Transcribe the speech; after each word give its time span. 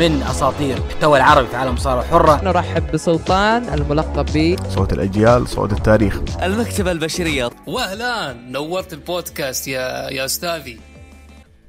من 0.00 0.22
أساطير 0.22 0.76
المحتوى 0.76 1.18
العربي 1.18 1.46
في 1.46 1.56
عالم 1.56 1.74
الصارة 1.74 2.00
الحرة 2.00 2.44
نرحب 2.44 2.92
بسلطان 2.92 3.64
الملقب 3.74 4.26
ب 4.34 4.56
صوت 4.68 4.92
الأجيال 4.92 5.48
صوت 5.48 5.72
التاريخ. 5.72 6.20
المكتبة 6.42 6.92
البشرية. 6.92 7.50
واهلا 7.66 8.32
نورت 8.32 8.92
البودكاست 8.92 9.68
يا 9.68 10.10
يا 10.10 10.24
أستاذي. 10.24 10.80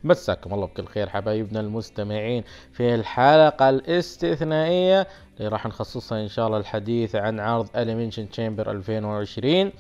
مساكم 0.04 0.54
الله 0.54 0.66
بكل 0.66 0.86
خير 0.86 1.10
حبايبنا 1.10 1.60
المستمعين 1.60 2.44
في 2.74 2.96
الحلقة 2.96 3.70
الاستثنائية 3.70 5.08
اللي 5.38 5.50
راح 5.50 5.66
نخصصها 5.66 6.22
إن 6.22 6.28
شاء 6.28 6.48
الله 6.48 6.58
الحديث 6.58 7.16
عن 7.16 7.40
عرض 7.40 7.68
Elimination 7.68 8.36
Chamber 8.36 8.68
2020 8.68 9.72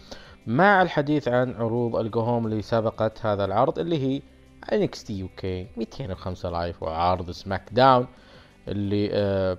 مع 0.48 0.82
الحديث 0.82 1.28
عن 1.28 1.54
عروض 1.54 1.96
القهوم 1.96 2.46
اللي 2.46 2.62
سبقت 2.62 3.26
هذا 3.26 3.46
العرض 3.46 3.80
اللي 3.80 3.98
هي 3.98 4.22
NXT 4.72 5.08
UK 5.10 5.46
205 5.78 6.50
Live 6.50 6.84
وعرض 6.84 7.32
سماك 7.32 7.70
داون 7.72 8.08
اللي 8.68 9.10
آه 9.14 9.58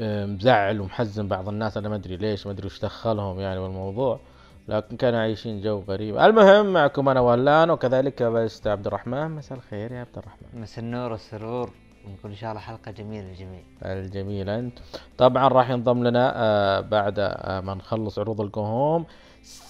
آه 0.00 0.26
مزعل 0.26 0.80
ومحزن 0.80 1.28
بعض 1.28 1.48
الناس. 1.48 1.76
أنا 1.76 1.88
ما 1.88 1.96
أدري 1.96 2.16
ليش 2.16 2.46
ما 2.46 2.52
أدري 2.52 2.66
وش 2.66 2.80
دخلهم 2.80 3.40
يعني 3.40 3.60
بالموضوع 3.60 4.20
لكن 4.68 4.96
كانوا 4.96 5.20
عايشين 5.20 5.60
جو 5.60 5.80
غريب. 5.88 6.18
المهم 6.18 6.72
معكم 6.72 7.08
أنا 7.08 7.20
ولان 7.20 7.70
وكذلك 7.70 8.22
بست 8.22 8.66
عبد 8.66 8.86
الرحمن. 8.86 9.30
مساء 9.30 9.58
الخير 9.58 9.92
يا 9.92 10.00
عبد 10.00 10.18
الرحمن. 10.18 10.60
مساء 10.62 10.84
النور 10.84 11.12
والسرور. 11.12 11.70
ونقول 12.06 12.30
إن 12.32 12.36
شاء 12.36 12.50
الله 12.50 12.60
حلقة 12.60 12.90
جميلة 12.90 13.28
للجميع. 13.28 13.60
الجميل 13.82 14.48
انت 14.48 14.78
طبعا 15.18 15.48
راح 15.48 15.70
ينضم 15.70 16.04
لنا 16.04 16.32
آه 16.36 16.80
بعد 16.80 17.20
ما 17.64 17.74
نخلص 17.74 18.18
عروض 18.18 18.40
القهوم 18.40 19.06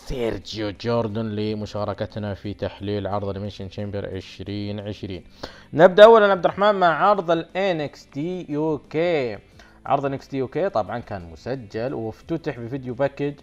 سيرجيو 0.08 0.70
جوردن 0.80 1.26
لمشاركتنا 1.26 2.34
في 2.34 2.54
تحليل 2.54 3.06
عرض 3.06 3.28
Elimination 3.28 3.68
Chamber 3.68 4.04
2020 4.04 5.22
نبدأ 5.72 6.04
اولا 6.04 6.32
عبد 6.32 6.44
الرحمن 6.44 6.74
مع 6.74 6.86
عرض 6.86 7.30
الان 7.30 7.80
إكس 7.80 8.06
تي 8.06 8.46
يو 8.48 8.78
كي 8.90 9.38
عرض 9.86 10.06
ان 10.06 10.14
إكس 10.14 10.28
تي 10.28 10.36
يو 10.36 10.48
كي 10.48 10.68
طبعا 10.68 10.98
كان 10.98 11.30
مسجل 11.32 11.94
وافتتح 11.94 12.58
ب 12.58 12.64
video 12.64 12.94
package 12.94 13.34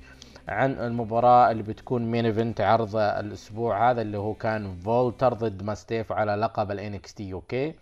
عن 0.47 0.71
المباراة 0.71 1.51
اللي 1.51 1.63
بتكون 1.63 2.11
main 2.11 2.25
event 2.25 2.61
عرض 2.61 2.95
الأسبوع 2.95 3.91
هذا 3.91 4.01
اللي 4.01 4.17
هو 4.17 4.33
كان 4.33 4.75
فولتر 4.75 5.33
ضد 5.33 5.63
ماستيف 5.63 6.11
على 6.11 6.35
لقب 6.35 6.71
ال 6.71 6.93
NXT 6.93 7.29
UK 7.29 7.73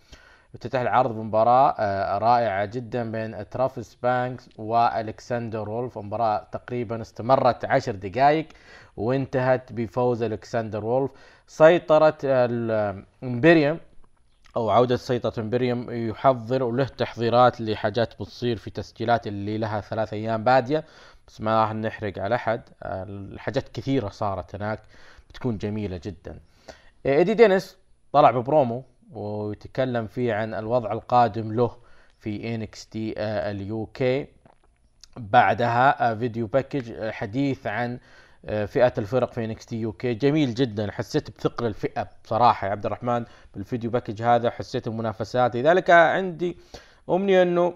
افتتح 0.53 0.79
العرض 0.79 1.11
بمباراة 1.11 1.75
آه 1.79 2.17
رائعة 2.17 2.65
جدا 2.65 3.11
بين 3.11 3.49
ترافيس 3.49 3.97
بانكس 4.03 4.49
والكسندر 4.57 5.69
وولف. 5.69 5.97
مباراة 5.97 6.47
تقريبا 6.51 7.01
استمرت 7.01 7.65
عشر 7.65 7.95
دقائق 7.95 8.47
وانتهت 8.97 9.73
بفوز 9.73 10.23
إلكسندر 10.23 10.85
وولف. 10.85 11.11
سيطرة 11.47 12.17
الإمبريوم 12.23 13.79
أو 14.55 14.69
عودة 14.69 14.95
سيطرة 14.95 15.33
امبريوم 15.39 15.91
يحضر 15.91 16.63
وله 16.63 16.85
تحضيرات 16.85 17.61
لحاجات 17.61 18.13
بتصير 18.21 18.57
في 18.57 18.69
تسجيلات 18.69 19.27
اللي 19.27 19.57
لها 19.57 19.81
ثلاث 19.81 20.13
أيام 20.13 20.43
بادية 20.43 20.83
بس 21.27 21.41
ما 21.41 21.61
راح 21.61 21.73
نحرق 21.73 22.19
على 22.19 22.35
أحد. 22.35 22.61
الحاجات 22.83 23.69
كثيرة 23.69 24.09
صارت 24.09 24.55
هناك 24.55 24.79
بتكون 25.29 25.57
جميلة 25.57 25.99
جدا. 26.03 26.39
إيدي 27.05 27.33
دينيس 27.33 27.77
طلع 28.11 28.31
ببرومو. 28.31 28.83
ويتكلم 29.13 30.07
فيه 30.07 30.33
عن 30.33 30.53
الوضع 30.53 30.91
القادم 30.91 31.53
له 31.53 31.77
في 32.17 32.55
NXT 32.55 33.13
UK. 33.17 34.27
بعدها 35.17 36.15
video 36.15 36.47
package 36.47 37.09
حديث 37.09 37.67
عن 37.67 37.99
فئة 38.43 38.93
الفرق 38.97 39.31
في 39.31 39.45
NXT 39.45 39.75
UK. 39.75 40.13
جميل 40.13 40.53
جدا 40.53 40.91
حسيت 40.91 41.37
بثقل 41.37 41.65
الفئة 41.65 42.09
بصراحة 42.23 42.67
يا 42.67 42.71
عبد 42.71 42.85
الرحمن 42.85 43.25
بال 43.55 43.66
video 43.66 43.91
package 43.91 44.21
هذا 44.21 44.49
حسيت 44.49 44.89
بمنافسات 44.89 45.55
لذلك 45.55 45.89
عندي 45.89 46.57
أمنية 47.09 47.41
إنه 47.41 47.73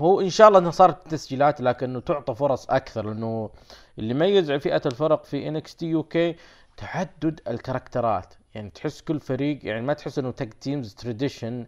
هو 0.00 0.20
إن 0.20 0.30
شاء 0.30 0.48
الله 0.48 0.58
إنها 0.58 0.70
صارت 0.70 1.10
تسجيلات 1.10 1.60
لكنه 1.60 2.00
تعطى 2.00 2.34
فرص 2.34 2.70
أكثر 2.70 3.06
لأنه 3.06 3.50
اللي 3.98 4.10
يميز 4.10 4.52
فئة 4.52 4.82
الفرق 4.86 5.24
في 5.24 5.48
NXT 5.48 5.86
UK 5.86 6.36
تعدد 6.76 7.40
الكاركترات. 7.48 8.34
يعني 8.58 8.70
تحس 8.70 9.00
كل 9.00 9.20
فريق 9.20 9.66
يعني 9.66 9.80
ما 9.82 9.92
تحس 9.92 10.18
إنه 10.18 10.30
tag 10.30 10.50
teams 10.50 10.94
tradition 10.94 11.66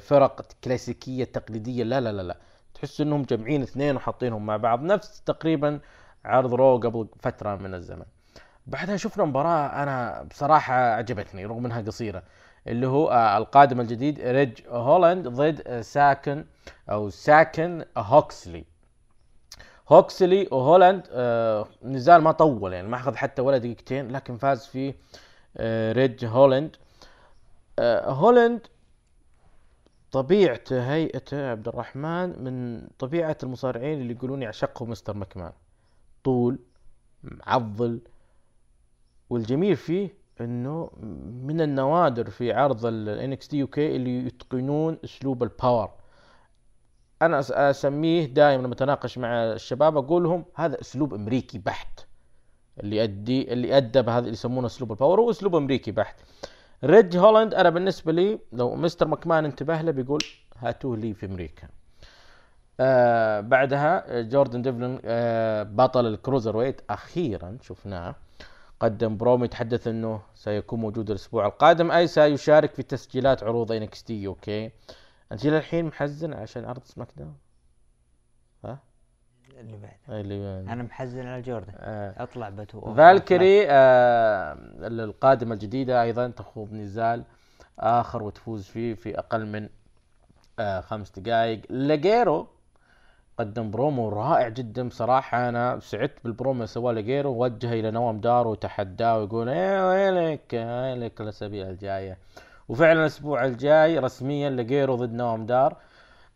فرق 0.00 0.46
كلاسيكية 0.64 1.24
تقليدية 1.24 1.84
لا 1.84 2.00
لا 2.00 2.12
لا 2.12 2.22
لا. 2.22 2.36
تحس 2.74 3.00
إنهم 3.00 3.22
جمعين 3.22 3.62
اثنين 3.62 3.96
وحاطينهم 3.96 4.46
مع 4.46 4.56
بعض. 4.56 4.82
نفس 4.82 5.22
تقريبا 5.22 5.80
عرض 6.24 6.54
رو 6.54 6.78
قبل 6.78 7.08
فترة 7.20 7.56
من 7.56 7.74
الزمن. 7.74 8.04
بعدها 8.66 8.96
شفنا 8.96 9.24
مباراة 9.24 9.82
أنا 9.82 10.22
بصراحة 10.22 10.74
عجبتني 10.74 11.46
رغم 11.46 11.66
إنها 11.66 11.80
قصيرة 11.80 12.22
اللي 12.66 12.86
هو 12.86 13.34
القادم 13.38 13.80
الجديد 13.80 14.20
ريدج 14.20 14.60
هولاند 14.68 15.28
ضد 15.28 15.80
ساكسن 15.80 16.44
أو 16.90 17.10
ساكسن 17.10 17.84
هوكسلي. 17.96 18.64
هوكسلي 19.88 20.48
وهولاند 20.52 21.02
آه 21.12 21.66
نزال 21.82 22.22
ما 22.22 22.32
طول 22.32 22.72
يعني 22.72 22.88
ما 22.88 22.96
أخذ 22.96 23.16
حتى 23.16 23.42
ولا 23.42 23.58
دقيقتين 23.58 24.10
لكن 24.10 24.36
فاز 24.36 24.66
فيه 24.66 24.90
آه 24.90 24.94
ريدج 25.92 26.24
هولاند 26.24 26.76
آه 27.78 28.10
هولاند 28.10 28.66
طبيعته 30.12 30.92
هيئته 30.94 31.50
عبد 31.50 31.68
الرحمن 31.68 32.44
من 32.44 32.86
طبيعة 32.98 33.36
المصارعين 33.42 34.00
اللي 34.00 34.12
يقولون 34.14 34.42
يعشقهم 34.42 34.90
مستر 34.90 35.16
مكمان 35.16 35.52
طول 36.24 36.58
معضل. 37.22 38.00
والجميل 39.30 39.76
فيه 39.76 40.14
إنه 40.40 40.90
من 41.42 41.60
النوادر 41.60 42.30
في 42.30 42.52
عرض 42.52 42.86
ال 42.86 43.38
NXT 43.38 43.50
UK 43.68 43.78
اللي 43.78 44.26
يتقنون 44.26 44.98
أسلوب 45.04 45.42
ال 45.42 45.50
power 45.50 45.90
أنا 47.22 47.40
أسميه 47.70 48.26
دائما 48.26 48.62
لما 48.62 48.74
أتناقش 48.74 49.18
مع 49.18 49.28
الشباب 49.52 49.96
أقول 49.96 50.22
لهم 50.22 50.44
هذا 50.54 50.80
أسلوب 50.80 51.14
أمريكي 51.14 51.58
بحت. 51.58 52.00
اللي 52.80 53.02
ادي 53.04 53.52
اللي 53.52 53.76
ادى 53.76 54.02
بهذا 54.02 54.18
اللي 54.18 54.32
يسمونه 54.32 54.66
أسلوب 54.66 54.92
ال 54.92 54.97
power 54.97 55.20
هو 55.20 55.30
أسلوب 55.30 55.56
أمريكي 55.56 55.90
بحت. 55.90 56.20
ريدج 56.84 57.16
هولاند 57.16 57.54
أنا 57.54 57.70
بالنسبة 57.70 58.12
لي 58.12 58.38
لو 58.52 58.74
مستر 58.74 59.08
مكمان 59.08 59.44
انتبه 59.44 59.80
له 59.80 59.90
بيقول 59.90 60.20
هاتوه 60.58 60.96
لي 60.96 61.14
في 61.14 61.26
أمريكا. 61.26 61.68
آه 62.80 63.40
بعدها 63.40 64.20
جوردن 64.22 64.62
ديفلن 64.62 65.00
آه 65.04 65.62
بطل 65.62 66.06
ال 66.06 66.56
cruiserweight 66.56 66.80
أخيرا 66.90 67.58
شفناه 67.62 68.14
قدم 68.80 69.16
برومو 69.16 69.44
يتحدث 69.44 69.86
إنه 69.88 70.20
سيكون 70.34 70.80
موجود 70.80 71.10
الأسبوع 71.10 71.46
القادم 71.46 71.90
أي 71.90 72.06
سيشارك 72.06 72.74
في 72.74 72.82
تسجيلات 72.82 73.42
عروض 73.42 73.72
NXT 73.72 74.26
UK. 74.26 74.70
أنت 75.32 75.46
الحين 75.46 75.84
محزن 75.84 76.32
عشان 76.32 76.64
عرض 76.64 76.84
سماك 76.84 77.08
داون؟ 77.16 77.34
اللي 79.60 79.76
بعد 79.76 80.20
اللي 80.20 80.38
بعد. 80.38 80.68
أنا 80.68 80.82
محزن 80.82 81.26
على 81.26 81.42
جوردن. 81.42 81.72
آه. 81.76 82.22
أطلع 82.22 82.48
بتو 82.48 82.94
فالكري 82.94 83.66
آه 83.70 84.56
القادمة 84.82 85.54
الجديدة 85.54 86.02
أيضا 86.02 86.28
تخوض 86.28 86.72
نزال 86.72 87.24
آخر 87.78 88.22
وتفوز 88.22 88.64
فيه 88.64 88.94
في 88.94 89.18
أقل 89.18 89.46
من 89.46 89.68
آه 90.58 90.80
خمس 90.80 91.18
دقائق 91.18 91.60
لجيرو 91.70 92.46
قدم 93.38 93.70
برومو 93.70 94.08
رائع 94.08 94.48
جدا 94.48 94.88
بصراحة. 94.88 95.48
أنا 95.48 95.78
سعدت 95.80 96.24
بالبرومو 96.24 96.56
اللي 96.56 96.66
سواه 96.66 96.92
لجيرو 96.92 97.44
وجهه 97.44 97.72
إلى 97.72 97.90
نوام 97.90 98.20
دار 98.20 98.46
وتحداه 98.48 99.18
ويقول 99.18 99.48
إيه 99.48 99.88
وينك 99.88 100.52
وينك 100.52 101.20
الأسابيع 101.20 101.68
الجاية. 101.68 102.18
وفعلا 102.68 103.00
الأسبوع 103.00 103.44
الجاي 103.44 103.98
رسميا 103.98 104.50
لجيرو 104.50 104.94
ضد 104.94 105.12
نوام 105.12 105.46
دار. 105.46 105.76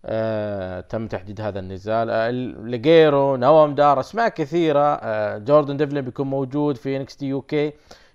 آه 0.06 0.81
تم 0.81 1.06
تحديد 1.06 1.41
هذا 1.41 1.59
النزال. 1.59 2.10
آه 2.10 3.37
نوام 3.37 3.75
دار 3.75 4.00
أسماء 4.00 4.28
كثيرة. 4.28 4.94
آه 5.03 5.38
جوردن 5.38 5.76
ديفلين 5.76 6.04
بيكون 6.04 6.26
موجود 6.26 6.76
في 6.76 6.97
NXT 6.97 7.27
UK. 7.27 7.72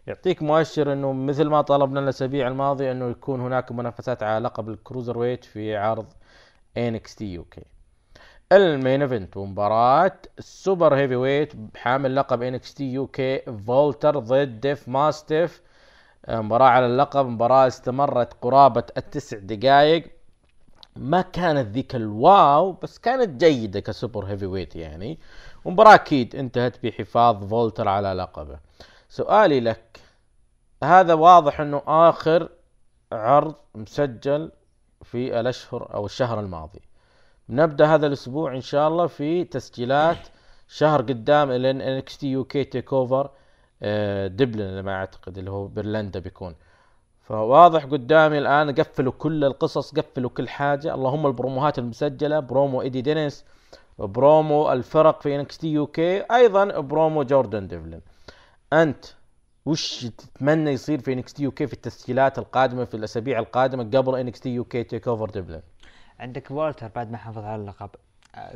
يعطيك 0.07 0.41
مؤشر 0.43 0.93
إنه 0.93 1.13
مثل 1.13 1.47
ما 1.47 1.61
طلبنا 1.61 1.99
الأسابيع 1.99 2.47
الماضية 2.47 2.91
إنه 2.91 3.09
يكون 3.09 3.41
هناك 3.41 3.71
منافسات 3.71 4.23
على 4.23 4.43
لقب 4.45 4.69
ال 4.69 5.17
cruiserweight 5.17 5.43
في 5.43 5.75
عرض 5.77 6.05
NXT 6.77 7.33
UK. 7.33 7.63
ال 8.51 8.61
main 8.61 9.01
event 9.01 9.37
ومباراة 9.37 10.17
ال 10.39 10.95
super 10.95 11.15
heavyweight 11.15 11.53
حامل 11.75 12.15
لقب 12.15 12.41
NXT 12.41 12.93
UK 12.93 13.41
فولتر 13.67 14.19
ضد 14.19 14.59
ديف 14.59 14.87
ماستيف. 14.89 15.61
مباراة 16.29 16.67
على 16.67 16.85
اللقب 16.85 17.25
مباراة 17.25 17.67
استمرت 17.67 18.33
قرابة 18.41 18.83
التسع 18.97 19.37
دقائق 19.37 20.18
ما 20.95 21.21
كانت 21.21 21.67
ذيك 21.67 21.95
ال 21.95 22.14
wow 22.14 22.71
بس 22.71 22.97
كانت 22.99 23.43
جيدة 23.43 23.79
ك 23.79 24.25
super 24.25 24.45
heavyweight 24.45 24.75
يعني. 24.75 25.19
ومباراة 25.65 25.95
أكيد 25.95 26.35
انتهت 26.35 26.83
بحفاظ 26.83 27.49
فولتر 27.49 27.87
على 27.87 28.13
لقبه. 28.13 28.59
سؤالي 29.09 29.59
لك 29.59 29.99
هذا 30.83 31.13
واضح 31.13 31.61
إنه 31.61 31.81
آخر 31.87 32.49
عرض 33.11 33.55
مسجل 33.75 34.51
في 35.03 35.39
الأشهر 35.39 35.93
أو 35.93 36.05
الشهر 36.05 36.39
الماضي. 36.39 36.81
نبدأ 37.49 37.85
هذا 37.85 38.07
الأسبوع 38.07 38.55
إن 38.55 38.61
شاء 38.61 38.87
الله 38.87 39.07
في 39.07 39.43
تسجيلات 39.43 40.27
شهر 40.67 41.01
قدام 41.01 41.51
لأن 41.51 41.81
NXT 41.81 42.27
UK 42.27 42.63
TakeOver 42.63 43.29
دبلن 44.27 44.79
ما 44.79 44.93
أعتقد 44.93 45.37
اللي 45.37 45.51
هو 45.51 45.67
برلندا 45.67 46.19
بيكون. 46.19 46.55
فواضح 47.29 47.85
قدامي 47.85 48.37
الآن 48.37 48.75
قفلوا 48.75 49.13
كل 49.17 49.43
القصص 49.43 49.93
قفلوا 49.95 50.29
كل 50.29 50.49
حاجة. 50.49 50.95
اللهم 50.95 51.27
البروموهات 51.27 51.79
المسجلة 51.79 52.39
برومو 52.39 52.81
إيدي 52.81 53.01
دينيس 53.01 53.45
برومو 53.99 54.71
الفرق 54.71 55.21
في 55.21 55.35
NXT 55.35 55.67
UK 55.67 56.21
أيضا 56.21 56.79
برومو 56.79 57.23
جوردن 57.23 57.67
ديفلن 57.67 58.01
أنت 58.73 59.05
وش 59.65 60.05
تتمنى 60.05 60.71
يصير 60.71 60.99
في 61.01 61.13
NXT 61.13 61.43
UK 61.43 61.67
في 61.67 61.73
التسجيلات 61.73 62.39
القادمة 62.39 62.85
في 62.85 62.97
الأسابيع 62.97 63.39
القادمة 63.39 63.83
قبل 63.83 64.15
NXT 64.15 64.49
UK 64.49 64.83
TakeOver 64.83 65.29
ديفلن 65.29 65.61
عندك 66.19 66.51
والتر 66.51 66.87
بعد 66.95 67.11
ما 67.11 67.17
حافظ 67.17 67.43
على 67.43 67.61
اللقب. 67.61 67.89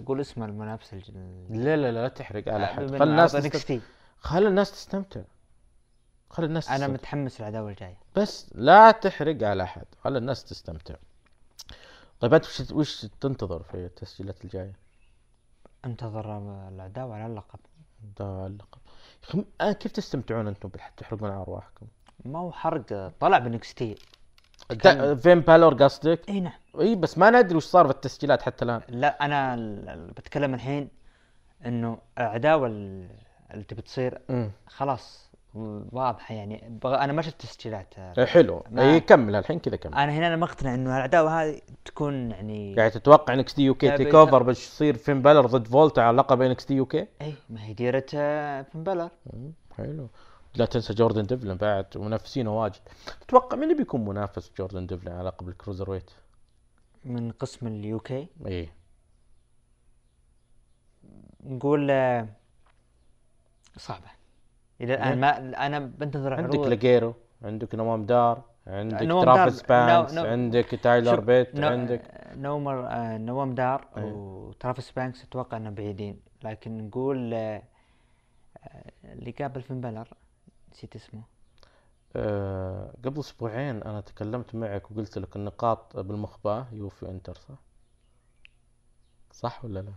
قول 0.07 0.21
اسمه 0.21 0.45
المنافس 0.45 0.93
الج... 0.93 1.11
لا 1.49 1.75
لا 1.77 1.91
لا, 1.91 2.07
تحرق 2.07 2.49
على 2.49 2.63
احد 2.63 2.91
من 2.91 2.99
خل 2.99 3.09
الناس 3.09 3.31
تست... 3.31 3.79
خل 4.19 4.47
الناس 4.47 4.71
تستمتع. 4.71 5.21
خل 6.33 6.43
الناس 6.43 6.67
أنا 6.67 6.77
تستمتع. 6.77 6.93
متحمس 6.93 7.41
للعداوة 7.41 7.69
الجاية. 7.69 7.97
بس 8.15 8.49
لا 8.55 8.91
تحرق 8.91 9.43
على 9.43 9.63
أحد 9.63 9.85
خل 10.03 10.17
الناس 10.17 10.43
تستمتع. 10.43 10.95
طيب 12.19 12.33
انت 12.33 12.45
وش 12.45 12.71
وش 12.71 13.05
تنتظر 13.21 13.63
في 13.63 13.73
التسجيلات 13.75 14.43
الجاية؟ 14.45 14.73
انتظر 15.85 16.37
العداوة 16.67 17.15
على 17.15 17.25
اللقب. 17.25 17.59
ده 18.17 18.47
اللقب. 18.47 18.79
يا 19.23 19.29
أخي 19.29 19.45
آه، 19.61 19.71
كيف 19.71 19.91
تستمتعون 19.91 20.47
أنتم 20.47 20.69
تحرقون 20.97 21.31
على 21.31 21.41
أرواحكم؟ 21.41 21.87
ما 22.25 22.39
هو 22.39 22.51
حرق 22.51 23.11
طلع 23.19 23.37
بنكستي. 23.37 23.95
دا- 24.71 25.15
فين 25.15 25.39
بالور 25.39 25.73
قصدك؟ 25.83 26.29
إي 26.29 26.39
نعم. 26.39 26.53
إي 26.79 26.95
بس 26.95 27.17
ما 27.17 27.29
ندري 27.29 27.55
وش 27.57 27.63
صار 27.65 27.85
في 27.85 27.91
التسجيلات 27.91 28.41
حتى 28.41 28.65
الآن. 28.65 28.81
لا 28.89 29.25
أنا 29.25 29.55
بتكلم 30.17 30.53
الحين 30.53 30.89
إنه 31.65 31.97
العداوه 32.17 32.67
ال- 32.67 33.09
اللي 33.51 33.63
تبي 33.63 33.81
تصير 33.81 34.21
خلاص. 34.67 35.29
واضحة 35.55 36.35
يعني. 36.35 36.79
بغ... 36.83 36.95
أنا 36.95 37.13
ما 37.13 37.21
شفت 37.21 37.41
تسجيلات. 37.41 37.93
إيه، 37.97 38.25
حلو. 38.25 38.63
ما- 38.71 38.93
إي 38.93 38.99
كمل 38.99 39.35
الحين 39.35 39.59
كذا 39.59 39.75
كمل. 39.75 39.93
أنا 39.95 40.11
هنا 40.11 40.27
أنا 40.27 40.35
مقتنع 40.35 40.73
إنه 40.73 40.97
العداوة 40.97 41.41
هذه 41.43 41.61
تكون 41.85 42.31
يعني 42.31 42.73
يعني 42.73 42.89
تتوقع 42.89 43.33
NXT 43.33 43.61
UK 43.61 43.87
لا، 43.87 43.97
TakeOver 43.97 44.43
بس 44.43 44.67
يصير 44.67 44.97
فين 44.97 45.21
بالر 45.21 45.45
ضد 45.45 45.67
والتر 45.67 46.01
على 46.01 46.17
لقب 46.17 46.41
NXT 46.41 46.73
UK؟ 46.73 47.07
اي 47.21 47.33
ما 47.49 47.63
هي 47.65 47.73
ديرة 47.73 48.05
آه، 48.15 48.61
فين 48.61 48.83
بلر. 48.83 49.09
حلو. 49.77 50.07
لا 50.55 50.65
تنسى 50.65 50.93
جوردن 50.93 51.23
ديفلن 51.25 51.55
بعد 51.55 51.85
منافسينه 51.95 52.61
واجد. 52.61 52.81
تتوقع 53.27 53.55
مين 53.57 53.63
اللي 53.63 53.75
بيكون 53.77 54.05
منافس 54.05 54.51
جوردن 54.57 54.85
ديفلن 54.85 55.11
على 55.11 55.27
لقب 55.27 55.49
ال 55.49 55.89
cruiserweight؟ 55.89 56.11
من 57.05 57.31
قسم 57.31 57.67
اليو 57.67 57.99
كي؟ 57.99 58.27
إي. 58.47 58.69
نقول 61.43 61.91
آه، 61.91 62.27
صعبة. 63.77 64.07
إلى 64.83 64.93
الآن 64.93 65.19
ما 65.19 65.65
أنا 65.67 65.79
بنتظر 65.79 66.33
عندك 66.33 66.55
عروض 66.55 66.67
لاجيرو 66.67 67.13
عندك 67.41 67.75
نوام 67.75 68.05
دار 68.05 68.43
عندك 68.67 69.01
نوام 69.01 69.25
ترافيس 69.25 69.61
بانكس 69.61 70.13
نو- 70.13 70.21
نو- 70.23 70.29
عندك 70.29 70.65
تايلر 70.65 71.19
بيت 71.19 71.55
نو- 71.55 71.67
عندك 71.67 72.01
نومر 72.35 72.87
آه، 72.87 73.17
نوام 73.17 73.55
دار 73.55 73.87
أي. 73.97 74.03
وترافيس 74.03 74.91
بانكس 74.91 75.23
أتوقع 75.23 75.57
انهم 75.57 75.73
بعيدين 75.75 76.19
لكن 76.43 76.87
نقول 76.87 77.33
آه، 77.33 77.63
آه، 78.63 78.91
اللي 79.03 79.31
قابل 79.31 79.61
فين 79.61 79.81
بلر 79.81 80.07
نسيت 80.71 80.95
اسمه 80.95 81.21
آه 82.15 82.93
قبل 83.05 83.19
أسبوعين 83.19 83.83
أنا 83.83 84.01
تكلمت 84.01 84.55
معك 84.55 84.91
وقلت 84.91 85.17
لك 85.17 85.35
النقاط 85.35 85.97
بالمخبأة 85.97 86.67
يوفي 86.71 87.09
إنتر 87.09 87.33
صح؟ 87.33 87.55
صح 89.31 89.65
ولا 89.65 89.79
لا؟ 89.79 89.93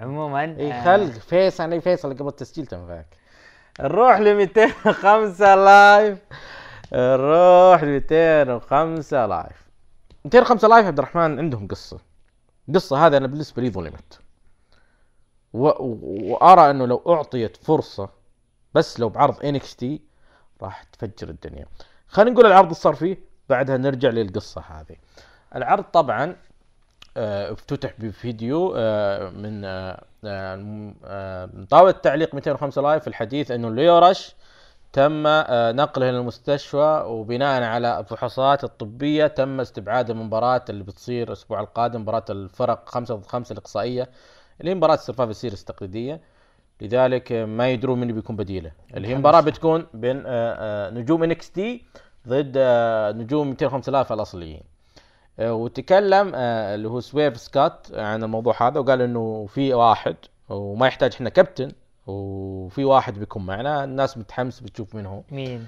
عموما 0.00 0.44
إي 0.44 0.72
آه، 0.72 0.84
خل 0.84 1.12
فيصل 1.12 1.72
اي 1.72 1.80
فيصل 1.80 2.14
قبل 2.14 2.28
التسجيل 2.28 2.66
تنفعك 2.66 3.16
نروح 3.80 4.18
ل 4.18 4.34
205 4.34 5.54
لايف 5.54 6.18
نروح 6.92 7.82
ل 7.82 7.86
205 7.86 9.26
لايف 9.26 9.64
205 10.24 10.68
لايف 10.68 10.86
عبد 10.86 10.98
الرحمن 10.98 11.38
عندهم 11.38 11.68
قصة. 11.68 12.00
قصة 12.74 13.06
هذا 13.06 13.16
أنا 13.16 13.26
بالنسبة 13.26 13.62
لي 13.62 13.70
ظلمت. 13.70 14.18
و... 15.52 15.66
و... 15.68 15.98
وأرى 16.02 16.70
إنه 16.70 16.86
لو 16.86 17.02
أعطيت 17.08 17.56
فرصة 17.56 18.08
بس 18.74 19.00
لو 19.00 19.08
بعرض 19.08 19.44
NXT 19.44 20.02
راح 20.62 20.82
تفجر 20.82 21.28
الدنيا. 21.28 21.66
خلينا 22.06 22.30
نقول 22.30 22.46
العرض 22.46 22.64
اللي 22.64 22.74
صار 22.74 22.94
فيه 22.94 23.18
بعدها 23.48 23.76
نرجع 23.76 24.08
للقصة 24.08 24.60
هذه. 24.60 24.96
العرض 25.54 25.84
طبعا 25.84 26.36
افتتح 27.16 27.92
بفيديو 27.98 28.74
آه، 28.76 29.30
من 29.30 29.64
آه، 29.64 30.04
آه، 30.24 30.92
آه، 31.04 31.46
من 31.54 31.64
طاولة 31.64 31.90
تعليق 31.90 32.34
205 32.34 32.82
Live 32.82 33.08
الحديث 33.08 33.50
إنه 33.50 33.70
ليورش 33.70 34.34
تم 34.92 35.26
آه، 35.26 35.72
نقله 35.72 36.10
إلى 36.10 36.18
المستشفى 36.18 37.02
وبناء 37.06 37.62
على 37.62 38.00
الفحوصات 38.00 38.64
الطبية 38.64 39.26
تم 39.26 39.60
استبعاده 39.60 40.14
من 40.14 40.20
المباراة 40.20 40.64
اللي 40.70 40.84
بتصير 40.84 41.26
الأسبوع 41.28 41.60
القادم 41.60 42.00
مباراة 42.00 42.24
الفرق 42.30 42.88
خمسة 42.88 43.14
ضد 43.14 43.26
خمسة 43.26 43.52
الإقصائية 43.52 44.08
اللي 44.60 44.70
هي 44.70 44.74
مباراة 44.74 44.96
Survivor 44.96 45.36
Series 45.36 45.60
التقليدية. 45.60 46.20
لذلك 46.80 47.32
آه، 47.32 47.44
ما 47.44 47.68
يدرون 47.70 48.00
من 48.00 48.12
بيكون 48.12 48.36
بديله. 48.36 48.72
اللي 48.94 49.08
هي 49.08 49.14
مباراة 49.14 49.40
بتكون 49.40 49.86
بين 49.94 50.22
آه، 50.26 50.86
آه، 50.86 50.90
نجوم 50.90 51.22
NXT 51.22 51.84
ضد 52.28 52.52
آه، 52.56 53.12
نجوم 53.12 53.48
205 53.50 53.92
Live 53.92 54.12
الأصليين. 54.12 54.60
آه، 54.60 54.73
وتكلم 55.38 56.32
آه، 56.34 56.74
اللي 56.74 56.88
هو 56.88 57.00
سويرف 57.00 57.36
سكات 57.40 57.86
عن 57.94 58.24
الموضوع 58.24 58.68
هذا 58.68 58.80
وقال 58.80 59.02
إنه 59.02 59.46
في 59.46 59.74
واحد 59.74 60.16
وما 60.48 60.86
يحتاج 60.86 61.12
إحنا 61.14 61.30
كابتن 61.30 61.72
وفي 62.06 62.84
واحد 62.84 63.18
بيكون 63.18 63.46
معنا 63.46 63.84
الناس 63.84 64.18
متحمس 64.18 64.60
بتشوف 64.60 64.94
مين 64.94 65.06
هو. 65.06 65.22
مين؟ 65.30 65.66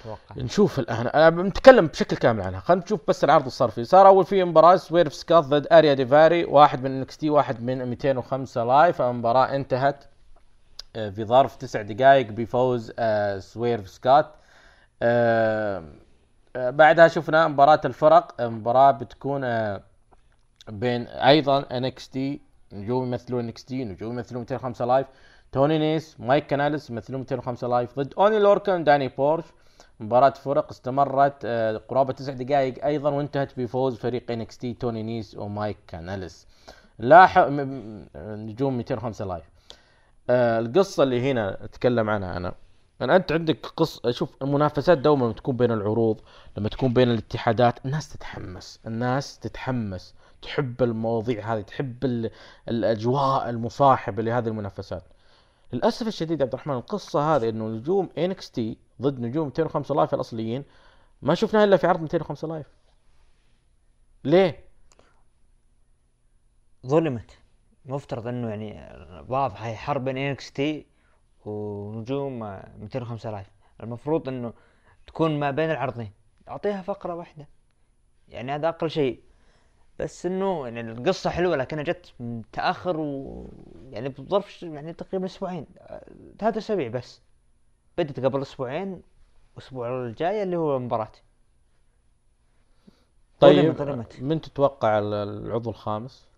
أتوقع 0.00 0.42
نشوف 0.42 0.78
الآن. 0.78 1.06
أنا 1.06 1.30
بنتكلم 1.30 1.86
بشكل 1.86 2.16
كامل 2.16 2.42
عنها. 2.42 2.60
خلينا 2.60 2.84
نشوف 2.84 3.00
بس 3.08 3.24
العرض 3.24 3.40
اللي 3.40 3.50
صار 3.50 3.70
فيه. 3.70 3.82
صار 3.82 4.06
أول 4.06 4.24
في 4.24 4.44
مباراة 4.44 4.76
سويرف 4.76 5.14
سكات 5.14 5.44
ضد 5.44 5.66
أريا 5.72 5.94
ديفاري 5.94 6.44
واحد 6.44 6.82
من 6.82 6.98
NXT 6.98 7.30
واحد 7.30 7.62
من 7.62 7.84
205 7.84 8.64
Live. 8.64 9.02
المباراة 9.02 9.44
انتهت 9.44 10.04
آه، 10.96 11.10
في 11.10 11.24
ظرف 11.24 11.56
تسع 11.56 11.82
دقائق 11.82 12.26
بفوز 12.30 12.92
آه، 12.98 13.38
سويرف 13.38 13.88
سكات 13.88 14.26
آه، 15.02 15.78
آه، 15.78 15.84
بعدها 16.56 17.08
شفنا 17.08 17.48
مباراة 17.48 17.80
الفرق 17.84 18.40
آه، 18.40 18.48
مباراة 18.48 18.90
بتكون 18.90 19.44
آه، 19.44 19.82
بين 20.68 21.06
أيضا 21.06 21.58
NXT 21.60 22.40
نجوم 22.72 23.06
يمثلون 23.06 23.44
NXT 23.44 23.84
نجوم 23.84 24.12
يمثلون 24.12 24.40
205 24.40 24.84
Live 24.84 25.06
توني 25.52 25.78
نيس 25.78 26.20
مايك 26.20 26.46
كاناليس 26.46 26.90
يمثلون 26.90 27.20
205 27.20 27.68
Live 27.68 27.98
ضد 27.98 28.14
أوني 28.18 28.38
لوركن 28.38 28.84
داني 28.84 29.08
بورش. 29.08 29.44
مباراة 30.00 30.30
فرق 30.30 30.70
استمرت 30.70 31.34
آه، 31.44 31.76
قرابة 31.76 32.12
تسع 32.12 32.32
دقائق 32.32 32.84
أيضا 32.84 33.10
وانتهت 33.10 33.60
بفوز 33.60 33.96
فريق 33.98 34.30
NXT 34.30 34.74
توني 34.74 35.02
نيس 35.02 35.36
ومايك 35.36 35.76
كاناليس. 35.88 36.46
لاحق 36.98 37.48
نجوم 38.16 38.76
205 38.76 39.24
Live 39.24 39.44
آه، 40.30 40.58
القصة 40.58 41.02
اللي 41.02 41.30
هنا 41.30 41.64
أتكلم 41.64 42.10
عنها 42.10 42.36
أنا. 42.36 42.54
أنا 43.00 43.16
أنت 43.16 43.32
عندك 43.32 43.66
قص 43.66 44.06
شوف 44.10 44.36
المنافسات 44.42 44.98
دوما 44.98 45.24
لما 45.24 45.32
تكون 45.32 45.56
بين 45.56 45.70
العروض 45.72 46.20
لما 46.56 46.68
تكون 46.68 46.92
بين 46.92 47.10
الاتحادات 47.10 47.86
الناس 47.86 48.08
تتحمس 48.08 48.80
الناس 48.86 49.38
تتحمس 49.38 50.14
تحب 50.42 50.82
المواضيع 50.82 51.54
هذه 51.54 51.60
تحب 51.60 52.04
ال... 52.04 52.30
الأجواء 52.68 53.50
المصاحبة 53.50 54.22
لهذه 54.22 54.48
المنافسات. 54.48 55.02
للأسف 55.72 56.06
الشديد 56.06 56.40
يا 56.40 56.44
عبد 56.44 56.54
الرحمن 56.54 56.74
القصة 56.74 57.36
هذه 57.36 57.48
إنه 57.48 57.68
نجوم 57.68 58.08
NXT 58.18 58.78
ضد 59.02 59.20
نجوم 59.20 59.46
205 59.46 59.94
Live 59.94 60.14
الأصليين 60.14 60.64
ما 61.22 61.34
شفناها 61.34 61.64
إلا 61.64 61.76
في 61.76 61.86
عرض 61.86 62.00
205 62.00 62.48
Live 62.48 62.66
ليه؟ 64.24 64.64
ظلمت. 66.86 67.38
مفترض 67.86 68.26
إنه 68.26 68.48
يعني 68.48 68.98
واضح 69.28 69.62
هي 69.62 69.76
حرب 69.76 70.04
بين 70.04 70.16
NXT 70.18 70.86
ونجوم 71.46 72.42
آه، 72.42 72.68
205 72.80 73.30
Live 73.30 73.46
المفروض 73.82 74.28
إنه 74.28 74.52
تكون 75.06 75.40
ما 75.40 75.50
بين 75.50 75.70
العرضين. 75.70 76.10
أعطيها 76.48 76.82
فقرة 76.82 77.14
واحدة. 77.14 77.48
يعني 78.28 78.52
هذا 78.52 78.68
أقل 78.68 78.90
شيء. 78.90 79.20
بس 79.98 80.26
إنه 80.26 80.64
يعني 80.68 80.80
القصة 80.80 81.30
حلوة 81.30 81.56
لكنها 81.56 81.82
جت 81.84 82.12
متأخر 82.20 82.96
و 83.00 83.46
يعني 83.90 84.08
بظرف 84.08 84.62
يعني 84.62 84.92
تقريبا 84.92 85.26
أسبوعين. 85.26 85.66
آه، 85.78 86.04
ثلاث 86.38 86.56
أسابيع 86.56 86.88
بس. 86.88 87.22
بدت 87.98 88.20
قبل 88.20 88.42
أسبوعين 88.42 89.02
الأسبوع 89.56 89.88
الجاي 90.06 90.42
اللي 90.42 90.56
هو 90.56 90.76
المباراة 90.76 91.12
طيب. 93.40 93.64
من 94.20 94.40
تتوقع 94.40 94.98
ال- 94.98 95.14
العضو 95.14 95.70
الخامس؟ 95.70 96.28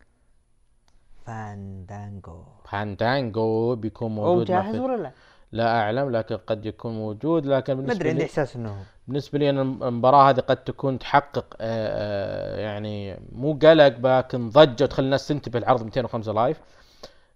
فاندانجو 1.27 2.43
فاندانجو 2.65 3.75
بيكون 3.75 4.19
هو 4.19 4.25
موجود 4.25 4.51
مع 4.51 4.63
جاهز 4.63 4.77
ولا 4.79 5.03
لا؟ 5.03 5.13
لا 5.53 5.81
أعلم 5.81 6.11
لكن 6.11 6.37
قد 6.37 6.67
يكون 6.67 6.93
موجود 6.93 7.47
لكن 7.47 7.75
ما 7.75 7.81
بالنسبة 7.81 8.01
أدري 8.01 8.11
عندي 8.11 8.25
إحساس 8.25 8.57
إنه 8.57 8.71
هو. 8.71 8.83
بالنسبة 9.09 9.39
لي 9.39 9.51
أنا 9.51 9.63
المباراة 9.63 10.31
هذه 10.31 10.41
قد 10.41 10.57
تكون 10.57 10.99
تحقق 10.99 11.57
آه، 11.61 12.57
آه، 12.57 12.61
يعني 12.61 13.21
مو 13.33 13.53
قلق 13.63 14.19
لكن 14.19 14.51
ضجة 14.51 14.85
تخلي 14.85 15.05
الناس 15.05 15.29
تنتبه 15.29 15.59
العرض 15.59 15.83
205 15.85 16.33
Live 16.33 16.61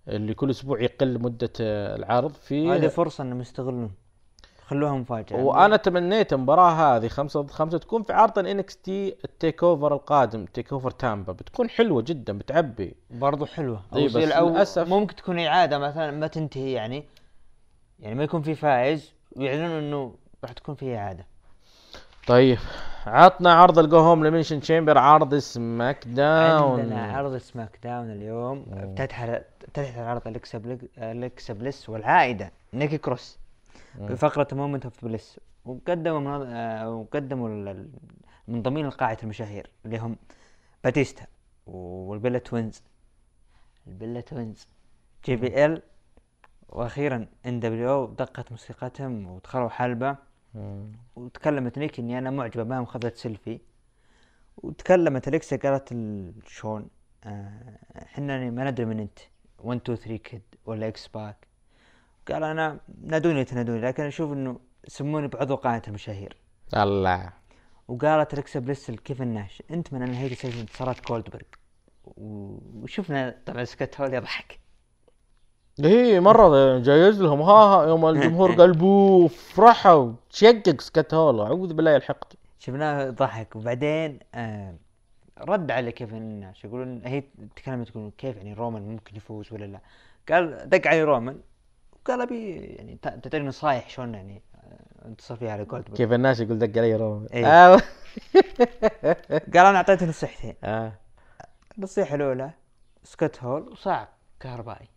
اللي 0.08 0.34
كل 0.34 0.50
أسبوع 0.50 0.80
يقل 0.80 1.22
مدة 1.22 1.52
آه، 1.60 1.96
العرض 1.96 2.32
في 2.32 2.70
هذه 2.70 2.88
فرصة 2.88 3.24
إنهم 3.24 3.40
يستغلون. 3.40 3.90
خلوها 4.70 4.92
مفاجأة. 4.92 5.36
وأنا 5.36 5.76
تمنيت 5.76 6.32
المباراة 6.32 6.70
هذه 6.70 7.08
خمسة 7.08 7.40
ضد 7.40 7.50
خمسة 7.50 7.78
تكون 7.78 8.02
في 8.02 8.12
عرض 8.12 8.38
ال 8.38 8.76
NXT 8.76 9.14
ال 9.24 9.62
TakeOver 9.62 9.94
القادم 9.94 10.44
TakeOver 10.44 10.90
تامبا. 10.90 11.32
بتكون 11.32 11.70
حلوة 11.70 12.02
جدا 12.02 12.38
بتعبي. 12.38 12.94
برضو 13.10 13.46
حلوة. 13.46 13.82
أو 13.94 14.04
بس 14.06 14.78
للأسف- 14.78 14.88
ممكن 14.88 15.16
تكون 15.16 15.38
إعادة 15.38 15.78
مثلا 15.78 16.10
ما 16.10 16.26
تنتهي 16.26 16.72
يعني 16.72 17.04
يعني 18.00 18.14
ما 18.14 18.24
يكون 18.24 18.42
في 18.42 18.54
فائز 18.54 19.12
ويعلنون 19.36 19.70
إنه 19.70 20.14
راح 20.44 20.52
تكون 20.52 20.74
في 20.74 20.96
إعادة. 20.96 21.26
طيب 22.26 22.58
عطنا 23.06 23.52
عرض 23.52 23.78
الجو 23.78 23.98
هوم 23.98 24.26
لمنشن 24.26 24.60
تشامبر 24.60 24.98
عرض 24.98 25.34
سماك 25.34 26.08
داون. 26.08 26.80
عندنا 26.80 27.12
عرض 27.16 27.36
SmackDown 27.36 28.10
اليوم. 28.10 28.66
افتتح 28.72 29.22
افتتح 29.22 29.96
العرض 29.98 30.22
اليكسا 30.98 31.52
بليس 31.52 31.88
والعائدة 31.88 32.52
نيكي 32.74 32.98
كروس. 32.98 33.39
بفقرة 33.98 34.48
Moment 34.52 34.84
of 34.84 35.04
Bliss 35.04 35.40
وقدموا 35.64 36.20
منظ... 36.20 36.42
آه، 36.46 36.90
وقدموا 36.94 37.48
ال- 37.48 37.68
ال- 37.68 37.90
منضمين 38.48 38.86
لقاعه 38.86 39.18
المشاهير 39.22 39.70
اللي 39.84 39.98
هم 39.98 40.16
باتيستا 40.84 41.26
والبيلا 41.66 42.38
توينز 42.38 42.82
البيلا 43.86 44.20
توينز 44.20 44.68
JBL 45.24 45.82
وأخيرا 46.68 47.26
ان 47.46 47.60
دبليو 47.60 48.06
دقت 48.06 48.50
موسيقتهم 48.50 49.26
ودخلوا 49.26 49.68
حلبة. 49.68 50.16
وتكلمت 51.16 51.78
نيكي 51.78 52.02
إني 52.02 52.18
أنا 52.18 52.30
معجبة 52.30 52.62
بهم 52.62 52.84
خذت 52.84 53.16
سيلفي. 53.16 53.60
وتكلمت 54.56 55.28
أليكسا 55.28 55.56
قالت 55.56 55.92
لشون 55.92 56.88
آه، 57.24 57.78
إحنا 58.02 58.32
يعني 58.36 58.50
ما 58.50 58.70
ندري 58.70 58.84
من 58.86 59.00
أنت. 59.00 59.18
1 59.58 59.80
2 59.80 59.96
3 59.98 60.16
Kid 60.16 60.42
ولا 60.66 60.88
إكس 60.88 61.08
باك 61.08 61.46
قال 62.28 62.44
أنا 62.44 62.78
نادوني 63.02 63.44
تنادوني 63.44 63.80
لكن 63.80 64.02
أشوف 64.02 64.32
إنه 64.32 64.60
سموني 64.86 65.28
بعضو 65.28 65.56
قاعة 65.56 65.82
المشاهير. 65.88 66.36
الله. 66.76 67.32
وقالت 67.88 68.34
أليكسا 68.34 68.60
بليس 68.60 68.90
لكيفن 68.90 69.28
ناش 69.28 69.62
أنت 69.70 69.92
من 69.92 70.10
نهاية 70.10 70.28
سلسلة 70.34 70.60
انتصارات 70.60 71.08
جولدبرغ 71.08 71.42
و- 72.04 72.58
وشفنا 72.82 73.36
طبعا 73.46 73.64
سكوت 73.64 74.00
هول 74.00 74.14
يضحك. 74.14 74.58
إيه 75.84 76.20
مرة 76.20 76.78
جايز 76.78 77.22
لهم. 77.22 77.40
ها 77.42 77.52
ها 77.52 77.86
يوم 77.88 78.06
الجمهور 78.06 78.52
قال 78.52 78.72
بو 78.72 79.28
فرحوا. 79.28 80.12
تشقق 80.30 80.80
سكوت 80.80 81.14
هول. 81.14 81.40
أعوذ 81.40 81.74
بالله 81.74 81.90
يلحقت 81.90 82.32
شفناه 82.58 83.10
ضحك 83.10 83.56
وبعدين 83.56 84.18
آه 84.34 84.74
رد 85.38 85.70
على 85.70 85.92
كيفن 85.92 86.22
ناش. 86.22 86.64
يقولون 86.64 87.02
هي 87.06 87.22
تكلمت 87.56 87.88
تقول 87.88 88.12
كيف 88.18 88.36
يعني 88.36 88.52
رومان 88.54 88.82
ممكن 88.82 89.16
يفوز 89.16 89.52
ولا 89.52 89.64
لا. 89.64 89.80
قال 90.28 90.68
دق 90.68 90.86
علي 90.86 91.02
رومان. 91.02 91.40
وقال 92.04 92.20
أبي 92.20 92.50
يعني 92.56 92.98
تعطيني 93.02 93.46
نصايح 93.48 93.90
شلون 93.90 94.14
يعني 94.14 94.42
آه، 94.54 95.08
انتصر 95.08 95.36
فيها 95.36 95.52
على 95.52 95.64
جولدبرغ 95.64 95.96
كيف 95.96 96.12
الناس 96.12 96.40
يقول 96.40 96.58
دق 96.58 96.78
علي 96.78 96.96
روما 96.96 97.26
إيه. 97.32 97.46
آه. 97.46 97.80
قال 99.54 99.66
أنا 99.66 99.76
أعطيته 99.76 100.06
نصيحتين 100.06 100.54
آه. 100.64 100.92
النصيحة 101.78 102.14
الأولى 102.14 102.50
سكوت 103.02 103.42
هول 103.42 103.68
وصعق 103.68 104.08
كهربائي. 104.40 104.88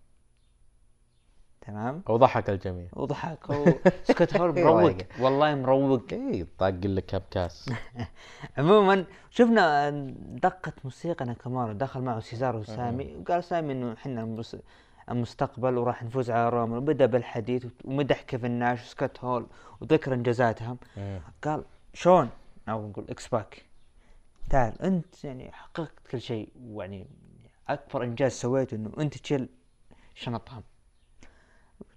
تمام؟ 1.62 2.04
وضحك 2.10 2.50
الجميع. 2.50 2.88
وضحك 2.94 3.52
هو 3.52 3.66
سكوت 4.08 4.38
هول 4.38 4.56
إيه 4.58 4.64
مروق. 4.64 4.98
والله 5.20 5.56
مروق. 5.56 6.04
إيه 6.12 6.48
طاق 6.58 6.70
لك 6.70 7.06
كاب 7.06 7.22
كاس 7.32 7.70
عموما 8.58 9.06
شفنا 9.30 9.90
دقة 10.44 10.74
موسيقى 10.84 11.26
ناكامورا 11.26 11.74
دخل 11.74 12.02
معه 12.02 12.20
سيزارو 12.20 12.60
وسامي 12.60 13.16
وقال 13.16 13.44
سامي 13.44 13.74
إنه 13.74 13.94
إحنا 13.94 14.26
المستقبل 15.12 15.78
وراح 15.78 16.04
نفوز 16.04 16.32
على 16.32 16.50
رومان 16.50 16.78
وبدأ 16.78 17.06
بالحديث 17.06 17.66
ومدح 17.86 18.22
كيفن 18.22 18.52
ناش 18.52 18.82
وسكوت 18.82 19.24
هول 19.24 19.48
وذكر 19.82 20.14
انجازاتهم. 20.14 20.78
قال 21.44 21.64
شون 21.94 22.30
أو 22.70 22.88
نقول 22.90 23.06
إكس 23.10 23.28
باك. 23.28 23.66
تعال 24.50 24.82
أنت 24.82 25.24
يعني 25.24 25.52
حققت 25.52 26.08
كل 26.12 26.22
شيء 26.22 26.50
ويعني 26.62 27.08
أكبر 27.70 28.04
إنجاز 28.04 28.32
سويته 28.32 28.76
إنه 28.76 28.92
أنت 29.00 29.18
تشيل 29.18 29.50
شنطهم. 30.16 30.64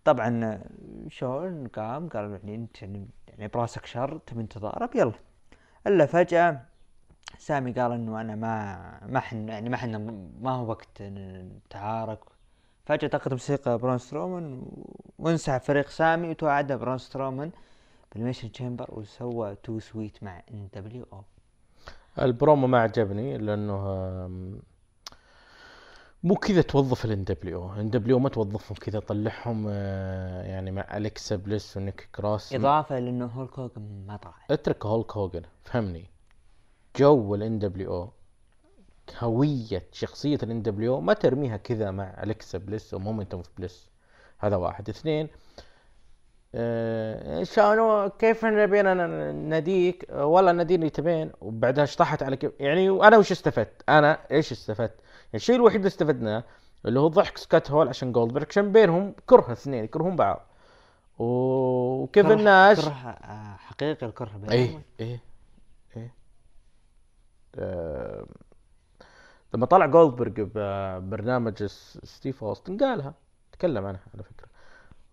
طبعا 0.04 0.62
شون 1.08 1.66
قام 1.66 2.08
قال 2.08 2.30
يعني 2.30 2.54
أنت 2.54 2.82
يعني, 2.82 3.08
يعني 3.28 3.48
براسك 3.48 3.86
شر 3.86 4.18
تبي 4.18 4.42
تضارب 4.42 4.96
يلا. 4.96 5.12
إلا 5.86 6.06
فجأة 6.06 6.62
سامي 7.38 7.72
قال 7.72 7.92
إنه 7.92 8.20
أنا 8.20 8.34
ما 8.34 9.06
ما 9.06 9.20
حن 9.20 9.48
يعني 9.48 9.68
ما 9.68 9.76
حنا 9.76 9.98
ما 10.40 10.50
هو 10.50 10.70
وقت 10.70 11.02
نتعارك. 11.02 12.20
فجأة 12.86 13.08
دقت 13.08 13.32
موسيقى 13.32 13.78
برون 13.78 13.98
سترومان 13.98 14.62
وانسحب 15.18 15.60
فريق 15.60 15.88
سامي 15.88 16.28
وتوعد 16.30 16.72
برون 16.72 16.98
سترومان 16.98 17.50
بال 18.14 18.20
Elimination 18.20 18.52
Chamber 18.52 18.86
وسوى 18.92 19.54
too 19.62 19.78
sweet 19.78 20.22
مع 20.22 20.42
NWO. 20.50 21.22
البرومو 22.22 22.66
ما 22.66 22.78
عجبني 22.80 23.38
لأنه 23.38 23.76
مو 26.22 26.34
كذا 26.34 26.62
توظف 26.62 27.04
الان 27.04 27.24
دبليو 27.24 27.72
إن 27.72 27.90
دبليو 27.90 28.18
ما 28.18 28.28
توظفهم 28.28 28.76
كذا 28.76 28.98
طلعهم 29.00 29.66
آه، 29.68 30.42
يعني 30.42 30.70
مع 30.70 30.96
أليكسا 30.96 31.36
بليس 31.36 31.76
ونيك 31.76 32.08
كروس 32.14 32.52
إضافة 32.54 32.98
لأنه 32.98 33.26
هولك 33.26 33.58
هوجن 33.58 34.04
ما 34.06 34.16
طلع 34.16 34.34
اترك 34.50 34.86
هولك 34.86 35.16
هوجن 35.16 35.42
فهمني. 35.64 36.10
جو 36.96 37.34
الان 37.34 37.58
دبليو 37.58 38.12
هوية 39.18 39.82
شخصية 39.92 40.38
الان 40.42 40.62
دبليو 40.62 41.00
ما 41.00 41.12
ترميها 41.12 41.56
كذا 41.56 41.90
مع 41.90 42.22
أليكسا 42.22 42.58
بليس 42.58 42.94
ومومنتوم 42.94 43.40
اوف 43.40 43.48
بليس. 43.58 43.90
هذا 44.38 44.56
واحد. 44.56 44.88
اثنين 44.88 45.28
آه 46.54 47.42
شانو 47.42 48.10
كيف 48.18 48.44
نبينا 48.44 48.94
نديك 49.32 50.10
آه، 50.10 50.24
والله 50.26 50.52
ناديني 50.52 50.90
تبين 50.90 51.32
وبعدها 51.40 51.84
اشطحت 51.84 52.22
على 52.22 52.36
كيف 52.36 52.52
يعني 52.60 52.90
وأنا 52.90 53.16
وش 53.18 53.32
استفدت؟ 53.32 53.82
أنا 53.88 54.18
إيش 54.30 54.52
استفدت؟ 54.52 54.94
يعني 55.00 55.34
الشيء 55.34 55.56
الوحيد 55.56 55.76
اللي 55.76 55.86
استفدناه 55.88 56.44
اللي 56.86 57.00
هو 57.00 57.08
ضحك 57.08 57.36
سكات 57.38 57.70
هول 57.70 57.88
عشان 57.88 58.12
جولدبرغ 58.12 58.44
عشان 58.50 58.72
بينهم 58.72 59.14
كره 59.26 59.52
اثنين 59.52 59.84
يكرهون 59.84 60.16
بعض. 60.16 60.46
وكيف 61.18 62.26
كره- 62.26 62.34
الناس 62.34 62.80
كره 62.80 62.90
آه، 62.92 63.56
حقيقي 63.56 64.06
الكره 64.06 64.30
بينهم. 64.36 64.50
إيه 64.50 64.80
إيه 65.00 65.20
إيه. 65.96 66.14
آه، 67.58 68.26
لما 69.56 69.66
طلع 69.66 69.86
جولدبرغ 69.86 70.32
ببرنامج 70.36 71.64
ستيف 72.04 72.44
اوستن 72.44 72.76
قالها 72.76 73.14
تكلم 73.52 73.86
عنها 73.86 74.00
على 74.14 74.22
فكرة. 74.22 74.48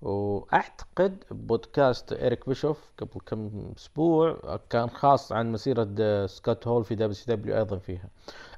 وأعتقد 0.02 1.24
بودكاست 1.32 2.14
اريك 2.14 2.50
بيشوف 2.50 2.92
قبل 2.98 3.20
كم 3.26 3.72
أسبوع 3.78 4.38
كان 4.70 4.90
خاص 4.90 5.32
عن 5.32 5.52
مسيرة 5.52 6.26
سكوت 6.26 6.68
هول 6.68 6.86
في 6.86 6.96
WCW 6.96 7.58
أيضا 7.58 7.78
فيها. 7.78 8.10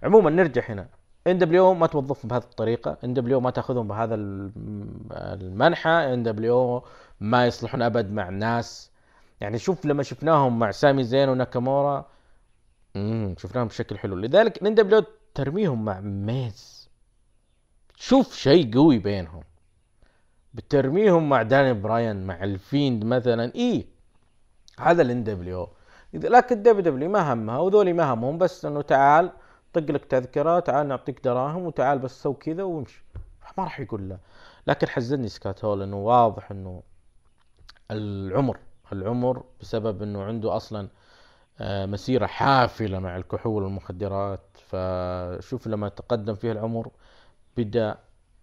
عموما 0.04 0.30
نرجع 0.30 0.62
هنا. 0.70 0.88
NWO 1.28 1.74
ما 1.74 1.88
توظفهم 1.88 2.30
بهذه 2.30 2.44
الطريقة 2.44 2.98
NWO 3.04 3.40
ما 3.40 3.50
تأخذهم 3.50 3.88
بهذا 3.88 4.16
الم- 4.16 5.08
المنحى 5.12 6.14
NWO 6.14 6.84
ما 7.20 7.48
يصلحون 7.48 7.82
أبد 7.82 8.12
مع 8.12 8.30
الناس. 8.30 8.92
يعني 9.42 9.58
شوف 9.58 9.86
لما 9.86 10.04
شفناهم 10.04 10.60
مع 10.60 10.72
سامي 10.72 11.04
زين 11.04 11.30
وناكامورا 11.30 12.06
شفناهم 13.38 13.68
بشكل 13.68 13.98
حلو. 13.98 14.16
لذلك 14.16 14.64
NWO 14.64 15.04
ترميهم 15.36 15.86
مع 15.86 16.00
ميز. 16.00 16.90
شوف 17.96 18.36
شيء 18.36 18.74
قوي 18.74 18.98
بينهم. 19.00 19.44
بترميهم 20.54 21.30
مع 21.30 21.42
داني 21.42 21.74
براين 21.74 22.28
مع 22.28 22.44
الفيند 22.44 23.06
مثلا. 23.06 23.56
اي 23.56 23.88
هذا 24.80 25.02
ال 25.02 25.24
NWO. 25.24 25.70
لكن 26.14 26.64
WWE 26.64 27.10
ما 27.10 27.34
همها 27.34 27.58
وذولي 27.58 27.94
ما 27.94 28.14
همهم 28.14 28.38
بس 28.38 28.66
إنه 28.66 28.82
تعال 28.82 29.32
طق 29.74 29.92
لك 29.92 30.06
تذكرة 30.06 30.60
تعال 30.60 30.88
نعطيك 30.88 31.24
دراهم 31.24 31.66
وتعال 31.66 32.00
بس 32.00 32.24
سو 32.24 32.34
كذا 32.34 32.64
وامشي. 32.64 33.04
ما 33.58 33.64
راح 33.64 33.80
يقول 33.80 34.10
لا. 34.10 34.18
لكن 34.68 34.88
حزني 34.88 35.28
سكوت 35.28 35.66
هول 35.66 35.82
انه 35.82 35.98
واضح 35.98 36.52
إنه 36.52 36.84
العمر 37.92 38.58
العمر 38.94 39.44
بسبب 39.62 40.02
إنه 40.04 40.24
عنده 40.24 40.56
أصلا 40.56 40.88
مسيرة 41.62 42.26
حافلة 42.26 43.00
مع 43.00 43.18
الكحول 43.18 43.64
والمخدرات. 43.64 44.58
فشوف 44.68 45.68
لما 45.68 45.90
تقدم 45.90 46.36
فيه 46.36 46.52
العمر 46.52 46.92
بدأ 47.58 47.98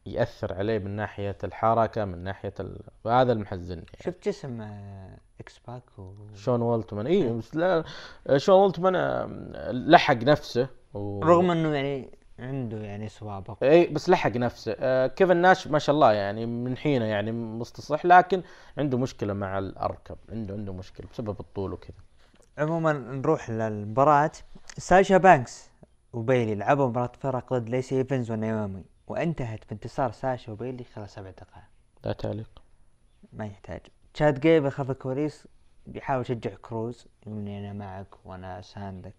يأثر 0.07 0.55
عليه 0.55 0.79
من 0.79 0.91
ناحية 0.91 1.37
الحركة 1.45 2.05
من 2.05 2.19
ناحية 2.19 2.55
ال... 2.61 2.81
وهذا 3.05 3.33
المحزن 3.33 3.75
يعني. 3.75 3.89
شفت 4.05 4.29
جسم 4.29 4.61
آه، 4.61 5.19
إكس 5.41 5.61
باك 5.69 5.99
و... 5.99 6.13
شون 6.35 6.63
والتمان. 6.63 7.07
اي 7.07 7.33
بس 7.33 7.57
لا 7.57 7.85
شون 8.37 8.55
والتمان 8.55 8.95
آه، 8.97 9.71
لحق 9.73 10.15
نفسه 10.15 10.69
و... 10.95 11.23
رغم 11.23 11.51
إنه 11.51 11.75
يعني 11.75 12.19
عنده 12.39 12.79
يعني 12.79 13.09
سوابق 13.09 13.65
اي 13.65 13.87
بس 13.87 14.09
لحق 14.09 14.37
نفسه. 14.37 14.77
آه 14.79 15.07
كيفن 15.07 15.37
ناش 15.37 15.69
ما 15.69 15.79
شاء 15.79 15.95
الله 15.95 16.13
يعني 16.13 16.47
من 16.47 16.77
حينه 16.77 17.05
يعني 17.05 17.33
مستصح 17.33 18.07
لكن 18.07 18.43
عنده 18.79 18.99
مشكلة 18.99 19.33
مع 19.33 19.59
الركب 19.59 20.17
عنده 20.31 20.55
عنده 20.55 20.73
مشكلة 20.73 21.07
بسبب 21.13 21.41
الطول 21.41 21.73
وكذا. 21.73 21.97
عموما 22.59 22.93
نروح 22.93 23.51
للمباراة. 23.51 24.33
ساشا 24.79 25.17
بانكس 25.17 25.71
وبيلي 26.13 26.55
لعبوا 26.55 26.89
مباراة 26.89 27.13
فرق 27.21 27.55
ضد 27.55 27.69
ليسي 27.69 27.99
إيفنز 27.99 28.31
ونيومي 28.31 28.85
وانتهت 29.07 29.69
بانتصار 29.69 30.13
ساشا 30.13 30.53
وبيلي 30.53 30.85
خلال 30.85 31.09
سبع 31.09 31.31
دقائق. 31.31 31.65
لا 32.05 32.13
تعليق. 32.13 32.63
ما 33.33 33.47
يحتاج. 33.47 33.81
تشاد 34.15 34.41
جيبل 34.41 34.71
خلف 34.71 34.91
الكواليس 34.91 35.49
بيحاول 35.87 36.21
يشجع 36.21 36.55
كروز 36.63 37.07
اني 37.27 37.59
أنا 37.59 37.73
معك 37.73 38.15
وأنا 38.25 38.61
ساندك. 38.61 39.15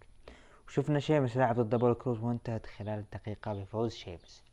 وشفنا 0.68 1.00
شيمس 1.00 1.36
لعب 1.36 1.60
ضد 1.60 1.74
بول 1.74 1.94
كروز 1.94 2.20
وانتهت 2.20 2.66
خلال 2.66 3.04
دقيقة 3.12 3.54
بفوز 3.54 3.92
شيمس. 3.94 4.44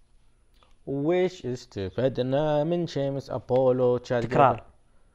وش 0.88 1.46
استفدنا 1.46 2.64
من 2.64 2.88
شيمس؟ 2.88 3.30
أبولو 3.30 3.98
تشاد 3.98 4.24
تكرار. 4.24 4.64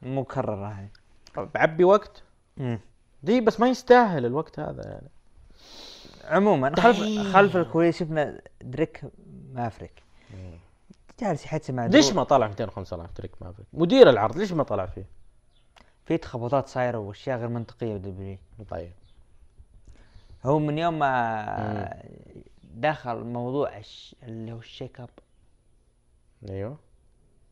مكررة 0.02 0.72
جيبل؟ 0.72 0.90
بعبي 1.36 1.84
وقت؟ 1.84 2.22
مم. 2.56 2.80
دي 3.26 3.40
بس 3.40 3.60
ما 3.60 3.68
يستاهل 3.68 4.26
الوقت 4.26 4.58
هذا 4.60 4.82
يعني. 4.84 5.08
عموما 6.24 6.80
خلف 6.80 6.98
خلف 7.34 7.56
الكواليس 7.56 7.98
شفنا 7.98 8.40
دريك 8.62 9.02
مافريك. 9.52 10.02
جالس 11.20 11.44
يحدث 11.44 11.70
مع 11.70 11.86
ليش. 11.86 12.12
ما 12.12 12.24
طلع 12.24 12.48
205 12.48 13.06
تريك 13.06 13.42
ما 13.42 13.52
في 13.52 13.62
مدير 13.72 14.10
العرض 14.10 14.36
ليش 14.36 14.52
ما 14.52 14.62
طلع 14.62 14.86
فيه؟ 14.86 15.04
في 16.04 16.16
تخبطات 16.16 16.68
صايرة 16.68 16.98
وأشياء 16.98 17.38
غير 17.38 17.48
منطقية 17.48 17.94
بدبليو 17.94 18.36
طيب. 18.68 18.92
هو 20.44 20.58
من 20.58 20.78
يوم 20.78 20.98
ما 20.98 22.02
دخل 22.64 23.24
موضوع 23.24 23.76
الش... 23.76 24.16
اللي 24.22 24.52
هو 24.52 24.58
الشيك 24.58 25.00
أب. 25.00 25.10
أيوه. 26.48 26.78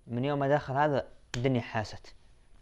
من 0.07 0.25
يوم 0.25 0.39
ما 0.39 0.49
دخل 0.49 0.75
هذا 0.75 1.07
الدنيا 1.37 1.61
حاست. 1.61 2.15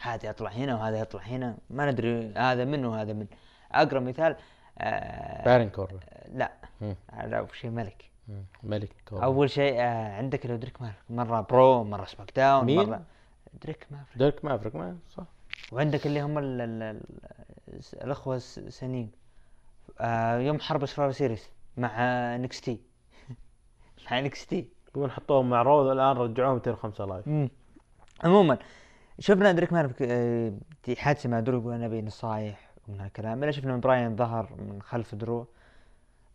هذا 0.02 0.28
يطلع 0.28 0.50
هنا 0.50 0.74
وهذا 0.76 0.98
يطلع 1.00 1.20
هنا 1.22 1.56
ما 1.70 1.90
ندري 1.90 2.32
هذا 2.36 2.64
من 2.64 2.84
وهذا 2.84 3.12
من. 3.12 3.26
اقرب 3.72 4.02
مثال 4.02 4.36
آه 4.78 5.44
بارن 5.44 5.68
كوربن 5.68 5.98
لا. 6.34 6.52
على 7.12 7.46
شيء 7.52 7.70
ملك. 7.70 8.04
ملك 8.62 8.90
كوربن 9.08 9.24
أول 9.24 9.50
شيء 9.50 9.80
آه 9.80 10.16
عندك 10.16 10.46
لو 10.46 10.56
دريك 10.56 10.82
مارك 10.82 10.94
مرة 11.10 11.40
برو 11.40 11.84
مرة 11.84 12.04
سماك 12.04 12.32
داون 12.36 12.64
مين؟ 12.64 12.88
مرة 12.88 13.02
دريك 13.62 13.86
مافريك. 13.90 14.18
ديرك 14.18 14.44
مافريك 14.44 14.74
ما 14.76 14.96
صح. 15.10 15.24
وعندك 15.72 16.06
اللي 16.06 16.20
هم 16.22 16.38
ال 16.38 16.60
ال 16.60 16.82
ال 16.82 17.80
الأخوة 17.94 18.36
الس- 18.36 18.58
السنين 18.58 19.10
آه 20.00 20.38
يوم 20.38 20.60
حرب 20.60 20.86
سرار 20.86 21.12
سيريس 21.12 21.48
مع 21.76 21.96
نكستي 22.36 22.80
مع 24.10 24.20
نكستي 24.20 24.68
يقول 24.88 25.10
حطوهم 25.10 25.50
مع 25.50 25.62
رود 25.62 25.86
الآن 25.90 26.16
رجعوهم 26.16 26.54
205 26.54 27.04
لايف. 27.04 27.50
عموما 28.24 28.58
شفنا 29.18 29.52
دريك 29.52 29.72
آه، 30.02 30.52
في 30.82 30.96
حادثة 30.96 31.28
مع 31.28 31.40
درو 31.40 31.58
يقول 31.58 31.74
أنا 31.74 31.86
أبي 31.86 32.02
نصايح 32.02 32.70
ومن 32.88 33.00
هالكلام. 33.00 33.44
إلا 33.44 33.52
شفنا 33.52 33.76
براين 33.76 34.16
ظهر 34.16 34.48
من 34.58 34.82
خلف 34.82 35.14
درو. 35.14 35.46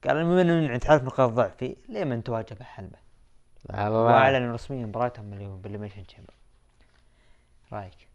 قال 0.08 0.24
بما 0.24 0.42
إنه 0.42 0.78
تعرف 0.78 1.04
نقاط 1.04 1.32
ضعفي. 1.32 1.76
ليه 1.90 2.04
ما 2.04 2.22
تواجه 2.22 2.64
حلبه 2.64 2.98
وأعلن 3.70 4.52
رسميا 4.52 4.86
مباراتهم 4.86 5.34
اليوم 5.34 5.62
بال 5.62 5.69
elimination 5.69 6.06
chamber 6.08 6.34
رأيك؟ 7.74 8.08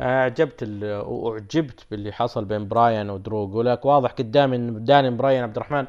أعجبت 0.00 0.62
واعجبت 1.06 1.86
باللي 1.90 2.12
حصل 2.12 2.44
بين 2.44 2.68
براين 2.68 3.10
ودرو. 3.10 3.44
أقول 3.44 3.66
لك 3.66 3.84
واضح 3.84 4.10
قدامي 4.10 4.56
ان 4.56 4.84
دانيال 4.84 5.10
براين 5.10 5.42
عبد 5.42 5.56
الرحمن 5.56 5.86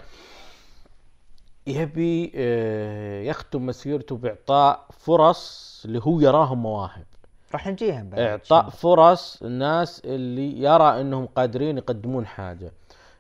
يبي 1.68 2.32
آه، 2.36 3.22
يختم 3.22 3.66
مسيرته 3.66 4.18
بإعطاء 4.18 4.86
فرص 4.92 5.82
اللي 5.86 6.00
هو 6.04 6.20
يراهم 6.20 6.62
مواهب. 6.62 7.06
راح 7.54 7.68
نجيها 7.68 8.04
بعد. 8.04 8.20
إعطاء 8.20 8.70
فرص 8.70 9.44
الناس 9.44 10.02
اللي 10.06 10.62
يرى 10.62 11.02
إنهم 11.02 11.26
قادرين 11.26 11.78
يقدمون 11.78 12.26
حاجة. 12.26 12.72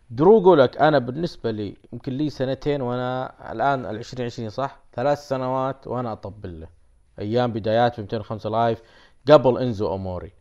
درو 0.10 0.55
لك 0.55 0.81
أنا 0.81 1.00
بالنسبة 1.00 1.51
لي 1.51 1.77
يمكن 1.93 2.13
لي 2.13 2.29
سنتين 2.29 2.81
وأنا 2.81 3.34
الآن 3.51 3.86
ال 3.86 3.96
2020 3.98 4.50
صح؟ 4.50 4.79
ثلاث 4.93 5.27
سنوات 5.27 5.88
وأنا 5.88 6.12
أطبل 6.13 6.62
له. 6.62 6.67
أيام 7.19 7.51
بدايات 7.51 7.96
في 7.96 8.01
205 8.01 8.50
Live 8.50 8.81
قبل 9.31 9.57
إنزو 9.57 9.96
اموري 9.96 10.31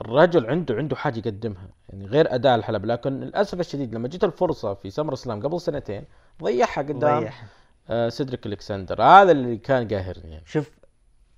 الرجل 0.00 0.46
عنده 0.46 0.74
عنده 0.74 0.96
حاجة 0.96 1.18
يقدمها 1.18 1.68
يعني 1.88 2.06
غير 2.06 2.34
أداء 2.34 2.54
الحلبة 2.54 2.86
لكن 2.86 3.20
للأسف 3.20 3.60
الشديد 3.60 3.94
لما 3.94 4.08
جت 4.08 4.24
الفرصة 4.24 4.74
في 4.74 4.90
SummerSlam 4.90 5.42
قبل 5.42 5.60
سنتين 5.60 6.04
ضيعها 6.42 6.82
قدام 6.82 7.20
ضيعها. 7.20 7.46
آه 7.90 8.08
سيدريك 8.08 8.46
ألكسندر. 8.46 9.02
هذا 9.02 9.32
اللي 9.32 9.56
كان 9.56 9.88
قاهرني. 9.88 10.30
يعني. 10.30 10.44
شوف 10.46 10.70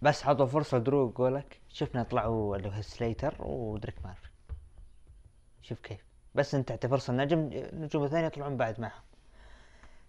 بس 0.05 0.27
عطوا 0.27 0.47
فرصة 0.47 0.79
درو 0.79 1.09
يقولك 1.09 1.61
شفنا 1.69 2.03
طلعوا 2.03 2.57
اللي 2.57 2.69
هو 2.69 2.83
سليتر 2.83 3.35
ودرو 3.39 3.95
ماك 4.05 4.31
شوف 5.63 5.81
كيف. 5.81 6.05
بس 6.35 6.55
انت 6.55 6.69
تعطي 6.69 6.89
فرصة 6.89 7.11
النجم 7.11 7.51
النجوم 7.53 8.05
الثانية 8.05 8.27
يطلعون 8.27 8.57
بعد 8.57 8.81
معهم. 8.81 9.03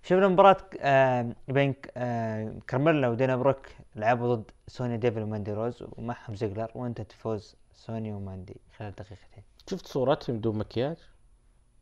شفنا 0.03 0.27
مباراة 0.27 0.57
آه 0.79 1.35
بين 1.47 1.75
آه 1.97 2.59
كارميلا 2.67 3.07
ودانا 3.09 3.35
بروك 3.35 3.69
لعبوا 3.95 4.35
ضد 4.35 4.51
سونيا 4.67 4.97
ديفل 4.97 5.21
وماندي 5.21 5.53
روز 5.53 5.83
ومعهم 5.91 6.35
زيجلر. 6.35 6.71
وانتهت 6.75 7.11
فوز 7.11 7.55
سوني 7.73 8.13
وماندي 8.13 8.57
خلال 8.77 8.91
دقيقتين. 8.91 9.43
شفت 9.69 9.87
صورتهم 9.87 10.37
بدون 10.37 10.57
مكياج؟ 10.57 10.97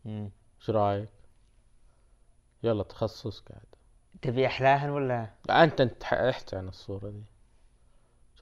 مم. 0.06 0.30
إيش 0.60 0.70
رأيك؟ 0.70 1.10
يلا 2.64 2.84
تخصص 2.84 3.40
قاعد. 3.40 3.66
تبي 4.22 4.48
أحلاهن 4.48 4.90
ولا؟ 4.90 5.30
أنت 5.50 5.82
انت 5.82 6.04
احكي 6.04 6.56
عن 6.56 6.68
الصورة 6.68 7.10
دي. 7.10 7.24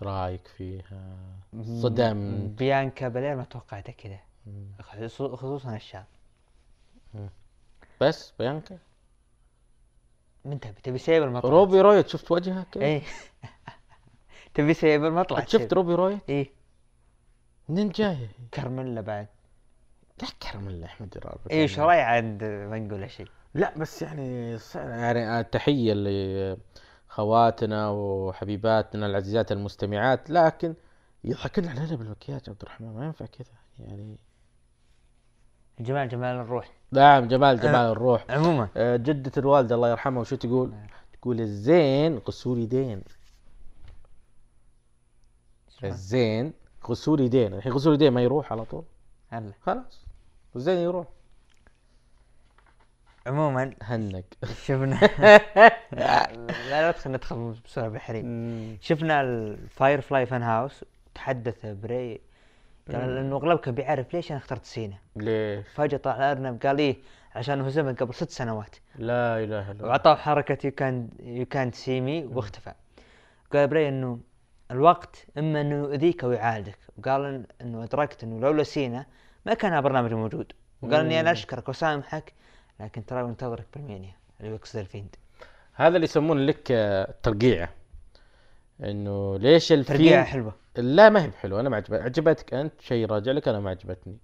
رايك 0.03 0.47
فيها؟ 0.47 1.15
صدم 1.81 2.47
بيانكا 2.57 3.07
بلير 3.07 3.35
ما 3.35 3.43
توقعتها 3.43 3.91
كذا 3.91 4.19
خصو- 4.81 5.35
خصوصا 5.35 5.75
الشاب 5.75 6.05
بس 8.01 8.33
بيانكا؟ 8.39 8.77
من 10.45 10.59
تبي؟ 10.59 10.81
تبي 10.83 10.97
سيبر 10.97 11.29
ما 11.29 11.39
طلعت. 11.39 11.51
روبي 11.53 11.81
رويت 11.81 12.07
شفت 12.07 12.31
وجهها 12.31 12.65
كيف؟ 12.71 12.83
إيه. 12.83 13.01
تبي 14.53 14.73
سيبر 14.73 15.09
ما 15.09 15.23
طلعت. 15.23 15.49
شفت. 15.49 15.73
روبي 15.73 15.93
رويت؟ 15.95 16.19
إيه. 16.29 16.49
منين 17.69 17.89
جاية؟ 17.89 18.29
كارميلا 18.51 19.01
بعد. 19.01 19.27
تذكر 20.17 20.57
من 20.57 20.83
أحمد 20.83 21.09
جلال 21.09 21.35
إيه 21.51 21.61
إيش 21.61 21.79
رأي 21.79 22.01
عاد 22.01 22.43
ما 22.43 22.79
نقول 22.79 23.11
شيء؟ 23.11 23.27
لا 23.53 23.77
بس 23.77 24.01
يعني 24.01 24.57
يعني 24.75 25.43
تحية 25.43 25.93
لخواتنا 27.11 27.89
وحبيباتنا 27.89 29.05
العزيزات 29.05 29.51
المستمعات 29.51 30.29
لكن 30.29 30.73
يضحكون 31.23 31.67
علينا 31.67 31.95
بالمكياج 31.95 32.41
عبد 32.47 32.61
الرحمن 32.63 32.93
ما 32.93 33.05
ينفع 33.05 33.25
كذا 33.25 33.51
يعني. 33.79 34.17
جمال 35.79 36.09
جمال 36.09 36.35
الروح. 36.35 36.71
نعم 36.91 37.27
جمال 37.27 37.59
جمال 37.59 37.91
الروح. 37.91 38.25
عموما. 38.29 38.67
آه، 38.77 38.95
جدة 38.95 39.31
الوالدة 39.37 39.75
الله 39.75 39.89
يرحمها 39.89 40.21
وشو 40.21 40.35
تقول؟ 40.35 40.73
تقول 41.13 41.41
الزين 41.41 42.17
غسول 42.17 42.59
يدين 42.59 43.01
الزين 45.83 46.53
غسول 46.87 47.19
يدين 47.19 47.53
الحين 47.53 47.71
غسول 47.71 47.93
يدين 47.93 48.13
ما 48.13 48.21
يروح 48.21 48.51
على 48.51 48.65
طول؟ 48.65 48.83
هلا. 49.29 49.51
خلاص 49.61 50.05
الزين 50.55 50.77
يروح. 50.77 51.07
عموما 53.27 53.73
هنق 53.81 54.23
شفنا 54.65 54.99
لا 55.91 56.33
لا 56.69 56.91
تدخل 56.91 57.11
ندخل 57.11 57.55
بسرعة 57.65 57.87
بحريم. 57.89 58.77
شفنا 58.81 59.21
ال 59.21 60.01
Firefly 60.01 60.25
Fun 60.25 60.43
House 60.43 60.85
تحدث 61.15 61.65
بري 61.65 62.21
قال 62.91 63.17
إنه 63.17 63.35
اغلبكم 63.35 63.71
بيعرف 63.71 64.13
ليش 64.13 64.31
أنا 64.31 64.39
اخترت 64.39 64.65
سينا. 64.65 64.97
ليش؟ 65.15 65.67
فجأة 65.67 65.97
طلع 65.97 66.31
ارنب 66.31 66.61
قال 66.65 66.77
إيه 66.77 66.97
عشان 67.35 67.61
هزمه 67.61 67.93
قبل 67.93 68.13
ست 68.13 68.29
سنوات. 68.29 68.75
لا 68.95 69.43
إله 69.43 69.43
إلا 69.43 69.71
الله. 69.71 69.87
وعطاه 69.87 70.15
حركة 70.15 70.65
يو 70.65 70.71
كان 70.71 71.09
يو 71.19 71.45
كان 71.45 71.71
سي 71.71 72.01
مي 72.01 72.25
واختفى. 72.25 72.73
قال 73.53 73.67
بري 73.67 73.89
إنه 73.89 74.19
الوقت 74.71 75.25
إما 75.37 75.61
إنه 75.61 75.75
يؤذيك 75.75 76.23
أو 76.23 76.31
يعالجك. 76.31 76.77
وقال 76.97 77.45
إنه 77.61 77.83
أدركت 77.83 78.23
إنه 78.23 78.39
لولا 78.39 78.63
سينا 78.63 79.05
ما 79.45 79.53
كان 79.53 79.73
هالبرنامج 79.73 80.13
موجود. 80.13 80.53
وقال 80.81 81.05
إني 81.05 81.19
أنا 81.19 81.31
أشكرك 81.31 81.69
وسامحك 81.69 82.33
لكن 82.81 83.05
ترى 83.05 83.23
منتظرك 83.23 83.65
بالمانيا 83.75 84.13
اللي 84.39 84.51
يقصد 84.51 84.79
الفيند. 84.79 85.15
هذا 85.73 85.95
اللي 85.95 86.03
يسمونه 86.05 86.41
لك 86.41 86.71
آه، 86.71 87.13
ترقيعة 87.23 87.69
إنه 88.83 89.37
ليش 89.37 89.71
الفيند 89.71 89.97
ترقيعه 89.97 90.23
حلوة. 90.23 90.53
لا 90.77 91.09
ما 91.09 91.23
هي 91.23 91.27
بحلوة 91.27 91.59
أنا 91.59 91.69
ما 91.69 91.75
عجبت 91.77 92.01
عجبتك 92.01 92.53
أنت 92.53 92.81
شيء 92.81 93.07
راجع 93.07 93.31
لك 93.31 93.47
أنا 93.47 93.59
ما 93.59 93.69
عجبتني. 93.69 94.17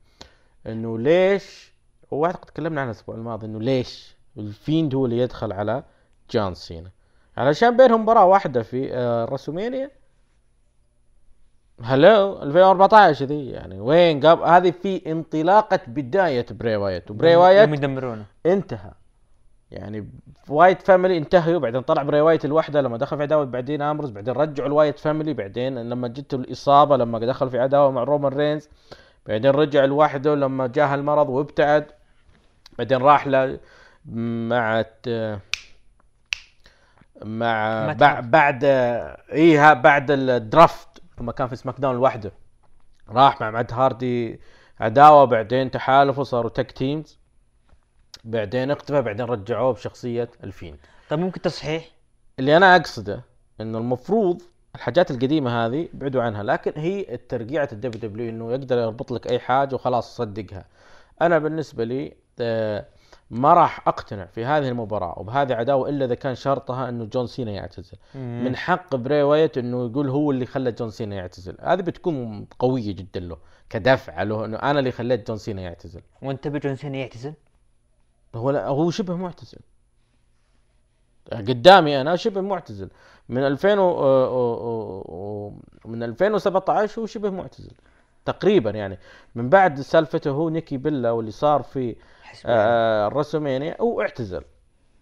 إنه 0.68 1.00
ليش؟ 1.00 1.74
واعتقد 2.12 2.46
تكلمنا 2.46 2.82
عنها 2.82 2.92
الأسبوع 2.92 3.16
الماضي 3.16 3.46
إنه 3.46 3.60
ليش 3.60 4.16
الفيند 4.38 4.96
هو 4.96 5.06
اللي 5.06 5.18
يدخل 5.18 5.52
على 5.52 5.84
جون 6.32 6.54
سينا؟ 6.54 6.92
علشان 7.38 7.78
بينهم 7.78 8.02
مباراة 8.02 8.26
واحدة 8.26 8.64
في 8.64 8.94
آه، 8.94 9.26
راسلمينيا 9.26 9.92
هالو 11.84 12.44
2014 12.44 13.26
ذي 13.26 13.50
يعني 13.50 13.80
وين 13.80 14.26
قبل 14.26 14.44
هذه 14.44 14.72
في 14.72 15.12
انطلاقة 15.12 15.80
بداية 15.88 16.46
بري 16.52 16.76
وايت 16.76 17.12
وبري 17.12 17.36
وايت 17.36 17.70
يدمرونه. 17.70 18.26
انتهى. 18.46 18.92
يعني 19.72 20.10
وايت 20.50 20.82
فاميلي 20.82 21.18
انتهوا 21.18 21.60
بعدين 21.60 21.82
طلع 21.82 22.04
براي 22.04 22.22
وايت 22.22 22.46
لوحده 22.46 22.82
لما 22.82 22.98
دخل 22.98 23.18
في 23.18 23.24
عداوة 23.24 23.46
بعدين 23.46 23.82
امرز 23.82 24.10
بعدين 24.10 24.34
رجعوا 24.34 24.68
الوايت 24.68 25.00
فاميلي 25.00 25.34
بعدين 25.34 25.90
لما 25.90 26.08
جت 26.08 26.34
الإصابة 26.34 26.98
لما 26.98 27.20
دخل 27.20 27.50
في 27.50 27.60
عداوة 27.60 27.92
مع 27.92 28.04
رومان 28.04 28.34
رينز 28.34 28.70
بعدين 29.26 29.52
رجع 29.52 29.86
لوحده 29.86 30.36
لما 30.36 30.68
جاه 30.68 30.96
المرض 30.96 31.30
وابتعد 31.30 31.86
بعدين 32.78 32.98
راح 32.98 33.28
ل 33.28 33.60
مع 34.06 34.84
مع. 37.22 37.94
بعد 38.20 38.64
ايها 39.32 39.74
بعد 39.74 40.12
ال 40.12 40.22
draft. 40.22 40.88
لما 41.20 41.32
كان 41.32 41.48
في 41.48 41.56
سماك 41.56 41.80
داون 41.80 41.96
لوحده. 41.96 42.32
راح 43.10 43.42
مع 43.42 43.52
مات 43.52 43.74
هاردي 43.74 44.40
عداوة 44.80 45.26
بعدين 45.26 45.72
تحالفوا 45.72 46.24
صاروا 46.24 46.50
tag 46.50 46.72
teams 46.72 47.20
بعدين 48.24 48.72
اختفى 48.72 49.02
بعدين 49.02 49.26
رجعوه 49.26 49.74
بشخصية 49.74 50.30
الفيند. 50.44 50.78
طيب 51.10 51.20
ممكن 51.20 51.42
تصحيح؟ 51.42 51.86
اللي 52.40 52.58
أنا 52.58 52.76
أقصده 52.76 53.24
إنه 53.62 53.78
المفروض 53.78 54.42
الحاجات 54.76 55.12
القديمة 55.12 55.66
هذه 55.66 55.90
بعدوا 55.94 56.22
عنها 56.22 56.44
لكن 56.44 56.74
هي 56.76 57.14
الترقيعه 57.14 57.70
ال 57.72 58.02
WWE 58.02 58.30
إنه 58.30 58.52
يقدر 58.52 58.78
يربط 58.78 59.12
لك 59.12 59.28
أي 59.28 59.40
حاجة 59.40 59.76
وخلاص 59.76 60.16
صدقها. 60.18 60.66
أنا 61.22 61.40
بالنسبة 61.40 61.84
لي 61.84 62.14
آه، 62.40 62.86
ما 63.30 63.54
راح 63.54 63.88
أقتنع 63.88 64.26
في 64.26 64.46
هذه 64.46 64.70
المباراة 64.70 65.20
وبهذه 65.20 65.54
عداوة 65.54 65.90
إلا 65.90 66.06
إذا 66.06 66.16
كان 66.16 66.36
شرطها 66.36 66.90
إنه 66.90 67.06
جون 67.06 67.28
سينا 67.28 67.52
يعتزل. 67.52 67.98
من 68.16 68.56
حق 68.56 68.96
بري 68.96 69.24
وايت 69.24 69.58
إنه 69.58 69.86
يقول 69.86 70.10
هو 70.10 70.32
اللي 70.32 70.46
خلى 70.46 70.72
جون 70.72 70.90
سينا 70.90 71.16
يعتزل. 71.16 71.58
هذه 71.62 71.82
بتكون 71.82 72.48
قوية 72.60 72.96
جدا 72.96 73.20
له 73.20 73.38
كدفعة 73.70 74.24
له 74.24 74.46
إنه 74.46 74.58
أنا 74.58 74.80
اللي 74.80 74.92
خليت 74.92 75.28
جون 75.28 75.38
سينا 75.38 75.62
يعتزل. 75.62 76.02
وأنت 76.22 76.44
تبي 76.44 76.60
جون 76.60 76.76
سينا 76.76 76.98
يعتزل؟ 76.98 77.34
هو 78.36 78.52
لا 78.52 78.68
هو 78.68 78.92
شبه 78.92 79.16
معتزل. 79.16 79.60
قدامي 81.32 82.02
أنا 82.02 82.16
شبه 82.16 82.42
معتزل. 82.42 82.90
من 83.30 83.48
2000 83.48 83.80
و... 83.80 83.84
و... 83.84 85.04
و... 85.06 85.54
من 85.86 86.04
2017 86.04 87.02
هو 87.02 87.06
شبه 87.06 87.30
معتزل. 87.30 87.72
تقريبا 88.28 88.70
يعني. 88.70 89.00
من 89.36 89.50
بعد 89.50 89.82
سالفته 89.82 90.32
هو 90.32 90.50
نيكي 90.50 90.78
بيلا 90.78 91.12
واللي 91.12 91.32
صار 91.32 91.62
في 91.62 91.96
حسبي 92.24 92.52
الله. 92.52 92.64
آه 92.64 93.08
الرسومينيا 93.08 93.78
هو 93.82 94.02
اعتزل. 94.02 94.42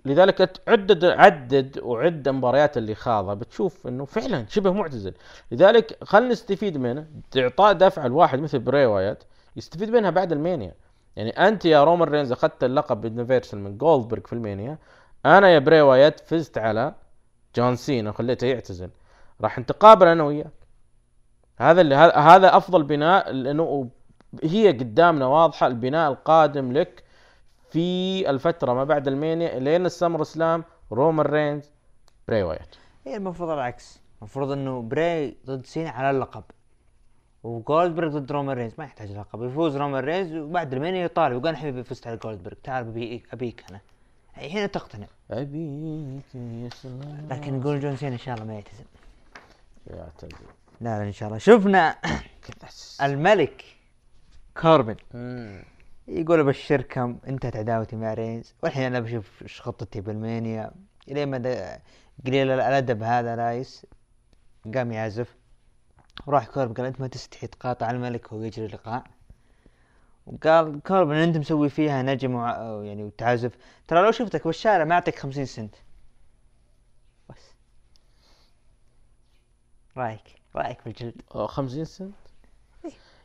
لذلك 0.05 0.61
عدد 0.67 1.05
عدد 1.05 1.79
وعد 1.83 2.27
المباريات 2.27 2.77
اللي 2.77 2.95
خاضها. 2.95 3.33
بتشوف 3.33 3.87
إنه 3.87 4.05
فعلا 4.05 4.45
شبه 4.49 4.71
معتزل. 4.73 5.13
لذلك 5.51 5.97
خلينا 6.03 6.31
نستفيد 6.31 6.77
منه. 6.77 7.07
إعطاء 7.37 7.73
دفعه 7.73 8.07
لواحد 8.07 8.39
مثل 8.39 8.59
بري 8.59 8.85
وايت 8.85 9.23
يستفيد 9.55 9.89
منها 9.89 10.09
بعد 10.09 10.31
المانيا. 10.31 10.73
يعني 11.15 11.29
أنت 11.29 11.65
يا 11.65 11.83
رومان 11.83 12.09
رينز 12.09 12.31
أخذت 12.31 12.63
اللقب 12.63 13.01
بال 13.01 13.12
Universal 13.12 13.59
من 13.59 13.77
جولدبرغ 13.77 14.21
في 14.21 14.33
المانيا. 14.33 14.77
أنا 15.25 15.49
يا 15.49 15.59
بري 15.59 15.81
وايت 15.81 16.19
فزت 16.19 16.57
على 16.57 16.93
جون 17.55 17.75
سينا 17.75 18.09
وخليته 18.09 18.47
يعتزل. 18.47 18.89
راح 19.41 19.59
نتقابل 19.59 20.07
أنا 20.07 20.23
وياك. 20.23 20.64
هذا 21.57 21.81
اللي 21.81 21.95
هذا- 21.95 22.57
أفضل 22.57 22.83
بناء 22.83 23.31
لأنه 23.31 23.89
هي 24.43 24.67
قدامنا 24.67 25.25
واضحة 25.25 25.67
البناء 25.67 26.11
القادم 26.11 26.71
لك 26.71 27.03
في 27.69 28.29
الفترة 28.29 28.73
ما 28.73 28.83
بعد 28.83 29.07
المانيا 29.07 29.59
لين 29.59 29.85
ال 29.85 30.23
SummerSlam 30.23 30.63
رومان 30.91 31.25
رينز 31.25 31.71
بري 32.27 32.43
وايت. 32.43 32.75
هي 33.05 33.15
المفروض 33.15 33.49
العكس. 33.49 33.99
المفروض 34.19 34.51
إنه 34.51 34.81
بري 34.81 35.37
ضد 35.45 35.65
سينا 35.65 35.89
على 35.89 36.09
اللقب. 36.09 36.43
وجولدبرغ 37.43 38.17
ضد 38.17 38.31
رومان 38.31 38.57
رينز 38.57 38.73
ما 38.77 38.83
يحتاج 38.83 39.11
لقب. 39.11 39.43
يفوز 39.43 39.77
رومان 39.77 40.03
رينز 40.03 40.35
وبعد 40.35 40.73
المانيا 40.73 41.03
يطالب. 41.03 41.45
أنا 41.45 41.57
حبيبي 41.57 41.83
فزت 41.83 42.07
على 42.07 42.17
جولدبرغ 42.17 42.55
تعال 42.63 43.21
أبيك 43.33 43.63
أنا. 43.69 43.79
هنا 44.35 44.65
تقتنع. 44.67 45.07
أبيك 45.31 46.23
يا 46.35 46.69
سلام. 46.69 47.27
لكن 47.29 47.59
نقول 47.59 47.79
جون 47.79 47.95
سينا 47.97 48.13
إن 48.13 48.17
شاء 48.19 48.35
الله 48.35 48.45
ما 48.45 48.53
يعتزل. 48.53 48.85
يعتزل. 49.87 50.45
لا 50.81 50.99
لا 50.99 51.03
إن 51.07 51.11
شاء 51.11 51.27
الله. 51.27 51.37
شفنا 51.39 51.97
الملك 53.01 53.65
كوربن 54.61 54.95
مم. 55.13 55.63
يقول 56.07 56.39
ابشركم 56.39 57.17
انتهت 57.27 57.55
عداوتي 57.55 57.95
مع 57.95 58.13
رينز. 58.13 58.53
والحين 58.63 58.83
أنا 58.83 58.99
بشوف 58.99 59.41
إيش 59.41 59.61
خطتي 59.61 60.01
بالمانيا. 60.01 60.71
إلين 61.07 61.29
ما 61.29 61.37
قليل 62.27 62.51
الأدب 62.51 63.03
هذا 63.03 63.35
إلياس 63.35 63.85
قام 64.75 64.91
يعزف. 64.91 65.35
وراح 66.27 66.45
كوربن 66.47 66.73
قال 66.73 66.85
أنت 66.85 67.01
ما 67.01 67.07
تستحي 67.07 67.47
تقاطع 67.47 67.91
الملك 67.91 68.31
وهو 68.33 68.41
يجري 68.43 68.67
لقاء 68.67 69.03
وقال 70.27 70.81
كوربن 70.83 71.15
أنت 71.15 71.37
مسوي 71.37 71.69
فيها 71.69 72.01
نجم 72.01 72.35
وع- 72.35 72.83
يعني 72.83 73.03
وتعزف 73.03 73.51
ترى 73.87 74.01
لو 74.01 74.11
شفتك 74.11 74.47
بالشارع 74.47 74.83
ما 74.83 74.93
اعطيك 74.95 75.19
خمسين 75.19 75.45
سنت. 75.45 75.75
بس. 77.29 77.53
رايك؟ 79.97 80.34
رأيك 80.55 80.77
بالجلد؟ 80.85 81.21
أو 81.35 81.47
50 81.47 81.85
سنت. 81.85 82.13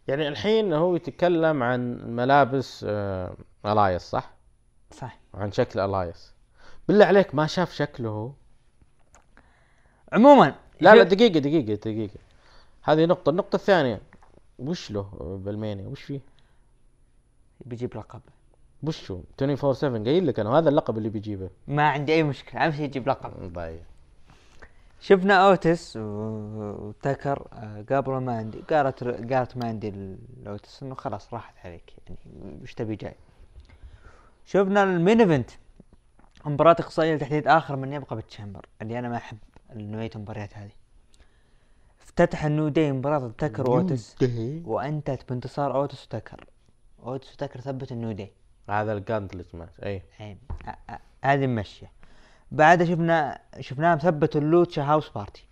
يعني 0.08 0.28
الحين 0.28 0.72
هو 0.72 0.96
يتكلم 0.96 1.62
عن 1.62 1.98
ملابس 2.16 2.84
آه، 2.88 3.36
ألايس 3.66 4.02
صح؟ 4.02 4.30
صح. 4.90 5.18
عن 5.34 5.52
شكل 5.52 5.80
ألايس. 5.80 6.34
بالله 6.88 7.04
عليك 7.06 7.34
ما 7.34 7.46
شاف 7.46 7.72
شكله 7.72 8.34
عموما 10.12 10.54
لا 10.80 10.94
لا 10.94 11.02
دقيقة 11.02 11.38
دقيقة 11.38 11.74
دقيقة. 11.74 12.18
هذه 12.82 13.04
نقطة. 13.04 13.30
النقطة 13.30 13.56
الثانية 13.56 14.00
وش 14.58 14.90
له 14.90 15.10
بالمانيا؟ 15.44 15.88
وش 15.88 16.02
فيه؟ 16.02 16.20
بيجيب 17.60 17.96
لقب. 17.96 18.20
وش 18.82 19.10
هو؟ 19.10 19.20
24 19.42 19.74
7 19.74 20.04
قايل 20.04 20.26
لك 20.26 20.40
أنا 20.40 20.58
هذا 20.58 20.68
اللقب 20.68 20.98
اللي 20.98 21.08
بيجيبه. 21.08 21.50
ما 21.68 21.88
عندي 21.88 22.14
أي 22.14 22.22
مشكلة 22.22 22.64
أهم 22.64 22.72
شيء 22.72 22.84
يجيب 22.84 23.08
لقب. 23.08 23.52
ضايع 23.52 23.82
شفنا 25.00 25.34
أوتس 25.48 25.96
و- 25.96 26.00
وتكر 26.88 27.48
آه، 27.52 27.84
قابلوا 27.90 28.20
ما 28.20 28.36
عندي 28.36 28.58
قالت 28.70 29.04
قالت 29.04 29.56
ما 29.56 29.66
عندي 29.68 29.88
الأوتس 29.88 30.82
إنه 30.82 30.94
خلاص 30.94 31.34
راحت 31.34 31.54
عليك 31.66 31.92
يعني 32.06 32.18
وش 32.62 32.74
تبي 32.74 32.96
جاي؟ 32.96 33.14
شفنا 34.46 34.82
المين 34.82 35.20
إيفنت 35.20 35.50
مباراة 36.44 36.76
إقصائية 36.80 37.14
لتحديد 37.14 37.48
آخر 37.48 37.76
من 37.76 37.92
يبقى 37.92 38.16
بالتشامبر 38.16 38.66
اللي 38.82 38.98
أنا 38.98 39.08
ما 39.08 39.16
أحب 39.16 39.38
نوعية 39.74 40.10
المباريات 40.16 40.56
هذه. 40.56 40.70
افتتح 42.02 42.44
النو 42.44 42.68
داي 42.68 42.92
مباراة 42.92 43.18
ضد 43.18 43.32
تكر 43.32 43.70
وأوتس 43.70 44.16
وأنتهت 44.66 45.28
بانتصار 45.28 45.74
أوتس 45.76 46.04
وتكر. 46.04 46.44
أوتس 47.02 47.32
وتكر 47.34 47.60
ثبت 47.60 47.92
النو 47.92 48.12
داي. 48.12 48.32
هذا 48.68 48.92
الجانتلت 48.92 49.54
ماتش 49.54 49.80
أي. 49.82 50.02
عين 50.20 50.38
ه- 50.66 50.92
ه- 50.92 51.00
هذه 51.24 51.46
ماشية 51.46 51.90
بعدها 52.52 52.86
شفنا 52.86 53.40
شفناهم 53.60 53.98
ثبتوا 53.98 54.40
ال 54.40 54.47
Lucha 54.47 54.82
House 54.82 55.08
Party 55.08 55.48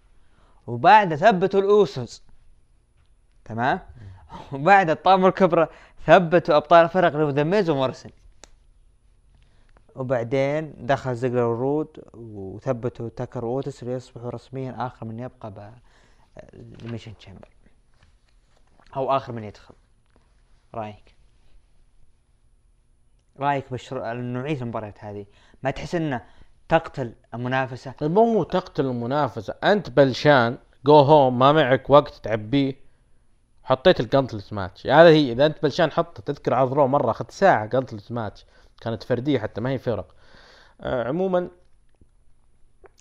وبعدها 0.66 1.16
ثبتوا 1.16 1.60
الأوسوس. 1.60 2.22
تمام؟ 3.44 3.80
وبعد 4.52 4.90
الطامة 4.90 5.28
الكبرى 5.28 5.68
ثبتوا 6.06 6.56
أبطال 6.56 6.84
الفرق 6.84 7.14
اللي 7.14 7.32
ذا 7.32 7.42
ميز 7.42 7.70
ومورسن 7.70 8.10
وبعدين 9.94 10.74
دخل 10.78 11.14
زيجلر 11.14 11.38
ورود 11.42 12.04
وثبتوا 12.14 13.08
تاكر 13.08 13.44
واوتس 13.44 13.84
ليصبحوا 13.84 14.30
رسميا 14.30 14.86
آخر 14.86 15.06
من 15.06 15.20
يبقى 15.20 15.50
ب 15.50 15.72
Elimination 16.54 17.16
Chamber 17.16 17.48
أو 18.96 19.16
آخر 19.16 19.32
من 19.32 19.44
يدخل. 19.44 19.74
رأيك؟ 20.74 21.14
رأيك 23.40 23.72
بشأن 23.72 24.14
نوعية 24.14 24.62
المباريات 24.62 25.04
هذه. 25.04 25.26
ما 25.62 25.70
تحس 25.70 25.94
إنه 25.94 26.24
تقتل 26.68 27.12
المنافسة؟ 27.34 27.94
مو 28.02 28.42
تقتل 28.42 28.86
المنافسة. 28.86 29.54
أنت 29.64 29.90
بلشان 29.90 30.58
جو 30.86 30.98
home 30.98 31.38
ما 31.38 31.52
معك 31.52 31.90
وقت 31.90 32.14
تعبيه. 32.14 32.88
حطيت 33.62 34.00
ال 34.00 34.06
gauntlet 34.06 34.52
match. 34.52 34.86
هذا 34.86 35.08
هي 35.08 35.32
إذا 35.32 35.46
أنت 35.46 35.62
بلشان 35.62 35.90
حط 35.90 36.20
تذكر 36.20 36.54
عرض 36.54 36.72
رو 36.72 36.86
مرة 36.86 37.10
أخذت 37.10 37.30
ساعة 37.30 37.66
gauntlet 37.66 38.12
match. 38.12 38.46
كانت 38.80 39.02
فردية 39.02 39.38
حتى 39.38 39.60
ما 39.60 39.70
هي 39.70 39.78
فرق. 39.78 40.14
آه 40.80 41.08
عموما 41.08 41.48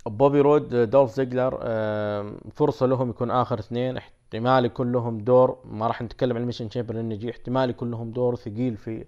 بوبي 0.06 0.42
رود 0.42 0.76
دولف 0.76 1.12
زيجلر 1.12 1.60
آه 1.62 2.34
فرصة 2.54 2.86
لهم 2.86 3.10
يكون 3.10 3.32
آخر 3.32 3.60
اثنين. 3.60 3.98
احتمال 3.98 4.66
يكون 4.66 4.92
لهم 4.92 5.18
دور. 5.18 5.60
ما 5.66 5.88
راح 5.88 6.02
نتكلم 6.02 6.36
عن 6.36 6.42
Elimination 6.42 6.70
Chamber 6.70 6.94
لأنه 6.94 7.14
يجي. 7.14 7.32
احتمال 7.32 7.70
يكون 7.70 7.92
لهم 7.92 8.12
دور 8.12 8.36
ثقيل 8.36 8.78
في 8.78 9.06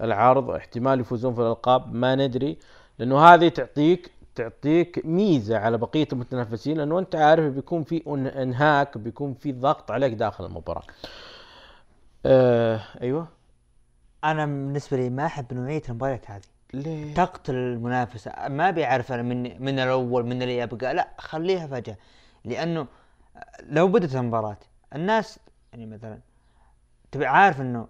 العرض. 0.00 0.50
احتمال 0.50 1.00
يفوزون 1.00 1.34
في 1.34 1.40
الألقاب. 1.40 1.94
ما 1.94 2.14
ندري. 2.14 2.58
لأنه 3.00 3.18
هذه 3.24 3.48
تعطيك 3.48 4.10
تعطيك 4.34 5.02
ميزة 5.04 5.58
على 5.58 5.78
بقية 5.78 6.08
المتنافسين 6.12 6.76
لأنه 6.76 6.98
أنت 6.98 7.14
عارف 7.14 7.44
بيكون 7.54 7.84
في 7.84 8.02
إنهاك 8.42 8.98
بيكون 8.98 9.34
في 9.34 9.52
ضغط 9.52 9.90
عليك 9.90 10.12
داخل 10.14 10.46
المباراة. 10.46 10.82
آه 12.26 12.80
أيوه. 13.00 13.28
أنا 14.24 14.46
بالنسبة 14.46 14.96
لي 14.96 15.10
ما 15.10 15.26
أحب 15.26 15.54
نوعية 15.54 15.82
المباريات 15.88 16.30
هذه. 16.30 16.42
ليه؟ 16.74 17.14
تقتل 17.14 17.54
المنافسة. 17.54 18.32
ما 18.48 18.70
بيعرف 18.70 19.12
أنا 19.12 19.22
من 19.22 19.62
من 19.62 19.78
الأول 19.78 20.26
من 20.26 20.42
اللي 20.42 20.58
يبقى 20.58 20.94
لا 20.94 21.08
خليها 21.18 21.66
فجأة. 21.66 21.96
لأنه 22.44 22.86
لو 23.62 23.88
بدت 23.88 24.14
المباراة 24.14 24.56
الناس 24.94 25.38
يعني 25.72 25.86
مثلا 25.86 26.18
تبي 27.12 27.26
عارف 27.26 27.60
إنه 27.60 27.86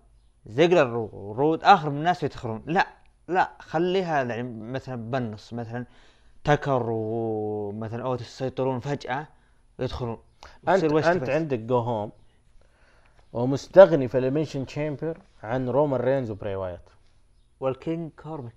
زيجلر 0.46 0.96
ورود 1.12 1.64
آخر 1.64 1.90
من 1.90 1.99
الناس 1.99 2.23
يدخلون 2.23 2.62
لا. 2.66 2.99
لا 3.30 3.50
خليها 3.58 4.22
يعني 4.22 4.42
مثلا 4.72 5.10
بالنص 5.10 5.52
مثلا 5.52 5.86
تكر 6.44 6.86
ومثلا 6.90 8.02
اوتس 8.02 8.22
يسيطرون 8.22 8.80
فجأة 8.80 9.26
يدخلون. 9.78 10.18
انت 10.68 10.84
أنت 10.84 11.24
تبي. 11.24 11.32
عندك 11.32 11.58
go 11.59 11.78
home 11.78 12.12
ومستغني 13.32 14.08
في 14.08 14.18
ال 14.18 14.22
Elimination 14.22 14.66
Chamber 14.66 15.18
عن 15.42 15.68
رومان 15.68 16.00
رينز 16.00 16.30
وبري 16.30 16.54
وايت. 16.54 16.80
وال 17.61 17.77
King 17.77 18.11
كوربن 18.22 18.50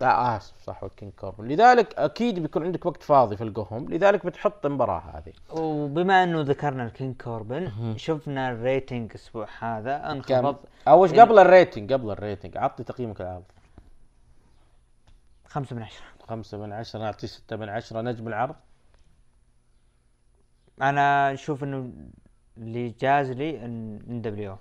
لا 0.00 0.36
آسف 0.36 0.54
صح 0.62 0.86
king 0.96 1.12
كوربن 1.12 1.48
لذلك 1.48 1.98
أكيد 1.98 2.38
بيكون 2.38 2.64
عندك 2.64 2.86
وقت 2.86 3.02
فاضي 3.02 3.36
في 3.36 3.44
ال 3.44 3.50
go 3.50 3.63
home 3.63 3.88
لذلك 3.88 4.26
بتحط 4.26 4.66
المباراة 4.66 5.00
هذه. 5.00 5.32
وبما 5.60 6.22
أنه 6.22 6.40
ذكرنا 6.40 6.84
ال 6.84 6.92
King 6.92 7.22
كوربن 7.22 7.94
شفنا 7.96 8.50
ال 8.50 8.59
rating 8.59 9.10
الأسبوع 9.10 9.46
هذا 9.58 10.12
أنخفض. 10.12 10.56
اول 10.88 11.20
قبل 11.20 11.38
ال 11.38 11.45
rating؟ 11.45 11.92
قبل 11.92 12.10
ال 12.10 12.17
rating 12.17 12.56
عطني 12.56 12.84
تقييمك 12.84 13.20
العرض. 13.20 13.44
خمسة 15.56 15.76
من 15.76 15.82
عشرة. 15.82 16.04
خمسة 16.28 16.58
من 16.58 16.72
عشرة 16.72 17.00
نعطيه 17.00 17.26
ستة 17.26 17.56
من 17.56 17.68
عشرة. 17.68 18.00
نجم 18.00 18.28
العرض 18.28 18.56
أنا 20.82 21.32
أشوف 21.32 21.64
إنه 21.64 21.92
اللي 22.56 22.88
جاز 22.88 23.30
لي 23.30 23.64
NWO. 23.64 24.56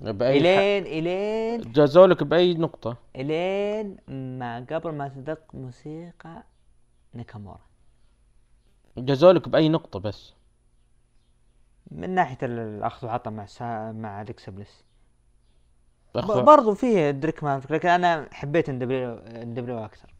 بأي 0.00 0.38
الين 0.38 0.86
الين 0.86 1.64
ح... 1.64 1.68
جازولك 1.68 2.22
بأي 2.22 2.54
نقطة؟ 2.54 2.96
إلين 3.16 3.96
ما 4.38 4.66
قبل 4.70 4.90
ما 4.92 5.08
تدق 5.08 5.54
موسيقى 5.54 6.42
ناكامورا. 7.12 7.60
جازولك 8.98 9.48
بأي 9.48 9.68
نقطة 9.68 9.98
بس؟ 9.98 10.34
من 11.90 12.10
ناحية 12.10 12.38
الأخذ 12.42 13.06
وعطى 13.06 13.30
مع 13.30 13.46
سا... 13.46 13.92
مع 13.92 14.22
أليكسا 14.22 14.52
بليس. 14.52 14.84
برضو 16.14 16.74
فيه 16.74 17.10
دريك 17.10 17.44
مافريك 17.44 17.72
لكن 17.72 17.88
أنا 17.88 18.28
حبيت 18.32 18.68
NWO 18.68 19.84
أكثر. 19.84 20.15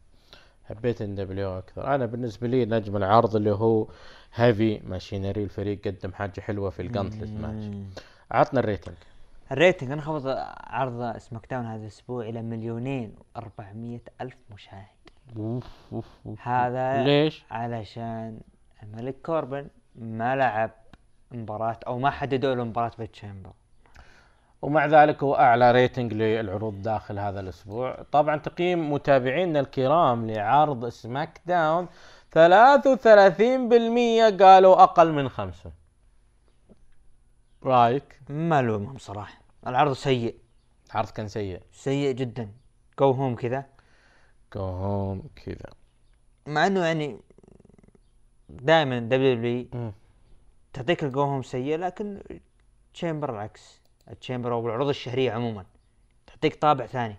حبيت 0.69 1.01
NWO 1.01 1.57
أكثر. 1.57 1.95
أنا 1.95 2.05
بالنسبة 2.05 2.47
لي 2.47 2.65
نجم 2.65 2.97
العرض 2.97 3.35
اللي 3.35 3.51
هو 3.51 3.87
Heavy 4.33 4.79
Machinery 4.79 5.43
الفريق 5.43 5.87
قدم 5.87 6.13
حاجة 6.13 6.41
حلوة 6.41 6.69
في 6.69 6.81
ال 6.81 6.86
gauntlet 6.86 7.29
match 7.29 7.75
عطنا 8.31 8.59
ال 8.59 8.63
rating. 8.63 8.95
ال 9.51 9.57
rating 9.57 9.91
انخفض 9.91 10.27
عرض 10.67 11.17
SmackDown 11.17 11.65
هذا 11.65 11.81
الأسبوع 11.81 12.29
إلى 12.29 12.41
مليونين 12.41 13.15
وأربعمية 13.35 14.01
ألف 14.21 14.35
مشاهد. 14.53 14.87
أوف 15.37 15.67
أوف 15.93 16.07
أوف. 16.25 16.47
هذا 16.47 17.03
ليش؟ 17.03 17.43
علشان 17.51 18.39
الملك 18.83 19.15
كوربن 19.25 19.67
ما 19.95 20.35
لعب 20.35 20.71
مباراة 21.31 21.79
أو 21.87 21.99
ما 21.99 22.09
حددوا 22.09 22.55
له 22.55 22.63
مباراة 22.63 22.91
بال 22.99 23.11
Chamber 23.11 23.51
ومع 24.61 24.85
ذلك 24.85 25.23
هو 25.23 25.35
أعلى 25.35 25.71
rating 25.71 26.13
للعروض 26.13 26.81
داخل 26.81 27.19
هذا 27.19 27.39
الأسبوع. 27.39 28.03
طبعا 28.11 28.37
تقييم 28.37 28.93
متابعينا 28.93 29.59
الكرام 29.59 30.31
لعرض 30.31 30.89
SmackDown 30.89 31.87
33% 32.31 34.43
قالوا 34.43 34.83
أقل 34.83 35.11
من 35.11 35.29
خمسة. 35.29 35.71
رايك؟ 37.63 38.19
ما 38.29 38.61
لومهم 38.61 38.97
صراحة. 38.97 39.41
العرض 39.67 39.93
سيء. 39.93 40.35
العرض 40.91 41.09
كان 41.09 41.27
سيء. 41.27 41.61
سيء 41.71 42.11
جدا. 42.11 42.51
go 42.99 43.11
home 43.11 43.35
كذا. 43.35 43.65
go 44.55 44.61
home 44.61 45.23
كذا. 45.45 45.69
مع 46.47 46.67
إنه 46.67 46.85
يعني 46.85 47.19
دائما 48.49 48.99
WWE 48.99 49.67
مم. 49.73 49.91
تعطيك 50.73 51.03
ال 51.03 51.09
go 51.09 51.21
home 51.21 51.43
سيء 51.43 51.77
لكن 51.77 52.21
Chamber 52.93 53.29
العكس 53.29 53.81
ال 54.11 54.16
Chamber 54.16 54.53
أو 54.53 54.67
العروض 54.67 54.89
الشهرية 54.89 55.31
عموما. 55.31 55.65
تعطيك 56.27 56.55
طابع 56.55 56.85
ثاني. 56.85 57.15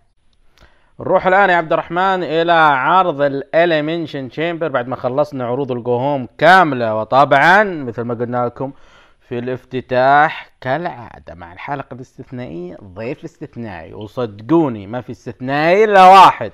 نروح 1.01 1.27
الآن 1.27 1.51
يا 1.51 1.55
عبد 1.55 1.73
الرحمن 1.73 2.23
إلى 2.23 2.53
عرض 2.53 3.23
ال 3.23 3.31
Elimination 3.31 4.29
Chamber 4.29 4.69
بعد 4.69 4.89
ما 4.89 4.97
خلصنا 4.97 5.47
عروض 5.47 5.73
ال 5.73 5.81
go 5.81 5.97
home 5.97 6.29
كاملة. 6.39 6.95
وطبعا 6.95 7.65
مثل 7.65 8.03
ما 8.03 8.15
قلنا 8.15 8.47
لكم 8.47 8.73
في 9.21 9.39
الافتتاح 9.39 10.51
كالعادة 10.61 11.35
مع 11.35 11.53
الحلقة 11.53 11.95
الاستثنائية 11.95 12.77
ضيف 12.85 13.25
استثنائي 13.25 13.95
وصدقوني 13.95 14.87
ما 14.87 15.01
في 15.01 15.11
استثنائي 15.11 15.85
إلا 15.85 16.07
واحد. 16.07 16.53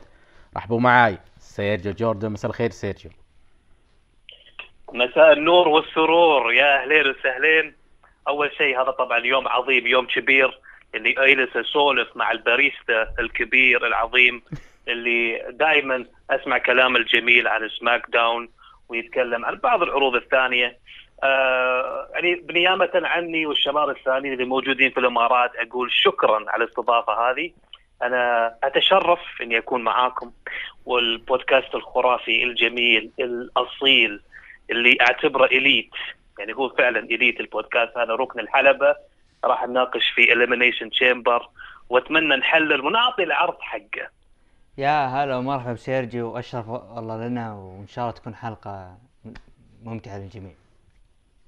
رحبوا 0.57 0.81
معاي. 0.81 1.19
سيرجيو 1.39 1.93
جوردن. 1.93 2.33
مساء 2.33 2.51
الخير 2.51 2.71
سيرجيو. 2.71 3.11
مساء 4.93 5.33
النور 5.33 5.69
والسرور. 5.69 6.53
يا 6.53 6.83
أهلين 6.83 7.11
وسهلين. 7.11 7.75
أول 8.29 8.51
شيء 8.59 8.83
هذا 8.83 8.91
طبعا 8.91 9.19
يوم 9.19 9.49
عظيم 9.49 9.87
يوم 9.87 10.07
كبير 10.07 10.59
اللي 10.95 11.15
اجلس 11.19 11.57
اسولف 11.57 12.09
مع 12.17 12.33
الباريستا 12.33 13.15
الكبير 13.19 13.87
العظيم 13.87 14.43
اللي 14.89 15.47
دائما 15.51 16.05
أسمع 16.31 16.59
كلام 16.59 16.97
الجميل 16.97 17.49
عن 17.49 17.69
SmackDown 17.69 18.49
ويتكلم 18.89 19.45
عن 19.45 19.55
بعض 19.55 19.83
العروض 19.83 20.15
الثانية. 20.15 20.79
آه 21.25 22.09
يعني 22.15 22.35
بالنيابة 22.35 22.91
عني 22.95 23.47
والشباب 23.47 23.91
الثانيين 23.91 24.33
اللي 24.33 24.45
موجودين 24.45 24.91
في 24.91 25.01
الإمارات 25.01 25.51
أقول 25.57 25.93
شكرا 25.93 26.45
على 26.51 26.65
الاستضافة 26.65 27.13
هذه. 27.31 27.51
أنا 28.03 28.55
أتشرف 28.65 29.21
إني 29.43 29.59
أكون 29.59 29.83
معاكم 29.85 30.33
والبودكاست 30.85 31.75
الخرافي 31.75 32.43
الجميل 32.45 33.11
الأصيل 33.21 34.21
اللي 34.71 34.97
أعتبره 35.01 35.45
elite. 35.45 35.91
يعني 36.39 36.53
هو 36.55 36.69
فعلا 36.69 37.01
elite 37.01 37.41
البودكاست. 37.41 37.97
هذا 37.97 38.15
ركن 38.15 38.41
الحلبة. 38.41 38.97
راح 39.45 39.67
نناقش 39.67 40.11
في 40.11 40.33
Elimination 40.33 40.91
Chamber 40.91 41.49
وأتمنى 41.89 42.37
نحلل 42.37 42.81
ونعطي 42.81 43.23
العرض 43.23 43.57
حقه. 43.61 44.09
يا 44.79 45.07
هلا 45.07 45.37
ومرحبا 45.37 45.73
بسيرجيو 45.73 46.33
وأشرف 46.33 46.69
والله 46.69 47.27
لنا 47.27 47.55
وإن 47.55 47.87
شاء 47.87 48.05
الله 48.05 48.17
تكون 48.17 48.35
حلقة 48.35 48.99
ممتعة 49.83 50.19
للجميع. 50.19 50.53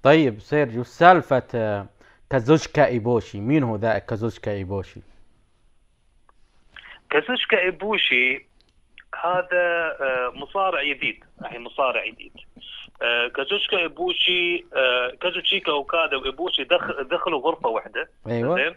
طيب 0.02 0.40
سيرجيو 0.40 0.84
سالفة 0.84 1.42
آه، 1.54 1.86
كازوشكا 2.30 2.86
إيبوشي؟ 2.86 3.40
مين 3.40 3.62
هو 3.62 3.76
ذا 3.76 3.98
كازوشكا 3.98 4.52
إيبوشي؟ 4.52 5.00
كازوشكا 7.10 7.58
إيبوشي 7.60 8.46
هذا 9.24 9.96
آه، 10.00 10.32
مصارع 10.34 10.82
جديد. 10.82 11.24
يعني 11.42 11.58
مصارع 11.58 12.06
جديد. 12.06 12.32
كازوشكا 13.34 13.78
ايبوشي 13.78 14.66
آه، 14.76 15.12
كازوشيكا 15.20 15.72
اوكادا 15.72 16.16
وايبوشي 16.16 16.64
دخل 16.64 17.08
دخلوا 17.08 17.40
غرفة 17.40 17.68
واحدة. 17.68 18.08
أيوه. 18.26 18.74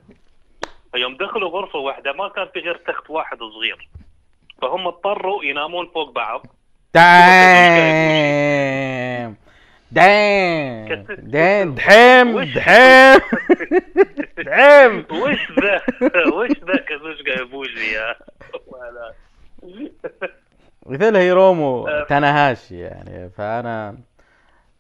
يوم 0.96 1.18
دخلوا 1.18 1.50
غرفة 1.50 1.80
واحدة 1.80 2.14
ما 2.14 2.30
كان 2.30 2.48
في 2.54 2.60
غير 2.60 2.76
تخت 2.76 3.10
واحد 3.10 3.38
صغير. 3.40 3.90
فهم 4.62 4.88
اضطروا 4.88 5.44
ينامون 5.44 5.88
فوق 5.94 6.12
بعض. 6.12 6.46
دايم. 6.94 8.10
دايم. 9.92 11.06
دايم 11.10 11.76
دحيم 11.76 12.42
دحيم. 12.44 13.20
دحيم. 14.38 15.06
وش 15.12 15.52
ذا؟ 15.60 15.82
وش 16.34 16.52
ذا 16.68 16.76
كازوشكا 16.76 17.40
ايبوشي 17.40 17.94
يا 17.94 18.16
مثل 20.86 21.16
هيرومو 21.16 21.88
آه. 21.88 22.04
تاناهاشي 22.04 22.80
يعني 22.80 23.30
فأنا 23.30 23.98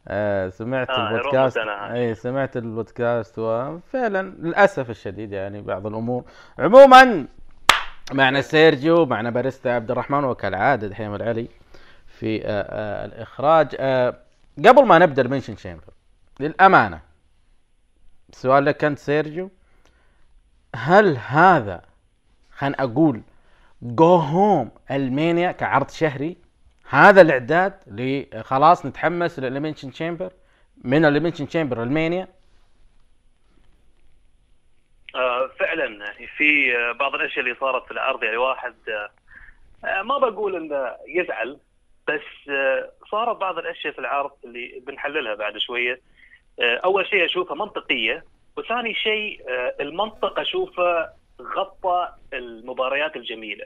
آه، 0.10 0.50
سمعت 0.50 0.89
آه، 0.89 1.10
البودكاست. 1.10 1.58
اي 1.58 2.15
سمعت 2.15 2.58
البودكاست 2.58 3.39
وفعلا 3.39 4.22
للأسف 4.39 4.89
الشديد 4.89 5.32
يعني 5.32 5.62
بعض 5.62 5.88
الأمور. 5.88 6.24
عموما 6.60 7.28
معنا 8.13 8.41
سيرجيو 8.41 9.06
معنا 9.06 9.30
باريستا 9.30 9.69
عبد 9.69 9.91
الرحمن 9.91 10.24
وكالعادة 10.24 10.88
دحيم 10.88 11.15
العلي 11.15 11.48
في 12.08 12.41
آه، 12.45 12.48
آه، 12.48 13.06
الإخراج. 13.06 13.76
آه، 13.80 14.15
قبل 14.65 14.86
ما 14.86 14.98
نبدأ 14.98 15.22
Elimination 15.22 15.56
Chamber 15.56 15.84
للأمانة 16.39 17.00
سؤال 18.32 18.65
لك 18.65 18.84
أنت 18.84 19.00
سيرجيو. 19.00 19.52
هل 20.76 21.17
هذا 21.17 21.82
خلينا 22.52 22.76
أقول 22.84 23.22
go 23.82 24.15
home 24.15 24.72
ل 24.92 25.02
Mania 25.02 25.52
كعرض 25.52 25.89
شهري؟ 25.89 26.38
هذا 26.89 27.21
الإعداد 27.21 27.73
خلاص 28.41 28.86
نتحمس 28.86 29.39
لل 29.39 29.48
Elimination 29.48 29.92
Chamber. 29.92 30.32
من 30.84 31.06
Elimination 31.06 31.48
Chamber 31.48 31.84
ل 31.84 31.90
Mania؟ 31.90 32.28
آه، 35.15 35.47
فعلا. 35.60 35.86
يعني 35.86 36.28
في 36.28 36.73
بعض 36.99 37.15
الأشياء 37.15 37.39
اللي 37.39 37.56
صارت 37.60 37.86
في 37.86 37.91
العرض 37.91 38.23
يعني 38.23 38.38
واحد 38.38 38.75
آه، 39.86 40.02
ما 40.02 40.17
بقول 40.17 40.56
إنه 40.56 40.95
يزعل 41.08 41.60
بس 42.08 42.49
آه، 42.49 42.91
صارت 43.12 43.38
بعض 43.38 43.58
الأشياء 43.58 43.93
في 43.93 43.99
العرض 43.99 44.32
اللي 44.43 44.84
بنحللها 44.88 45.36
بعد 45.36 45.58
شوية. 45.58 46.02
أول 46.62 47.08
شيء 47.08 47.25
اشوفها 47.25 47.56
منطقية 47.56 48.25
وثاني 48.58 48.93
شيء 48.93 49.41
المنطق 49.80 50.39
اشوفه 50.39 51.10
غطى 51.41 52.10
المباريات 52.34 53.15
الجميلة. 53.15 53.65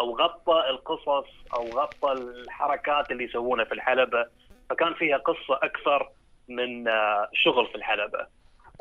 أو 0.00 0.16
غطى 0.16 0.64
القصص 0.70 1.28
أو 1.54 1.68
غطى 1.68 2.12
الحركات 2.12 3.10
اللي 3.10 3.24
يسوونها 3.24 3.64
في 3.64 3.74
الحلبة 3.74 4.26
فكان 4.70 4.94
فيها 4.94 5.16
قصة 5.16 5.58
أكثر 5.62 6.08
من 6.48 6.88
آه، 6.88 7.28
شغل 7.32 7.66
في 7.66 7.74
الحلبة. 7.74 8.26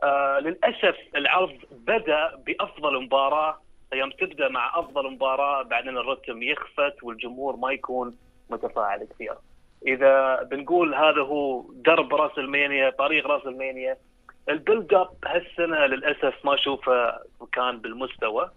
آه 0.03 0.39
للأسف 0.39 0.97
العرض 1.15 1.57
بدأ 1.71 2.35
بأفضل 2.35 3.03
مباراة. 3.03 3.61
يوم 3.93 4.09
تبدأ 4.09 4.47
مع 4.49 4.79
أفضل 4.79 5.11
مباراة 5.11 5.63
بعدين 5.63 5.97
الرتم 5.97 6.43
يخفت 6.43 7.03
والجمهور 7.03 7.55
ما 7.55 7.71
يكون 7.71 8.17
متفاعل 8.49 9.03
كثير. 9.03 9.35
إذا 9.87 10.43
بنقول 10.43 10.95
هذا 10.95 11.21
هو 11.21 11.63
درب 11.71 12.15
WrestleMania 12.15 12.89
طريق 12.89 13.27
WrestleMania 13.27 13.45
ال 13.45 13.97
build 14.49 14.93
up 14.93 15.09
هالسنة 15.25 15.85
للأسف 15.85 16.45
ما 16.45 16.53
أشوفه 16.53 17.19
كان 17.51 17.77
بالمستوى. 17.77 18.51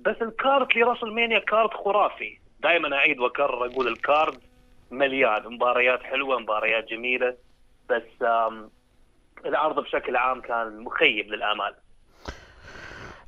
بس 0.00 0.16
ال 0.22 0.31
card 0.31 0.67
ل 0.67 0.76
WrestleMania 0.76 1.38
card 1.38 1.74
خرافي. 1.74 2.38
دائما 2.62 2.96
أعيد 2.96 3.18
وأكرر 3.20 3.66
أقول 3.66 3.88
ال 3.88 3.98
card 3.98 4.38
مليان 4.90 5.42
مباريات 5.54 6.02
حلوة 6.02 6.38
مباريات 6.38 6.88
جميلة 6.88 7.34
بس 7.90 8.26
العرض 9.46 9.80
بشكل 9.80 10.16
عام 10.16 10.40
كان 10.40 10.80
مخيب 10.80 11.26
للأمال. 11.26 11.74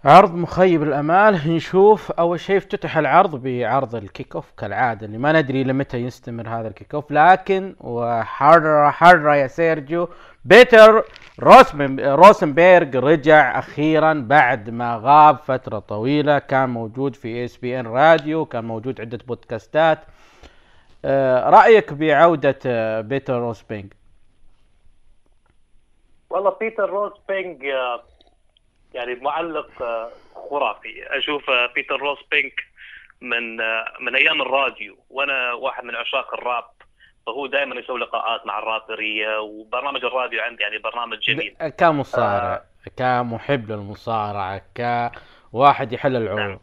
عرض 0.05 0.35
مخيب 0.35 0.83
الامال 0.83 1.41
نشوف. 1.47 2.11
أول 2.11 2.41
شيء 2.41 2.57
افتتح 2.57 2.97
العرض 2.97 3.43
بعرض 3.43 3.95
ال 3.95 4.35
kick-off 4.35 4.53
كالعادة 4.59 5.07
اللي 5.07 5.19
ما 5.19 5.33
ندري 5.33 5.65
لمتى 5.65 5.97
يستمر 5.97 6.49
هذا 6.49 6.69
ال 6.69 6.95
kick-off 6.95 7.11
لكن 7.11 7.75
وحرة 7.81 8.91
حرة 8.91 9.37
يا 9.37 9.47
سيرجيو 9.47 10.09
بيتر 10.47 11.05
روسنبيرغ 12.05 12.99
رجع 12.99 13.59
أخيرا 13.59 14.13
بعد 14.29 14.71
ما 14.71 15.01
غاب 15.03 15.39
فترة 15.39 15.79
طويلة. 15.79 16.39
كان 16.39 16.69
موجود 16.69 17.17
في 17.17 17.45
ESPN 17.45 17.87
radio 17.87 18.45
كان 18.45 18.65
موجود 18.65 19.01
عدة 19.01 19.19
بودكاستات. 19.27 19.99
آه، 21.05 21.51
رأيك 21.51 21.93
بعودة 21.93 22.59
آه، 22.67 23.01
بيتر 23.01 23.39
روزنبيرغ 23.39 23.93
والله 26.31 26.51
بيتر 26.51 26.91
روزنبيرغ 26.91 27.65
آه، 27.67 28.03
يعني 28.95 29.15
معلق 29.15 29.71
خرافي. 30.51 31.07
أشوف 31.19 31.43
بيتر 31.75 31.97
روزنبيرغ 31.97 32.61
من 33.21 33.57
من 34.01 34.17
أيام 34.17 34.43
الراديو. 34.43 34.97
وأنا 35.11 35.53
واحد 35.53 35.85
من 35.85 35.95
عشاق 35.97 36.35
الراب. 36.35 36.65
فهو 37.27 37.47
دائما 37.47 37.81
يسوي 37.81 38.01
لقاءات 38.01 38.47
مع 38.47 38.59
الرابريه 38.59 39.39
وبرنامج 39.41 40.05
الراديو 40.05 40.41
عندي 40.41 40.63
يعني 40.63 40.79
برنامج 40.79 41.19
جميل. 41.19 41.55
كمصارع 41.79 42.65
كمحب 42.97 43.71
للمصارعة 43.71 44.63
كواحد 44.77 45.93
يحلل 45.93 46.17
العروض. 46.17 46.41
نعم. 46.41 46.59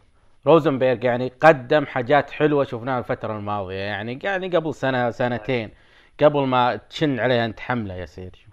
روزنبيرغ 0.47 1.06
يعني 1.06 1.32
قدم 1.41 1.86
حاجات 1.86 2.32
حلوة 2.32 2.63
شفناها 2.63 2.99
الفترة 2.99 3.38
الماضية 3.38 3.76
يعني 3.76 4.19
يعني 4.23 4.47
قبل 4.47 4.73
سنة 4.73 5.10
سنتين. 5.12 5.71
قبل 6.19 6.39
ما 6.39 6.76
تشن 6.76 7.19
عليه 7.19 7.45
انت 7.45 7.60
حملة 7.60 7.93
يا 7.93 8.06
سيرجيو. 8.06 8.47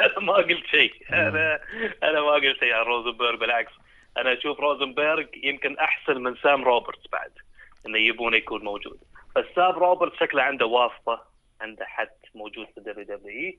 أنا 0.00 0.20
ما 0.26 0.32
قلت 0.32 0.66
شيء. 0.66 0.92
أنا 1.12 1.58
أنا 2.02 2.20
ما 2.20 2.32
قلت 2.32 2.58
شيء 2.58 2.72
عن 2.72 2.84
روزنبرغ 2.84 3.36
بالعكس. 3.36 3.72
أنا 4.16 4.32
أشوف 4.32 4.60
روزنبرغ 4.60 5.24
يمكن 5.42 5.78
أحسن 5.78 6.22
من 6.22 6.36
سام 6.36 6.64
روبرتس 6.64 7.06
بعد 7.12 7.30
إنه 7.86 7.98
يبونه 7.98 8.36
يكون 8.36 8.64
موجود. 8.64 8.98
بس 9.36 9.44
سام 9.56 9.72
روبرتس 9.72 10.16
شكله 10.16 10.42
عنده 10.42 10.66
واسطة 10.66 11.24
عنده 11.60 11.84
حد 11.84 12.08
موجود 12.34 12.66
في 12.66 12.78
ال 12.78 13.04
WWE. 13.04 13.58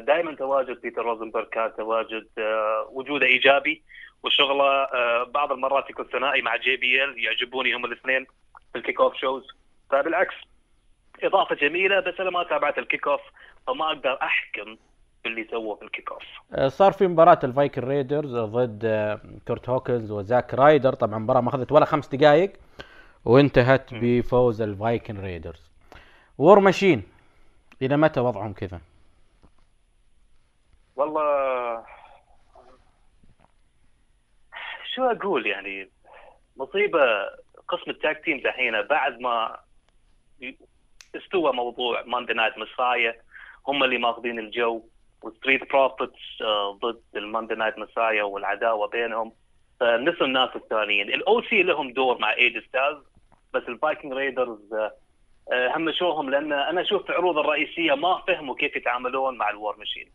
دائما 0.00 0.34
تواجد 0.34 0.80
بيتر 0.80 1.02
روزنبرغ 1.02 1.44
كان 1.44 1.72
تواجد 1.76 2.26
آه، 2.38 2.88
وجوده 2.92 3.26
إيجابي 3.26 3.82
وشغله 4.22 4.64
آه، 4.64 5.24
بعض 5.24 5.52
المرات 5.52 5.90
يكون 5.90 6.04
ثنائي 6.04 6.42
مع 6.42 6.56
JBL 6.56 7.24
يعجبوني 7.24 7.74
هم 7.74 7.84
الاثنين 7.84 8.26
في 8.72 8.78
ال 8.78 9.00
kick-off 9.00 9.14
shows. 9.16 9.46
فبالعكس 9.90 10.34
إضافة 11.22 11.54
جميلة 11.54 12.00
بس 12.00 12.14
أنا 12.20 12.30
ما 12.30 12.44
تابعت 12.44 12.78
ال 12.78 13.06
kick-off 13.08 13.20
فما 13.66 13.86
أقدر 13.86 14.18
أحكم 14.22 14.76
باللي 15.24 15.46
سووه 15.50 15.76
في 15.76 15.82
ال 15.84 16.12
kick-off. 16.12 16.22
آه، 16.54 16.68
صار 16.68 16.92
في 16.92 17.06
مباراة 17.06 17.38
ال 17.44 17.50
Viking 17.50 17.88
Raiders 17.88 18.36
ضد 18.36 18.84
آه، 18.84 19.20
كورت 19.46 19.68
هوكنز 19.68 20.10
وزاك 20.10 20.54
رايدر. 20.54 20.92
طبعا 20.92 21.18
مباراة 21.18 21.40
ما 21.40 21.48
أخذت 21.48 21.72
ولا 21.72 21.84
خمس 21.84 22.08
دقائق 22.08 22.52
وانتهت 23.26 23.94
بفوز 23.94 24.62
ال 24.62 24.70
Viking 24.70 25.20
Raiders. 25.20 25.70
War 26.38 26.60
Machine 26.60 27.02
إلى 27.82 27.96
متى 27.96 28.20
وضعهم 28.20 28.52
كذا؟ 28.52 28.80
والله 30.96 31.84
شو 34.94 35.04
أقول 35.04 35.46
يعني؟ 35.46 35.90
مصيبة 36.56 37.00
قسم 37.68 37.90
ال 37.90 37.99
tag 37.99 38.24
teams 38.24 38.46
الحين 38.46 38.82
بعد 38.82 39.20
ما 39.20 39.58
استوى 41.16 41.52
موضوع 41.52 42.02
Monday 42.02 42.32
Night 42.32 42.54
Messiah 42.58 43.16
هم 43.68 43.84
اللي 43.84 43.98
ماخذين 43.98 44.38
الجو 44.38 44.82
وال 45.22 45.34
Street 45.34 45.70
Profits 45.70 46.42
ضد 46.82 47.02
ال 47.16 47.21
Monday 47.21 47.54
Night 47.54 47.78
Messiah 47.78 48.22
والعداوة 48.22 48.88
بينهم. 48.88 49.32
فنسوا 49.80 50.26
الناس 50.26 50.56
الثانيين. 50.56 51.08
ال 51.08 51.42
OC 51.42 51.62
لهم 51.62 51.92
دور 51.92 52.18
مع 52.18 52.32
AJ 52.32 52.58
Styles 52.68 52.96
بس 53.56 53.68
ال 53.68 53.74
Viking 53.74 54.12
Raiders 54.12 54.74
همشوهم 55.52 56.30
لأن 56.30 56.52
أنا 56.52 56.80
أشوف 56.80 57.10
العروض 57.10 57.38
الرئيسية 57.38 57.94
ما 57.94 58.22
فهموا 58.26 58.54
كيف 58.54 58.76
يتعاملون 58.76 59.38
مع 59.38 59.50
ال 59.50 59.57
War 59.57 59.76
Machine. 59.78 60.08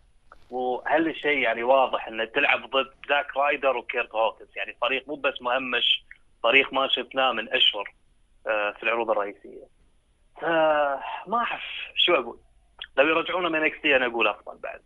وهالشيء 0.51 1.37
يعني 1.37 1.63
واضح 1.63 2.07
إنه 2.07 2.25
تلعب 2.25 2.69
ضد 2.69 2.91
زاك 3.09 3.37
رايدر 3.37 3.77
وكيرت 3.77 4.15
هوكنز 4.15 4.47
يعني 4.55 4.77
فريق 4.81 5.07
مو 5.07 5.15
بس 5.15 5.41
مهمش 5.41 6.05
فريق 6.43 6.73
ما 6.73 6.87
شفناه 6.87 7.31
من 7.31 7.53
أشهر 7.53 7.93
آه، 8.47 8.71
في 8.71 8.83
العروض 8.83 9.09
الرئيسية. 9.11 9.63
فما 10.41 11.37
أعرف 11.37 11.63
شو 11.95 12.13
أقول. 12.13 12.37
لو 12.97 13.07
يرجعونهم 13.07 13.63
NXT 13.63 13.85
أنا 13.85 14.05
أقول 14.05 14.27
أفضل 14.27 14.57
بعد. 14.57 14.81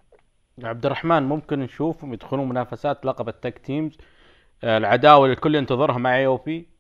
عبد 0.64 0.86
الرحمن 0.86 1.24
ممكن 1.24 1.60
نشوفهم 1.60 2.14
يدخلون 2.14 2.50
منافسات 2.50 3.06
لقب 3.06 3.28
ال 3.28 3.35
tag 3.35 3.58
teams. 3.58 3.98
آه، 4.64 4.78
العداوة 4.78 5.26
اللي 5.26 5.34
الكل 5.34 5.56
ينتظرها 5.56 5.98
مع 5.98 6.16
AOP 6.16 6.75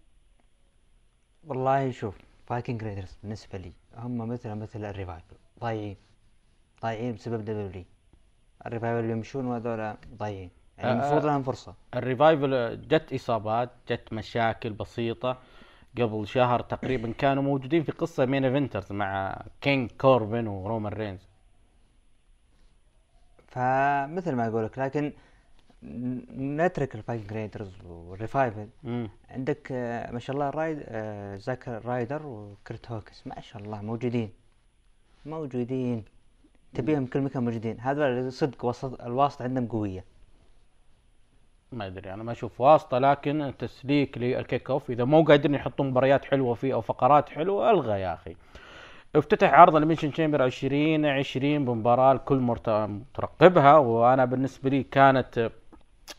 والله 1.47 1.91
شوف 1.91 2.17
Viking 2.47 2.83
Raiders 2.83 3.17
بالنسبة 3.23 3.57
لي 3.57 3.71
هم 3.97 4.17
مثل 4.17 4.55
مثل 4.55 4.85
ال 4.85 4.91
Revival. 4.91 5.35
ضايعين. 5.59 5.97
ضايعين 6.81 7.15
بسبب 7.15 7.45
دبليو 7.45 7.83
ال 8.65 8.69
Revival 8.70 8.99
اللي 8.99 9.11
يمشون 9.11 9.45
وهذول 9.45 9.93
ضايعين. 10.17 10.49
يعني 10.77 10.89
آه، 10.89 10.93
المفروض 10.93 11.25
آه. 11.25 11.27
لهم 11.27 11.43
فرصة. 11.43 11.73
ال 11.95 12.06
Revival 12.06 12.81
جت 12.87 13.13
إصابات 13.13 13.69
جت 13.89 14.13
مشاكل 14.13 14.73
بسيطة 14.73 15.37
قبل 15.97 16.27
شهر 16.27 16.59
تقريبا. 16.61 17.11
كانوا 17.11 17.43
موجودين 17.43 17.83
في 17.83 17.91
قصة 17.91 18.25
main 18.25 18.45
eventers 18.45 18.91
مع 18.91 19.41
كينج 19.61 19.91
كوربن 19.91 20.47
ورومان 20.47 20.93
رينز 20.93 21.27
فمثل 23.47 24.35
ما 24.35 24.47
أقول 24.47 24.65
لك 24.65 24.79
لكن 24.79 25.13
نترك 26.37 26.95
ال 26.95 27.01
Viking 27.01 27.33
Raiders 27.33 27.71
وال 27.85 28.02
Revival. 28.02 28.67
عندك 29.29 29.67
آه، 29.71 30.11
ما 30.11 30.19
شاء 30.19 30.33
الله 30.35 30.49
رايد 30.49 30.83
آه، 30.87 31.35
زاك 31.35 31.67
رايدر 31.67 32.25
وكيرت 32.25 32.91
هوكنز. 32.91 33.27
ما 33.27 33.41
شاء 33.41 33.61
الله 33.61 33.81
موجودين. 33.81 34.29
موجودين. 35.25 36.03
تبيهم 36.73 37.05
كل 37.05 37.21
مكان 37.21 37.43
موجودين. 37.43 37.77
هذول 37.79 38.31
صدق 38.31 38.65
وسط 38.65 39.01
الواسطة 39.01 39.43
عندهم 39.43 39.67
قوية. 39.67 40.03
ما 41.71 41.87
أدري 41.87 42.13
أنا 42.13 42.23
ما 42.23 42.31
أشوف 42.31 42.61
واسطة 42.61 42.97
لكن 42.99 43.53
تسليك 43.59 44.17
لل 44.17 44.69
kick-off 44.69 44.89
إذا 44.91 45.03
مو 45.03 45.23
قادرين 45.23 45.55
يحطون 45.55 45.89
مباريات 45.89 46.25
حلوة 46.25 46.53
فيه 46.53 46.73
أو 46.73 46.81
فقرات 46.81 47.29
حلوة 47.29 47.71
ألغى 47.71 47.99
يا 48.01 48.13
أخي. 48.13 48.35
افتتح 49.15 49.53
عرض 49.53 49.75
Elimination 49.75 50.11
Chamber 50.11 50.45
2020 50.45 51.65
بمباراة 51.65 52.11
الكل 52.13 52.39
مرت- 52.39 52.69
مترقبها 52.69 53.77
وأنا 53.77 54.25
بالنسبة 54.25 54.69
لي 54.69 54.83
كانت 54.83 55.51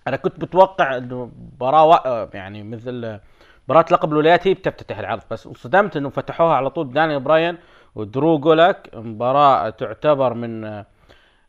أنا 0.08 0.16
كنت 0.16 0.42
متوقع 0.42 0.96
إنه 0.96 1.30
مباراة 1.54 1.84
وا- 1.84 2.36
يعني 2.36 2.62
مثل 2.62 3.18
مباراة 3.68 3.84
لقب 3.92 4.12
الولايات 4.12 4.46
هي 4.48 4.54
بتفتتح 4.54 4.98
العرض 4.98 5.22
بس 5.30 5.46
انصدمت 5.46 5.96
إنه 5.96 6.08
فتحوها 6.08 6.54
على 6.54 6.70
طول 6.70 6.92
دانيال 6.92 7.18
براين 7.18 7.56
ودرو 7.94 8.38
جولاك. 8.38 8.90
مباراة 8.94 9.70
تعتبر 9.70 10.34
من 10.34 10.84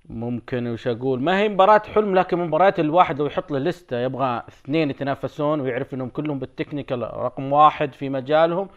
ممكن 0.09 0.67
وش 0.67 0.87
أقول؟ 0.87 1.21
ما 1.21 1.39
هي 1.39 1.49
مباراة 1.49 1.81
حلم 1.95 2.15
لكن 2.15 2.37
مباريات 2.39 2.79
الواحد 2.79 3.19
لو 3.19 3.25
يحط 3.25 3.51
له 3.51 3.59
لستة 3.59 3.97
يبغى 3.99 4.43
اثنين 4.49 4.89
يتنافسون 4.89 5.61
ويعرف 5.61 5.93
إنهم 5.93 6.09
كلهم 6.09 6.39
بال 6.39 6.51
technical 6.51 7.01
رقم 7.01 7.53
واحد 7.53 7.93
في 7.93 8.09
مجالهم. 8.09 8.69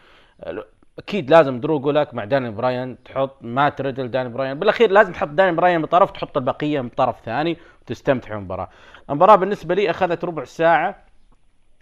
أكيد 0.99 1.29
لازم 1.29 1.59
درو 1.59 1.79
جولاك 1.79 2.13
مع 2.13 2.25
دانيال 2.25 2.51
براين 2.51 3.03
تحط 3.03 3.37
ما 3.41 3.69
تريدل 3.69 4.11
دانيال 4.11 4.29
براين. 4.29 4.59
بالأخير 4.59 4.91
لازم 4.91 5.11
تحط 5.13 5.27
دانيال 5.27 5.55
براين 5.55 5.81
بطرف 5.81 6.11
تحط 6.11 6.37
البقية 6.37 6.81
بطرف 6.81 7.15
ثاني. 7.25 7.57
وتستمتع 7.81 8.29
بالمباراه 8.29 8.69
المباراة 9.09 9.35
بالنسبة 9.35 9.75
لي 9.75 9.89
أخذت 9.89 10.25
ربع 10.25 10.43
ساعة 10.43 10.95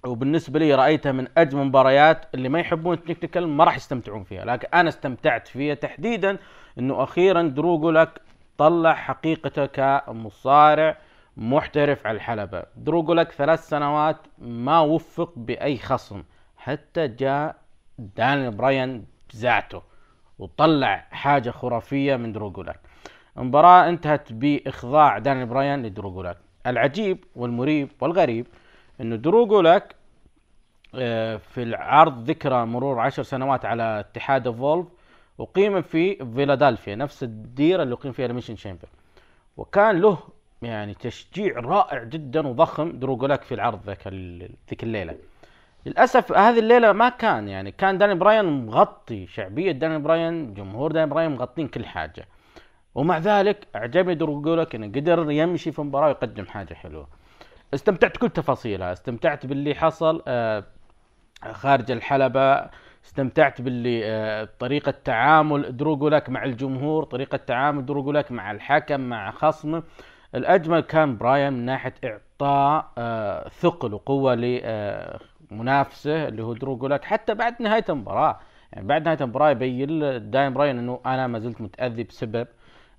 وبالنسبة 0.06 0.60
لي 0.60 0.76
رأيتها 0.76 1.12
من 1.12 1.28
أجمل 1.38 1.62
المباريات 1.62 2.26
اللي 2.34 2.50
ما 2.50 2.60
يحبون 2.60 2.94
ال 2.93 2.99
technical 2.99 3.48
ما 3.48 3.64
راح 3.64 3.76
يستمتعون 3.76 4.24
فيها. 4.24 4.46
لكن 4.46 4.68
أنا 4.74 4.90
استمتعت 4.90 5.48
فيها 5.48 5.74
تحديدا 5.74 6.38
إنه 6.80 7.04
أخيرا 7.04 7.42
درو 7.42 7.80
جولاك 7.80 8.22
طلع 8.58 8.94
حقيقته 8.94 9.66
كمصارع 9.66 10.97
محترف 11.38 12.08
على 12.08 12.16
الحلبة. 12.16 12.64
درو 12.76 13.04
جولاك 13.03 13.32
ثلاث 13.32 13.68
سنوات 13.68 14.18
ما 14.38 14.80
وفق 14.80 15.34
بأي 15.36 15.78
خصم. 15.78 16.24
حتى 16.58 17.08
جاء 17.08 17.56
دانيال 17.99 18.49
براين 18.50 19.06
بذاته 19.34 19.82
وطلع 20.39 21.06
حاجة 21.12 21.50
خرافية 21.50 22.16
من 22.16 22.32
درو 22.32 22.52
جولاك 22.51 22.80
المباراة 23.40 23.90
انتهت 23.90 24.34
بإخضاع 24.34 25.18
دانيال 25.18 25.45
براين 25.46 25.84
لدرو 25.84 26.12
جولاك 26.12 26.38
العجيب 26.68 27.26
والمريب 27.36 27.90
والغريب 28.02 28.48
إنه 29.02 29.16
درو 29.16 29.46
جولاك 29.45 29.95
آه، 30.96 31.38
في 31.38 31.64
العرض 31.64 32.30
ذكرى 32.30 32.66
مرور 32.66 33.00
عشر 33.00 33.24
سنوات 33.24 33.66
على 33.66 34.00
اتحاد 34.00 34.50
Evolve 34.49 34.88
أقيم 35.40 35.82
في 35.82 36.16
فيلادلفيا 36.16 36.96
نفس 36.96 37.24
الديرة 37.24 37.84
اللي 37.84 37.94
أقيم 37.94 38.12
فيها 38.12 38.26
Elimination 38.26 38.55
Chamber 38.55 38.88
وكان 39.58 40.02
له 40.02 40.18
يعني 40.62 40.94
تشجيع 40.94 41.60
رائع 41.60 42.04
جدا 42.04 42.48
وضخم 42.48 43.00
درو 43.00 43.16
جولاك 43.16 43.41
في 43.42 43.54
العرض 43.54 43.86
ذاك 43.86 44.08
ذيك 44.70 44.84
الليلة. 44.84 45.16
للأسف 45.86 46.32
هذه 46.32 46.60
الليلة 46.60 46.92
ما 46.92 47.10
كان 47.10 47.48
يعني 47.48 47.72
كان 47.72 47.98
دانيال 47.97 48.16
براين 48.16 48.66
مغطي 48.66 49.28
شعبية 49.28 49.72
دانيال 49.72 49.99
براين 50.00 50.54
جمهور 50.54 50.92
دانيال 50.91 51.10
براين 51.12 51.32
مغطين 51.32 51.68
كل 51.68 51.86
حاجة. 51.86 52.26
ومع 52.96 53.18
ذلك 53.18 53.68
أعجبني 53.76 54.16
درو 54.16 54.42
جولك 54.42 54.76
إنه 54.76 54.88
قدر 54.88 55.32
يمشي 55.32 55.72
في 55.72 55.80
المباراه 55.80 56.08
ويقدم 56.08 56.46
حاجة 56.46 56.74
حلوة. 56.74 57.08
استمتعت 57.74 58.18
كل 58.18 58.30
تفاصيلها. 58.30 58.94
استمتعت 58.94 59.46
باللي 59.46 59.76
حصل 59.76 60.24
آه، 60.28 60.64
خارج 61.52 61.92
الحلبة. 61.92 62.70
استمتعت 63.06 63.62
باللي 63.62 64.02
آه، 64.06 64.50
طريقة 64.60 64.94
تعامل 65.04 65.78
دروغولاك 65.78 66.30
مع 66.30 66.44
الجمهور 66.44 67.04
طريقة 67.04 67.38
تعامل 67.38 67.86
دروغولاك 67.86 68.32
مع 68.32 68.52
الحكم 68.52 69.00
مع 69.02 69.32
خصمه. 69.32 69.84
الأجمل 70.36 70.80
كان 70.80 71.18
براين 71.18 71.54
من 71.54 71.66
ناحية 71.66 71.94
إعطاء 72.04 72.92
آه، 72.98 73.50
ثقل 73.50 73.94
وقوة 73.94 74.36
لمنافسه 75.52 76.28
اللي 76.28 76.44
هو 76.44 76.54
دروغولاك 76.54 77.04
حتى 77.04 77.34
بعد 77.34 77.62
نهاية 77.62 77.86
المباراة 77.90 78.40
يعني 78.74 78.88
بعد 78.88 79.06
نهاية 79.06 79.18
المباراة 79.22 79.50
يبين 79.50 80.32
دايم 80.32 80.54
براين 80.54 80.78
أنه 80.78 81.00
أنا 81.06 81.28
ما 81.28 81.40
زلت 81.40 81.62
متأذي 81.62 82.04
بسبب 82.04 82.48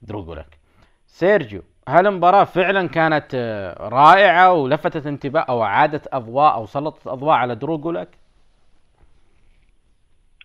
دروغولاك 0.02 0.58
سيرجيو 1.06 1.62
هل 1.88 2.06
المباراة 2.06 2.44
فعلا 2.44 2.88
كانت 2.88 3.34
آه، 3.34 3.88
رائعة 3.88 4.52
ولفتت 4.52 5.06
انتباه 5.06 5.40
أو 5.40 5.64
أعادت 5.64 6.14
أضواء 6.14 6.54
أو 6.54 6.66
سلطت 6.66 7.06
أضواء 7.06 7.36
على 7.36 7.54
دروغولاك؟ 7.54 8.08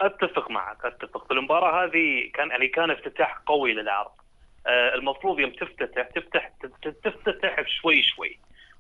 أتفق 0.01 0.51
معك 0.51 0.85
أتفق. 0.85 1.27
في 1.27 1.33
المباراة 1.33 1.85
هذه 1.85 2.31
كان 2.33 2.49
يعني 2.49 2.67
كان 2.67 2.91
افتتاح 2.91 3.37
قوي 3.45 3.73
للعرض. 3.73 4.11
آه، 4.67 4.95
المفروض 4.95 5.39
يوم 5.39 5.51
تفتتح 5.51 6.07
تفتح 6.15 6.51
تفتتح 7.03 7.67
شوي 7.67 8.03
شوي. 8.03 8.39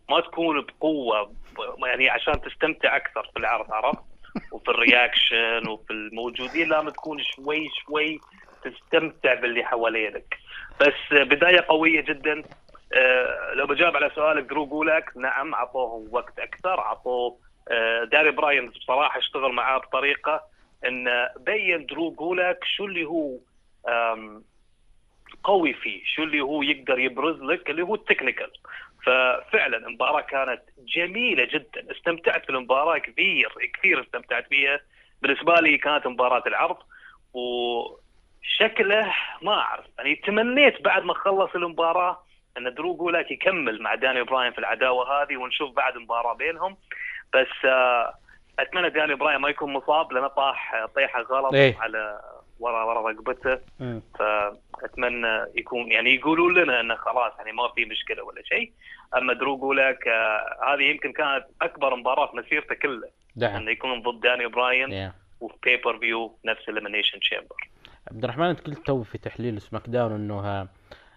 ما 0.09 0.21
تكون 0.21 0.61
بقوة 0.61 1.31
يعني 1.85 2.09
عشان 2.09 2.41
تستمتع 2.41 2.95
أكثر 2.95 3.29
في 3.33 3.39
العرض 3.39 3.71
عرفت؟ 3.71 4.03
وفي 4.51 4.71
ال 4.71 4.82
reaction 4.82 5.67
وفي 5.69 5.93
الموجودين 5.93 6.69
لازم 6.69 6.89
تكون 6.89 7.23
شوي 7.23 7.69
شوي 7.85 8.19
تستمتع 8.67 9.33
باللي 9.33 9.63
حوالينك. 9.63 10.37
بس 10.81 10.93
بداية 11.11 11.65
قوية 11.67 12.01
جدا. 12.01 12.43
آه، 12.93 13.53
لو 13.53 13.67
بجاوب 13.67 13.95
على 13.95 14.11
سؤالك 14.15 14.43
درو 14.43 14.65
جولك 14.65 15.11
نعم 15.15 15.53
أعطوه 15.53 16.07
وقت 16.11 16.39
أكثر 16.39 16.79
أعطوه. 16.79 17.37
آه، 17.71 18.03
داني 18.03 18.31
براين 18.31 18.69
بصراحة 18.69 19.19
اشتغل 19.19 19.51
معاه 19.51 19.77
بطريقة 19.77 20.43
إن 20.85 21.29
بين 21.39 21.85
درو 21.85 22.11
جولك 22.11 22.63
شو 22.63 22.85
اللي 22.85 23.05
هو 23.05 23.37
قوي 25.43 25.73
فيه 25.73 26.01
شو 26.05 26.23
اللي 26.23 26.41
هو 26.41 26.61
يقدر 26.61 26.99
يبرز 26.99 27.41
لك 27.41 27.69
اللي 27.69 27.81
هو 27.81 27.95
ال 27.95 28.00
technical. 28.00 28.51
ففعلا 29.05 29.77
المباراة 29.77 30.21
كانت 30.21 30.61
جميلة 30.95 31.45
جدا. 31.45 31.91
استمتعت 31.91 32.43
في 32.45 32.49
المباراه 32.49 32.97
كثير 32.97 33.49
كثير 33.73 34.01
استمتعت 34.01 34.47
فيها. 34.47 34.79
بالنسبة 35.21 35.55
لي 35.55 35.77
كانت 35.77 36.07
مباراة 36.07 36.43
العرض 36.47 36.77
وشكله 38.45 39.13
ما 39.41 39.53
أعرف. 39.53 39.85
يعني 39.97 40.15
تمنيت 40.15 40.81
بعد 40.81 41.03
ما 41.03 41.13
خلص 41.13 41.55
المباراة 41.55 42.23
أن 42.57 42.73
درو 42.73 42.95
جولك 42.95 43.31
يكمل 43.31 43.81
مع 43.81 43.95
داني 43.95 44.23
براين 44.23 44.51
في 44.51 44.59
العداوة 44.59 45.23
هذه 45.23 45.37
ونشوف 45.37 45.75
بعد 45.75 45.97
مباراة 45.97 46.33
بينهم. 46.33 46.77
بس 47.33 47.65
آه 47.65 48.13
أتمنى 48.59 48.89
داني 48.89 49.15
براين 49.15 49.37
ما 49.37 49.49
يكون 49.49 49.73
مصاب 49.73 50.11
لأنه 50.13 50.27
طاح 50.27 50.85
طيحة 50.95 51.21
غلط 51.21 51.53
إيه. 51.53 51.77
على 51.79 52.21
ورا 52.59 52.83
ورا 52.83 53.11
رقبته. 53.11 53.59
فأتمنى 54.19 55.45
يكون 55.55 55.91
يعني 55.91 56.15
يقولوا 56.15 56.51
لنا 56.51 56.79
انه 56.79 56.95
خلاص 56.95 57.33
يعني 57.37 57.51
ما 57.51 57.67
في 57.75 57.85
مشكلة 57.85 58.23
ولا 58.23 58.43
شيء. 58.43 58.71
أما 59.17 59.33
درو 59.33 59.57
جولك 59.57 60.07
آه 60.07 60.73
هذه 60.73 60.83
يمكن 60.83 61.11
كانت 61.11 61.45
أكبر 61.61 61.95
مباراة 61.95 62.27
في 62.27 62.37
مسيرته 62.37 62.75
كلها 62.75 63.09
نعم 63.37 63.55
إنه 63.55 63.71
يكون 63.71 64.01
ضد 64.01 64.21
داني 64.21 64.47
براين 64.47 64.91
يا. 64.91 65.13
وفي 65.39 65.55
pay-per-view 65.63 66.37
نفس 66.45 66.69
Elimination 66.69 67.19
Chamber 67.19 67.55
عبد 68.11 68.23
الرحمن 68.23 68.45
انت 68.45 68.59
قلت 68.59 68.85
تو 68.85 69.03
في 69.03 69.17
تحليل 69.17 69.61
SmackDown 69.61 70.11
انه 70.11 70.39
ها، 70.39 70.67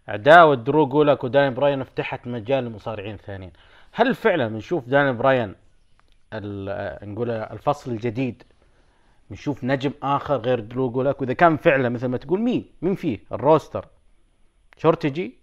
عداوة 0.09 0.55
درو 0.55 0.86
جولك 0.86 1.24
وداني 1.24 1.55
براين 1.55 1.84
فتحت 1.84 2.26
مجال 2.26 2.64
لمصارعين 2.64 3.16
ثانيين. 3.16 3.53
هل 3.93 4.14
فعلا 4.14 4.49
بنشوف 4.49 4.89
داني 4.89 5.12
براين 5.12 5.55
نقول 7.03 7.30
الفصل 7.30 7.91
الجديد 7.91 8.43
بنشوف 9.30 9.64
نجم 9.64 9.93
آخر 10.03 10.36
غير 10.36 10.61
درو 10.61 10.91
جولك؟ 10.91 11.20
وإذا 11.20 11.32
كان 11.32 11.57
فعلا 11.57 11.89
مثل 11.89 12.07
ما 12.07 12.16
تقول 12.16 12.41
مين؟ 12.41 12.70
مين 12.82 12.95
فيه؟ 12.95 13.18
الروستر. 13.32 13.89
شورتجي 14.76 15.39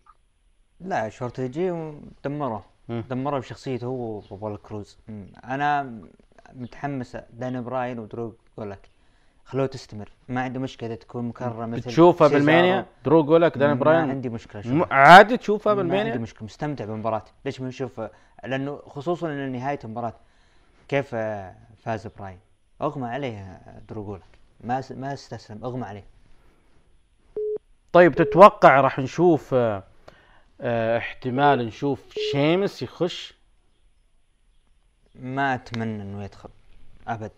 لا 0.80 1.10
شورتجي 1.10 1.94
دمره. 2.24 2.66
دمره 2.90 3.40
بشخصيته 3.40 3.88
هو 3.88 4.22
وبول 4.32 4.58
كروز. 4.58 4.98
أنا 5.44 6.02
متحمس 6.54 7.18
داني 7.34 7.62
براين 7.62 8.00
ودرو 8.00 8.38
لك 8.58 8.90
خلوه 9.46 9.66
تستمر. 9.66 10.10
ما 10.30 10.42
عندي 10.42 10.60
مشكلة 10.60 10.96
تكون 10.96 11.26
مكررة 11.28 11.66
مثل 11.66 11.84
سيزارو. 11.84 12.12
بالمانيا؟ 12.12 12.86
درو 13.06 13.24
جولك 13.24 13.58
داني 13.58 13.74
ما 13.74 13.80
براين. 13.80 14.10
عندي 14.10 14.30
مشكلة 14.30 14.62
م- 14.66 14.78
أشوفها. 14.82 14.94
عادي 14.98 15.38
تشوفها 15.38 15.74
ما 15.74 15.80
عندي 15.82 15.94
بالمانيا 15.94 16.18
مشكلة. 16.18 16.44
مستمتع 16.46 16.86
بالمباراة. 16.86 17.24
ليش 17.46 17.62
ما 17.62 17.68
نشوف؟ 17.68 18.02
لأنه 18.44 18.82
خصوصا 18.88 19.28
إن 19.30 19.52
نهاية 19.52 19.80
المباراة 19.84 20.14
كيف 20.88 21.16
فاز 21.84 22.08
براين. 22.08 22.40
أغمى 22.82 23.08
عليه 23.08 23.62
درو 23.90 24.16
جولك 24.16 24.22
ما 24.62 24.82
س- 24.82 24.92
ما 24.92 25.14
استسلم. 25.14 25.64
أغمى 25.66 25.86
عليه. 25.86 26.04
طيب 27.94 28.16
تتوقع 28.16 28.82
راح 28.82 29.00
نشوف 29.00 29.54
آه، 29.54 29.84
آه، 30.62 30.98
احتمال 30.98 31.66
نشوف 31.66 32.00
شيمس 32.32 32.82
يخش؟ 32.82 33.34
ما 35.16 35.56
أتمنى 35.56 36.02
إنه 36.04 36.24
يدخل. 36.24 36.50
أبد. 37.08 37.32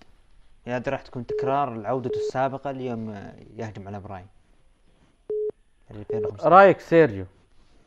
يا 0.68 0.78
دي 0.78 0.90
راح 0.90 1.02
تكون 1.02 1.26
تكرار 1.26 1.76
لعودته 1.76 2.18
السابقة 2.18 2.70
اليوم 2.70 3.10
آه، 3.10 3.34
يهجم 3.58 3.88
على 3.88 4.00
براين. 4.00 4.28
2015 5.92 6.50
رأيك 6.52 6.80
سيرجيو؟ 6.80 7.26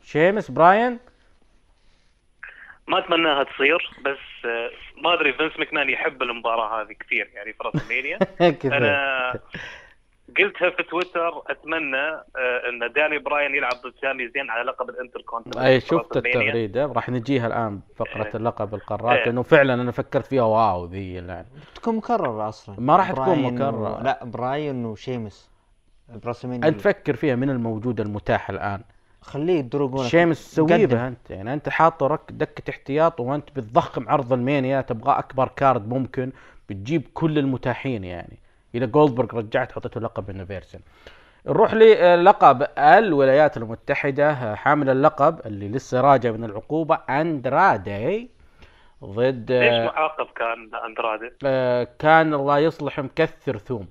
شيمس 0.02 0.50
براين؟ 0.50 0.98
ما 2.88 2.98
اتمناها 2.98 3.44
تصير 3.44 3.90
بس 4.04 4.44
آه، 4.44 4.70
ما 5.02 5.14
أدري 5.14 5.32
فينس 5.32 5.52
مكمان 5.58 5.90
يحب 5.90 6.22
المباراة 6.22 6.82
هذه 6.82 6.92
كثير 6.92 7.30
يعني 7.34 7.52
في 7.52 8.68
أنا 8.76 9.40
قلتها 10.38 10.70
في 10.70 10.82
تويتر 10.82 11.42
أتمنى 11.46 11.96
آه، 11.96 12.68
أن 12.68 12.92
داني 12.92 13.18
براين 13.18 13.54
يلعب 13.54 13.72
ضد 13.72 13.92
سامي 14.02 14.28
زين 14.28 14.50
على 14.50 14.62
لقب 14.62 14.90
الانتر 14.90 15.22
كونتيننت 15.22 15.56
أي 15.58 15.80
شفت. 15.80 16.16
التغريدة 16.16 16.86
راح 16.86 17.08
نجيها 17.08 17.46
الآن 17.46 17.80
فقرة 17.96 18.24
إيه. 18.26 18.34
اللقب 18.34 18.74
القارات 18.74 19.18
إيه. 19.18 19.24
لأنه 19.24 19.42
فعلا 19.42 19.74
أنا 19.74 19.90
فكرت 19.90 20.26
فيها 20.26 20.42
واو 20.42 20.86
ذي 20.86 21.14
يعني 21.14 21.46
تكون 21.74 21.96
مكررة 21.96 22.48
أصلا 22.48 22.76
ما 22.78 22.96
راح 22.96 23.12
تكون. 23.12 23.62
و... 23.62 24.00
لا 24.02 24.24
براين 24.24 24.84
وشيمس 24.84 25.50
براسلمانيا 26.08 26.68
أنت 26.68 26.80
فكر 26.80 27.16
فيها 27.16 27.36
من 27.36 27.50
الموجود 27.50 28.00
المتاح 28.00 28.50
الآن 28.50 28.82
خليه 29.20 29.60
دروغون 29.60 30.08
شيمس 30.08 30.54
سويه 30.54 30.86
قدم. 30.86 30.86
به 30.86 31.08
أنت 31.08 31.30
يعني 31.30 31.52
أنت 31.52 31.68
حاطه 31.68 32.06
رك 32.06 32.20
دكة 32.30 32.70
احتياط 32.70 33.20
وأنت 33.20 33.50
بتضخم 33.56 34.08
عرض 34.08 34.32
المانيا 34.32 34.80
تبغى 34.80 35.12
أكبر 35.18 35.48
كارد 35.48 35.88
ممكن 35.88 36.32
بتجيب 36.68 37.02
كل 37.14 37.38
المتاحين 37.38 38.04
يعني 38.04 38.38
إذا 38.74 38.86
جولدبرغ 38.86 39.38
رجعت 39.38 39.72
حطيته 39.72 40.00
لقب 40.00 40.30
النيفرسال 40.30 40.80
نروح 41.46 41.74
للقب 41.74 42.66
الولايات 42.78 43.56
المتحدة 43.56 44.54
حامل 44.54 44.90
اللقب 44.90 45.40
اللي 45.46 45.68
لسه 45.68 46.00
راجع 46.00 46.30
من 46.30 46.44
العقوبة 46.44 46.98
أندرادي 47.10 48.30
ضد 49.04 49.52
ليش 49.52 49.72
معاقب 49.72 50.26
كان 50.36 50.70
أندرادي؟ 50.88 51.32
آه، 51.44 51.88
كان 51.98 52.34
الله 52.34 52.58
يصلح 52.58 53.00
مكثر 53.00 53.56
ثوم. 53.58 53.88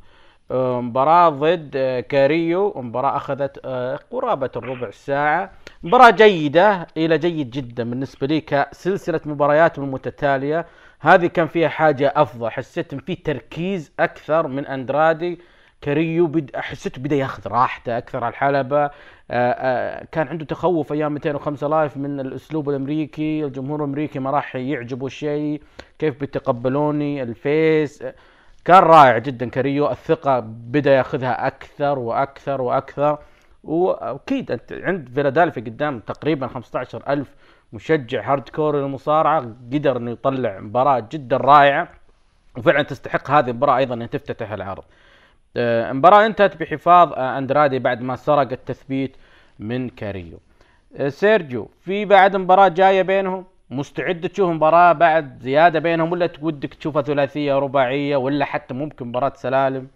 مباراة 0.51 1.29
ضد 1.29 1.71
آه، 1.75 1.99
كاريو. 1.99 2.73
مباراة 2.75 3.15
أخذت 3.17 3.59
آه، 3.65 3.99
قرابة 4.11 4.49
الربع 4.55 4.89
ساعة. 4.91 5.51
مباراة 5.83 6.09
جيدة 6.09 6.87
إلى 6.97 7.17
جيد 7.17 7.49
جدا 7.51 7.89
بالنسبة 7.89 8.27
لي 8.27 8.41
كسلسلة 8.41 9.21
مباريات 9.25 9.79
متتالية. 9.79 10.65
هذه 11.01 11.27
كان 11.27 11.47
فيها 11.47 11.69
حاجة 11.69 12.13
أفضل. 12.15 12.49
حسيت 12.51 12.93
إن 12.93 12.99
في 12.99 13.15
تركيز 13.15 13.91
أكثر 13.99 14.47
من 14.47 14.65
أندرادي. 14.67 15.39
كاريو 15.81 16.27
بد... 16.27 16.55
حسيت 16.55 16.99
بدا 16.99 17.15
ياخذ 17.15 17.47
راحته 17.47 17.97
أكثر 17.97 18.23
على 18.23 18.31
الحلبة. 18.31 18.83
آه، 18.85 18.91
آه، 19.31 20.07
كان 20.11 20.27
عنده 20.27 20.45
تخوف 20.45 20.93
أيام 20.93 21.13
205 21.13 21.67
Live 21.67 21.97
من 21.97 22.19
الأسلوب 22.19 22.69
الأمريكي. 22.69 23.45
الجمهور 23.45 23.79
الأمريكي 23.79 24.19
ما 24.19 24.31
راح 24.31 24.55
يعجبه 24.55 25.07
شيء. 25.07 25.61
كيف 25.99 26.19
بيتقبلوني 26.19 27.23
ال 27.23 27.36
face. 27.36 28.03
كان 28.65 28.83
رائع 28.83 29.17
جدا. 29.17 29.49
كاريو 29.49 29.91
الثقة 29.91 30.39
بدا 30.39 30.93
ياخذها 30.93 31.47
أكثر 31.47 31.99
وأكثر 31.99 32.61
وأكثر. 32.61 33.19
واكيد 33.63 34.59
عند 34.71 35.09
فيلادلفيا 35.15 35.61
قدام 35.61 35.99
تقريبا 35.99 36.47
15000 36.47 37.27
مشجع 37.73 38.31
hardcore 38.31 38.75
للمصارعه 38.81 39.39
قدر 39.73 39.97
إنه 39.97 40.11
يطلع 40.11 40.59
مباراة 40.59 41.07
جدا 41.11 41.37
رائعة 41.37 41.89
وفعلا 42.57 42.83
تستحق 42.83 43.31
هذه 43.31 43.49
المباراة 43.49 43.77
أيضا 43.77 43.95
ان 43.95 44.09
تفتتح 44.09 44.51
العرض 44.51 44.83
آه، 45.57 45.91
المباراة 45.91 46.25
انتهت 46.25 46.57
بحفاظ 46.57 47.13
آه، 47.13 47.37
أندرادي 47.37 47.79
بعد 47.79 48.01
ما 48.01 48.15
سرق 48.15 48.51
التثبيت 48.51 49.17
من 49.59 49.89
كاريو. 49.89 50.39
آه، 50.97 51.09
سيرجيو 51.09 51.69
في 51.81 52.05
بعد 52.05 52.35
مباراة 52.35 52.67
جاية 52.67 53.01
بينهم 53.01 53.45
مستعد 53.69 54.29
تشوف 54.29 54.49
مباراة 54.49 54.93
بعد 54.93 55.39
زيادة 55.39 55.79
بينهم 55.79 56.11
ولا 56.11 56.29
ودك 56.41 56.73
تشوفها 56.73 57.01
ثلاثية 57.01 57.53
رباعية 57.59 58.15
ولا 58.15 58.45
حتى 58.45 58.73
ممكن 58.73 59.07
مباراة 59.07 59.33
سلالم. 59.35 59.87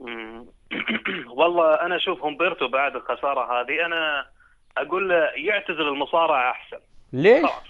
والله 1.38 1.74
أنا 1.74 1.96
أشوف 1.96 2.24
همبرتو 2.24 2.68
بعد 2.68 2.96
الخسارة 2.96 3.60
هذه 3.60 3.86
أنا 3.86 4.26
أقول 4.82 5.08
له 5.08 5.16
يعتزل 5.34 5.88
المصارعة 5.88 6.50
أحسن. 6.50 6.78
ليش؟ 7.12 7.42
خلاص. 7.46 7.62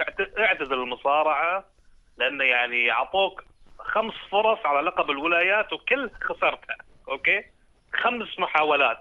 اعت- 0.00 0.38
اعتزل 0.38 0.72
المصارعة 0.74 1.64
لأنه 2.18 2.44
يعني 2.44 2.90
أعطوك 2.90 3.44
خمس 3.78 4.14
فرص 4.30 4.58
على 4.66 4.80
لقب 4.86 5.10
الولايات 5.10 5.72
وكل 5.72 6.10
خسرتها 6.22 6.76
okay؟ 7.08 7.44
خمس 7.94 8.38
محاولات. 8.38 8.98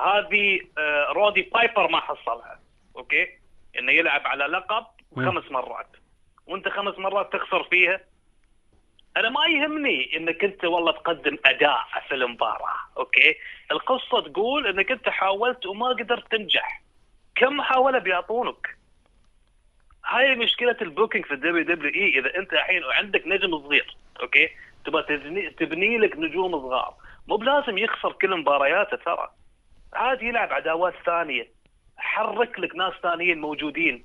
هذه 0.00 0.60
آه، 0.78 1.06
رودي 1.12 1.42
بايبر 1.42 1.88
ما 1.88 2.00
حصلها 2.00 2.60
okay؟ 2.96 3.26
إنه 3.78 3.92
يلعب 3.92 4.26
على 4.26 4.44
لقب 4.44 4.86
خمس 5.16 5.50
مرات. 5.50 5.88
وأنت 6.46 6.68
خمس 6.68 6.98
مرات 6.98 7.32
تخسر 7.32 7.64
فيها. 7.64 8.00
أنا 9.16 9.28
ما 9.30 9.46
يهمني 9.46 10.16
انك 10.16 10.44
انت 10.44 10.64
والله 10.64 10.92
تقدم 10.92 11.38
أداء 11.46 11.78
في 12.08 12.14
المباراة 12.14 12.76
okay؟ 12.96 13.34
القصة 13.70 14.20
تقول 14.20 14.66
انك 14.66 14.90
انت 14.90 15.08
حاولت 15.08 15.66
وما 15.66 15.88
قدرت 15.88 16.30
تنجح. 16.32 16.80
كم 17.36 17.56
محاولة 17.56 17.98
بيعطونك؟ 17.98 18.76
هاي 20.06 20.34
مشكلة 20.34 20.76
ال 20.82 20.88
booking 20.88 21.26
في 21.26 21.34
ال 21.34 21.64
WWE 21.64 22.18
إذا 22.18 22.38
أنت 22.38 22.52
الحين 22.52 22.82
عندك 22.84 23.26
نجم 23.26 23.58
صغير 23.58 23.96
okay؟ 24.22 24.48
تبغى 24.84 25.02
تبني, 25.02 25.50
تبني 25.50 25.98
لك 25.98 26.16
نجوم 26.16 26.52
صغار. 26.52 26.94
مو 27.28 27.36
بلازم 27.36 27.78
يخسر 27.78 28.12
كل 28.12 28.36
مبارياته 28.36 28.96
ترى. 28.96 29.30
عادي 29.92 30.26
يلعب 30.26 30.52
عداوات 30.52 30.94
ثانية 31.06 31.48
حرك 31.96 32.58
لك 32.58 32.76
ناس 32.76 32.92
ثانيين 33.02 33.40
موجودين. 33.40 34.04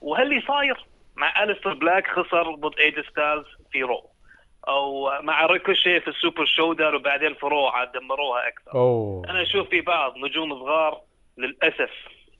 وهاللي 0.00 0.40
صاير 0.40 0.86
مع 1.16 1.42
الستر 1.42 1.74
بلاك 1.74 2.06
خسر 2.06 2.54
ضد 2.54 2.78
AJ 2.78 3.00
Styles 3.00 3.46
في 3.72 3.82
Raw. 3.82 4.10
أو 4.68 5.10
مع 5.22 5.46
ريكوشي 5.46 6.00
في 6.00 6.08
ال 6.08 6.14
Super 6.14 6.44
ShowDown 6.44 6.94
وبعدين 6.94 7.34
في 7.34 7.46
Raw 7.46 7.66
عاد 7.66 7.92
دمروها 7.92 8.48
أكثر. 8.48 8.72
أوه. 8.74 9.30
أنا 9.30 9.42
أشوف 9.42 9.68
في 9.68 9.80
بعض 9.80 10.16
نجوم 10.16 10.54
صغار 10.54 11.00
للأسف 11.38 11.90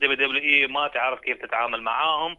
WWE 0.00 0.66
ما 0.66 0.88
تعرف 0.88 1.20
كيف 1.20 1.38
تتعامل 1.42 1.82
معاهم. 1.82 2.36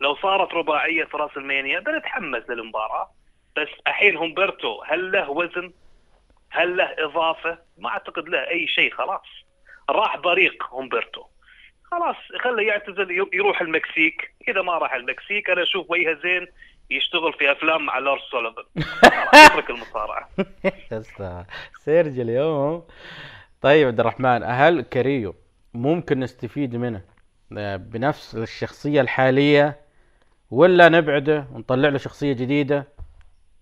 لو 0.00 0.16
صارت 0.16 0.54
رباعية 0.54 1.04
في 1.04 1.16
راسلمانيا 1.16 1.80
بنتحمس 1.80 2.42
للمباراة 2.50 3.10
بس 3.56 3.68
الحين 3.86 4.16
همبرتو 4.16 4.82
هل 4.82 5.12
له 5.12 5.30
وزن؟ 5.30 5.72
هل 6.50 6.76
له 6.76 6.94
إضافة؟ 6.98 7.58
ما 7.78 7.88
أعتقد 7.88 8.28
له 8.28 8.48
أي 8.50 8.66
شيء 8.66 8.92
خلاص. 8.94 9.26
راح 9.90 10.16
بريق 10.16 10.64
همبرتو 10.74 11.24
خلاص 11.90 12.16
خله 12.44 12.62
يعتزل 12.62 13.10
يرو- 13.10 13.30
يروح 13.34 13.60
المكسيك. 13.60 14.34
إذا 14.48 14.62
ما 14.62 14.72
راح 14.78 14.94
المكسيك 14.94 15.50
أنا 15.50 15.62
أشوف 15.62 15.90
وجهه 15.90 16.14
زين 16.22 16.46
يشتغل 16.90 17.32
في 17.32 17.52
أفلام 17.52 17.86
مع 17.86 17.98
لارس 17.98 18.22
سوليفان. 18.30 18.64
خلاص 19.02 19.50
يترك 19.50 19.70
المصارعة. 19.70 20.28
يستاهل. 20.92 21.44
سيرج 21.84 22.18
اليوم. 22.20 22.86
طيب 23.62 23.86
عبد 23.88 24.00
الرحمن 24.00 24.42
هل 24.44 24.82
كاريو 24.82 25.34
ممكن 25.74 26.20
نستفيد 26.20 26.76
منه. 26.76 27.00
آه، 27.58 27.76
بنفس 27.76 28.34
الشخصية 28.36 29.00
الحالية 29.00 29.80
ولا 30.50 30.88
نبعده 30.88 31.46
ونطلع 31.52 31.88
له 31.88 31.98
شخصية 31.98 32.32
جديدة؟ 32.32 32.88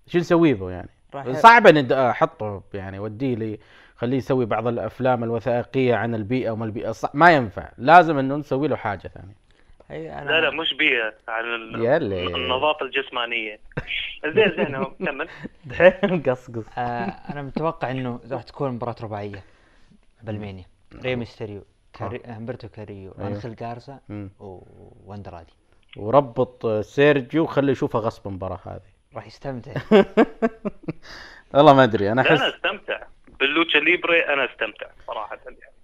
شو 0.07 0.19
نسوي 0.19 0.55
به 0.55 0.71
يعني؟ 0.71 0.89
صعب 1.33 1.67
إن 1.67 1.93
أحطه 1.93 2.63
يعني 2.75 2.99
وديه 2.99 3.35
لي 3.35 3.59
خليه 3.97 4.17
يسوي 4.17 4.47
بعض 4.47 4.67
الأفلام 4.67 5.25
الوثائقية 5.25 5.95
عن 5.95 6.15
البيئة 6.15 6.51
وما 6.51 6.65
البيئة. 6.65 6.93
صح 6.93 7.15
ما 7.15 7.31
ينفع. 7.33 7.69
لازم 7.79 8.19
إنه 8.19 8.37
نسوي 8.37 8.69
له 8.69 8.77
حاجة 8.77 9.09
ثانية. 9.09 9.35
هي 9.91 10.13
أنا 10.19 10.31
لا 10.31 10.41
لا 10.41 10.51
مش 10.51 10.75
بيها 10.75 11.13
عن 11.29 11.45
يلي. 11.83 12.27
النظافة 12.27 12.87
الجسمانية. 12.87 13.59
زين 14.27 14.53
زين 14.57 14.75
هو 14.75 14.91
كمل. 14.91 15.29
دحين 15.65 16.23
قصقص 16.23 16.65
آه 16.79 16.81
أنا 17.33 17.43
متوقع 17.43 17.91
إنه 17.91 18.21
راح 18.31 18.43
تكون 18.43 18.71
مباراة 18.71 18.97
رباعية 19.03 19.45
براسلمانيا. 20.23 20.65
ري 21.05 21.17
ميستيريو. 21.17 21.65
كاري... 21.97 22.23
همبرتو 22.27 22.69
كاريو 22.69 23.15
أيوه. 23.19 23.29
أنخيل 23.29 23.55
جارزا 23.55 24.01
مم. 24.09 24.31
واندرادي 25.07 25.53
وربط 25.97 26.67
سيرجيو 26.67 27.43
وخليه 27.43 27.73
يشوفها 27.73 28.01
غصب 28.01 28.27
المباراة 28.27 28.61
هذه 28.65 28.97
راح 29.15 29.27
يستمتع 29.27 29.73
والله 31.55 31.75
ما 31.75 31.85
أدري 31.85 32.13
أنا 32.13 32.21
لا 32.21 32.29
أنا 32.29 32.47
احس 32.47 32.55
أستمتع 32.55 33.03
بال 33.41 33.52
lucha 33.52 33.79
libre 33.79 34.33
أنا 34.33 34.45
أستمتع 34.45 34.87
صراحة 35.07 35.39
يعني. 35.45 35.77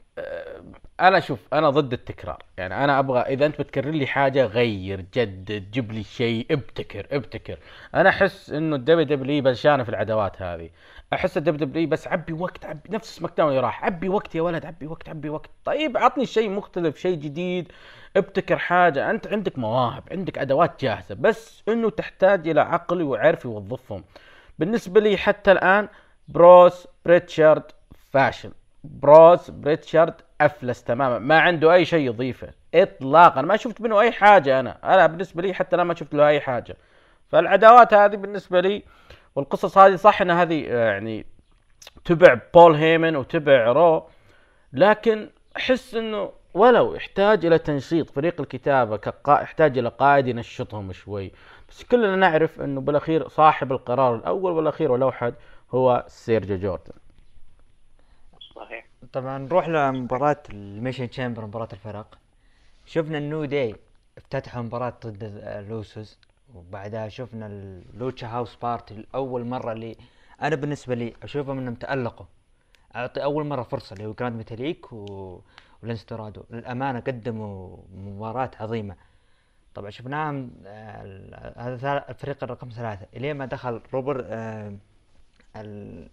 أنا 1.03 1.21
شوف 1.21 1.39
أنا 1.53 1.71
ضد 1.71 1.93
التكرار. 1.93 2.43
يعني 2.57 2.85
أنا 2.85 2.99
أبغى 2.99 3.21
إذا 3.21 3.47
أنت 3.47 3.61
بتكرر 3.61 3.91
لي 3.91 4.07
حاجة 4.07 4.47
غير 4.47 5.05
جدد 5.15 5.71
جيب 5.71 5.93
لي 5.93 6.03
شيء 6.03 6.47
ابتكر 6.51 7.07
ابتكر. 7.13 7.59
أنا 7.95 8.09
أحس 8.09 8.51
إنه 8.51 8.77
ال 8.77 9.05
WW 9.05 9.43
بلشانة 9.43 9.83
في 9.83 9.89
العداوات 9.89 10.43
هذه. 10.43 10.71
أحس 11.13 11.37
ال 11.37 11.67
WW 11.67 11.89
بس 11.89 12.09
عبي 12.09 12.33
وقت 12.33 12.65
عبي 12.65 12.91
نفس 12.91 13.17
SmackDown 13.17 13.59
راح 13.59 13.85
عبي 13.85 14.09
وقت 14.09 14.35
يا 14.35 14.43
ولد 14.43 14.67
عبي 14.67 14.87
وقت 14.87 15.09
عبي 15.09 15.29
وقت. 15.29 15.51
طيب 15.65 15.97
عطني 15.97 16.27
شيء 16.27 16.51
مختلف 16.51 16.97
شيء 16.97 17.17
جديد 17.19 17.73
ابتكر 18.17 18.59
حاجة. 18.59 19.11
أنت 19.11 19.27
عندك 19.27 19.59
مواهب 19.59 20.03
عندك 20.11 20.39
أدوات 20.39 20.83
جاهزة 20.85 21.15
بس 21.15 21.63
إنه 21.69 21.91
تحتاج 21.91 22.49
إلى 22.49 22.61
عقل 22.61 23.03
وعرف 23.03 23.45
يوظفهم. 23.45 24.05
بالنسبة 24.59 25.01
لي 25.01 25.17
حتى 25.17 25.53
الآن 25.53 25.89
بروس 26.29 26.89
بريتشارد 27.07 27.63
فاشل 28.13 28.53
بروس 28.85 29.51
بريتشارد 29.51 30.15
أفلس 30.45 30.85
تماما. 30.85 31.19
ما 31.19 31.41
عنده 31.41 31.75
أي 31.75 31.85
شيء 31.85 32.07
يضيفه. 32.07 32.49
اطلاقا. 32.75 33.43
ما 33.43 33.57
شفت 33.57 33.81
منه 33.81 34.01
أي 34.01 34.13
حاجة 34.13 34.61
أنا. 34.61 34.95
أنا 34.95 35.07
بالنسبة 35.07 35.43
لي 35.43 35.55
حتى 35.55 35.77
أنا 35.77 35.85
ما 35.85 35.95
شفت 35.95 36.15
له 36.15 36.29
أي 36.29 36.41
حاجة. 36.41 36.77
فالعداوات 37.29 37.95
هذه 37.95 38.17
بالنسبة 38.17 38.61
لي 38.61 38.83
والقصص 39.37 39.79
هذه 39.79 39.97
صح 39.97 40.23
إن 40.23 40.31
هذه 40.31 40.67
آه، 40.69 40.87
يعني 40.87 41.27
تبع 42.05 42.39
بول 42.55 42.75
هيمن 42.75 43.17
وتبع 43.17 43.73
Raw 43.73 44.09
لكن 44.73 45.31
أحس 45.57 45.95
إنه 45.95 46.33
ولو 46.55 46.95
يحتاج 46.95 47.47
إلى 47.47 47.59
تنشيط 47.59 48.11
فريق 48.11 48.41
الكتابة 48.41 48.97
كقا... 48.97 49.43
يحتاج 49.43 49.79
إلى 49.79 49.89
قائد 49.89 50.27
ينشطهم 50.27 50.93
شوي. 50.93 51.33
بس 51.69 51.85
كلنا 51.85 52.17
نعرف 52.17 52.61
إنه 52.61 52.81
بالأخير 52.81 53.29
صاحب 53.29 53.73
القرار 53.73 54.15
الأول 54.15 54.53
والأخير 54.53 54.93
ولو 54.93 55.13
حد 55.13 55.35
هو 55.71 56.05
سيرجيو 56.09 56.59
جوردن. 56.59 56.93
صحيح. 58.55 58.92
طبعا 59.13 59.39
نروح 59.39 59.69
لمباراة 59.69 60.43
ال 60.51 60.56
Elimination 60.56 61.11
Chamber 61.11 61.47
مباراة 61.47 61.69
الفرق. 61.73 62.19
شفنا 62.87 63.19
ال 63.19 63.25
New 63.25 63.45
Day 63.45 63.77
افتتحوا 64.19 64.63
مباراة 64.63 64.95
ضد 65.07 65.23
ال 65.45 65.60
Usos 65.60 66.19
وبعدها 66.55 67.09
شفنا 67.09 67.47
ال 67.47 67.60
Lucha 67.60 68.27
House 68.27 68.57
Party 68.57 68.95
لأول 68.95 69.45
مرة 69.45 69.73
اللي 69.73 69.97
أنا 70.43 70.57
بالنسبة 70.57 70.95
لي 70.95 71.15
أشوفهم 71.23 71.59
إنهم 71.59 71.75
تألقوا. 71.75 72.27
أعطي 72.97 73.23
أول 73.25 73.47
مرة 73.47 73.63
فرصة 73.63 73.95
اللي 73.95 74.07
هو 74.07 74.13
جراند 74.13 74.37
ميتاليك 74.37 74.93
و... 74.93 75.41
للأمانة 75.83 77.01
قدموا 77.01 77.77
مباراة 77.95 78.51
عظيمة. 78.61 78.97
طبعا 79.75 79.91
شفناهم 79.91 80.51
آه، 80.67 81.53
هذا 81.57 82.05
الفريق 82.09 82.45
الرقم 82.45 82.69
ثلاثة. 82.69 83.07
إلين 83.17 83.37
ما 83.37 83.47
دخل 83.47 83.83
روبر 83.93 84.25
آه، 84.29 84.77
ال... 85.57 86.09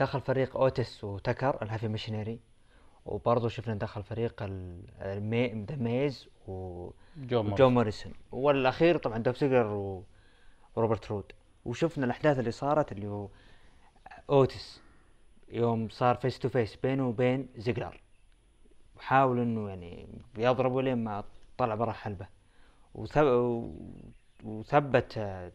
دخل 0.00 0.20
فريق 0.20 0.56
أوتس 0.56 1.04
وتكر 1.04 1.62
ال 1.62 1.66
Heavy 1.66 1.88
Machinery. 1.88 2.40
وبرضه 3.06 3.48
شفنا 3.48 3.74
دخل 3.74 4.02
فريق. 4.02 4.42
The 4.42 5.76
Miz 5.76 6.28
و... 6.48 6.90
جو 7.16 7.70
موريسون. 7.70 8.12
والأخير 8.32 8.96
طبعا 8.96 9.18
دولف 9.18 9.36
زيجلر 9.38 9.66
و... 9.66 10.04
وروبرت 10.76 11.10
رود. 11.10 11.32
وشفنا 11.64 12.04
الأحداث 12.04 12.38
اللي 12.38 12.50
صارت 12.50 12.92
اللي 12.92 13.06
هو 13.06 13.28
أوتس. 14.30 14.80
يوم 15.48 15.88
صار 15.88 16.14
face 16.14 16.38
to 16.38 16.48
face 16.48 16.76
بينه 16.76 17.08
وبين 17.08 17.48
زيجلر. 17.56 18.00
وحاول 18.96 19.40
إنه 19.40 19.68
يعني 19.68 20.08
يضربه 20.38 20.82
لين 20.82 21.04
ما 21.04 21.24
طلع 21.58 21.74
برا 21.74 21.92
حلبة. 21.92 22.26
وثبت 24.44 25.18
آه، 25.18 25.52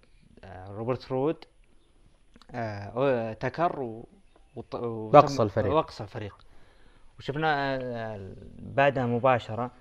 روبرت 0.68 1.12
رود 1.12 1.46
آه، 2.52 3.34
تكر. 3.34 4.04
وط- 4.56 4.76
وأقصى 4.76 5.44
الفريق. 5.44 5.74
وأقصى 5.74 6.04
الفريق. 6.04 6.38
وشفنا 7.20 7.76
آه، 7.82 8.34
بعدها 8.60 9.06
مباشرة 9.06 9.72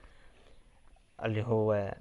اللي 1.25 1.43
هو 1.43 1.95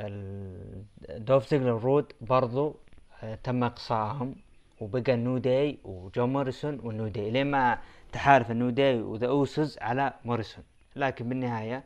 ال- 0.00 0.84
دولف 1.08 1.48
زيجلر 1.50 1.78
رود 1.82 2.12
برضو 2.20 2.76
آه، 3.22 3.34
تم 3.34 3.64
إقصائهم 3.64 4.36
وبقى 4.80 5.14
ال 5.14 5.20
New 5.20 5.38
Day 5.38 5.78
وجو 5.84 6.26
موريسون 6.26 6.80
وال 6.82 6.92
New 6.92 7.08
Day. 7.08 7.30
لين 7.30 7.50
ما 7.50 7.78
تحالف 8.12 8.50
ال 8.50 8.55
New 8.55 8.70
Day 8.70 9.00
و 9.02 9.08
The 9.08 9.26
Usos 9.26 9.78
على 9.78 10.12
موريسون. 10.24 10.64
لكن 10.96 11.28
بالنهاية 11.28 11.84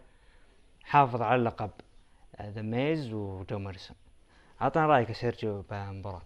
حافظ 0.84 1.22
على 1.22 1.34
اللقب 1.34 1.70
The 2.42 2.62
Miz 2.62 3.12
وجو 3.12 3.59
موريسون. 3.59 3.96
أعطنا 4.62 4.86
رأيك 4.86 5.09
يا 5.09 5.14
سيرجيو 5.14 5.62
بالمباراة 5.70 6.22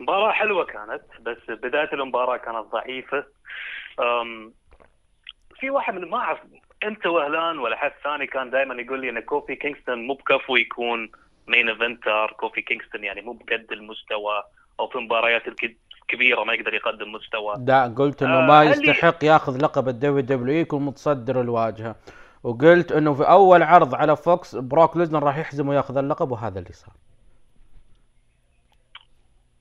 مباراة 0.00 0.32
حلوة 0.32 0.64
كانت 0.64 1.02
بس 1.20 1.50
بداية 1.50 1.92
المباراة 1.92 2.36
كانت 2.36 2.66
ضعيفة. 2.72 3.24
في 5.60 5.70
واحد 5.70 5.94
من 5.94 6.10
ما 6.10 6.16
أعرف 6.16 6.38
أنت 6.84 7.06
وهلان 7.06 7.58
ولا 7.58 7.76
حد 7.76 7.92
ثاني 8.04 8.26
كان 8.26 8.50
دائما 8.50 8.74
يقول 8.82 9.00
لي 9.00 9.08
إن 9.10 9.20
كوفي 9.20 9.56
كينغستون 9.56 10.06
مو 10.06 10.14
بكفو 10.14 10.56
يكون 10.56 11.10
main 11.46 11.68
eventer 11.68 12.32
كوفي 12.40 12.62
كينغستون 12.62 13.04
يعني 13.04 13.20
مو 13.20 13.32
بقد 13.32 13.66
المستوى 13.72 14.42
أو 14.80 14.88
في 14.88 14.98
مباريات 14.98 15.48
الك- 15.48 15.76
الكبيره 16.02 16.44
ما 16.44 16.52
يقدر 16.54 16.74
يقدم 16.74 17.12
مستوى. 17.12 17.54
دا 17.58 17.94
قلت 17.98 18.22
إنه 18.22 18.38
آه، 18.38 18.46
ما 18.46 18.64
يستحق 18.64 19.24
ياخذ 19.24 19.62
لقب 19.62 19.88
ال 19.88 20.20
WWE 20.20 20.60
يكون 20.60 20.84
متصدر 20.84 21.40
الواجهة. 21.40 21.96
وقلت 22.42 22.92
إنه 22.92 23.14
في 23.14 23.22
أول 23.22 23.62
عرض 23.62 23.94
على 23.94 24.16
فوكس 24.16 24.56
بروك 24.56 24.96
ليزنر 24.96 25.22
راح 25.22 25.38
يحزم 25.38 25.68
وياخذ 25.68 25.96
اللقب 25.96 26.30
وهذا 26.30 26.58
اللي 26.58 26.72
صار. 26.72 26.94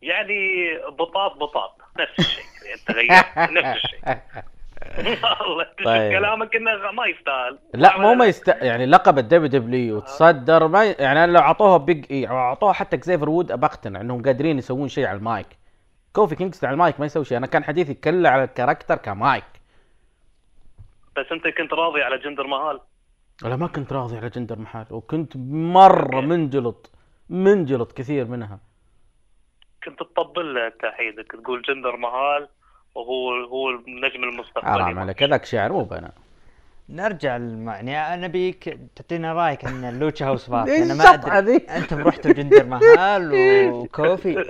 يعني 0.02 0.78
بطاط 0.90 1.38
بطاط 1.38 1.82
نفس 2.00 2.20
الشيء 2.20 2.44
يعني 2.66 2.82
تغير 2.88 3.54
نفس 3.54 3.86
الشيء. 3.86 4.00
والله 5.42 5.66
طيب. 5.86 6.12
كلامك 6.12 6.56
إنه 6.56 6.92
ما 6.92 7.06
يستاهل. 7.06 7.60
لا 7.74 7.98
مو 7.98 8.14
ما 8.14 8.26
يست 8.26 8.48
يعني 8.48 8.86
لقب 8.86 9.18
ال 9.18 9.48
WW 9.48 9.98
وتصدر 9.98 10.68
ما 10.68 10.86
ي... 10.86 10.92
يعني 10.92 11.32
لو 11.32 11.40
أعطوها 11.40 11.78
Big 11.78 12.06
E 12.12 12.30
أو 12.30 12.38
أعطوها 12.38 12.74
حتى 12.74 12.98
Xavier 12.98 13.30
Wood 13.30 13.52
بقتنع 13.52 14.02
إنهم 14.02 14.22
قادرين 14.22 14.58
يسوون 14.58 14.88
شيء 14.88 15.06
على 15.06 15.18
المايك. 15.18 15.48
كوفي 16.14 16.36
كينغستون 16.36 16.68
على 16.68 16.74
المايك 16.74 17.00
ما 17.00 17.06
يسوي 17.06 17.26
شيء. 17.26 17.38
أنا 17.38 17.48
كان 17.48 17.64
حديثي 17.64 17.94
كله 17.94 18.30
على 18.30 18.44
ال 18.44 18.49
character 18.49 18.96
ك 18.96 19.05
mic. 19.05 19.44
بس 21.18 21.26
أنت 21.32 21.48
كنت 21.48 21.74
راضي 21.74 22.04
على 22.04 22.18
جندر 22.18 22.48
مهال؟ 22.48 22.80
أنا 23.46 23.56
ما 23.56 23.68
كنت 23.68 23.94
راضي 23.94 24.18
على 24.18 24.30
جندر 24.30 24.60
مهال 24.60 24.86
وكنت 24.92 25.34
مرة 25.38 26.22
منجلط 26.22 26.92
منجلط 27.30 27.92
كثير 27.92 28.26
منها. 28.26 28.60
كنت 29.84 30.00
تطبل 30.00 30.54
له 30.54 30.70
تحيدك 30.70 31.32
تقول 31.32 31.62
جندر 31.62 31.96
مهال 31.98 32.48
وهو 32.96 33.32
هو 33.46 33.70
النجم 33.70 34.24
المستقبلي 34.24 34.72
حرام 34.72 35.00
عليك 35.00 35.24
هذاك 35.24 35.46
شعر 35.46 35.72
مو 35.72 35.84
بنا 35.84 36.12
نرجع 36.90 37.36
الم- 37.36 37.70
يعني 37.70 38.14
أنا 38.14 38.26
ابيك 38.26 38.80
تعطينا 38.96 39.34
رأيك 39.34 39.66
عن 39.66 39.86
ال 39.86 39.92
Lucha 39.92 40.26
House 40.26 40.50
Party 40.50 40.84
أنا 40.84 40.94
ما 40.94 41.38
أدري؟ 41.38 41.56
أنتم 41.58 42.08
رحتوا 42.08 42.32
جندر 42.32 42.66
مهال 42.66 43.32
وكوفي؟ 43.72 44.46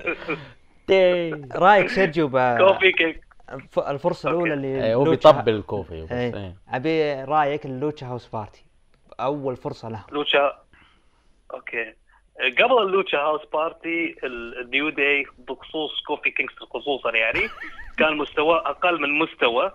رأيك 1.55 1.89
سيرجيو 1.89 2.27
ب... 2.27 2.37
كوفي 2.57 2.91
كيك 2.91 3.23
الف- 3.51 3.79
الفرصة 3.79 4.29
الأولى 4.29 4.53
اللي 4.53 4.67
إيه، 4.85 4.95
هو 4.95 5.05
لوتشا- 5.05 5.09
بيطبل 5.09 5.53
الكوفي 5.55 6.03
بس 6.03 6.11
إيه. 6.11 6.35
إيه. 6.35 6.55
أبي 6.69 7.13
رأيك 7.23 7.65
اللوتشا 7.65 8.07
هاوس 8.07 8.27
بارتي 8.27 8.65
أول 9.19 9.55
فرصة 9.55 9.89
له. 9.89 10.03
لوتشا 10.11 10.59
أوكي. 11.53 11.93
قبل 12.39 12.81
اللوتشا 12.81 13.17
هاوس 13.17 13.41
بارتي 13.53 14.15
ال- 14.23 14.61
النيو 14.61 14.89
داي 14.89 15.25
بخصوص 15.37 16.01
كوفي 16.07 16.31
كينغستون 16.31 16.67
خصوصا 16.67 17.11
يعني 17.11 17.41
كان 17.97 18.17
مستواه 18.17 18.69
أقل 18.69 19.01
من 19.01 19.19
مستوى 19.19 19.71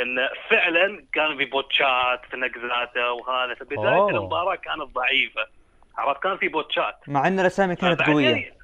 انه 0.00 0.28
فعلا 0.50 1.04
كان 1.12 1.36
في 1.36 1.44
بوتشات 1.44 2.20
في 2.30 2.36
نقزاته 2.36 3.12
وهذا 3.12 3.54
في 3.54 3.64
بدايه. 3.64 4.08
المباراة 4.08 4.54
كانت 4.54 4.82
ضعيفة 4.94 5.46
عرفت 5.98 6.22
كان 6.22 6.36
في 6.36 6.48
botch 6.48 6.86
ات 6.86 6.94
مع 7.08 7.26
إن 7.28 7.40
الاسامي 7.40 7.76
كانت 7.76 8.02
قوية 8.02 8.56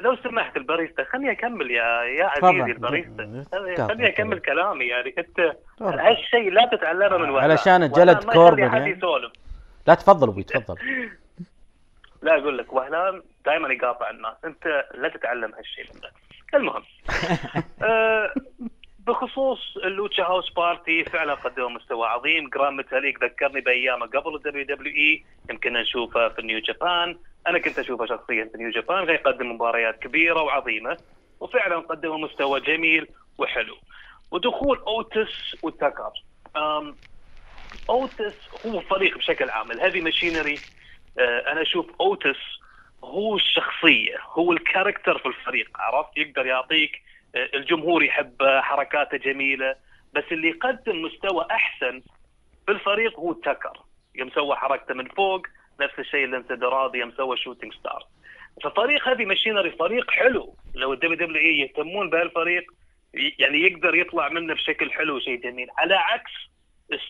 لو 0.00 0.16
سمحت 0.16 0.56
الباريستا 0.56 1.04
خليني 1.04 1.30
أكمل 1.32 1.70
يا 1.70 2.02
يا. 2.02 2.24
عزيزي 2.26 2.72
الباريستا. 2.72 3.44
خليني 3.88 4.08
أكمل 4.08 4.38
كلامي 4.38 4.84
يعني 4.84 5.14
انت. 5.18 5.56
هالشيء 5.80 6.50
لا 6.52 6.68
تتعلمه 6.72 7.16
من 7.16 7.30
وهلان 7.30 7.50
علشان 7.50 7.88
جلد 7.92 8.24
كوربن 8.24 8.58
يعني. 8.58 9.00
لا 9.86 9.94
تفضل 9.94 10.28
أبوي 10.28 10.42
تفضل 10.42 10.76
لا 12.26 12.38
أقول 12.38 12.58
لك 12.58 12.72
وهلان 12.72 13.22
دائما 13.44 13.72
يقاطع 13.72 14.10
الناس. 14.10 14.34
أنت 14.44 14.84
لا 14.94 15.08
تتعلم 15.08 15.54
هالشيء 15.54 15.84
منه 15.94 16.10
المهم. 16.54 16.82
آه 17.82 18.34
بخصوص 18.98 19.76
اللوتشا 19.76 20.22
هاوس 20.22 20.52
بارتي 20.52 21.04
فعلا 21.04 21.34
قدموا 21.34 21.68
مستوى 21.68 22.06
عظيم. 22.08 22.48
جران 22.48 22.76
ميتاليك 22.76 23.22
ذكرني 23.24 23.60
بأيامه 23.60 24.06
قبل 24.06 24.34
ال 24.34 24.64
WWE 24.64 25.24
يمكن 25.50 25.72
نشوفه 25.72 26.28
في 26.28 26.42
نيو 26.42 26.58
جابان. 26.58 27.18
أنا 27.46 27.58
كنت 27.58 27.78
أشوفه 27.78 28.06
شخصيا 28.06 28.50
في 28.52 28.58
نيو 28.58 28.70
جابان 28.70 29.06
كان 29.06 29.14
يقدم 29.14 29.52
مباريات 29.52 29.98
كبيرة 29.98 30.42
وعظيمة 30.42 30.98
وفعلا 31.40 31.76
قدموا 31.76 32.18
مستوى 32.18 32.60
جميل 32.60 33.06
وحلو. 33.38 33.76
ودخول 34.30 34.78
أوتس 34.78 35.56
أم، 36.56 36.96
أوتس 37.90 38.34
هو 38.66 38.80
فريق 38.80 39.18
بشكل 39.18 39.50
عام 39.50 39.70
الهيفي 39.70 40.00
ماشينري 40.00 40.62
أنا 41.18 41.62
أشوف 41.62 41.86
أوتس 42.00 42.36
هو 43.04 43.36
الشخصية 43.36 44.16
هو 44.32 44.52
ال 44.52 44.59
character 44.59 45.18
في 45.18 45.26
الفريق 45.26 45.68
عرفت؟ 45.74 46.16
يقدر 46.16 46.46
يعطيك 46.46 47.02
آه، 47.34 47.50
الجمهور 47.54 48.02
يحبه 48.02 48.60
حركاته 48.60 49.16
جميلة 49.16 49.74
بس 50.14 50.24
اللي 50.32 50.48
يقدم 50.48 51.02
مستوى 51.02 51.46
أحسن 51.50 52.02
في 52.66 52.72
الفريق 52.72 53.20
هو 53.20 53.32
تكر 53.32 53.80
يوم 54.14 54.30
سوى 54.30 54.56
حركته 54.56 54.94
من 54.94 55.08
فوق 55.08 55.46
نفس 55.80 55.98
الشيء 55.98 56.52
راضي 56.62 56.98
يوم 56.98 57.12
سوى 57.16 57.36
shooting 57.36 57.72
star 57.74 58.06
ففريق 58.64 59.08
هيفي 59.08 59.24
ماشينري 59.24 59.70
فريق 59.70 60.10
حلو. 60.10 60.56
لو 60.74 60.92
ال 60.92 61.16
WWE 61.16 61.58
يهتمون 61.58 62.10
بهالفريق 62.10 62.64
يعني 63.14 63.58
يقدر 63.58 63.94
يطلع 63.94 64.28
منه 64.28 64.54
بشكل 64.54 64.92
حلو 64.92 65.20
شيء 65.20 65.40
جميل. 65.40 65.68
على 65.78 65.94
عكس 65.94 66.32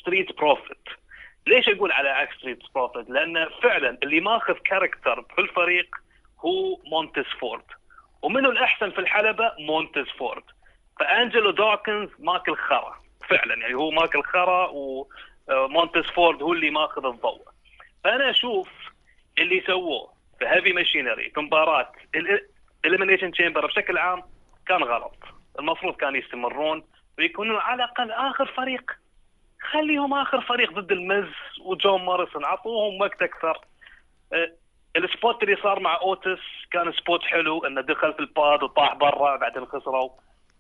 ستريت 0.00 0.36
بروفيت 0.36 0.88
ليش 1.46 1.68
أقول 1.68 1.92
على 1.92 2.08
عكس 2.08 2.36
ستريت 2.36 2.58
بروفيت؟ 2.74 3.10
لأن 3.10 3.48
فعلا 3.62 3.98
اللي 4.02 4.20
ماخذ 4.20 4.54
character 4.54 5.22
في 5.34 5.40
الفريق 5.40 5.96
هو 6.38 6.76
مونتس 6.90 7.26
فورد 7.40 7.64
ومنه 8.22 8.50
الأحسن 8.50 8.90
في 8.90 8.98
الحلبة؟ 8.98 9.52
مونتس 9.58 10.10
فورد 10.18 10.42
فأنجلو 11.00 11.50
دوكنز 11.50 12.08
ماكل 12.18 12.56
خرا 12.56 13.00
فعلا. 13.28 13.54
يعني 13.54 13.74
هو 13.74 13.90
ماكل 13.90 14.22
خرا 14.22 14.70
ومونتس 14.72 16.10
فورد 16.10 16.42
هو 16.42 16.52
اللي 16.52 16.70
ماخذ 16.70 17.06
الضوء. 17.06 17.48
فأنا 18.04 18.30
أشوف 18.30 18.68
اللي 19.38 19.62
سووه 19.66 20.12
في 20.38 20.46
هيفي 20.46 20.72
ماشينري 20.72 21.30
في 21.30 21.40
مباراة 21.40 21.92
ال 22.84 22.88
Elimination 22.88 23.32
Chamber 23.32 23.66
بشكل 23.66 23.98
عام 23.98 24.22
كان 24.66 24.82
غلط. 24.82 25.16
المفروض 25.58 25.96
كانوا 25.96 26.18
يستمرون 26.18 26.84
ويكونوا 27.18 27.60
على 27.60 27.84
الأقل 27.84 28.10
آخر 28.10 28.46
فريق. 28.46 28.92
خليهم 29.60 30.14
آخر 30.14 30.40
فريق 30.40 30.72
ضد 30.72 30.92
المز 30.92 31.32
وجون 31.64 32.00
موريسون. 32.04 32.44
أعطوهم 32.44 33.00
وقت 33.00 33.22
أكثر. 33.22 33.60
أه، 34.32 34.52
ال 34.96 35.06
spot 35.06 35.42
اللي 35.42 35.56
صار 35.62 35.80
مع 35.80 36.00
أوتس 36.00 36.40
كان 36.70 36.92
spot 36.92 37.22
حلو 37.22 37.66
إنه 37.66 37.80
دخل 37.80 38.12
في 38.12 38.20
ال 38.20 38.31
pod 38.31 38.62
وطاح 38.62 38.94
برا 38.94 39.36
بعدين 39.36 39.66
خسروا. 39.66 40.10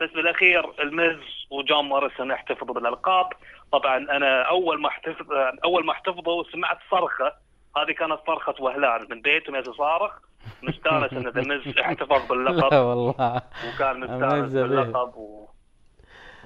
بس 0.00 0.10
بالأخير 0.10 0.82
المز 0.82 1.46
وجون 1.50 1.84
موريسون 1.84 2.30
احتفظوا 2.30 2.74
بالألقاب. 2.74 3.32
طبعا 3.72 3.96
أنا 3.96 4.42
أول 4.42 4.80
ما 4.80 4.88
احتفظ 4.88 5.32
أول 5.64 5.84
ما 5.84 5.92
احتفظوا 5.92 6.44
سمعت 6.52 6.78
صرخة. 6.90 7.32
هذه 7.76 7.92
كانت 7.92 8.18
صرخة 8.26 8.54
وهلان 8.60 9.06
من 9.10 9.20
بيتهم 9.20 9.56
يصارخ 9.56 10.12
مستانس 10.62 11.12
إن 11.12 11.28
ذا 11.28 11.40
مز 11.40 11.78
احتفظ 11.78 12.12
لا 12.12 12.28
باللقب 12.28 12.76
والله. 12.76 13.42
وكان 13.68 14.00
مستانس. 14.00 14.52
باللقب 14.52 15.16
و... 15.16 15.48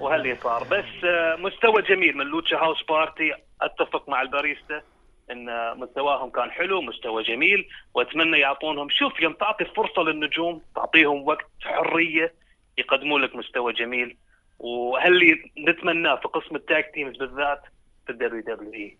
وهاللي 0.00 0.36
صار. 0.36 0.64
بس 0.64 1.04
آه، 1.04 1.36
مستوى 1.36 1.82
جميل 1.82 2.16
من 2.16 2.26
لوتشا 2.26 2.56
هاوس 2.56 2.82
بارتي. 2.82 3.34
أتفق 3.62 4.08
مع 4.08 4.22
الباريستا 4.22 4.82
إن 5.30 5.48
آه، 5.48 5.74
مستواهم 5.74 6.30
كان 6.30 6.50
حلو 6.50 6.82
مستوى 6.82 7.22
جميل 7.22 7.68
وأتمنى 7.94 8.38
يعطونهم. 8.38 8.88
شوف 8.90 9.20
يوم 9.20 9.32
تعطي 9.32 9.64
فرصة 9.64 10.02
للنجوم 10.02 10.62
تعطيهم 10.74 11.28
وقت 11.28 11.50
حرية 11.62 12.34
يقدمون 12.78 13.22
لك 13.22 13.36
مستوى 13.36 13.72
جميل. 13.72 14.16
وهاللي 14.58 15.50
نتمناه 15.68 16.16
في 16.16 16.28
قسم 16.28 16.56
ال 16.56 16.63
tag 16.63 16.84
teams 16.92 17.16
بالذات 17.16 17.62
في 18.06 18.12
ال 18.12 18.40
WWE. 18.40 18.98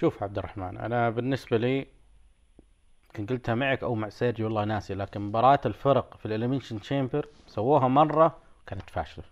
شوف 0.00 0.22
عبد 0.22 0.38
الرحمن 0.38 0.78
أنا 0.78 1.10
بالنسبة 1.10 1.56
لي 1.56 1.86
كنت 3.16 3.30
قلتها 3.30 3.54
معك 3.54 3.82
أو 3.82 3.94
مع 3.94 4.08
سيرجي 4.08 4.44
والله 4.44 4.64
ناسي 4.64 4.94
لكن 4.94 5.20
مباراة 5.20 5.60
الفرق 5.66 6.16
في 6.16 6.26
ال 6.26 6.30
Elimination 6.30 6.80
Chamber 6.80 7.26
سووها 7.46 7.88
مرة 7.88 8.38
كانت 8.66 8.90
فاشلة. 8.90 9.24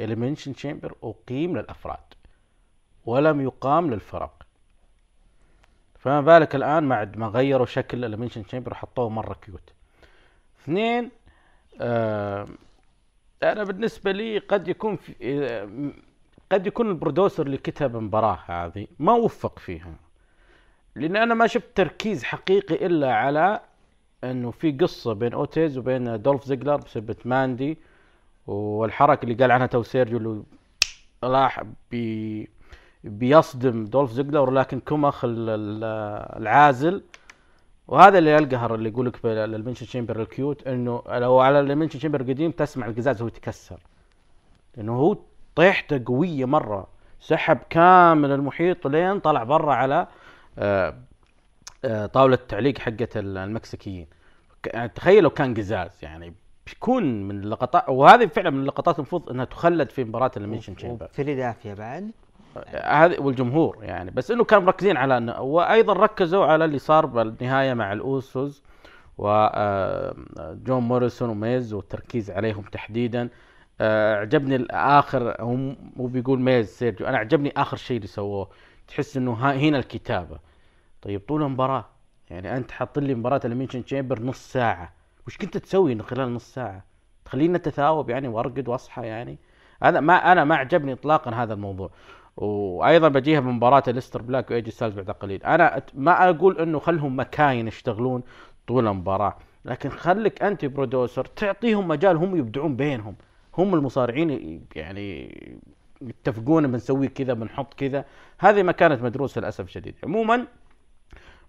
Elimination 0.00 0.52
Chamber 0.54 0.94
أقيم 1.02 1.56
للأفراد 1.58 2.14
ولم 3.06 3.40
يقام 3.40 3.90
للفرق. 3.90 4.46
فما 5.98 6.20
بالك 6.20 6.54
الآن 6.54 6.88
بعد 6.88 7.16
ما 7.16 7.26
غيروا 7.26 7.66
شكل 7.66 7.98
ال 7.98 8.02
Elimination 8.02 8.46
Chamber 8.46 8.72
وحطوه 8.72 9.08
مرة 9.08 9.34
cute 9.34 9.72
اثنين 10.62 11.10
آه 11.80 12.46
أنا 13.42 13.64
بالنسبة 13.64 14.12
لي 14.12 14.38
قد 14.38 14.68
يكون 14.68 14.96
في 14.96 15.14
آه 15.22 15.90
قد 16.52 16.66
يكون 16.66 16.88
ال 16.88 16.94
producer 16.94 17.46
اللي 17.46 17.56
كتب 17.56 17.96
المباراة 17.96 18.38
هذه 18.46 18.86
ما 18.98 19.12
وفق 19.12 19.58
فيها. 19.58 19.94
لأن 20.94 21.16
أنا 21.16 21.34
ما 21.34 21.46
شفت 21.46 21.66
تركيز 21.74 22.24
حقيقي 22.24 22.86
إلا 22.86 23.14
على 23.14 23.60
إنه 24.24 24.50
في 24.50 24.72
قصة 24.72 25.12
بين 25.12 25.32
أوتيز 25.32 25.78
وبين 25.78 26.22
دولف 26.22 26.44
زيجلر 26.44 26.76
بسبة 26.76 27.16
ماندي 27.24 27.78
والحركة 28.46 29.24
اللي 29.24 29.34
قال 29.34 29.50
عنها 29.50 29.66
تو 29.66 29.82
سيرجيو 29.82 30.18
اللي 30.18 30.42
راح 31.24 31.62
بي 31.90 32.48
بيصدم 33.04 33.84
دولف 33.84 34.10
زيجلر 34.10 34.50
لكن 34.50 34.80
ال- 35.48 35.84
العازل. 36.42 37.02
وهذا 37.88 38.18
اللي 38.18 38.38
القهر 38.38 38.74
اللي 38.74 38.88
يقول 38.88 39.06
لك 39.06 39.22
بال 39.22 39.32
Elimination 39.32 39.86
Chamber 39.86 40.20
ال 40.22 40.31
cute 40.31 40.66
إنه 40.66 41.02
لو 41.08 41.40
على 41.40 41.60
ال 41.60 41.63
Elimination 41.63 41.98
Chamber 41.98 42.20
القديم 42.20 42.50
تسمع 42.50 42.86
القزاز 42.86 43.22
وهو 43.22 43.28
يتكسر. 43.28 43.80
لأنه 44.76 44.92
هو 44.96 45.16
طيحته 45.56 46.02
قوية 46.06 46.44
مرة 46.44 46.86
سحب 47.20 47.58
كامل 47.70 48.30
المحيط 48.32 48.86
لين 48.86 49.20
طلع 49.20 49.42
برا 49.44 49.74
على 49.74 50.06
آه، 50.58 50.94
آه، 51.84 52.06
طاولة 52.06 52.34
التعليق 52.34 52.78
حقت 52.78 53.16
المكسيكيين. 53.16 54.06
تخيل 54.94 55.22
لو 55.22 55.30
كان 55.30 55.54
قزاز 55.54 55.90
يعني 56.02 56.34
بيكون 56.66 57.28
من 57.28 57.40
اللقطات 57.40 57.88
وهذه 57.88 58.26
فعلا 58.26 58.50
من 58.50 58.60
اللقطات 58.60 58.96
المفروض 58.98 59.30
إنها 59.30 59.44
تخلد 59.44 59.90
في 59.90 60.04
مباراة 60.04 60.30
ال 60.36 60.39
Elimination 60.39 60.76
Chamber 60.76 61.06
فيلادلفيا 61.06 61.74
بعد. 61.74 62.10
هذه 62.84 63.20
والجمهور 63.20 63.78
يعني. 63.82 64.10
بس 64.10 64.30
إنه 64.30 64.44
كانوا 64.44 64.64
مركزين 64.64 64.96
على 64.96 65.16
إنه 65.16 65.40
وأيضا 65.40 65.92
ركزوا 65.92 66.44
على 66.46 66.64
اللي 66.64 66.78
صار 66.78 67.06
بالنهاية 67.06 67.74
مع 67.74 67.92
الأوسوس 67.92 68.62
وجون 69.18 70.82
موريسون 70.82 71.30
وميز 71.30 71.72
والتركيز 71.72 72.30
عليهم 72.30 72.62
تحديدا. 72.62 73.28
آه، 73.80 74.16
عجبني 74.16 74.56
الآخر 74.56 75.36
هم 75.40 75.76
مو 75.96 76.06
بيقول 76.06 76.40
ميز 76.40 76.68
سيرجيو 76.68 77.06
أنا 77.06 77.18
عجبني 77.18 77.52
آخر 77.56 77.76
شيء 77.76 77.96
اللي 77.96 78.08
سووه. 78.08 78.48
تحس 78.88 79.16
إنه 79.16 79.32
هنا 79.34 79.78
الكتابة. 79.78 80.38
طيب 81.02 81.20
طول 81.28 81.42
المباراة 81.42 81.84
يعني 82.30 82.56
أنت 82.56 82.70
حاط 82.70 82.98
لي 82.98 83.14
مباراة 83.14 83.40
ال 83.44 83.47
Elimination 83.47 83.84
Chamber 83.84 84.22
نص 84.22 84.52
ساعة. 84.52 84.92
وش 85.26 85.36
كنت 85.36 85.56
تسوي 85.56 86.02
خلال 86.02 86.34
نص 86.34 86.54
ساعة؟ 86.54 86.84
تخليني 87.24 87.56
أتثاوب 87.56 88.10
يعني 88.10 88.28
وأرقد 88.28 88.68
وأصحى 88.68 89.06
يعني؟ 89.06 89.38
هذا 89.82 90.00
ما 90.00 90.32
أنا 90.32 90.44
ما 90.44 90.56
عجبني 90.56 90.92
اطلاقا 90.92 91.30
هذا 91.30 91.54
الموضوع. 91.54 91.90
وأيضا 92.36 93.08
بجيها 93.08 93.40
بمباراه 93.40 93.82
أليستر 93.86 94.22
بلاك 94.22 94.50
وإيجي 94.50 94.70
ستايلز 94.70 94.94
بعد 94.94 95.10
قليل. 95.10 95.42
أنا 95.42 95.82
ما 95.94 96.30
أقول 96.30 96.58
إنه 96.58 96.78
خلهم 96.78 97.20
مكاين 97.20 97.68
يشتغلون 97.68 98.22
طول 98.66 98.88
المباراة 98.88 99.36
لكن 99.64 99.88
خليك 99.90 100.42
انت 100.42 100.64
producer 100.64 101.24
تعطيهم 101.24 101.88
مجال 101.88 102.16
هم 102.16 102.36
يبدعون 102.36 102.76
بينهم. 102.76 103.16
هم 103.58 103.74
المصارعين 103.74 104.60
يعني 104.76 105.30
يتفقون 106.02 106.66
بنسوي 106.66 107.08
كذا 107.08 107.32
بنحط 107.32 107.74
كذا. 107.74 108.04
هذه 108.38 108.62
ما 108.62 108.72
كانت 108.72 109.02
مدروسة 109.02 109.40
للأسف 109.40 109.64
الشديد. 109.64 109.94
عموما 110.04 110.46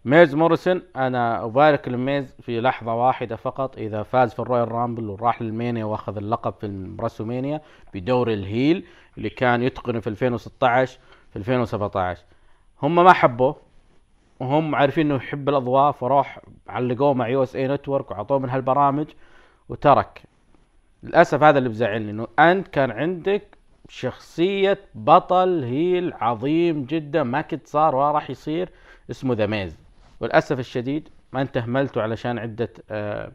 ميز 0.07 0.35
موريسون 0.35 0.81
أنا 0.95 1.43
أبارك 1.45 1.87
لميز 1.87 2.35
في 2.41 2.61
لحظة 2.61 2.93
واحدة 2.93 3.35
فقط. 3.35 3.77
إذا 3.77 4.03
فاز 4.03 4.33
في 4.33 4.39
الرويال 4.39 4.71
رامبل 4.71 5.09
وراح 5.09 5.41
لل 5.41 5.54
Mania 5.54 5.85
وأخذ 5.85 6.17
اللقب 6.17 6.53
في 6.53 6.65
الراسلمانيا 6.65 7.61
بدور 7.93 8.33
ال 8.33 8.44
heel 8.44 8.85
اللي 9.17 9.29
كان 9.29 9.63
يتقنه 9.63 9.99
في 9.99 10.07
2016 10.07 10.99
في 11.31 11.35
2017 11.39 12.23
هم 12.83 12.95
ما 12.95 13.13
حبوه 13.13 13.55
وهم 14.39 14.75
عارفين 14.75 15.05
إنه 15.05 15.15
يحب 15.15 15.49
الاضواء 15.49 15.91
فراح 15.91 16.39
علقوه 16.67 17.13
مع 17.13 17.27
USA 17.27 17.55
Network 17.55 18.11
وعطوه 18.11 18.39
من 18.39 18.49
هالبرامج 18.49 19.07
وترك. 19.69 20.23
للأسف 21.03 21.43
هذا 21.43 21.57
اللي 21.57 21.69
بزعلني 21.69 22.11
إنه 22.11 22.27
أنت 22.39 22.67
كان 22.67 22.91
عندك 22.91 23.57
شخصية 23.89 24.79
بطل 24.95 25.63
heel 25.63 26.13
عظيم 26.13 26.83
جدا 26.83 27.23
ما 27.23 27.41
قد 27.41 27.67
صار 27.67 27.95
ولا 27.95 28.11
راح 28.11 28.29
يصير 28.29 28.69
اسمه 29.11 29.33
ذا 29.33 29.45
ميز. 29.45 29.86
وللأسف 30.19 30.59
الشديد 30.59 31.09
ما 31.31 31.41
انت 31.41 31.57
اهملته 31.57 32.01
علشان 32.01 32.39
عدة 32.39 32.73
آه 32.89 33.31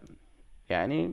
يعني 0.68 1.12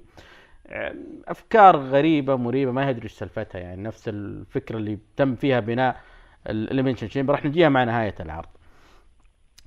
آه، 0.67 0.95
أفكار 1.27 1.77
غريبة 1.77 2.35
مريبة 2.35 2.71
ما 2.71 2.89
ادري 2.89 3.03
إيش 3.03 3.11
سالفتها 3.11 3.59
يعني 3.59 3.83
نفس 3.83 4.07
الفكرة 4.07 4.77
اللي 4.77 4.99
تم 5.17 5.35
فيها 5.35 5.59
بناء 5.59 6.01
ال 6.49 6.54
Elimination 6.54 7.09
Chamber 7.09 7.33
راح 7.33 7.45
نجيها 7.45 7.69
مع 7.69 7.83
نهاية 7.83 8.15
العرض. 8.19 8.49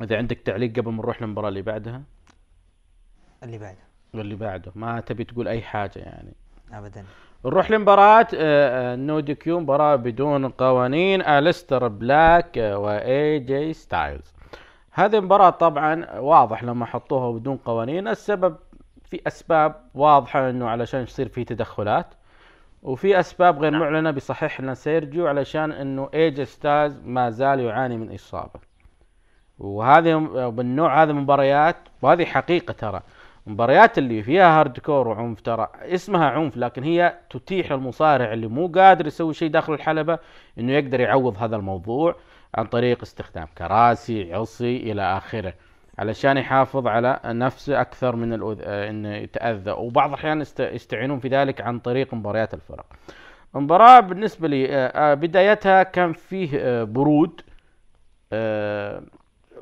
إذا 0.01 0.17
عندك 0.17 0.39
تعليق 0.39 0.77
قبل 0.77 0.91
ما 0.91 1.03
نروح 1.03 1.23
للمباراة 1.23 1.49
اللي 1.49 1.63
بعدها؟ 1.63 2.03
اللي 3.43 3.59
بعده. 3.59 3.79
واللي 4.15 4.35
بعده. 4.35 4.73
ما 4.75 5.01
تبي 5.01 5.25
تقول 5.25 5.49
أي 5.49 5.63
حاجة 5.63 5.99
يعني. 5.99 6.33
ابدا. 6.73 7.05
نروح 7.45 7.71
لمباراة 7.71 8.27
آه، 8.35 8.93
آه، 8.93 8.97
no 8.97 9.21
DQ 9.21 9.61
مباراة 9.61 9.97
بدون 9.97 10.49
قوانين. 10.49 11.23
أليستر 11.23 11.89
بلاك 11.89 12.57
واي 12.57 13.39
جي 13.39 13.73
ستايلز 13.73 14.33
هذه 14.93 15.19
المباراة 15.19 15.51
طبعا 15.51 16.21
واضح 16.21 16.65
لما 16.65 16.87
حطوها 16.87 17.39
بدون 17.39 17.57
قوانين 17.57 18.09
السبب 18.09 18.57
في 19.05 19.21
أسباب 19.27 19.75
واضحة 19.95 20.51
إنه 20.51 20.69
علشان 20.69 21.03
يصير 21.03 21.29
في 21.29 21.45
تدخلات 21.45 22.07
وفي 22.83 23.21
أسباب 23.21 23.59
غير 23.59 23.71
معلنة 23.71 24.11
بيصحح 24.11 24.61
لنا 24.61 24.75
سيرجيو 24.75 25.27
علشان 25.27 25.73
إنه 25.73 26.09
اي 26.15 26.31
جي 26.31 26.45
ستايلز 26.45 27.01
ما 27.05 27.31
زال 27.31 27.61
يعاني 27.61 27.97
من 27.97 28.15
إصابة. 28.15 28.61
وهذه 29.59 30.17
بالنوع 30.49 31.03
هذا 31.03 31.13
من 31.13 31.19
المباريات 31.19 31.77
وهذه 32.03 32.25
حقيقة 32.25 32.73
ترى 32.73 33.01
المباريات 33.47 33.99
اللي 33.99 34.23
فيها 34.23 34.61
hardcore 34.61 35.09
وعنف 35.09 35.41
ترى 35.41 35.69
اسمها 35.83 36.31
عنف 36.31 36.57
لكن 36.57 36.83
هي 36.83 37.15
تتيح 37.31 37.73
للمصارع 37.73 38.33
اللي 38.33 38.47
مو 38.47 38.67
قادر 38.67 39.07
يسوي 39.07 39.35
شيء 39.35 39.51
داخل 39.51 39.73
الحلبة 39.73 40.19
إنه 40.59 40.73
يقدر 40.73 41.01
يعوض 41.01 41.37
هذا 41.39 41.57
الموضوع. 41.57 42.15
عن 42.55 42.65
طريق 42.67 43.03
استخدام 43.03 43.49
كراسي 43.59 44.35
عصي 44.35 44.77
إلى 44.77 45.03
آخره 45.03 45.55
علشان 45.99 46.37
يحافظ 46.37 46.87
على 46.87 47.21
نفسه 47.25 47.81
أكثر 47.81 48.17
من 48.17 48.33
الأذ... 48.33 48.59
آه، 48.63 48.91
إنه 48.91 49.15
يتأذى 49.15 49.71
وبعض 49.71 50.09
الأحيان 50.09 50.41
يست... 50.41 50.61
يستعينون 50.61 51.19
في 51.19 51.29
ذلك 51.29 51.61
عن 51.61 51.79
طريق 51.79 52.15
مباريات 52.15 52.55
الفرق. 52.55 52.87
المباراة 53.57 54.01
بالنسبة 54.01 54.49
لي 54.49 54.69
آه، 54.69 54.87
آه، 54.87 55.15
بدايتها 55.15 55.83
كان 55.83 56.13
فيه 56.13 56.83
برود 56.85 57.41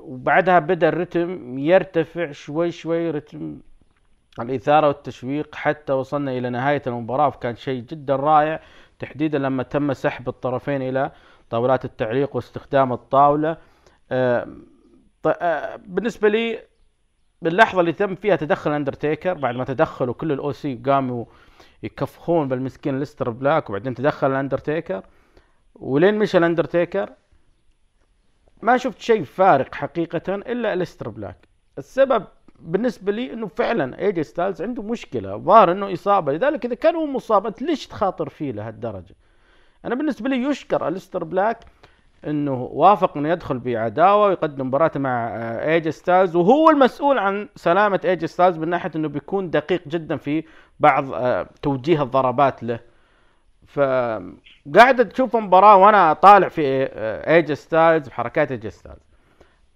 وبعدها 0.00 0.58
بدأ 0.58 0.88
الرتم 0.88 1.58
يرتفع 1.58 2.32
شوي 2.32 2.70
شوي 2.70 3.10
رتم 3.10 3.60
الإثارة 4.40 4.88
والتشويق 4.88 5.54
حتى 5.54 5.92
وصلنا 5.92 6.38
إلى 6.38 6.50
نهاية 6.50 6.82
المباراة 6.86 7.28
وكان 7.28 7.56
شيء 7.56 7.82
جدا 7.82 8.16
رائع 8.16 8.60
تحديدا 8.98 9.38
لما 9.38 9.62
تم 9.62 9.92
سحب 9.92 10.28
الطرفين 10.28 10.82
إلى 10.82 11.10
طاولات 11.50 11.84
التعليق 11.84 12.36
واستخدام 12.36 12.92
الطاولة. 12.92 13.56
آه، 14.12 14.48
آه، 15.26 15.76
بالنسبة 15.76 16.28
لي 16.28 16.62
باللحظة 17.42 17.80
اللي 17.80 17.92
تم 17.92 18.14
فيها 18.14 18.36
تدخل 18.36 18.72
اندرتيكر 18.72 19.34
بعد 19.34 19.54
ما 19.54 19.64
تدخلوا 19.64 20.14
كل 20.14 20.32
ال 20.32 20.52
OC 20.52 20.74
قاموا 20.86 21.24
يكفخون 21.82 22.48
بالمسكين 22.48 22.98
أليستر 22.98 23.30
بلاك 23.30 23.70
وبعدين 23.70 23.94
تدخل 23.94 24.30
الأندرتيكر. 24.30 25.02
ولين 25.74 26.18
مشى 26.18 26.38
الأندرتيكر 26.38 27.12
ما 28.62 28.76
شفت 28.76 29.00
شيء 29.00 29.24
فارق 29.24 29.74
حقيقة 29.74 30.34
أليستر 30.34 31.08
بلاك. 31.08 31.48
السبب 31.78 32.24
بالنسبة 32.58 33.12
لي 33.12 33.32
إنه 33.32 33.46
فعلا 33.46 33.98
ايجي 33.98 34.22
ستايلز 34.22 34.62
عنده 34.62 34.82
مشكلة 34.82 35.36
ظاهر 35.36 35.72
إنه 35.72 35.92
إصابة 35.92 36.32
لذلك 36.32 36.64
إذا 36.64 36.74
كان 36.74 36.96
هو 36.96 37.06
مصاب 37.06 37.46
أنت 37.46 37.62
ليش 37.62 37.86
تخاطر 37.86 38.28
فيه 38.28 38.52
لهالدرجة؟ 38.52 39.14
أنا 39.84 39.94
بالنسبة 39.94 40.28
لي 40.28 40.36
يشكر 40.36 40.88
أليستر 40.88 41.24
بلاك 41.24 41.58
إنه 42.26 42.68
وافق 42.72 43.16
إنه 43.16 43.28
يدخل 43.28 43.58
بعداوة 43.58 44.26
ويقدم 44.26 44.66
مباراته 44.66 45.00
مع 45.00 45.28
آه، 45.28 45.68
ايجي 45.74 45.90
ستايلز 45.90 46.36
وهو 46.36 46.70
المسؤول 46.70 47.18
عن 47.18 47.48
سلامة 47.56 48.00
ايجي 48.04 48.26
ستايلز 48.26 48.58
من 48.58 48.68
ناحية 48.68 48.90
إنه 48.96 49.08
بيكون 49.08 49.50
دقيق 49.50 49.88
جدا 49.88 50.16
في 50.16 50.44
بعض 50.80 51.12
آه، 51.12 51.46
توجيه 51.62 52.02
الضربات 52.02 52.62
له. 52.62 52.80
فقاعد 53.66 55.08
تشوف 55.08 55.36
مباراة 55.36 55.76
وأنا 55.76 56.12
طالع 56.12 56.48
في 56.48 56.88
آه، 56.92 57.34
ايجي 57.34 57.54
ستايلز 57.54 58.08
بحركات 58.08 58.50
ايجي 58.52 58.70
ستايلز 58.70 59.00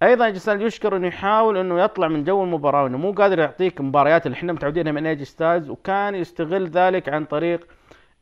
أيضا 0.02 0.26
ايجي 0.26 0.38
ستايلز 0.38 0.62
يشكر 0.62 0.96
إنه 0.96 1.06
يحاول 1.06 1.56
إنه 1.58 1.80
يطلع 1.82 2.08
من 2.08 2.24
جو 2.24 2.44
المباراة 2.44 2.82
وإنه 2.84 2.98
مو 2.98 3.12
قادر 3.12 3.38
يعطيك 3.38 3.80
مباريات 3.80 4.26
اللي 4.26 4.36
إحنا 4.36 4.52
متعودينها 4.52 4.92
من 4.92 5.06
ايجي 5.06 5.24
ستايلز 5.24 5.70
وكان 5.70 6.14
يستغل 6.14 6.66
ذلك 6.68 7.08
عن 7.08 7.24
طريق 7.24 7.60
آه، 7.60 7.66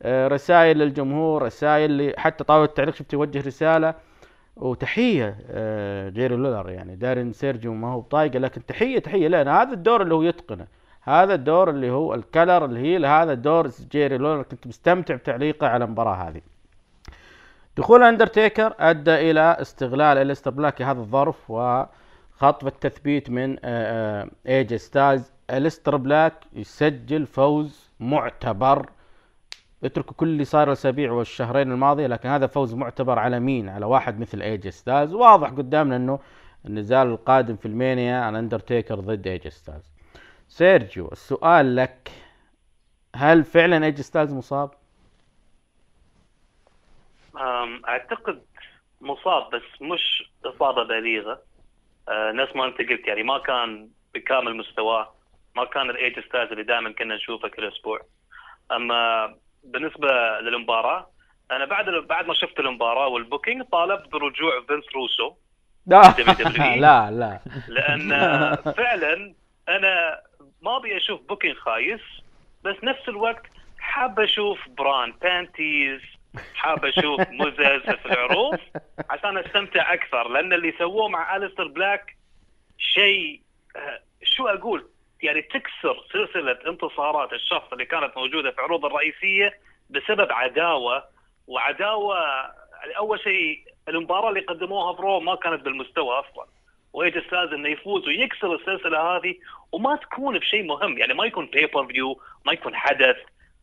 رسائل 0.05 0.77
للجمهور 0.77 1.43
رسائل 1.43 2.13
حتى 2.17 2.43
طاولة 2.43 2.65
التعليق 2.65 2.95
شفت 2.95 3.13
يوجه 3.13 3.47
رسالة. 3.47 3.93
وتحية 4.55 5.37
آه، 5.49 6.09
جيري 6.09 6.35
لولر 6.35 6.69
يعني. 6.69 6.95
داري 6.95 7.23
إن 7.23 7.33
سيرجيو 7.33 7.73
ما 7.73 7.87
هو 7.91 8.01
بطايقة 8.01 8.39
لكن 8.39 8.65
تحية 8.65 8.99
تحية. 8.99 9.27
لنا 9.27 9.61
هذا 9.61 9.73
الدور 9.73 10.01
اللي 10.01 10.13
هو 10.13 10.21
يتقنه 10.21 10.67
هذا 11.01 11.33
الدور 11.33 11.69
اللي 11.69 11.91
هو 11.91 12.13
الكلر 12.13 12.65
ال 12.65 12.73
heel 12.73 13.05
هذا 13.05 13.33
دور 13.33 13.67
جيري 13.91 14.17
لولر. 14.17 14.41
كنت 14.43 14.67
مستمتع 14.67 15.15
بتعليقه 15.15 15.67
على 15.67 15.85
المباراة 15.85 16.15
هذه. 16.15 16.41
دخول 17.77 18.03
أندرتيكر 18.03 18.73
أدى 18.79 19.31
إلى 19.31 19.57
استغلال 19.61 20.17
أليستر 20.17 20.51
بلاك 20.51 20.81
هذا 20.81 20.99
الظرف 20.99 21.51
وخطف 21.51 22.67
التثبيت 22.67 23.29
من 23.29 23.51
آه، 23.51 24.23
آه، 24.23 24.27
إيجي 24.47 24.77
ستايلز. 24.77 25.31
أليستر 25.49 25.95
بلاك 25.97 26.33
يسجل 26.53 27.25
فوز 27.25 27.91
معتبر 27.99 28.89
اتركوا 29.83 30.15
كل 30.15 30.27
اللي 30.27 30.43
صار 30.45 30.67
الأسابيع 30.67 31.11
والشهرين 31.11 31.71
الماضية 31.71 32.07
لكن 32.07 32.29
هذا 32.29 32.47
فوز 32.47 32.73
معتبر 32.73 33.19
على 33.19 33.39
مين؟ 33.39 33.69
على 33.69 33.85
واحد 33.85 34.19
مثل 34.19 34.41
ايجي 34.41 34.71
ستايلز 34.71 35.13
واضح 35.13 35.49
قدامنا 35.49 35.95
إنه 35.95 36.19
النزال 36.65 37.07
القادم 37.07 37.55
في 37.55 37.65
المانيا 37.65 38.29
الاندرتيكر 38.29 38.95
ضد 38.95 39.27
ايجي 39.27 39.49
ستايلز. 39.49 39.91
سيرجيو 40.47 41.07
السؤال 41.11 41.75
لك 41.75 42.11
هل 43.15 43.43
فعلا 43.43 43.85
ايجي 43.85 44.03
ستايلز 44.03 44.33
مصاب؟ 44.33 44.71
أعتقد 47.87 48.41
مصاب 49.01 49.49
بس 49.49 49.81
مش 49.81 50.31
إصابة 50.45 50.83
بالغه 50.83 51.41
أه، 52.09 52.31
نفس 52.31 52.55
ما 52.55 52.65
أنت 52.65 52.77
قلت 52.77 53.07
يعني 53.07 53.23
ما 53.23 53.39
كان 53.39 53.89
بكامل 54.13 54.57
مستواه 54.57 55.13
ما 55.55 55.65
كان 55.65 55.89
الايجي 55.89 56.19
ستايلز 56.19 56.51
اللي 56.51 56.63
دائما 56.63 56.91
كنا 56.91 57.15
نشوفه 57.15 57.47
كل 57.47 57.67
أسبوع 57.67 58.01
أما 58.71 59.27
بالنسبة 59.63 60.39
للمباراة 60.41 61.09
أنا 61.51 61.65
بعد 61.65 61.89
بعد 61.89 62.25
ما 62.27 62.33
شفت 62.33 62.59
المباراة 62.59 63.07
وال 63.07 63.19
booking 63.19 63.63
طالبت 63.63 64.11
برجوع 64.11 64.61
فينس 64.67 64.83
روسو. 64.95 65.33
لا. 65.87 66.01
لا 66.81 67.11
لا. 67.11 67.39
لأن 67.67 68.09
فعلا 68.77 69.33
أنا 69.69 70.19
ما 70.61 70.77
أبي 70.77 70.97
أشوف 70.97 71.21
booking 71.21 71.55
خايس 71.55 72.01
بس 72.63 72.75
نفس 72.83 73.09
الوقت 73.09 73.43
حاب 73.79 74.19
أشوف 74.19 74.59
bra 74.77 74.95
and 74.95 75.13
panties 75.21 76.01
حاب 76.55 76.85
أشوف 76.85 77.21
مزز 77.29 77.81
في 77.81 78.05
العروض 78.05 78.59
عشان 79.09 79.37
أستمتع 79.37 79.93
أكثر 79.93 80.29
لأن 80.29 80.53
اللي 80.53 80.73
سووه 80.79 81.07
مع 81.07 81.35
أليستر 81.35 81.67
بلاك 81.67 82.15
شيء 82.77 83.41
آه، 83.75 83.99
شو 84.23 84.47
أقول؟ 84.47 84.89
يعني 85.23 85.41
تكسر 85.41 86.05
سلسلة 86.11 86.57
انتصارات 86.67 87.33
الشخص 87.33 87.71
اللي 87.73 87.85
كانت 87.85 88.17
موجودة 88.17 88.51
في 88.51 88.57
العروض 88.57 88.85
الرئيسية 88.85 89.59
بسبب 89.89 90.31
عداوة 90.31 91.03
وعداوة 91.47 92.17
يعني 92.83 92.97
أول 92.97 93.19
شيء 93.19 93.63
المباراة 93.87 94.29
اللي 94.29 94.39
قدموها 94.39 94.91
برا 94.91 95.19
ما 95.19 95.35
كانت 95.35 95.61
بالمستوى 95.61 96.19
أصلا 96.19 96.45
وايجي 96.93 97.19
ستايلز 97.27 97.53
إنه 97.53 97.69
يفوز 97.69 98.07
ويكسر 98.07 98.55
السلسلة 98.55 98.99
هذه 99.01 99.35
وما 99.71 99.95
تكون 99.95 100.39
بشيء 100.39 100.63
مهم 100.63 100.97
يعني 100.97 101.13
ما 101.13 101.25
يكون 101.25 101.45
pay-per-view 101.45 102.21
ما 102.45 102.53
يكون 102.53 102.75
حدث. 102.75 103.17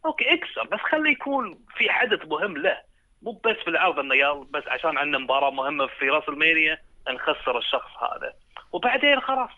okay 0.07 0.35
اكسر 0.35 0.65
بس 0.73 0.81
خليه 0.81 1.11
يكون 1.11 1.59
في 1.77 1.91
حدث 1.91 2.27
مهم 2.27 2.57
له. 2.57 2.79
مو 3.23 3.41
بس 3.45 3.57
في 3.57 3.71
العرض 3.71 3.99
إنه 3.99 4.15
يلا 4.15 4.47
بس 4.51 4.63
عشان 4.69 4.99
عندنا 4.99 5.19
مباراة 5.19 5.51
مهمة 5.51 5.87
في 5.87 6.09
راسلمانيا 6.09 6.79
نخسر 7.09 7.59
الشخص 7.59 7.91
هذا. 8.03 8.33
وبعدين 8.73 9.21
خلاص 9.21 9.51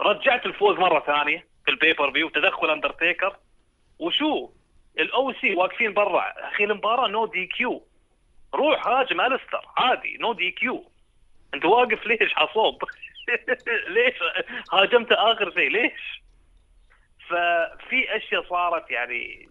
رجعت 0.00 0.46
الفوز 0.46 0.78
مرة 0.78 1.00
ثانية 1.00 1.46
في 1.64 1.70
ال 1.70 2.12
pay-per-view 2.12 2.28
تدخل 2.28 2.70
اندرتيكر 2.70 3.36
وشو؟ 3.98 4.50
ال 4.98 5.32
OC 5.32 5.54
واقفين 5.54 5.94
برا. 5.94 6.20
أخي 6.48 6.64
المباراة 6.64 7.08
no 7.08 7.26
DQ 7.26 7.86
روح 8.54 8.86
هاجم 8.88 9.20
الستر 9.20 9.66
عادي 9.76 10.16
no 10.20 10.32
DQ 10.32 10.90
أنت 11.54 11.64
واقف 11.64 12.06
ليش 12.06 12.34
حصوب 12.34 12.84
ليش 13.94 14.14
هاجمت 14.72 15.12
آخر 15.12 15.50
شيء؟ 15.50 15.70
ليش؟ 15.70 16.22
ففي 17.28 18.16
أشياء 18.16 18.48
صارت 18.48 18.90
يعني 18.90 19.48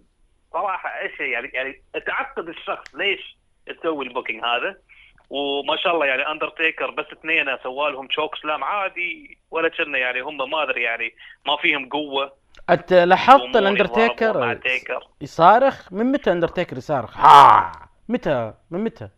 صراحة 0.54 0.90
أشياء 0.90 1.30
يعني 1.30 1.48
يعني 1.54 1.82
تعقد 2.06 2.50
الشخص 2.50 2.96
ليش 2.96 3.38
تسوي 3.68 4.06
ال 4.06 4.11
booking 4.11 4.46
هذا. 4.46 4.78
وما 5.34 5.78
شاء 5.78 5.94
الله 5.94 6.06
يعني 6.06 6.28
اندرتيكر 6.32 6.92
بس 6.92 7.06
اثنين 7.14 7.46
سوى 7.64 7.92
لهم 7.92 8.08
chokeslam 8.08 8.64
عادي 8.64 9.38
ولا 9.52 9.70
كنا 9.70 9.98
يعني 9.98 10.22
هم 10.22 10.38
ما 10.52 10.64
أدري 10.64 10.84
يعني 10.84 11.14
ما 11.48 11.58
فيهم 11.58 11.90
قوة. 11.90 12.34
أنت 12.70 12.94
لاحظت 12.94 13.56
الاندرتيكر 13.56 14.54
تيكر. 14.56 15.08
يصارخ؟ 15.22 15.94
من 15.94 16.12
متى 16.12 16.32
اندرتيكر 16.32 16.78
يصارخ؟ 16.78 17.18
ها! 17.18 17.72
متى؟ 18.10 18.54
من 18.72 18.84
متى؟ 18.84 19.10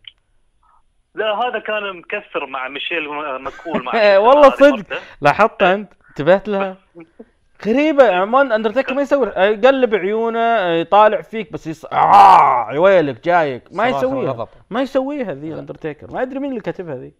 لا 1.14 1.34
هذا 1.34 1.58
كان 1.58 1.96
مكسر 1.96 2.46
مع 2.46 2.68
ميشيل 2.68 3.08
مكول 3.40 3.84
مع 3.84 3.92
والله 4.18 4.50
صدق. 4.50 4.98
لاحظت 5.20 5.62
أنت؟ 5.62 5.92
انتبهت 6.10 6.48
لها؟ 6.48 6.76
غريبة 7.66 8.04
يا 8.04 8.24
مان 8.24 8.52
اندرتيكر 8.52 8.94
ما 8.94 9.02
يسوي 9.02 9.26
يقلب 9.36 9.94
عيونه 9.94 10.58
يطالع 10.60 11.20
فيك 11.20 11.52
بس 11.52 11.66
يص... 11.66 11.84
آه 11.84 12.72
يا 12.72 12.78
ويلك 12.78 13.24
جايك. 13.24 13.62
ما 13.72 13.88
يسويها. 13.88 14.48
ما 14.70 14.82
يسويها 14.82 15.34
ذي 15.34 15.52
الاندرتيكر 15.52 16.10
ما 16.12 16.22
أدري 16.22 16.38
مين 16.38 16.50
اللي 16.50 16.60
كاتبها 16.60 16.94
ذي. 16.96 17.12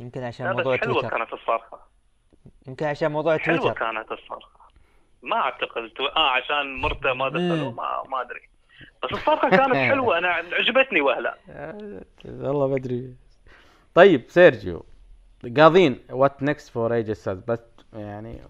يمكن 0.00 0.22
عشان 0.22 0.46
لا 0.46 0.52
موضوع 0.52 0.74
بس 0.76 0.80
حلوة 0.80 1.00
تويتر 1.00 1.16
كانت 1.16 1.32
الصرخة. 1.32 1.78
يمكن 2.68 2.86
عشان 2.86 3.12
موضوع 3.12 3.38
حلوة 3.38 3.58
تويتر 3.58 3.78
كانت 3.78 4.12
الصرخة. 4.12 4.50
ما 5.22 5.36
أعتقد 5.36 5.88
تو... 5.96 6.06
آه 6.06 6.30
عشان 6.30 6.80
مرته 6.80 7.12
ما 7.12 7.28
دخلوا 7.28 7.72
ما 7.72 8.02
ما 8.08 8.20
أدري. 8.20 8.48
بس 9.02 9.12
الصرخة 9.12 9.50
كانت 9.50 9.76
حلوة 9.90 10.18
أنا 10.18 10.28
عجبتني 10.28 11.00
وهلأ. 11.00 11.36
والله 12.24 12.66
ما 12.66 12.76
أدري. 12.76 13.14
طيب 13.94 14.24
سيرجيو 14.28 14.84
قاضين 15.56 16.00
وات 16.10 16.42
نكست 16.42 16.70
فور 16.70 16.94
ايج 16.94 17.10
بس 17.48 17.60
يعني 17.92 18.40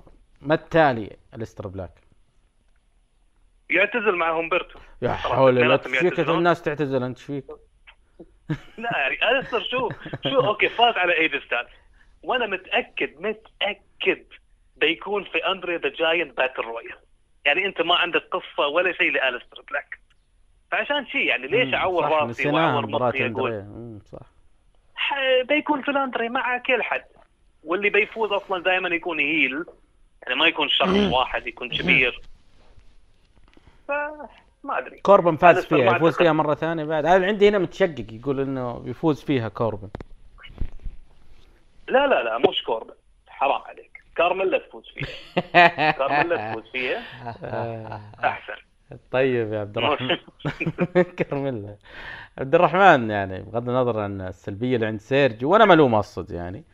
ما 0.43 0.55
التالي 0.55 1.17
الستر 1.35 1.69
بلاك؟ 1.69 1.91
يعتزل 3.71 4.17
مع 4.17 4.41
همبرتو 4.41 4.79
يا 5.03 5.13
حول 5.13 5.55
لا 5.55 5.77
فيك. 5.77 6.21
الناس 6.21 6.63
تعتزل؟ 6.63 7.03
أنت 7.03 7.19
فيك؟ 7.19 7.45
لا 8.79 8.99
يعني 8.99 9.39
الستر 9.39 9.61
شو 9.61 9.89
شو 10.31 10.41
okay 10.41 10.69
فاز 10.69 10.95
على 10.97 11.19
اي 11.19 11.27
جي 11.27 11.45
ستايلز 11.47 11.69
وأنا 12.23 12.47
متأكد 12.47 13.21
متأكد 13.21 14.25
بيكون 14.77 15.25
في 15.25 15.39
Andre 15.39 15.77
the 15.77 15.89
Giant 15.89 16.37
battle 16.37 16.63
royal 16.63 16.99
يعني 17.45 17.67
أنت 17.67 17.81
ما 17.81 17.95
عندك 17.95 18.23
قصة 18.23 18.67
ولا 18.67 18.93
شيء 18.93 19.11
لالستر 19.11 19.63
بلاك. 19.71 20.01
فعشان 20.71 21.07
شيء 21.07 21.27
يعني 21.27 21.47
ليش 21.47 21.75
أعور 21.75 22.05
رأسي 22.05 22.49
وأعور 22.49 22.87
مخي 22.87 23.27
أقول 23.27 24.01
صح. 24.05 24.27
بيكون 25.49 25.83
فلاندري 25.83 26.29
مع 26.29 26.59
كل 26.59 26.83
حد. 26.83 27.05
واللي 27.65 27.91
بيفوز 27.91 28.33
أصلا 28.33 28.63
دائما 28.63 28.89
يكون 28.89 29.21
heel. 29.21 29.65
يعني 30.23 30.35
ما 30.35 30.47
يكون 30.47 30.69
شخص 30.69 30.89
واحد 30.89 31.47
يكون 31.47 31.69
كبير. 31.69 32.21
فما 33.89 34.79
أدري. 34.79 35.01
كوربن 35.01 35.37
فاز 35.37 35.67
فيها 35.67 35.97
يفوز 35.97 36.17
فيها 36.17 36.33
مرة 36.33 36.55
ثانية 36.55 36.85
بعد. 36.85 37.07
هذا 37.07 37.27
عندي 37.27 37.49
هنا 37.49 37.59
متشقق 37.59 38.07
يقول 38.13 38.41
إنه 38.41 38.79
بيفوز 38.79 39.23
فيها 39.25 39.49
كوربن. 39.49 39.89
لا 41.89 42.07
لا 42.07 42.23
لا 42.23 42.39
مش 42.39 42.63
كوربن. 42.63 42.95
حرام 43.29 43.63
عليك. 43.63 44.03
كارميلا 44.17 44.59
تفوز 44.59 44.85
فيها. 44.95 45.91
كارميلا 45.99 46.51
تفوز 46.51 46.71
فيها. 46.73 47.03
أحسن. 48.25 48.55
طيب 49.11 49.53
يا 49.53 49.61
عبد 49.61 49.79
الرحمن. 49.79 50.17
كملها 51.19 51.77
عبد 52.39 52.55
الرحمن 52.55 53.11
يعني 53.11 53.43
بغض 53.43 53.69
النظر 53.69 54.01
عن 54.01 54.21
السلبية 54.21 54.75
اللي 54.75 54.87
عند 54.87 55.01
سيرجيو 55.01 55.45
وأنا 55.45 55.65
ملوم 55.65 55.95
أقصد 55.95 56.31
يعني 56.31 56.65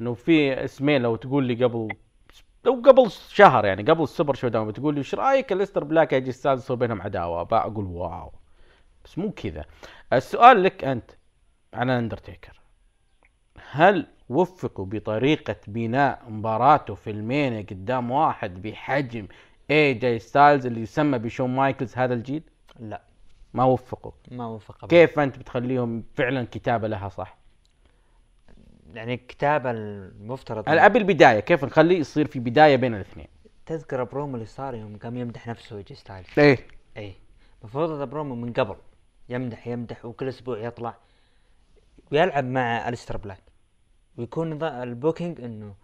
إنه 0.00 0.14
في 0.14 0.64
اسمين 0.64 1.02
لو 1.02 1.16
تقول 1.16 1.44
لي 1.44 1.64
قبل 1.64 1.88
لو 2.64 2.72
قبل 2.72 3.10
شهر 3.10 3.64
يعني 3.64 3.82
قبل 3.82 4.02
السوبر 4.02 4.34
شو 4.34 4.48
داون 4.48 4.68
بتقول 4.68 4.94
لي 4.94 4.98
إيش 4.98 5.14
رأيك 5.14 5.52
الإستر 5.52 5.84
بلاك 5.84 6.12
يجي 6.12 6.28
يصير 6.28 6.74
بينهم 6.74 7.02
عداوة 7.02 7.42
بقول 7.42 7.84
wow 7.84 8.32
بس 9.04 9.18
مو 9.18 9.30
كذا 9.30 9.64
السؤال 10.12 10.62
لك 10.62 10.84
أنت 10.84 11.10
عن 11.74 11.90
اندرتيكر 11.90 12.60
هل 13.70 14.06
وفقوا 14.28 14.86
بطريقة 14.86 15.56
بناء 15.66 16.22
مباراته 16.28 16.94
في 16.94 17.10
المينيا 17.10 17.62
قدام 17.62 18.10
واحد 18.10 18.62
بحجم 18.62 19.26
اي 19.70 19.94
جي 19.94 20.18
ستايلز 20.18 20.66
اللي 20.66 20.80
يسمى 20.80 21.18
بشون 21.18 21.50
مايكلز 21.50 21.96
هذا 21.96 22.14
الجيل؟ 22.14 22.42
لا 22.80 23.02
ما 23.54 23.64
وفقوا 23.64 24.12
ما 24.30 24.46
وفق 24.46 24.84
أبداً. 24.84 24.86
كيف 24.86 25.18
أنت 25.18 25.38
بتخليهم 25.38 26.04
فعلا 26.14 26.46
كتابة 26.50 26.88
لها 26.88 27.08
صح؟ 27.08 27.41
يعني 28.94 29.14
الكتابة 29.14 29.70
المفترض 29.70 30.68
أنا 30.68 30.86
ابي 30.86 30.98
البداية 30.98 31.40
كيف 31.40 31.64
نخليه 31.64 31.98
يصير 31.98 32.26
في 32.26 32.40
بداية 32.40 32.76
بين 32.76 32.94
الاثنين؟ 32.94 33.26
تذكر 33.66 34.04
برومو 34.04 34.34
اللي 34.34 34.46
صار 34.46 34.74
يوم 34.74 34.96
قام 34.96 35.16
يمدح 35.16 35.48
نفسه 35.48 35.78
يجي 35.78 35.94
ستايلز 35.94 36.26
إيه. 36.38 36.66
إيه. 36.96 37.14
المفروض 37.62 37.90
هذا 37.90 38.04
برومو 38.04 38.34
من 38.34 38.52
قبل 38.52 38.76
يمدح 39.28 39.66
يمدح 39.66 40.04
وكل 40.04 40.28
أسبوع 40.28 40.58
يطلع 40.58 40.94
ويلعب 42.12 42.44
مع 42.44 42.88
الستر 42.88 43.16
بلاك. 43.16 43.42
ويكون 44.16 44.62
البوكينج 44.62 45.40
إنه 45.40 45.74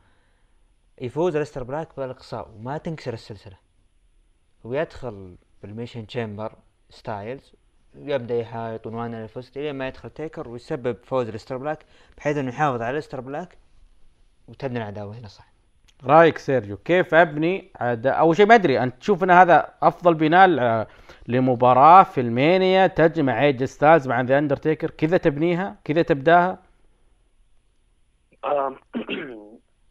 يفوز 1.01 1.37
الستر 1.37 1.63
بلاك 1.63 1.89
بالإقصاء 1.97 2.51
وما 2.51 2.79
تنكسر 2.79 3.15
السلسلة. 3.15 3.57
ويدخل 4.65 5.37
بالميشن 5.63 6.07
تشامبر 6.07 6.53
ستايلز 6.91 7.53
يبدأ 8.03 8.35
يحايط 8.39 8.87
ونوان 8.87 9.15
على 9.15 9.29
فزت 9.29 9.59
لين 9.59 9.75
ما 9.75 9.89
يدخل 9.89 10.11
تيكر 10.11 10.49
ويسبب 10.49 10.97
فوز 11.05 11.29
الستر 11.29 11.57
بلاك 11.57 11.79
بحيث 12.17 12.37
إنه 12.37 12.49
يحافظ 12.49 12.83
على 12.83 12.99
الستر 12.99 13.21
بلاك 13.21 13.57
وتبني 14.49 14.79
العداوة. 14.79 15.19
هنا 15.19 15.29
صح. 15.29 15.49
رأيك 16.07 16.39
سيرجيو 16.39 16.77
كيف 16.77 17.15
أبني 17.15 17.71
عدا؟ 17.81 18.11
أول 18.11 18.37
شيء 18.37 18.47
ما 18.47 18.55
أدري 18.55 18.83
أنت 18.83 18.95
تشوف 19.01 19.25
إن 19.25 19.31
هذا 19.31 19.69
أفضل 19.83 20.15
بناء 20.15 20.47
ل- 20.49 20.87
لمباراة 21.29 22.03
في 22.03 22.21
المينيا 22.21 22.87
تجمع 22.87 23.43
اي 23.45 23.51
جي 23.51 23.65
ستايلز 23.65 24.09
مع 24.09 24.21
ذا 24.21 24.39
أندرتيكر 24.39 24.91
كذا 24.91 25.17
تبنيها؟ 25.17 25.77
كذا 25.85 26.03
تبداها؟ 26.03 26.59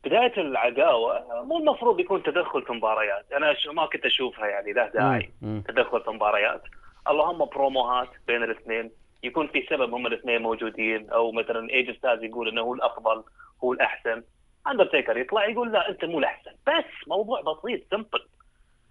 بداية 0.06 0.38
العداوة 0.38 1.44
مو 1.44 1.58
المفروض 1.58 2.00
يكون 2.00 2.24
تدخل 2.24 2.64
في 2.66 2.74
مباريات. 2.74 3.26
أنا 3.32 3.54
ما 3.74 3.86
كنت 3.86 4.06
أشوفها 4.06 4.48
يعني 4.48 4.74
له 4.74 4.88
داعي. 4.90 5.32
تدخل 5.42 6.02
في 6.04 6.10
مباريات. 6.10 6.62
اللهم 7.10 7.46
بروموهات 7.46 8.10
بين 8.28 8.44
الاثنين. 8.44 8.92
يكون 9.24 9.48
في 9.48 9.66
سبب 9.70 9.94
هم 9.94 10.08
الاثنين 10.08 10.42
موجودين. 10.42 11.10
أو 11.10 11.32
مثلا 11.32 11.70
اي 11.70 11.79
جي 11.79 11.98
ستايلز 11.98 12.24
يقول 12.24 12.48
إنه 12.48 12.62
هو 12.62 12.74
الأفضل 12.74 13.24
هو 13.64 13.74
الأحسن. 13.74 14.24
اندرتيكر 14.68 15.18
يطلع 15.18 15.46
يقول 15.46 15.72
لا 15.72 15.90
أنت 15.90 16.06
مو 16.06 16.20
الأحسن. 16.20 16.52
بس 16.68 17.08
موضوع 17.08 17.42
بسيط 17.42 17.82
simple 17.92 18.28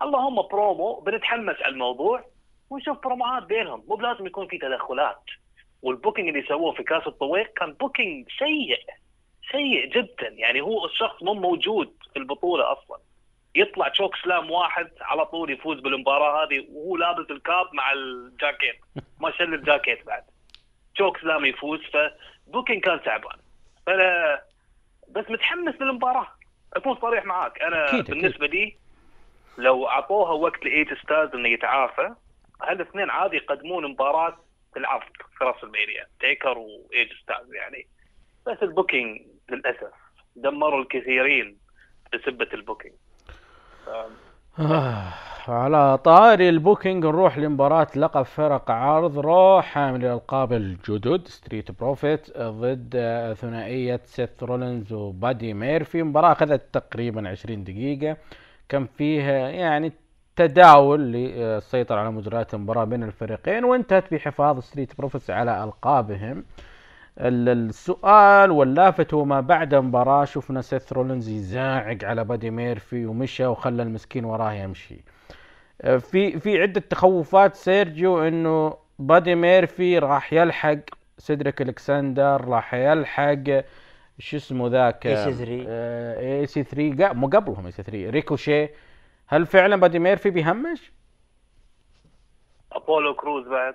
اللهم 0.02 0.42
برومو 0.42 1.00
بنتحمس 1.00 1.56
على 1.62 1.72
الموضوع 1.72 2.24
ونشوف 2.70 2.98
بروموهات 2.98 3.42
بينهم. 3.42 3.84
مو 3.88 3.94
بلازم 3.94 4.26
يكون 4.26 4.46
في 4.46 4.58
تدخلات. 4.58 5.22
وال 5.82 5.92
booking 5.92 6.28
اللي 6.28 6.42
سووه 6.48 6.72
في 6.72 6.82
كاس 6.82 7.06
الطويق 7.06 7.52
كان 7.52 7.72
booking 7.72 8.26
سيء. 8.38 8.78
سيء 9.52 9.86
جدا. 9.86 10.28
يعني 10.28 10.60
هو 10.60 10.86
الشخص 10.86 11.22
مو 11.22 11.34
موجود 11.34 11.94
في 12.12 12.18
البطولة 12.18 12.72
أصلا. 12.72 12.98
يطلع 13.56 13.88
chokeslam 13.88 14.50
واحد 14.50 14.90
على 15.00 15.26
طول 15.26 15.50
يفوز 15.50 15.80
بالمباراة 15.80 16.44
هذه 16.44 16.66
وهو 16.72 16.96
لابس 16.96 17.30
ال 17.30 17.39
cap 17.39 17.66
مع 17.74 17.92
الجاكيت. 17.92 18.76
ما 19.20 19.30
شل 19.30 19.54
الجاكيت 19.54 20.06
بعد. 20.06 20.22
chokeslam 20.94 21.44
يفوز 21.44 21.80
ف 22.46 22.51
booking 22.51 22.82
كان 22.82 23.02
تعبان. 23.02 23.38
فأنا 23.86 24.40
بس 25.08 25.24
متحمس 25.30 25.74
للمباراة. 25.80 26.28
أكون 26.74 26.96
صريح 27.00 27.24
معاك. 27.24 27.62
أنا 27.62 27.88
أكيد. 27.88 28.10
بالنسبة 28.10 28.46
لي 28.46 28.76
لو 29.58 29.88
أعطوها 29.88 30.32
وقت 30.32 30.64
لاي 30.64 30.94
جي 30.94 31.05
ستايلز 31.05 31.34
إنه 31.34 31.48
يتعافى 31.48 32.14
هالاثنين 32.62 33.10
عادي 33.10 33.36
يقدمون 33.36 33.90
مباراة 33.90 34.36
العرض 34.76 35.10
في 35.38 35.44
راسلمينيا 35.44 36.06
تيكر 36.20 36.58
واي 36.58 36.85
جي 36.85 37.12
ستايلز 37.22 37.54
يعني. 37.54 37.86
بس 38.46 38.58
ال 38.62 38.69
booking 38.69 39.20
للأسف 39.50 39.92
دمروا 40.36 40.82
الكثيرين 40.82 41.58
بسبة 42.12 42.48
ال 42.52 42.57
booking. 42.57 42.94
على 45.48 45.98
طاري 45.98 46.48
ال 46.48 46.55
booking 46.55 47.06
نروح 47.06 47.38
لمباراة 47.38 47.86
لقب 47.96 48.22
فرق 48.22 48.70
عرض. 48.70 49.18
رو 49.18 49.60
حامل 49.62 50.04
الألقاب 50.04 50.52
الجدد 50.52 51.28
ستريت 51.28 51.70
بروفيتس 51.70 52.38
ضد 52.38 52.92
آه، 52.96 53.34
ثنائية 53.34 54.00
سيث 54.04 54.42
رولينز 54.42 54.92
وبادي 54.92 55.54
ميرفي. 55.54 56.02
مباراة 56.02 56.32
أخذت 56.32 56.62
تقريبا 56.72 57.28
20 57.28 57.64
دقيقة. 57.64 58.16
كان 58.68 58.86
فيها 58.86 59.48
يعني 59.48 59.92
تداول 60.36 61.00
للسيطرة 61.00 62.00
على 62.00 62.10
مجريات 62.10 62.54
المباراة 62.54 62.84
بين 62.84 63.02
الفريقين 63.02 63.64
وانتهت 63.64 64.14
بحفاظ 64.14 64.58
ستريت 64.60 64.98
بروفيتس 64.98 65.30
على 65.30 65.64
ألقابهم. 65.64 66.44
السؤال 67.18 68.50
واللافت 68.50 69.14
هو 69.14 69.24
ما 69.24 69.40
بعد 69.40 69.74
المباراة 69.74 70.24
شفنا 70.24 70.62
سيث 70.62 70.92
رولينز 70.92 71.28
يزاعق 71.28 71.98
على 72.02 72.24
بادي 72.24 72.50
ميرفي 72.50 73.06
ومشى 73.06 73.46
وخلى 73.46 73.82
المسكين 73.82 74.24
وراه 74.24 74.52
يمشي. 74.52 75.04
آه، 75.82 75.96
في 75.96 76.40
في 76.40 76.62
عدة 76.62 76.80
تخوفات 76.80 77.54
سيرجيو 77.54 78.22
إنه 78.22 78.76
بادي 78.98 79.34
ميرفي 79.34 79.98
راح 79.98 80.32
يلحق 80.32 80.78
سيدريك 81.18 81.62
ألكسندر 81.62 82.44
راح 82.44 82.74
يلحق 82.74 83.64
شو 84.18 84.36
اسمه 84.36 84.68
ذاك؟ 84.68 85.06
EC3. 85.06 85.48
اي 85.48 86.46
سي 86.46 86.62
3 86.62 87.12
مو 87.12 87.26
قبلهم 87.26 87.66
اي 87.66 87.72
سي 87.72 87.82
3 87.82 88.10
ريكوشي. 88.10 88.68
هل 89.26 89.46
فعلا 89.46 89.76
بادي 89.76 89.98
ميرفي 89.98 90.30
بيهمش؟ 90.30 90.92
أبولو 92.72 93.14
كروز 93.14 93.48
بعد. 93.48 93.74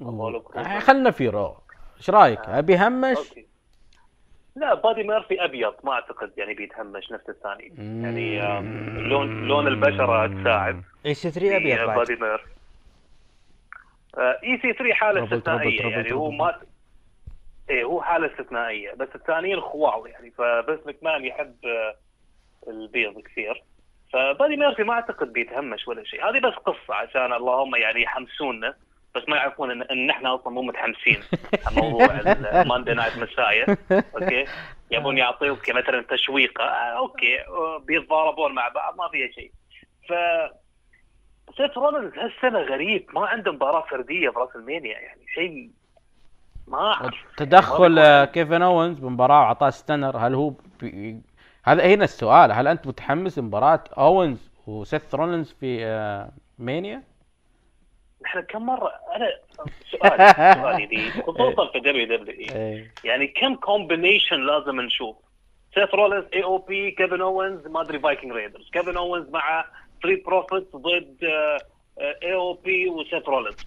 أبولو 0.00 0.40
كروز. 0.40 0.66
آه، 0.66 0.78
خلنا 0.78 1.10
في 1.10 1.28
رو. 1.30 1.67
إيش 1.98 2.10
رأيك؟ 2.10 2.50
بيهمش؟ 2.50 3.16
okay. 3.16 3.46
لا 4.56 4.74
بادي 4.74 5.02
ميرفي 5.02 5.44
أبيض 5.44 5.74
ما 5.84 5.92
أعتقد 5.92 6.32
يعني 6.36 6.54
بيتهمش 6.54 7.12
نفس 7.12 7.28
الثاني. 7.28 7.72
يعني 8.02 8.40
لون 9.08 9.48
لون 9.48 9.66
البشرة 9.66 10.26
تساعد. 10.26 10.82
إي 11.06 11.14
سي 11.14 11.30
3 11.30 11.56
أبيض 11.56 11.86
بعد. 11.86 11.96
بادي 11.96 12.16
ميرفي 12.16 12.44
إي 14.18 14.58
سي 14.62 14.72
3 14.72 14.94
حالة 14.94 15.24
استثنائية 15.24 15.80
يعني 15.80 16.12
هو. 16.12 16.30
ما 16.30 16.54
إيه 17.70 17.84
هو 17.84 18.02
حالة 18.02 18.26
استثنائية 18.26 18.94
بس 18.94 19.08
الثانيين 19.14 19.60
خوال 19.60 20.10
يعني. 20.10 20.30
فبس 20.30 20.78
مكمان 20.86 21.24
يحب 21.24 21.54
آه، 21.64 21.94
البيض 22.70 23.20
كثير. 23.20 23.62
فبادي 24.12 24.56
ميرفي 24.56 24.82
ما 24.82 24.92
أعتقد 24.92 25.32
بيتهمش 25.32 25.88
ولا 25.88 26.04
شيء. 26.04 26.30
هذه 26.30 26.38
بس 26.40 26.54
قصة 26.54 26.94
عشان 26.94 27.32
اللهم 27.32 27.76
يعني 27.76 28.02
يحمسونا. 28.02 28.74
بس 29.14 29.22
ما 29.28 29.36
يعرفون 29.36 29.70
ان, 29.70 29.82
إن 29.82 30.10
إحنا 30.10 30.34
أصلا 30.34 30.52
مو 30.52 30.62
متحمسين. 30.62 31.22
على 31.66 31.76
موضوع 31.82 32.06
ال 32.20 32.31
Monday 32.31 32.94
Night 32.94 33.18
Messiah 33.18 33.76
okay؟ 33.92 34.44
يبون 34.90 35.18
يعطيوك 35.18 35.70
مثلا 35.70 36.04
تشويقة. 36.10 36.64
آه، 36.64 36.98
okay. 36.98 37.38
بيتضاربون 37.86 38.54
مع 38.54 38.68
بعض. 38.68 38.96
ما 38.98 39.08
فيها 39.08 39.30
شيء. 39.30 39.52
ف 40.08 40.12
سيث 41.56 41.78
رولنز 41.78 42.12
هالسنة 42.18 42.58
غريب. 42.60 43.06
ما 43.14 43.26
عنده 43.26 43.52
مباراة 43.52 43.86
فردية 43.90 44.30
براسلمينيا 44.30 44.98
يعني 44.98 45.20
شيء 45.34 45.70
ما 46.68 46.78
أعرف. 46.78 47.14
تدخل 47.36 47.98
آه، 47.98 48.24
كيفن 48.24 48.62
أوينز 48.62 48.98
بمباراة 48.98 49.40
وعطاه 49.40 49.70
stunner 49.70 50.16
هل 50.16 50.34
هو 50.34 50.52
بي... 50.80 51.20
هذا 51.64 51.86
هنا 51.94 52.04
السؤال. 52.04 52.52
هل 52.52 52.68
أنت 52.68 52.86
متحمس 52.86 53.38
لمباراة 53.38 53.84
أوينز 53.98 54.50
وسيث 54.66 55.14
رولينز 55.14 55.52
في 55.60 55.84
آه، 55.86 56.30
مينيا؟ 56.58 57.02
إحنا 58.26 58.40
كم 58.40 58.66
مره 58.66 58.92
أنا 59.16 59.30
سؤالي 59.90 60.54
سؤالي 60.62 60.86
دي 60.86 61.10
خصوصا 61.10 61.72
في 61.72 61.80
دبليو 61.80 62.16
دبليو 62.16 62.36
إي. 62.56 62.92
يعني 63.04 63.26
كم 63.26 63.54
combination 63.54 64.46
لازم 64.46 64.80
نشوف 64.80 65.16
سيث 65.74 65.94
رولينز 65.94 66.24
اي 66.34 66.44
أو 66.44 66.58
بي 66.58 66.90
كيفن 66.90 67.20
أوينز 67.20 67.66
ما 67.66 67.80
أدري 67.80 67.98
فايكنج 67.98 68.32
ريدرز 68.32 68.70
كيفن 68.72 68.96
أوينز 68.96 69.30
مع 69.30 69.64
ستريت 70.02 70.16
بروفيتس 70.16 70.76
ضد 70.76 71.16
AOP 71.98 72.88
وسيث 72.88 73.28
رولينز 73.28 73.66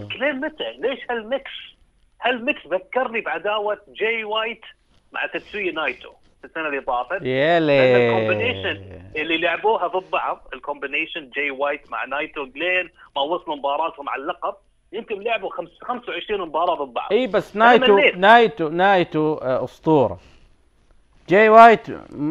جو. 0.00 0.08
ليه 0.08 0.32
متى؟ 0.32 0.72
ليش 0.78 0.98
هال 1.10 1.23
mix؟ 1.23 1.50
هال 2.22 2.40
mix 2.40 2.66
ذكرني 2.66 3.20
بعداوة 3.20 3.78
جاي 3.88 4.24
وايت 4.24 4.64
مع 5.12 5.26
تيتسويا 5.26 5.70
نايتو 5.70 6.12
السنة 6.44 6.66
اللي 6.68 6.80
طافت 6.80 7.22
يا 7.22 7.58
ال 7.58 7.68
combination 7.68 8.82
اللي 9.16 9.38
لعبوها 9.38 9.86
ضد 9.86 10.10
بعض 10.10 10.48
ال 10.54 10.60
combination 10.60 11.30
جاي 11.36 11.50
وايت 11.50 11.90
مع 11.90 12.04
نايتو 12.04 12.46
جلين 12.46 12.90
ما 13.16 13.22
وصلوا 13.22 13.56
مباراتهم 13.56 14.08
على 14.08 14.22
اللقب. 14.22 14.54
يمكن 14.92 15.20
لعبوا 15.22 15.50
خمس- 15.50 15.78
25 15.82 16.40
مباراة 16.40 16.84
ضد 16.84 16.94
بعض. 16.94 17.12
إي 17.12 17.26
بس 17.26 17.56
نايتو. 17.56 17.98
نايتو 18.16 18.68
نايتو 18.68 19.34
أسطورة. 19.34 20.18
جاي 21.28 21.48
وايت 21.48 21.88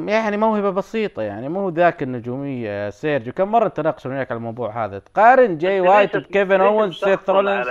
يعني 0.08 0.38
موهبة 0.38 0.70
بسيطة 0.70 1.22
يعني 1.22 1.50
مو 1.50 1.70
ذاك 1.70 2.04
النجومية. 2.04 2.70
يا 2.70 2.90
سيرجيو 2.90 3.34
كم 3.34 3.52
مرة 3.52 3.68
تناقشوا 3.68 4.12
وياك 4.12 4.32
على 4.32 4.38
الموضوع 4.38 4.86
هذا؟ 4.86 5.00
تقارن 5.00 5.58
جاي 5.58 5.82
وايت 5.82 6.18
بكيفن 6.18 6.62
مشخصن 6.62 7.10
سيث 7.18 7.30
رولينز. 7.30 7.68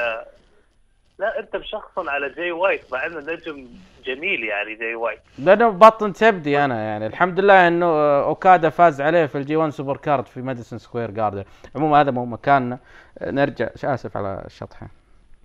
لا 1.19 1.39
انت 1.41 1.57
مشخصن 1.57 2.09
على 2.09 2.29
جاي 2.29 2.53
وايت 2.53 2.93
مع 2.93 3.07
انه 3.07 3.21
نجم 3.21 3.67
جميل 4.05 4.45
يعني 4.45 4.75
جاي 4.75 4.95
وايت. 4.95 5.21
لأنه 5.39 5.69
بطن 5.69 6.12
تبدي 6.12 6.64
أنا 6.64 6.83
يعني. 6.85 7.07
الحمد 7.07 7.41
لله 7.41 7.69
إنه 7.69 7.87
أوكادا 8.25 8.71
فاز 8.71 9.01
عليه 9.01 9.27
في 9.27 9.39
ال 9.39 9.45
G1 9.45 9.57
Supercard 9.57 10.27
في 10.27 10.43
ماديسون 10.43 10.79
سكوير 10.79 11.11
جاردن. 11.11 11.45
عموما 11.77 12.01
هذا 12.01 12.11
مو 12.11 12.25
مكاننا. 12.25 12.79
نرجع 13.23 13.69
آسف 13.85 14.17
على 14.17 14.43
الشطحه 14.47 14.87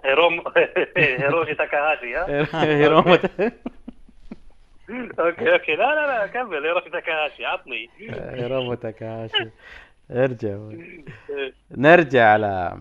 هيروم 0.05 0.43
هيروشي 0.97 1.55
تاكاهاشي 1.55 2.15
ها؟ 2.15 2.47
هيروما 2.65 3.11
okay 5.19 5.53
okay. 5.53 5.75
لا 5.75 5.95
لا 5.95 6.07
لا 6.07 6.27
كمل. 6.27 6.65
هيروشي 6.65 6.89
تاكاهاشي 6.89 7.45
عطني. 7.45 7.89
هيروما 8.09 8.75
تاكاشي 8.75 9.49
ارجع. 10.11 10.57
نرجع 11.71 12.25
على 12.33 12.77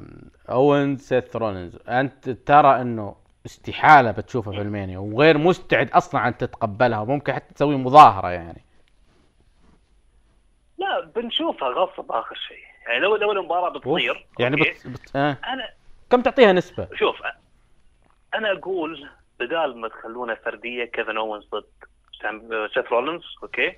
اوينز 0.51 1.01
سيث 1.01 1.37
رولينز 1.37 1.77
أنت 1.89 2.31
ترى 2.31 2.81
إنه 2.81 3.17
استحالة 3.47 4.11
بتشوفها 4.11 4.53
في 4.53 4.61
ألمانيا 4.61 4.99
وغير 4.99 5.39
مستعد 5.39 5.91
أصلا 5.91 6.29
أن 6.29 6.37
تتقبلها 6.37 6.99
وممكن 7.01 7.33
حتى 7.33 7.55
تسوي 7.55 7.77
مظاهرة 7.77 8.29
يعني 8.31 8.65
لا 10.79 11.01
بنشوفها 11.17 11.69
غصب 11.69 12.13
آخر 12.13 12.35
شيء 12.49 12.65
يعني 12.89 13.01
لو 13.01 13.17
لو 13.17 13.33
المباراة 13.33 13.69
بتصير 13.69 14.27
يعني. 14.39 14.57
بت... 14.57 14.87
بت... 14.87 15.17
آه. 15.17 15.37
أنا 15.47 15.69
كم 16.11 16.23
تعطيها 16.23 16.53
نسبة؟ 16.53 16.89
شوف 16.95 17.17
أنا 18.35 18.53
أقول 18.53 19.09
بدال 19.41 19.77
ما 19.81 19.89
تخلونها 19.89 20.35
فردية 20.35 20.85
كيفن 20.85 21.17
أوينز 21.17 21.45
ضد 21.53 21.65
سام- 22.23 22.69
سيث 22.75 22.93
رولينز 22.93 23.23
okay 23.43 23.77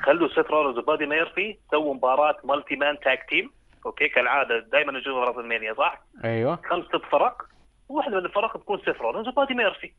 خلوا 0.00 0.28
سيث 0.28 0.46
رولينز 0.50 0.78
وبادي 0.78 1.06
ميرفي 1.06 1.56
سووا 1.70 1.94
مباراة 1.94 2.36
multi-man 2.44 3.00
tag 3.00 3.26
team 3.30 3.50
okay 3.86 4.08
كالعادة 4.08 4.58
دائما 4.58 4.92
نشوفها 4.92 5.24
راسلمانيا 5.24 5.74
صح؟ 5.74 6.02
أيوه. 6.24 6.58
خمسة 6.70 6.98
فرق 6.98 7.42
واحدة 7.88 8.20
من 8.20 8.24
الفرق 8.26 8.56
تكون 8.56 8.78
سيث 8.84 9.00
رولينز 9.00 9.28
وبادي 9.28 9.54
ميرفي 9.54 9.92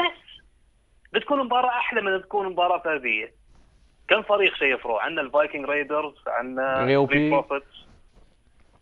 بس 0.00 0.42
بتكون 1.12 1.44
مباراة 1.44 1.68
أحلى 1.70 2.00
من 2.02 2.22
تكون 2.22 2.46
مباراة 2.48 2.78
فردية 2.78 3.34
كم 4.08 4.22
فريق 4.22 4.62
يفرق 4.62 4.96
عندنا 4.96 5.20
الفايكنج 5.20 5.64
رايدرز 5.64 6.14
عندنا 6.26 6.86
AOP. 6.86 7.12
بروفيتس 7.12 7.86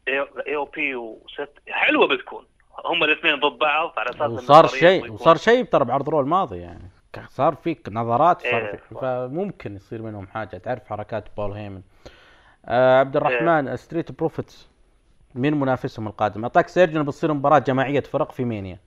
AOP 0.09 0.95
وسيث. 0.95 1.53
حلوة 1.68 2.09
بتكون. 2.09 2.47
هم 2.84 3.05
الاثنين 3.05 3.34
ضد 3.41 3.59
بعض 3.59 3.93
على 3.97 4.11
أساس 4.11 4.30
وصار 4.30 4.66
شيء 4.66 5.12
وصار 5.12 5.37
شيء 5.37 5.64
ترى 5.64 5.84
بعرض 5.84 6.09
رو 6.09 6.20
الماضي 6.20 6.59
يعني. 6.59 6.91
صار 7.28 7.55
فيك 7.55 7.89
نظرات 7.89 8.43
صار 8.43 8.66
إيه. 8.66 8.70
فيك 8.70 8.99
فممكن 9.01 9.76
يصير 9.76 10.03
منهم 10.03 10.26
حاجة. 10.26 10.57
تعرف 10.57 10.87
حركات 10.89 11.24
بول 11.37 11.53
هيمن. 11.53 11.76
آه 11.76 12.16
عبد 12.69 13.17
الرحمن 13.17 13.77
ستريت 13.77 14.12
بروفيتس 14.12 14.69
مين 15.35 15.61
منافسهم 15.61 16.07
القادم؟ 16.07 16.43
أعطاك 16.43 16.69
سيرجيو 16.69 17.03
بتصير 17.03 17.35
مباراة 17.35 17.59
جماعية 17.59 18.01
فرق 18.01 18.33
في 18.33 18.45
مانيا 18.45 18.79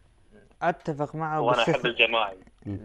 أتفق 0.61 1.15
معه 1.15 1.41
وأنا 1.41 1.61
أحب 1.61 1.85
الجماعي 1.85 2.37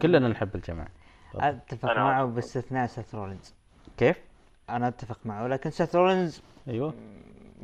كلنا 0.03 0.29
نحب 0.29 0.55
الجماعه 0.55 0.89
أتفق 1.35 1.97
معه. 1.97 2.25
باستثناء 2.25 2.87
سيث 2.87 3.15
رولينز 3.15 3.55
كيف؟ 3.97 4.17
أنا 4.71 4.89
أتفق 4.89 5.19
معه 5.25 5.47
لكن 5.47 5.71
سيث 5.71 5.95
رولينز 5.95 6.43
أيوه 6.69 6.95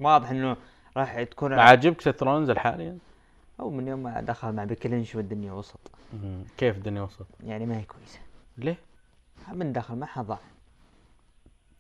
واضح 0.01 0.31
إنه 0.31 0.57
راح 0.97 1.23
تكون 1.23 1.53
عاجبك 1.53 2.01
سيث 2.01 2.23
رولينز 2.23 2.51
الحالي؟ 2.51 2.99
أو 3.61 3.71
من 3.71 3.89
يوم 3.89 4.03
ما 4.03 4.21
دخل 4.21 4.53
مع 4.53 4.65
بيكي 4.65 4.89
لينش 4.89 5.15
والدنيا 5.15 5.53
وسط. 5.53 5.91
كيف 6.59 6.77
الدنيا 6.77 7.03
وصلت؟ 7.03 7.29
يعني 7.45 7.67
ما 7.67 7.77
هي 7.77 7.83
كويسة 7.83 8.19
ليه؟ 8.59 8.77
من 9.53 9.73
دخل 9.73 9.97
معها 9.97 10.23
ضاع 10.23 10.39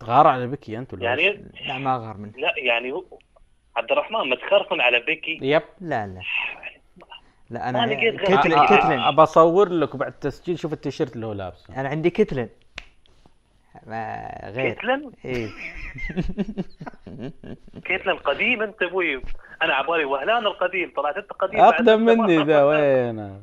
غار 0.04 0.26
على 0.26 0.46
بكي 0.46 0.78
انت 0.78 0.94
ولا 0.94 1.04
يعني؟ 1.04 1.44
لا 1.66 1.78
ما 1.78 1.96
غار 1.96 2.16
منه. 2.16 2.32
لا 2.36 2.54
يعني 2.56 2.92
هو 2.92 3.04
عبد 3.76 3.92
الرحمن 3.92 4.30
متخرفن 4.30 4.80
على 4.80 5.00
بيكي 5.00 5.38
يب. 5.42 5.62
لا 5.80 6.06
لا. 6.06 6.20
لا 7.50 7.68
أنا 7.68 7.94
كتلن 7.94 8.66
كتلن 8.66 8.98
أبى 8.98 9.22
أصور 9.22 9.68
لك 9.68 9.94
وبعد 9.94 10.12
التسجيل 10.12 10.58
شوف 10.58 10.72
التيشيرت 10.72 11.14
اللي 11.16 11.26
هو 11.26 11.32
لابسه. 11.32 11.80
أنا 11.80 11.88
عندي 11.88 12.10
كتلن 12.10 12.48
ما 13.86 14.30
غير. 14.44 14.72
كيتلن 14.74 15.12
إيه. 15.24 15.48
كيتلن 17.86 18.16
قديم 18.16 18.62
أنت 18.62 18.82
أبوي. 18.82 19.22
أنا 19.62 19.74
عبالي 19.74 20.04
وهلان 20.04 20.46
القديم. 20.46 20.92
طلعت 20.96 21.16
أنت 21.16 21.32
قديم 21.32 21.60
بعد 21.60 21.74
أقدم 21.74 22.00
مني 22.00 22.44
ذا 22.44 22.62
وين؟ 22.62 23.16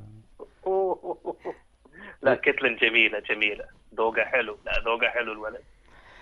لا 2.22 2.36
كيتلن 2.36 2.76
جميلة 2.76 3.20
جميلة. 3.20 3.66
ذوقها 3.96 4.26
حلو. 4.26 4.58
لا 4.66 4.72
ذوقها 4.86 5.10
حلو 5.10 5.32
الولد. 5.32 5.62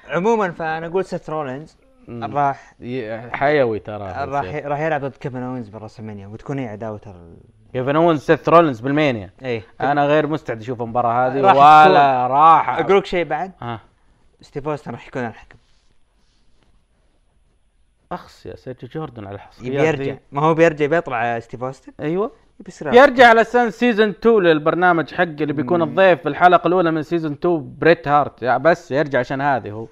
عموما 0.09 0.51
فأنا 0.51 0.87
أقول 0.87 1.05
سيث 1.05 1.29
رولينز. 1.29 1.77
راح 2.09 2.73
حيوي 3.31 3.79
ترى 3.79 3.97
راح 3.97 4.45
راح 4.65 4.79
يلعب 4.79 5.01
ضد 5.01 5.15
كيفن 5.15 5.43
اونز 5.43 5.69
براسلمانيا 5.69 6.27
وتكون 6.27 6.59
هي 6.59 6.67
عداوته 6.67 7.11
ال... 7.11 7.37
كيفن 7.73 7.95
اونز 7.95 8.19
سيث 8.19 8.49
رولينز 8.49 8.79
بالمانيا. 8.79 9.29
إيه. 9.41 9.63
أنا 9.81 10.05
غير 10.05 10.27
مستعد 10.27 10.61
أشوف 10.61 10.81
المباراة 10.81 11.27
هذه 11.27 11.41
راح 11.41 11.55
ولا 11.55 12.27
راح 12.27 12.69
أقول 12.79 12.97
لك 12.97 13.05
شيء 13.05 13.25
بعد. 13.25 13.51
ستيف 14.41 14.67
أوستن 14.67 14.91
راح 14.91 15.07
يكون 15.07 15.25
الحكم. 15.25 15.57
اخس 18.15 18.45
يا 18.45 18.55
سيرجي 18.55 18.87
جوردن 18.87 19.27
على 19.27 19.35
الحصريات 19.35 19.87
يرجع. 19.87 20.03
ذي. 20.13 20.19
ما 20.31 20.41
هو 20.41 20.53
بيرجع 20.53 20.85
بيطلع 20.85 21.39
ستيف 21.39 21.63
أوستن. 21.63 21.93
أيوه. 21.99 22.31
يصير 22.67 22.93
يرجع 22.93 23.27
على 23.27 23.41
أساس 23.41 23.79
season 23.79 24.09
2 24.09 24.39
للبرنامج 24.39 25.13
حقه 25.13 25.23
اللي 25.23 25.53
بيكون 25.53 25.81
الضيف 25.81 26.21
في 26.21 26.29
الحلقة 26.29 26.67
الأولى 26.67 26.91
من 26.91 27.03
season 27.03 27.31
2 27.31 27.75
بريت 27.79 28.07
هارت. 28.07 28.43
يا 28.43 28.57
بس 28.57 28.91
يرجع 28.91 29.19
عشان 29.19 29.41
هذه 29.41 29.71
هو. 29.71 29.87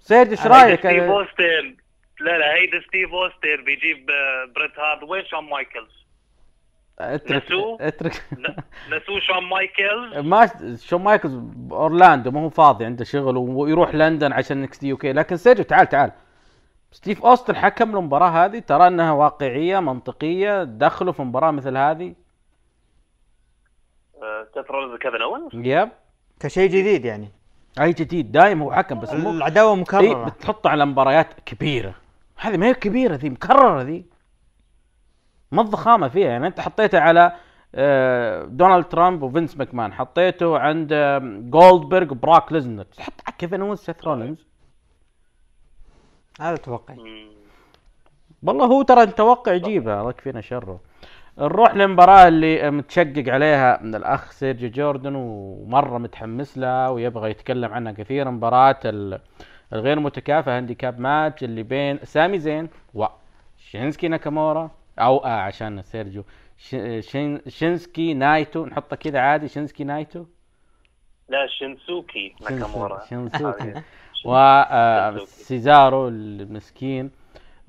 سيرجي 0.00 0.30
إيش 0.30 0.46
رأيك؟ 0.46 0.78
ستيف 0.80 1.02
أوستن. 1.02 1.76
لا 2.20 2.38
لا 2.38 2.54
هيدا 2.54 2.80
ستيف 2.80 3.10
أوستن 3.12 3.64
بيجيب 3.64 4.10
آه، 4.10 4.52
بريت 4.56 4.78
هارت 4.78 5.02
وين 5.02 5.24
شون 5.24 5.44
مايكلز؟ 5.44 6.04
اترك 6.98 7.44
نسوه؟ 7.46 7.78
اترك 7.80 8.24
نسوه 8.90 9.20
شون 9.20 9.44
مايكلز؟ 9.44 10.18
ما 10.32 10.50
شون 10.76 11.02
مايكلز 11.02 11.40
أورلاندو 11.70 12.30
ما 12.30 12.40
هو 12.40 12.48
فاضي 12.48 12.84
عنده 12.84 13.04
شغل 13.04 13.36
ويروح 13.36 13.94
لندن 13.94 14.32
عشان 14.32 14.62
NXT 14.62 14.92
okay 14.92 15.12
لكن 15.12 15.36
سيرجيو 15.36 15.64
تعال 15.64 15.88
تعال. 15.88 16.12
ستيف 16.94 17.24
أوستن 17.24 17.56
حكم 17.56 17.96
المباراة 17.96 18.28
هذه 18.28 18.58
ترى 18.58 18.86
أنها 18.86 19.12
واقعية 19.12 19.80
منطقية 19.80 20.64
دخلوا 20.64 21.12
في 21.12 21.22
مباراة 21.22 21.50
مثل 21.50 21.76
هذه. 21.76 22.14
آه، 24.22 24.46
سيث 24.54 24.70
رولينز 24.70 25.00
كيفن 25.00 25.22
اونز 25.22 25.50
yep. 25.54 25.88
كشيء 26.40 26.70
جديد 26.70 27.04
يعني. 27.04 27.30
أي 27.80 27.92
جديد 27.92 28.32
دايم 28.32 28.62
هو 28.62 28.72
حكم 28.72 29.00
بس 29.00 29.12
مو 29.12 29.30
العداوة 29.30 29.74
إيه 29.74 29.80
مكرره 29.80 30.24
بتحطه 30.24 30.70
على 30.70 30.86
مباريات 30.86 31.40
كبيرة. 31.46 31.94
هذه 32.36 32.56
ما 32.56 32.66
هي 32.66 32.74
كبيرة 32.74 33.14
ذي 33.14 33.30
مكررة 33.30 33.82
ذي. 33.82 34.04
ما 35.52 35.62
الضخامة 35.62 36.08
فيها 36.08 36.28
يعني. 36.28 36.46
أنت 36.46 36.60
حطيته 36.60 37.00
على 37.00 37.32
آه، 37.74 38.44
دونالد 38.44 38.84
ترامب 38.84 39.22
وفينس 39.22 39.56
ماكمان 39.56 39.92
حطيته 39.92 40.58
عند 40.58 40.92
آه، 40.92 41.18
جولدبرغ 41.40 42.12
وبروك 42.12 42.52
ليسنر. 42.52 42.84
تحط 42.84 43.12
على 43.26 43.36
كيفن 43.38 43.60
اونز 43.60 43.78
سيث 43.78 44.04
رولينز. 44.04 44.46
هذا 46.40 46.56
توقعي. 46.56 47.28
والله 48.42 48.66
هو 48.66 48.82
ترى 48.82 49.02
التوقع 49.02 49.52
يجيبها 49.52 49.98
الله 50.00 50.10
يكفينا 50.10 50.40
شره. 50.40 50.80
نروح 51.38 51.74
للمباراة 51.74 52.28
اللي 52.28 52.70
متشقق 52.70 53.24
عليها 53.28 53.80
من 53.82 53.94
الأخ 53.94 54.30
سيرجي 54.30 54.68
جوردن 54.68 55.14
ومرة 55.14 55.98
متحمس 55.98 56.58
لها 56.58 56.88
ويبغى 56.88 57.30
يتكلم 57.30 57.72
عنها 57.72 57.92
كثير. 57.92 58.30
مباراة 58.30 58.78
ال- 58.84 59.20
الغير 59.72 60.00
متكافئة 60.00 60.56
handicap 60.56 61.00
match 61.00 61.44
اللي 61.44 61.62
بين 61.62 61.98
سامي 62.02 62.38
زين 62.38 62.68
وشينسكي 62.94 64.08
ناكامورا 64.08 64.70
أو 64.98 65.18
آه 65.18 65.28
عشان 65.40 65.82
سيرجيو. 65.82 66.24
شين 67.00 67.40
شينسكي 67.48 68.14
نايتو 68.14 68.66
نحطه 68.66 68.96
كذا 68.96 69.18
عادي 69.20 69.48
شينسكي 69.48 69.84
نايتو؟ 69.84 70.24
لا 71.28 71.46
شينسوكي 71.58 72.34
ناكامورا. 72.50 73.04
شينسوكي. 73.08 73.74
وسيزارو 74.24 76.08
المسكين 76.08 77.10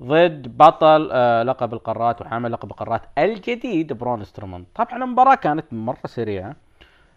ضد 0.02 0.56
بطل 0.56 1.08
آه، 1.12 1.42
لقب 1.42 1.74
القارات 1.74 2.20
وحامل 2.20 2.52
لقب 2.52 2.70
القارات 2.70 3.02
الجديد 3.18 3.92
برون 3.92 4.24
سترومان. 4.24 4.64
طبعا 4.74 5.04
المباراة 5.04 5.34
كانت 5.34 5.64
مرة 5.72 6.06
سريعة. 6.06 6.56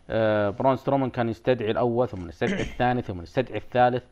آه، 0.09 0.49
برون 0.49 0.75
سترومان 0.75 1.09
كان 1.09 1.29
يستدعي 1.29 1.71
الأول 1.71 2.07
ثم 2.07 2.29
يستدعي 2.29 2.61
الثاني 2.61 3.01
ثم 3.01 3.21
يستدعي 3.21 3.57
الثالث. 3.57 4.03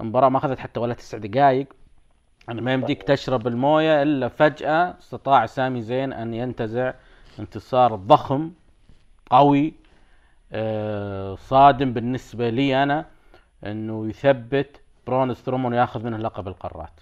المباراة 0.00 0.28
ما 0.28 0.38
أخذت 0.38 0.58
حتى 0.58 0.80
ولا 0.80 0.94
تسع 0.94 1.18
دقائق 1.18 1.66
أنا 2.48 2.60
ما 2.60 2.72
يمديك 2.72 3.02
تشرب 3.02 3.46
الموية 3.46 4.02
إلا 4.02 4.28
فجأة. 4.28 4.94
استطاع 4.98 5.46
سامي 5.46 5.82
زين 5.82 6.12
أن 6.12 6.34
ينتزع. 6.34 6.92
انتصار 7.38 7.94
ضخم 7.94 8.50
قوي 9.30 9.74
آه، 10.52 11.34
صادم 11.34 11.92
بالنسبة 11.92 12.50
لي 12.50 12.82
أنا. 12.82 13.04
أنه 13.64 14.08
يثبت 14.08 14.80
برون 15.06 15.34
سترومان 15.34 15.72
وياخذ 15.72 16.04
منه 16.04 16.16
لقب 16.16 16.48
القارات. 16.48 17.00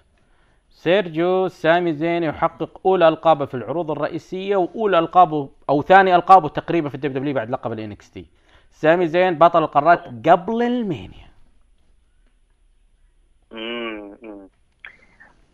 سيرجيو 0.70 1.48
سامي 1.48 1.92
زين 1.92 2.22
يحقق 2.22 2.80
أولى 2.86 3.08
القابه 3.08 3.44
في 3.44 3.54
العروض 3.54 3.90
الرئيسية 3.90 4.56
وأولى 4.56 4.98
القابه 4.98 5.50
أو 5.70 5.82
ثاني 5.82 6.14
القابه 6.14 6.48
تقريبا 6.48 6.88
في 6.88 6.94
ال 6.94 7.18
WW 7.18 7.34
بعد 7.34 7.50
لقب 7.50 7.72
ال 7.72 8.10
NXT. 8.10 8.26
سامي 8.70 9.08
زين 9.08 9.38
بطل 9.38 9.62
القارات 9.62 10.28
قبل 10.28 10.62
المانيا. 10.62 11.34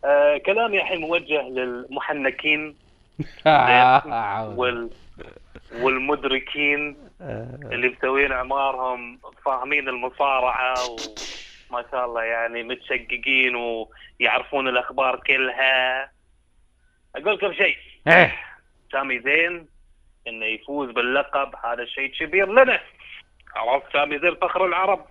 آه 0.05 0.39
كلامي 0.39 0.79
الحين 0.79 1.01
موجه 1.01 1.49
للمحنكين 1.49 2.77
وال 4.57 4.91
والمدركين 5.83 7.10
اللي 7.21 7.89
مسوين 7.89 8.33
أعمارهم 8.33 9.21
فاهمين 9.45 9.89
المصارعة 9.89 10.75
وما 11.71 11.85
شاء 11.91 12.05
الله 12.05 12.23
يعني 12.23 12.63
متشققين 12.63 13.57
ويعرفون 13.57 14.69
الأخبار 14.69 15.21
كلها. 15.21 16.11
أقول 17.17 17.35
لكم 17.35 17.53
شيء. 17.53 17.77
إيه. 18.09 18.37
سامي 18.93 19.21
زين 19.21 19.69
إنه 20.27 20.47
يفوز 20.47 20.91
باللقب 20.91 21.55
هذا 21.65 21.85
شيء 21.85 22.11
كبير 22.11 22.53
لنا. 22.53 22.81
عرفت 23.57 23.93
سامي 23.93 24.19
زين 24.19 24.35
فخر 24.35 24.67
العرب. 24.67 25.07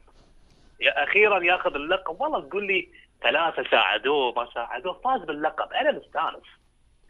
يا 0.80 1.04
أخيرا 1.04 1.44
ياخذ 1.44 1.76
اللقب. 1.76 2.22
والله 2.22 2.42
تقول 2.42 2.68
لي 2.68 2.90
ثلاثة 3.22 3.64
ساعدوه 3.72 4.34
ما 4.34 4.50
ساعدوه. 4.54 4.94
فاز 4.94 5.22
باللقب. 5.22 5.74
أنا 5.74 5.92
مستانس. 5.92 6.44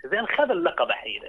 زين 0.06 0.28
خذ 0.28 0.52
اللقب 0.52 0.90
الحين. 0.90 1.22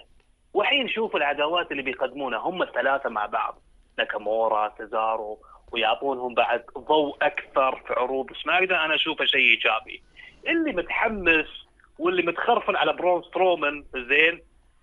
والحين 0.55 0.88
شوف 0.88 1.16
العداوات 1.16 1.70
اللي 1.70 1.82
بيقدمونها 1.82 2.38
هم 2.38 2.62
الثلاثة 2.62 3.09
مع 3.09 3.26
بعض. 3.26 3.62
ناكامورا 3.98 4.74
سيزارو 4.78 5.38
ويعطونهم 5.72 6.34
بعد 6.34 6.64
ضوء 6.78 7.16
أكثر 7.22 7.82
في 7.86 7.92
عروض. 7.92 8.32
سماك 8.42 8.62
أنا 8.62 8.94
أشوفه 8.94 9.24
شيء 9.24 9.40
إيجابي. 9.40 10.03
اللي 10.46 10.72
متحمس 10.72 11.66
واللي 11.98 12.22
متخرفن 12.22 12.76
على 12.76 12.92
برون 12.92 13.22
سترومان 13.22 13.84
زين. 13.95 14.42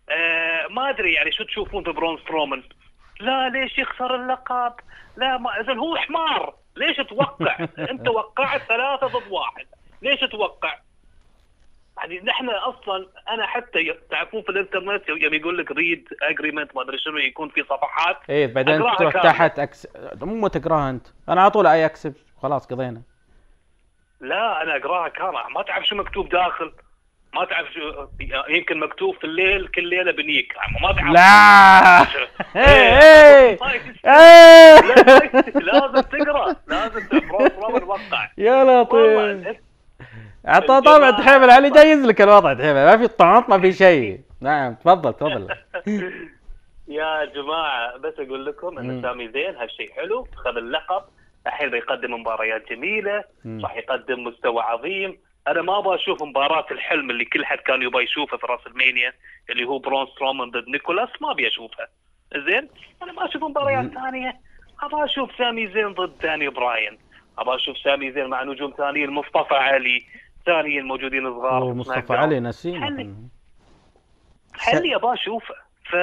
آه 0.10 0.68
ما 0.68 0.90
أدري 0.90 1.14
يعني 1.14 1.32
شو 1.32 1.44
تشوفون 1.44 1.84
في 1.84 1.92
برون 1.92 2.18
سترومان؟ 2.18 2.64
لا 3.20 3.50
ليش 3.50 3.78
يخسر 3.78 4.16
اللقب؟ 4.16 4.74
لا 5.18 5.38
ما 5.38 5.64
زين 5.68 5.78
هو 5.78 5.96
حمار. 5.96 6.56
ليش 6.76 6.98
توقع؟ 6.98 7.58
أنت 7.92 8.08
وقعت 8.08 8.62
ثلاثة 8.62 9.08
ضد 9.08 9.32
واحد. 9.32 9.66
ليش 10.02 10.20
توقع؟ 10.20 10.76
يعني 11.98 12.20
نحن 12.20 12.50
أصلا 12.50 13.08
أنا 13.30 13.46
حتى 13.46 13.94
تعرفون 14.12 14.42
في 14.42 14.50
الإنترنت 14.50 15.10
يوم 15.10 15.34
يقول 15.34 15.58
لك 15.58 15.72
read 15.72 16.08
agreement 16.22 16.76
ما 16.76 16.82
أدري 16.82 16.98
شنو 16.98 17.18
يكون 17.18 17.50
في 17.50 17.64
صفحات. 17.64 18.18
إيه 18.30 18.48
بعدين 18.48 18.78
تروح. 18.78 19.24
تحت 19.24 19.60
acc... 19.60 19.88
مو 20.22 20.48
تقراها 20.48 20.90
أنت. 20.90 21.08
أنا 21.30 21.42
على 21.42 21.52
طول 21.52 21.68
I 21.68 21.86
accept 21.86 22.14
خلاص 22.42 22.68
قضينا. 22.68 23.02
لا 24.22 24.62
أنا 24.62 24.78
أقرأها 24.78 25.08
كاملة. 25.08 25.50
ما 25.50 25.62
تعرف 25.62 25.86
شو 25.88 25.96
مكتوب 25.96 26.30
داخل 26.30 26.72
ما 27.34 27.46
تعرف 27.46 27.74
شو 27.74 28.08
يمكن 28.50 28.80
مكتوب 28.80 29.16
في 29.16 29.24
الليل 29.24 29.68
كل 29.68 29.88
ليلة 29.88 30.12
بنيك. 30.12 30.54
ما 30.82 30.92
تعرف. 30.92 31.14
لا! 31.14 32.02
إيه. 32.66 33.00
إيه! 33.02 33.58
طيب. 33.58 33.82
إيه! 34.06 34.82
لازم 35.56 36.02
تقرأ. 36.02 36.56
لازم 36.68 37.08
تقرأ. 37.08 37.86
وقع 37.86 38.30
يا 38.38 38.64
لطيف. 38.64 39.67
عطاه 40.48 40.80
طابع 40.80 41.12
تحيمل 41.12 41.50
علي 41.50 41.70
جايز 41.70 42.06
لك 42.06 42.22
الوضع 42.22 42.54
تحيمل 42.54 42.86
ما 42.86 42.98
في 42.98 43.08
طعام 43.08 43.44
ما 43.50 43.60
في 43.60 43.74
شيء. 43.74 44.20
نعم 44.42 44.76
تفضل 44.76 45.14
تفضل. 45.14 45.48
يا 46.88 47.26
جماعة 47.26 47.98
بس 47.98 48.14
أقول 48.20 48.46
لكم 48.46 48.78
إن 48.78 49.02
سامي 49.02 49.30
زين 49.30 49.56
هالشيء 49.56 49.92
حلو. 49.92 50.28
خذ 50.36 50.58
اللقب. 50.58 51.04
الحين 51.48 51.70
بيقدم 51.70 52.14
مباريات 52.14 52.70
جميلة. 52.70 53.24
راح 53.64 53.76
يقدم 53.76 54.24
مستوى 54.24 54.62
عظيم. 54.62 55.18
أنا 55.48 55.62
ما 55.62 55.78
أبغى 55.78 55.96
أشوف 55.96 56.24
مباراة 56.24 56.66
الحلم 56.72 57.10
اللي 57.10 57.26
كل 57.26 57.46
حد 57.46 57.58
كان 57.58 57.82
يبغى 57.82 58.04
يشوفها 58.04 58.38
في 58.38 58.46
راسلمانيا 58.46 59.14
اللي 59.50 59.66
هو 59.66 59.80
برون 59.80 60.08
سترومان 60.08 60.52
ضد 60.52 60.68
نيكولاس. 60.68 61.10
ما 61.22 61.32
أبي 61.32 61.48
اشوفها 61.48 61.88
زين؟ 62.36 62.70
أنا 63.04 63.14
ما 63.14 63.26
أشوف 63.26 63.44
مباريات 63.44 63.94
ثانية. 63.94 64.40
أبغى 64.84 65.06
أشوف 65.06 65.30
سامي 65.38 65.68
زين 65.68 65.94
ضد 65.94 66.18
داني 66.22 66.50
براين. 66.50 66.98
أبغى 67.40 67.56
أشوف 67.56 67.78
سامي 67.78 68.12
زين 68.12 68.28
مع 68.28 68.44
نجوم 68.44 68.74
ثانيين. 68.78 69.10
مصطفى 69.10 69.54
علي 69.54 70.04
ثانيين 70.48 70.86
موجودين 70.86 71.24
صغار 71.34 71.64
ومصطفى 71.64 72.02
داون. 72.02 72.20
علي 72.20 72.40
نسينا 72.40 72.86
علي. 72.86 73.16
علي 74.54 74.96
أبغى 74.96 75.14
اشوفه 75.14 75.56
ف 75.90 75.94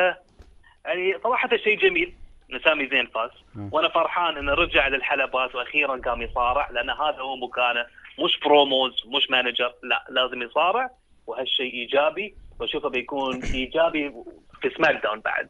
يعني 0.84 1.18
صراحة 1.24 1.56
شيء 1.56 1.78
جميل. 1.78 2.14
ان 2.52 2.60
سامي 2.64 2.88
زين 2.88 3.06
فاز. 3.06 3.30
وأنا 3.72 3.88
فرحان 3.88 4.36
إنه 4.36 4.54
رجع 4.54 4.88
للحلبات 4.88 5.54
وأخيرا 5.54 5.96
قام 5.96 6.22
يصارع 6.22 6.70
لأن 6.70 6.90
هذا 6.90 7.20
هو 7.20 7.36
مكانه. 7.36 7.86
مش 8.24 8.40
promos 8.40 8.92
مش 9.06 9.30
manager 9.30 9.74
لا 9.82 10.04
لازم 10.08 10.42
يصارع. 10.42 10.90
وهالشيء 11.26 11.72
إيجابي. 11.72 12.34
وأشوفه 12.60 12.88
بيكون 12.88 13.42
إيجابي 13.54 14.14
في 14.62 14.70
سماك 14.76 15.02
داون 15.02 15.20
بعد. 15.20 15.48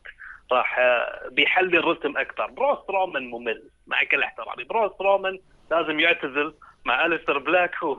راح 0.53 0.79
آه، 0.79 1.29
بيحلي 1.29 1.79
الرتم 1.79 2.17
أكثر. 2.17 2.47
برون 2.51 2.83
سترومان 2.83 3.31
ممل 3.31 3.63
مع 3.87 4.05
كل 4.11 4.23
احترامي. 4.23 4.65
برون 4.65 4.91
سترومان 4.95 5.39
لازم 5.71 6.01
يعتزل. 6.01 6.55
مع 6.85 7.07
الستر 7.07 7.39
بلاك 7.39 7.83
و 7.83 7.93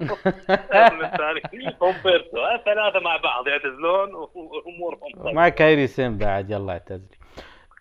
الثاني 1.04 1.42
وهومبيرتو 1.82 2.38
ثلاثة 2.66 3.00
مع 3.00 3.18
بعض 3.18 3.48
يعتزلون 3.48 4.14
وأمورهم 4.14 5.36
مع 5.36 5.50
كايري 5.50 5.88
سين 5.88 6.18
بعد 6.18 6.50
يلا 6.50 6.74
اعتزلي 6.74 7.18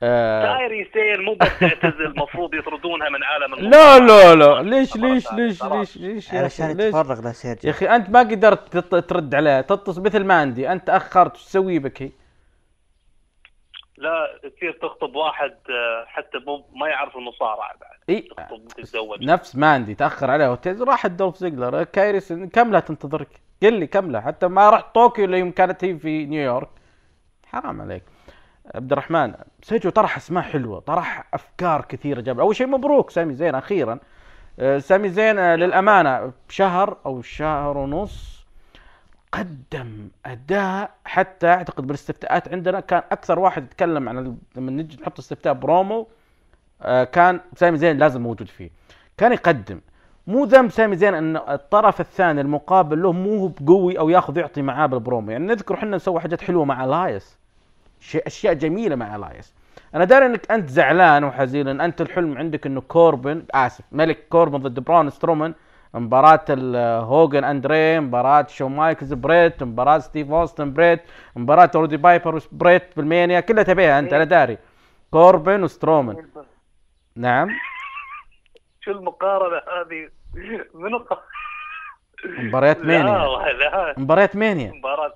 آه، 0.03 0.57
كايري 0.57 0.91
سين 0.93 1.25
مو 1.25 1.35
بس 1.35 1.59
تعتزل 1.61 2.07
المفروض 2.07 2.55
يطردونها 2.55 3.09
من 3.09 3.23
عالم 3.23 3.55
لا. 3.55 3.99
لا 3.99 4.35
لا 4.35 4.63
ليش 4.63 4.97
ليش 4.97 5.33
ليش. 5.33 5.65
ليش 5.65 5.97
ليش 5.97 6.35
علشان؟ 6.35 6.77
ليش؟ 6.77 6.87
يتفرغ 6.87 7.33
يا 7.65 7.71
أخي 7.71 7.87
أنت 7.87 8.11
ما 8.11 8.19
قدرت 8.21 8.77
ترد 8.95 9.35
عليه 9.35 9.61
تتصل 9.61 10.03
مثل 10.03 10.25
ما 10.25 10.35
عندي 10.35 10.73
أنت 10.73 10.91
أخرت 10.91 11.35
وش 11.35 11.45
تسوي 11.45 11.79
بك 11.79 12.03
هي؟ 12.03 12.11
لا 14.05 14.51
تصير 14.51 14.73
تخطب 14.83 15.15
واحد 15.15 15.51
آه، 15.71 16.05
حتى 16.07 16.39
مو 16.47 16.65
ما 16.81 16.89
يعرف 16.89 17.17
المصارعة 17.17 17.73
بعد. 17.81 17.99
إي 18.09 18.21
تخطب 18.21 18.69
تتزوج. 18.69 19.25
نفس 19.25 19.57
ما 19.57 19.73
عندي 19.73 19.95
تأخر 19.95 20.31
عليه 20.31 20.53
وتز 20.53 20.83
راحت 20.83 21.11
دولف 21.11 21.37
زيجلر. 21.37 21.85
كايريس 21.85 22.33
كم 22.33 22.73
لا 22.73 22.81
تنتظرك. 22.81 23.29
قل 23.63 23.73
لي 23.73 23.87
كم 23.87 24.11
لا 24.11 24.21
حتى 24.21 24.49
ما 24.49 24.71
رحت 24.71 24.95
طوكيو 24.95 25.25
اللي 25.25 25.39
يوم 25.39 25.51
كانت 25.51 25.85
هي 25.85 25.99
في 25.99 26.27
نيويورك. 26.27 26.69
حرام 27.47 27.81
عليك. 27.81 28.03
عبد 28.75 28.93
الرحمن 28.93 29.35
سيرجيو 29.63 29.91
طرح 29.91 30.17
أسماء 30.17 30.43
حلوة 30.45 30.81
طرح 30.81 31.25
أفكار 31.35 31.85
كثيرة 31.85 32.21
جاب. 32.21 32.41
أول 32.41 32.57
شيء 32.57 32.67
مبروك 32.67 33.11
سامي 33.11 33.35
زين 33.35 33.55
أخيرا. 33.55 33.99
آه، 34.61 34.79
سامي 34.79 35.09
زين 35.09 35.39
آه، 35.39 35.57
للأمانة 35.57 36.33
بشهر 36.49 36.97
أو 37.07 37.23
شهر 37.23 37.79
ونص 37.79 38.34
قدم 39.35 40.09
أداء 40.27 40.91
حتى 41.05 41.47
أعتقد 41.47 41.87
بالاستفتاءات 41.87 42.53
عندنا 42.53 42.81
كان 42.81 43.03
أكثر 43.13 43.39
واحد 43.39 43.65
يتكلم 43.65 44.09
عن 44.09 44.37
لما 44.57 44.71
نجي 44.71 44.99
نحط 45.03 45.19
استفتاء 45.19 45.53
برومو 45.53 46.07
آه، 46.83 47.05
كان 47.05 47.41
سامي 47.57 47.79
زين 47.79 47.99
لازم 47.99 48.23
موجود 48.23 48.49
فيه. 48.49 48.71
كان 49.17 49.33
يقدم. 49.33 49.81
مو 50.27 50.45
ذنب 50.45 50.71
سامي 50.71 50.97
زين 50.97 51.15
إن 51.15 51.37
الطرف 51.37 52.01
الثاني 52.01 52.41
المقابل 52.41 53.03
له 53.03 53.13
مو 53.13 53.47
بقوي 53.47 53.99
أو 53.99 54.09
ياخذ 54.09 54.39
يعطي 54.39 54.63
معاه 54.63 54.87
بالبرومو. 54.87 55.31
يعني 55.31 55.47
نذكر 55.47 55.75
إحنا 55.75 55.97
نسوي 55.97 56.21
حاجات 56.21 56.43
حلوة 56.43 56.65
مع 56.65 56.85
إلياس. 56.85 57.39
شيء 58.01 58.27
أشياء 58.27 58.55
جميلة 58.55 58.97
مع 58.97 59.17
إلياس. 59.17 59.55
أنا 59.95 60.05
داري 60.05 60.27
إنك 60.27 60.51
أنت 60.51 60.69
زعلان 60.71 61.25
وحزين 61.25 61.69
إن 61.69 61.81
أنت 61.81 62.01
الحلم 62.01 62.39
عندك 62.39 62.67
إنه 62.67 62.81
كوربن 62.81 63.45
آسف 63.51 63.85
ملك 63.93 64.29
كوربن 64.29 64.59
ضد 64.59 64.81
برون 64.81 65.11
سترومان. 65.11 65.55
مباراة 65.95 66.41
هوجان 67.01 67.45
اندري 67.45 68.01
مباراة 68.01 68.47
شون 68.49 68.77
مايكلز 68.77 69.13
بريت 69.13 69.63
مباراة 69.63 69.99
ستيف 69.99 70.31
أوستن 70.31 70.73
بريت 70.73 71.01
مباراة 71.37 71.71
رودي 71.75 71.97
بايبر 71.97 72.41
بريت 72.53 72.97
بالمانيا 72.97 73.41
كلها 73.41 73.63
تبيها 73.63 73.99
أنت 73.99 74.13
أنا 74.13 74.25
داري. 74.25 74.59
كوربن 75.11 75.63
وسترومان 75.63 76.27
نعم. 77.17 77.49
شو 78.81 78.91
المقارنة 78.91 79.57
هذه؟ 79.57 80.09
من 80.75 80.95
الق... 80.95 81.23
مباريات 82.39 82.79
لا 82.79 82.85
مانيا. 82.87 83.53
لا. 83.53 83.95
مباريات 83.99 84.37
مانيا. 84.37 84.73
مباراة. 84.73 85.15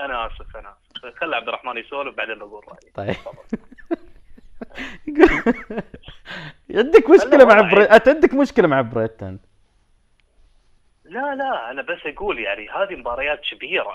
أنا 0.00 0.26
آسف 0.26 0.56
أنا 0.56 0.74
آسف. 0.96 1.18
خلي 1.20 1.36
عبد 1.36 1.48
الرحمن 1.48 1.76
يسولف 1.76 2.16
بعدين 2.16 2.38
بقول 2.38 2.64
رأيي. 2.68 2.92
طيب. 2.94 3.16
عندك 6.74 7.10
مشكلة 7.14 7.44
مع. 7.44 7.60
بريت. 7.60 7.88
أنت 7.90 8.08
عندك 8.08 8.34
مشكلة 8.34 8.68
مع 8.68 8.80
بريت 8.80 9.22
أنت. 9.22 9.49
لا 11.10 11.34
لا 11.34 11.70
أنا 11.70 11.82
بس 11.82 11.98
أقول 12.06 12.38
يعني 12.38 12.68
هذه 12.68 12.96
مباريات 12.96 13.40
كبيرة. 13.40 13.92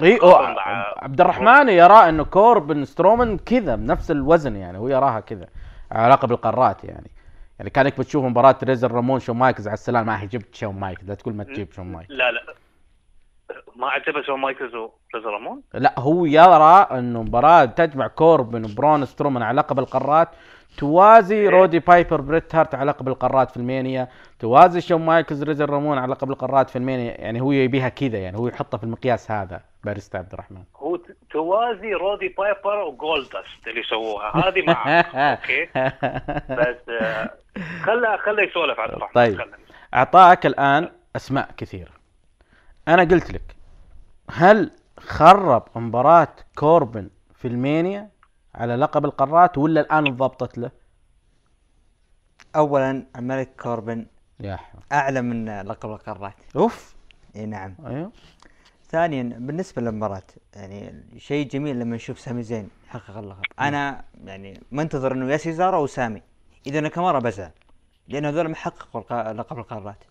يعني 0.00 0.18
مع 0.22 0.94
عبد 0.98 1.20
الرحمن 1.20 1.68
يرى 1.68 2.08
إنه 2.08 2.24
كوربن 2.24 2.84
سترومان 2.84 3.38
كذا 3.38 3.76
بنفس 3.76 4.10
الوزن 4.10 4.56
يعني 4.56 4.78
هو 4.78 4.88
يراها 4.88 5.20
كذا 5.20 5.48
علاقة 5.92 6.28
بالقارات 6.28 6.84
يعني. 6.84 7.10
يعني 7.58 7.70
كانك 7.70 7.98
بتشوف 7.98 8.24
مباراة 8.24 8.56
ريزر 8.64 8.92
رامون 8.92 9.20
شون 9.20 9.36
مايكلز 9.36 9.68
على 9.68 9.74
السلام 9.74 10.06
ما 10.06 10.22
هي 10.22 10.26
جبت 10.26 10.54
شون 10.54 10.80
مايكلز 10.80 11.08
لا 11.08 11.14
تقول 11.14 11.34
ما 11.34 11.44
تجيب 11.44 11.72
شون 11.72 11.92
مايكلز. 11.92 12.18
لا 12.18 12.32
لا 12.32 12.42
ما 13.76 13.88
عجبه 13.88 14.22
شون 14.22 14.40
مايكلز 14.40 14.74
وريزر 14.74 15.30
رامون؟ 15.30 15.62
لا 15.74 15.94
هو 15.98 16.24
يرى 16.24 16.86
إنه 16.98 17.22
مباراة 17.22 17.64
تجمع 17.64 18.06
كوربن 18.06 18.64
وبرون 18.64 19.04
سترومان 19.04 19.42
على 19.42 19.56
لقب 19.56 19.78
القارات 19.78 20.28
توازي 20.78 21.48
رودي 21.48 21.78
بايبر 21.78 22.20
بريت 22.20 22.54
هارت 22.54 22.74
على 22.74 22.90
لقب 22.90 23.08
القارات 23.08 23.50
في 23.50 23.56
المانيا 23.56 24.08
توازي 24.38 24.80
شون 24.80 25.06
مايكلز 25.06 25.42
ريزر 25.42 25.70
رامون 25.70 25.98
على 25.98 26.12
لقب 26.12 26.30
القارات 26.30 26.70
في 26.70 26.76
المانيا 26.76 27.20
يعني 27.20 27.40
هو 27.40 27.52
يبيها 27.52 27.88
كذا 27.88 28.18
يعني 28.18 28.38
هو 28.38 28.48
يحطها 28.48 28.78
في 28.78 28.84
المقياس 28.84 29.30
هذا 29.30 29.60
باريستا 29.84 30.18
عبد 30.18 30.32
الرحمن. 30.32 30.62
هو 30.76 30.98
توازي 31.30 31.92
رودي 31.92 32.28
بايبر 32.28 32.78
وجولدست 32.78 33.66
اللي 33.66 33.82
سووها 33.82 34.48
هذه 34.48 34.62
معك. 34.66 35.06
أوكي. 35.14 35.64
بس 36.50 36.88
آه، 37.02 37.30
خله 37.82 38.16
خله 38.16 38.42
يسولف 38.42 38.80
عبد 38.80 38.92
الرحمن. 38.92 39.14
طيب. 39.14 39.38
خله. 39.38 39.52
أعطاك 39.94 40.46
الآن 40.46 40.88
أسماء 41.16 41.48
كثيرة. 41.56 41.90
أنا 42.88 43.02
قلت 43.02 43.32
لك 43.32 43.56
هل 44.30 44.70
خرب 44.98 45.68
مباراة 45.76 46.34
كوربن 46.58 47.10
في 47.34 47.48
المانيا؟ 47.48 48.15
على 48.56 48.76
لقب 48.76 49.04
القارات 49.04 49.58
ولا 49.58 49.80
الآن 49.80 50.06
انضبطت 50.06 50.58
له؟ 50.58 50.70
اولا 52.56 53.06
الملك 53.16 53.48
كوربن 53.62 54.06
يا 54.40 54.56
حول. 54.56 54.80
اعلى 54.92 55.22
من 55.22 55.60
لقب 55.62 55.90
القارات. 55.90 56.34
أوف. 56.56 56.94
إي 57.36 57.46
نعم. 57.46 57.74
أيوه. 57.86 58.12
ثانيا 58.90 59.22
بالنسبة 59.22 59.82
للمباراة 59.82 60.22
يعني 60.54 61.04
شيء 61.18 61.48
جميل 61.48 61.80
لما 61.80 61.96
نشوف 61.96 62.20
سامي 62.20 62.42
زين 62.42 62.68
يحقق 62.86 63.16
اللقب. 63.16 63.42
أنا 63.60 64.04
يعني 64.24 64.60
منتظر 64.72 65.12
إنه 65.12 65.32
يا 65.32 65.36
سيزارو 65.36 65.76
أو 65.78 65.86
سامي 65.86 66.22
اذا 66.66 66.80
ناكامورا 66.80 67.18
بزعل 67.18 67.50
لأن 68.08 68.24
هذول 68.24 68.48
ما 68.48 68.54
حققوا 68.54 69.00
الق- 69.00 69.30
لقب 69.32 69.58
القارات. 69.58 70.04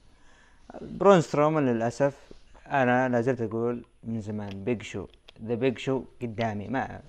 برون 0.81 1.22
سترومان 1.22 1.65
للأسف 1.65 2.31
أنا 2.67 3.09
لا 3.09 3.22
زلت 3.22 3.41
أقول 3.41 3.85
من 4.03 4.22
زمان 4.22 4.63
بيج 4.63 4.81
شو 4.81 5.07
ذا 5.44 5.56
بيج 5.56 5.78
شو 5.78 6.03
قدامي. 6.22 6.68
ما 6.68 7.02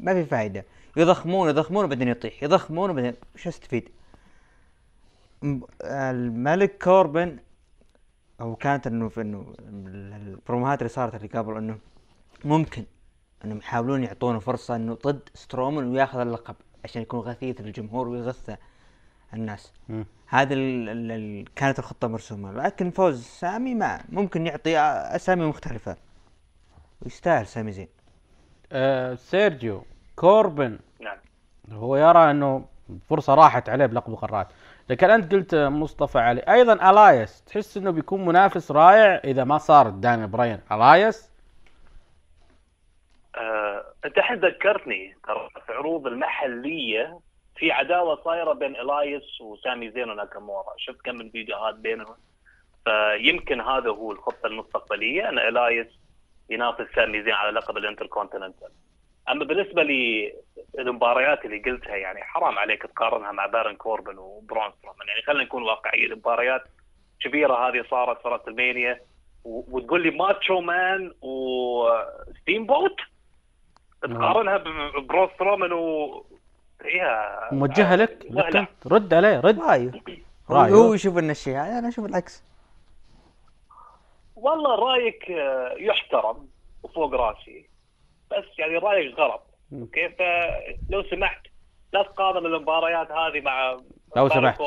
ما 0.00 0.14
في 0.14 0.24
فائده 0.24 0.64
يضخمون 0.96 1.48
يضخمون 1.48 1.84
وبعدين 1.84 2.08
يطيح. 2.08 2.42
يضخمون 2.42 2.90
وبعدين 2.90 3.14
وش 3.34 3.46
استفيد؟ 3.46 3.88
الملك 5.84 6.82
كوربن 6.84 7.38
أو 8.40 8.56
كانت 8.56 8.86
انه 8.86 9.08
في 9.08 9.20
إنه 9.20 9.54
ال- 9.58 10.12
البروموهات 10.28 10.78
اللي 10.78 10.88
صارت 10.88 11.14
اللي 11.14 11.28
قبل 11.28 11.56
إنه 11.56 11.78
ممكن 12.44 12.84
إنهم 13.44 13.58
يحاولون 13.58 14.04
يعطونه 14.04 14.38
فرصة 14.38 14.76
إنه 14.76 14.98
ضد 15.06 15.28
سترومان 15.34 15.84
وياخذ 15.88 16.18
اللقب 16.18 16.54
عشان 16.84 17.02
يكون 17.02 17.20
غثيث 17.20 17.60
للجمهور 17.60 18.08
ويغث 18.08 18.50
الناس. 19.34 19.72
مم. 19.88 20.06
هذا 20.26 20.54
ال 20.54 20.88
ال 20.88 21.10
ال 21.12 21.54
كانت 21.54 21.78
الخطة 21.78 22.08
مرسومة. 22.08 22.52
لكن 22.52 22.90
فوز 22.90 23.22
سامي 23.22 23.74
ما 23.74 24.04
ممكن 24.08 24.46
يعطي 24.46 24.78
أسامي 24.78 25.46
مختلفة. 25.46 25.96
ويستاهل 27.02 27.46
سامي 27.46 27.72
زين. 27.72 27.88
آه 28.72 29.14
سيرجيو 29.14 29.84
كوربن. 30.16 30.78
نعم. 31.00 31.16
هو 31.72 31.96
يرى 31.96 32.30
إنه 32.30 32.64
فرصة 33.08 33.34
راحت 33.34 33.68
عليه 33.68 33.86
بلقب 33.86 34.12
القارات. 34.12 34.48
لكن 34.88 35.10
أنت 35.10 35.32
قلت 35.32 35.54
مصطفى 35.54 36.18
علي 36.18 36.40
أيضا 36.40 36.90
إلياس 36.90 37.44
تحس 37.44 37.76
إنه 37.76 37.90
بيكون 37.90 38.24
منافس 38.24 38.70
رائع 38.70 39.20
إذا 39.24 39.44
ما 39.44 39.58
صار 39.58 39.88
داني 39.88 40.26
براين 40.26 40.60
إلياس؟ 40.72 41.30
آه، 43.36 43.84
أنت 44.04 44.18
الحين 44.18 44.36
ذكرتني 44.36 45.16
ترى 45.26 45.48
في 45.66 45.72
عروض 45.72 46.06
المحلية 46.06 47.20
في 47.56 47.72
عداوة 47.72 48.24
صايرة 48.24 48.52
بين 48.52 48.76
إلياس 48.76 49.40
وسامي 49.40 49.90
زين 49.90 50.10
وناكامورا. 50.10 50.74
شفت 50.76 51.00
كم 51.04 51.14
من 51.14 51.30
فيديوهات 51.30 51.74
بينهم؟ 51.74 52.16
فيمكن 52.84 53.60
هذا 53.60 53.90
هو 53.90 54.12
الخطة 54.12 54.46
المستقبلية 54.46 55.28
أن 55.28 55.38
إلياس 55.38 55.86
ينافس 56.50 56.86
سامي 56.94 57.22
زين 57.22 57.32
على 57.32 57.50
لقب 57.50 57.76
الانتركونتيننتال 57.76 58.68
أما 59.28 59.44
بالنسبة 59.44 59.82
للمباريات 60.78 61.44
اللي 61.44 61.58
قلتها 61.58 61.96
يعني 61.96 62.22
حرام 62.22 62.58
عليك 62.58 62.82
تقارنها 62.82 63.32
مع 63.32 63.46
بارن 63.46 63.76
كوربن 63.76 64.18
وبرون 64.18 64.72
سترومان. 64.78 65.08
يعني 65.08 65.22
خلينا 65.22 65.44
نكون 65.44 65.62
واقعيين 65.62 66.12
المباريات 66.12 66.62
كبيرة 67.20 67.68
هذه 67.68 67.84
صارت 67.90 68.44
في 68.44 68.48
المانيا 68.48 69.00
وتقول 69.44 70.02
لي 70.02 70.10
ماتشو 70.10 70.60
مان 70.60 71.12
وستيمبوت 71.22 72.96
تقارنها 74.02 74.56
ببرون 74.56 75.28
سترومان 75.34 75.72
و 75.72 76.24
هي 76.82 77.28
موجهة 77.52 77.96
لك؟ 77.96 78.26
رد 78.86 79.14
عليه 79.14 79.40
رد. 79.40 79.60
رايه 79.60 79.90
هو, 80.50 80.56
رأيه. 80.56 80.72
هو 80.72 80.94
يشوف 80.94 81.18
ان 81.18 81.30
الشيء 81.30 81.54
هذا 81.56 81.78
أنا 81.78 81.88
أشوف 81.88 82.06
العكس. 82.06 82.44
والله 84.44 84.74
رأيك 84.74 85.30
آه، 85.30 85.74
يحترم 85.78 86.48
وفوق 86.82 87.14
راسي 87.14 87.68
بس 88.30 88.44
يعني 88.58 88.76
رأيك 88.78 89.18
غلط. 89.18 89.42
أوكي؟ 89.72 90.08
فلو 90.08 91.02
سمحت 91.10 91.46
لا 91.92 92.02
تقارن 92.02 92.46
المباريات 92.46 93.10
هذه 93.10 93.40
مع 93.40 93.78
لو 94.16 94.28
سمحت. 94.28 94.60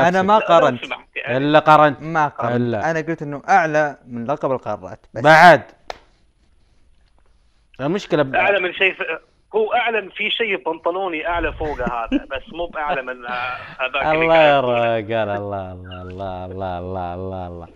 أنا 0.00 0.22
ما 0.22 0.38
قارنت. 0.38 0.82
يعني. 1.16 1.36
إلا 1.36 1.58
قارنت. 1.58 2.02
ما 2.02 2.28
قارنت. 2.28 2.56
إلا. 2.56 2.90
أنا 2.90 3.00
قلت 3.00 3.22
إنه 3.22 3.42
أعلى 3.48 3.98
من 4.06 4.24
لقب 4.26 4.52
القارات 4.52 5.06
بس. 5.14 5.22
بعد. 5.22 5.62
المشكلة 7.80 8.22
ب... 8.22 8.34
أعلى 8.34 8.60
من 8.60 8.72
شيء 8.72 8.94
ف- 8.94 9.02
هو 9.56 9.72
اعلى 9.72 10.10
في 10.10 10.30
شيء 10.30 10.56
بنطلوني 10.66 11.28
أعلى 11.28 11.52
فوق 11.52 11.80
هذا 11.80 12.24
بس 12.30 12.52
مو 12.52 12.66
بأعلى 12.66 13.02
من 13.02 13.26
هذاك 13.26 14.06
اللي 14.14 14.24
الله 14.24 14.36
يا. 14.36 14.60
رجال 14.96 15.28
الله 15.28 15.72
الله 15.72 16.02
الله 16.02 16.44
الله 16.46 16.78
الله 16.78 17.14
الله 17.14 17.46
الله 17.46 17.66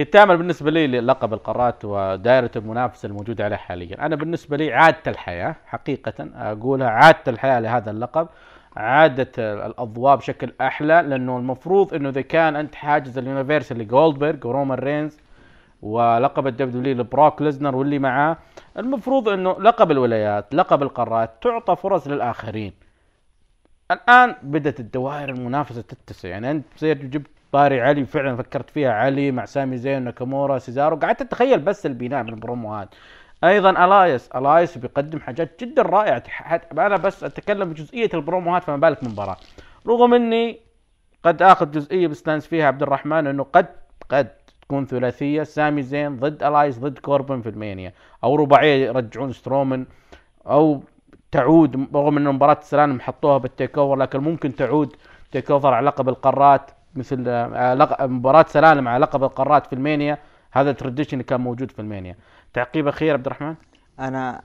ختاما 0.00 0.34
بالنسبة 0.34 0.70
لي 0.70 0.86
للقب 0.86 1.32
القارات 1.34 1.84
ودائرة 1.84 2.50
المنافسة 2.56 3.06
الموجودة 3.06 3.44
عليه 3.44 3.56
حاليا 3.56 4.06
أنا 4.06 4.16
بالنسبة 4.16 4.56
لي 4.56 4.72
عادة 4.72 5.02
الحياة 5.06 5.56
حقيقة 5.66 6.28
أقولها 6.36 6.88
عادة 6.90 7.22
الحياة 7.28 7.60
لهذا 7.60 7.90
اللقب 7.90 8.28
عادة 8.76 9.32
الأضواء 9.66 10.16
بشكل 10.16 10.52
أحلى 10.60 11.02
لأنه 11.06 11.36
المفروض 11.38 11.94
إنه 11.94 12.08
إذا 12.08 12.20
كان 12.20 12.56
أنت 12.56 12.74
حاجز 12.74 13.18
ال 13.18 13.24
universal 13.24 13.78
لجولدبرغ 13.78 14.46
ورومان 14.48 14.78
رينز 14.78 15.20
ولقب 15.82 16.46
ال 16.46 16.70
W 16.70 16.94
لبروك 16.94 17.42
ليزنر 17.42 17.76
واللي 17.76 17.98
معاه 17.98 18.36
المفروض 18.78 19.28
إنه 19.28 19.56
لقب 19.60 19.90
الولايات 19.90 20.54
لقب 20.54 20.82
القارات 20.82 21.30
تعطى 21.42 21.76
فرص 21.76 22.08
للآخرين. 22.08 22.72
الآن 23.90 24.34
بدأت 24.42 24.80
الدوائر 24.80 25.28
المنافسة 25.28 25.80
تتسع. 25.80 26.28
يعني 26.28 26.50
أنت 26.50 26.64
سيرجيو 26.76 27.10
جبت 27.10 27.30
طاري 27.52 27.80
علي 27.80 28.04
فعلا 28.04 28.36
فكرت 28.36 28.70
فيها 28.70 28.92
علي 28.92 29.30
مع 29.30 29.44
سامي 29.44 29.76
زين 29.76 30.02
ناكامورا 30.02 30.58
سيزارو. 30.58 30.96
قعدت 30.96 31.20
أتخيل 31.20 31.60
بس 31.60 31.86
البناء 31.86 32.22
من 32.22 32.28
البروموهات 32.28 32.94
أيضا 33.44 33.70
ألايس 33.84 34.28
ألايس 34.28 34.78
بيقدم 34.78 35.20
حاجات 35.20 35.64
جدا 35.64 35.82
رائعة. 35.82 36.22
أنا 36.72 36.96
بس 36.96 37.24
أتكلم 37.24 37.70
بجزئية 37.70 38.10
البروموهات 38.14 38.64
فما 38.64 38.76
بالك 38.76 39.04
مباراة. 39.04 39.36
رغم 39.86 40.14
إني 40.14 40.60
قد 41.22 41.42
آخذ 41.42 41.70
جزئية 41.70 42.06
بستانس 42.06 42.46
فيها 42.46 42.66
عبد 42.66 42.82
الرحمن 42.82 43.26
إنه 43.26 43.42
قد 43.42 43.66
قد 44.08 44.28
تكون 44.68 44.86
ثلاثية 44.86 45.42
سامي 45.42 45.82
زين 45.82 46.16
ضد 46.16 46.42
ألايس 46.42 46.78
ضد 46.78 46.98
كوربن 46.98 47.40
في 47.42 47.48
مانيا. 47.48 47.92
أو 48.24 48.34
رباعية 48.36 48.86
يرجعون 48.86 49.32
سترومن. 49.32 49.86
أو 50.46 50.82
تعود 51.32 51.88
رغم 51.94 52.16
انه 52.16 52.32
مباراة 52.32 52.58
السلالم 52.58 53.00
حطوها 53.00 53.38
بال 53.38 53.78
TakeOver 53.78 53.96
لكن 53.96 54.18
ممكن 54.18 54.54
تعود 54.54 54.96
TakeOver 55.32 55.74
على 55.74 55.86
لقب 55.86 56.08
القارات 56.08 56.70
مثل 56.94 57.24
آه، 57.28 57.74
لق- 57.74 58.02
مباراة 58.02 58.44
سلالم 58.48 58.88
على 58.88 59.02
لقب 59.02 59.24
القارات 59.24 59.66
في 59.66 59.72
المانيا. 59.72 60.18
هذا 60.52 60.70
ال 60.70 60.75
tradition 60.75 61.22
كان 61.22 61.40
موجود 61.40 61.70
في 61.70 61.78
المانيا. 61.78 62.16
تعقيب 62.52 62.88
أخير 62.88 63.12
عبد 63.12 63.26
الرحمن؟ 63.26 63.54
أنا 64.00 64.42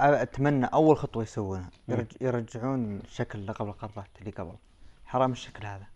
أتمنى 0.00 0.66
أول 0.66 0.96
خطوة 0.96 1.22
يسوونها. 1.22 1.70
يرج... 1.88 2.06
يرجعون 2.20 3.00
شكل 3.08 3.46
لقب 3.46 3.66
القارات 3.68 4.08
اللي 4.20 4.30
قبل. 4.30 4.54
حرام 5.06 5.32
الشكل 5.32 5.66
هذا. 5.66 5.86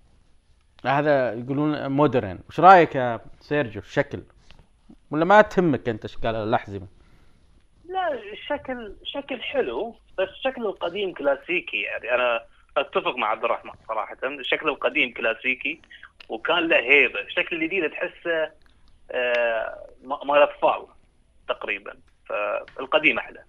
هذا 0.86 1.32
يقولون 1.32 1.88
modern 1.90 2.38
وش 2.48 2.60
رأيك 2.60 2.94
يا 2.94 3.20
سيرجيو؟ 3.40 3.82
الشكل 3.82 4.22
ولا 5.10 5.24
ما 5.24 5.40
تهمك 5.40 5.88
أنت 5.88 6.04
اشكال 6.04 6.34
الاحزمه 6.36 6.86
لا 7.84 8.14
الشكل 8.32 8.96
شكل 9.04 9.42
حلو 9.42 9.94
بس 10.18 10.28
الشكل 10.28 10.66
القديم 10.66 11.12
كلاسيكي 11.14 11.80
يعني. 11.80 12.14
أنا 12.14 12.44
أتفق 12.76 13.16
مع 13.16 13.26
عبد 13.28 13.44
الرحمن 13.44 13.72
صراحة. 13.88 14.16
الشكل 14.24 14.68
القديم 14.68 15.12
كلاسيكي 15.12 15.80
وكان 16.28 16.68
له 16.68 16.76
هيبة. 16.76 17.20
الشكل 17.20 17.56
الجديد 17.56 17.90
تحسه 17.90 18.50
آه، 19.10 19.86
م- 20.04 20.28
مال 20.28 20.42
أطفال 20.42 20.86
تقريبا. 21.48 21.94
فالقديم 22.26 23.18
أحلى. 23.18 23.44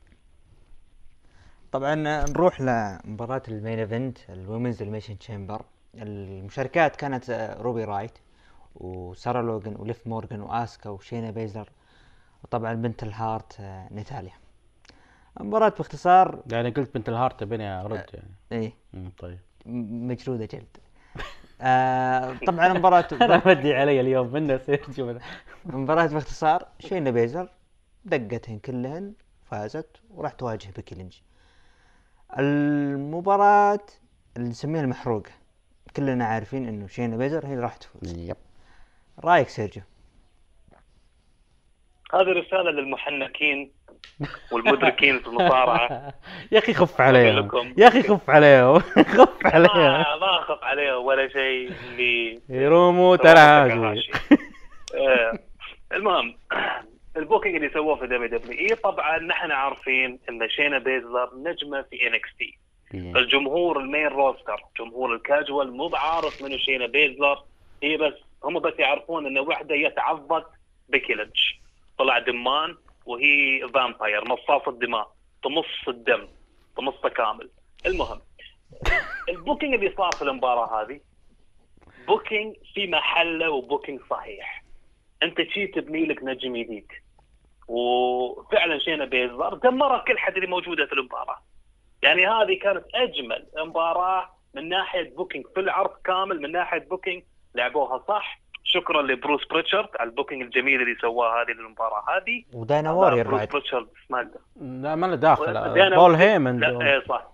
طبعا 1.71 1.95
نروح 2.29 2.61
لمباراة 2.61 3.41
ال 3.47 3.54
main 3.54 3.79
event 3.79 4.17
ال 4.29 4.36
women's 4.36 4.81
Elimination 4.81 5.17
Chamber. 5.17 5.61
المشاركات 5.95 6.95
كانت 6.95 7.29
آه، 7.29 7.61
روبي 7.61 7.83
رايوت 7.83 8.17
وسارة 8.75 9.41
لوغان 9.41 9.75
وليف 9.79 10.07
مورغان 10.07 10.41
وآسكا 10.41 10.89
وشينا 10.89 11.31
بيزر 11.31 11.69
وطبعا 12.43 12.73
بنت 12.73 13.03
الهارت 13.03 13.59
آه، 13.59 13.87
نيتاليا. 13.93 14.33
المباراة 15.39 15.69
باختصار 15.69 16.39
يعني 16.51 16.69
قلت 16.69 16.95
بنت 16.95 17.09
الهارت 17.09 17.43
بيني 17.43 17.81
ارد 17.81 18.05
يعني. 18.13 18.31
إيه. 18.51 18.73
طيب. 19.17 19.39
م- 19.65 20.07
مجلودة 20.07 20.45
جلد. 20.45 20.77
آه 21.61 22.35
طبعا 22.47 22.67
المباراة 22.67 23.07
أنا 23.21 23.37
بدي 23.37 23.73
علي 23.73 23.99
اليوم 24.01 24.33
منه 24.33 24.57
سيرجيو 24.65 25.19
المباراة 25.65 26.05
باختصار 26.07 26.67
شينا 26.79 27.11
بيزر 27.11 27.49
دقتهن 28.05 28.59
كلهن 28.59 29.13
فازت 29.45 29.97
وراح 30.09 30.31
تواجه 30.31 30.69
بيكي 30.75 30.95
لينش 30.95 31.23
المباراة 32.39 33.79
اللي 34.37 34.49
نسميها 34.49 34.81
المحروقة. 34.81 35.31
كلنا 35.95 36.25
عارفين 36.25 36.67
إنه 36.67 36.87
شينا 36.87 37.17
بيزلر 37.17 37.45
هي 37.45 37.53
اللي 37.53 37.63
راح 37.63 37.77
تفوز. 37.77 38.29
yep. 38.29 38.35
رأيك 39.23 39.49
سيرجيو؟ 39.49 39.83
هذه 42.13 42.27
رسالة 42.27 42.71
للمحنكين 42.71 43.71
والمدركين 44.51 45.19
في 45.19 45.27
المصارعة. 45.27 46.13
يا 46.51 46.59
أخي 46.59 46.73
خف 46.73 47.01
عليهم. 47.01 47.73
يا 47.77 47.87
أخي 47.87 48.03
خف 48.03 48.29
عليهم. 48.29 48.79
خف 49.19 49.45
عليهم. 49.45 49.75
ما 49.75 50.15
ما 50.15 50.39
اخاف 50.39 50.63
عليهم 50.63 51.05
ولا 51.05 51.27
شيء 51.27 51.71
اللي 51.89 52.41
يروموا 52.49 53.17
سووه 53.17 53.33
ترى. 53.33 53.39
آه، 54.95 55.39
المهم 55.93 56.35
ال 57.17 57.22
booking 57.22 57.55
اللي 57.55 57.69
سووه 57.69 57.95
في 57.95 58.07
WWE 58.07 58.75
طبعا 58.75 59.19
نحن 59.19 59.51
عارفين 59.51 60.19
إن 60.29 60.49
شينا 60.49 60.77
بيزلر 60.77 61.29
نجمة 61.35 61.81
في 61.81 62.07
NXT. 62.07 62.57
الجمهور 62.93 63.79
المين 63.79 64.07
روستر 64.07 64.63
جمهور 64.79 65.15
الكاجوال 65.15 65.71
مو 65.71 65.87
بعارف 65.87 66.41
منو 66.41 66.57
شينا 66.57 66.85
بيزلر 66.85 67.43
هي 67.83 67.97
بس 67.97 68.13
هم 68.43 68.59
بس 68.59 68.73
يعرفون 68.79 69.25
ان 69.25 69.39
وحدة 69.39 69.75
يتعضد 69.75 70.43
بيكي 70.89 71.13
لينش 71.13 71.59
طلع 71.97 72.19
دمان 72.19 72.75
وهي 73.05 73.67
فامباير 73.73 74.29
مصاص 74.29 74.67
الدماء 74.67 75.11
تمص 75.43 75.87
الدم 75.87 76.27
تمصه 76.77 77.09
كامل. 77.09 77.49
المهم 77.85 78.21
البوكينج 79.29 79.73
اللي 79.73 79.93
صار 79.97 80.11
في 80.11 80.21
المباراة 80.21 80.81
هذه 80.81 80.99
بوكينج 82.07 82.55
في 82.73 82.87
محله 82.87 83.49
وبوكينج 83.49 83.99
صحيح. 84.09 84.63
أنت 85.23 85.41
شي 85.41 85.67
تبني 85.67 86.05
لك 86.05 86.23
نجم 86.23 86.57
جديد 86.57 86.87
وفعلا 87.67 88.79
شينا 88.79 89.05
بيزلر 89.05 89.53
دمرت 89.53 90.07
كل 90.07 90.17
حد 90.17 90.35
اللي 90.35 90.47
موجودة 90.47 90.85
في 90.85 90.93
المباراة. 90.93 91.48
يعني 92.01 92.27
هذه 92.27 92.59
كانت 92.59 92.85
أجمل 92.95 93.45
مباراة 93.57 94.29
من 94.53 94.69
ناحية 94.69 95.15
booking 95.15 95.45
في 95.53 95.59
العرض 95.59 95.91
كامل 96.03 96.41
من 96.41 96.51
ناحية 96.51 96.79
booking 96.89 97.23
لعبوها 97.55 98.03
صح. 98.07 98.39
شكرا 98.63 99.01
لبروس 99.01 99.47
بريتشارد 99.47 99.89
على 99.99 100.09
ال 100.09 100.13
booking 100.13 100.41
الجميل 100.41 100.81
اللي 100.81 100.95
سواه 101.01 101.41
هذه 101.41 101.51
المباراة 101.51 102.03
هذه. 102.09 102.43
ودانا 102.53 102.91
وورير 102.91 103.27
بروس 103.27 103.39
بعد. 103.39 103.49
بريتشارد 103.49 103.87
سماك 104.07 104.27
لا 104.61 104.95
ما 104.95 105.05
له 105.05 105.15
داخل. 105.15 105.95
بول 105.95 106.15
هيمن. 106.15 106.59
لا 106.59 106.87
إيه 106.87 107.03
صح. 107.09 107.27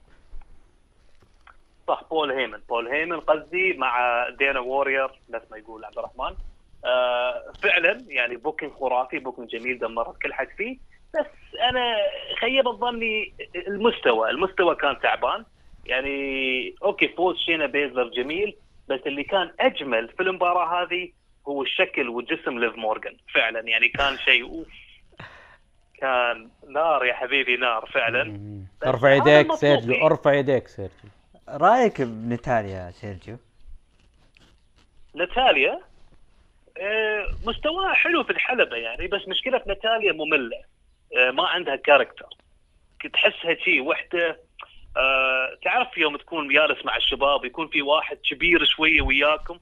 صح 1.87 2.03
بول 2.09 2.31
هيمن. 2.31 2.59
بول 2.69 2.87
هيمن 2.87 3.19
قصدي 3.19 3.73
مع 3.73 4.25
دينا 4.29 4.59
وورير 4.59 5.09
نفس 5.29 5.45
ما 5.51 5.57
يقول 5.57 5.85
عبد 5.85 5.97
الرحمن. 5.97 6.35
آه 6.85 7.43
فعلا 7.63 8.05
يعني 8.07 8.35
booking 8.35 8.72
خرافي 8.71 9.19
booking 9.19 9.49
جميل 9.49 9.79
دمرت 9.79 10.21
كل 10.21 10.33
حد 10.33 10.47
فيه. 10.57 10.77
بس 11.19 11.59
أنا 11.69 11.95
خيب 12.39 12.69
ظني 12.69 13.33
المستوى 13.67 14.29
المستوى 14.29 14.75
كان 14.75 14.99
تعبان. 14.99 15.45
يعني 15.85 16.75
okay 16.84 17.07
فوز 17.07 17.37
شينا 17.37 17.65
بيزلر 17.65 18.09
جميل 18.09 18.55
بس 18.89 18.99
اللي 19.05 19.23
كان 19.23 19.51
أجمل 19.59 20.07
في 20.07 20.23
المباراة 20.23 20.83
هذه 20.83 21.09
هو 21.47 21.63
الشكل 21.63 22.09
وجسم 22.09 22.59
ليف 22.59 22.75
مورغان 22.75 23.17
فعلا. 23.33 23.59
يعني 23.59 23.87
كان 23.89 24.17
شيء 24.17 24.43
oof. 24.43 24.67
كان 25.97 26.49
نار 26.69 27.05
يا 27.05 27.13
حبيبي 27.13 27.57
نار 27.57 27.85
فعلا. 27.93 28.39
أرفع 28.85 29.13
يديك 29.13 29.53
سيرجيو 29.53 29.93
فيه. 29.93 30.05
أرفع 30.05 30.33
يديك 30.33 30.67
سيرجيو. 30.67 31.09
رأيك 31.49 32.01
بنتاليا 32.01 32.91
سيرجيو؟ 32.91 33.37
ناتاليا 35.15 35.79
آه، 36.77 37.25
مستواها 37.45 37.93
حلو 37.93 38.23
في 38.23 38.29
الحلبة 38.29 38.75
يعني 38.75 39.07
بس 39.07 39.27
مشكلة 39.27 39.61
ناتاليا 39.67 40.11
مملة. 40.11 40.74
ما 41.34 41.48
عندها 41.48 41.76
كاركتر 41.76 42.30
تحسها 43.14 43.56
شي 43.56 43.82
وحدة 43.82 44.40
آه، 44.98 45.57
تعرف 45.64 45.98
يوم 45.98 46.18
تكون 46.18 46.48
جالس 46.48 46.86
مع 46.86 46.98
الشباب 46.98 47.45
يكون 47.45 47.68
في 47.68 47.82
واحد 47.82 48.18
كبير 48.30 48.65
شوية 48.65 49.02
وياكم 49.02 49.60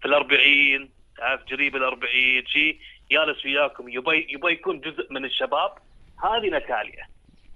في 0.00 0.08
الأربعين 0.08 0.90
تعرف 1.16 1.40
قريب 1.52 1.76
الأربعين 1.76 2.46
شي 2.46 2.78
جالس 3.10 3.44
وياكم 3.44 3.88
يبي 3.88 4.26
يبي 4.30 4.52
يكون 4.52 4.80
جزء 4.80 5.12
من 5.12 5.24
الشباب. 5.24 5.72
هذه 6.24 6.50
ناتاليا 6.50 7.06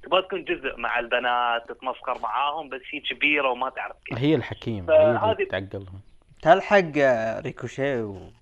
تبغى 0.02 0.23
تكون 0.23 0.44
جزء 0.44 0.77
مع 0.77 0.98
البنات 0.98 1.69
تتمسخر 1.69 2.19
معاهم 2.19 2.69
بس 2.69 2.81
هي 2.90 3.01
كبيرة 3.01 3.48
وما 3.48 3.70
تعرف 3.70 3.97
كيف. 4.05 4.19
هي 4.19 4.35
الحكيم 4.35 4.90
هي 4.90 5.47
تعقلهم. 5.51 6.01
تلحق 6.43 6.98
آه، 6.98 7.40
ريكوشي 7.40 8.02
و... 8.02 8.32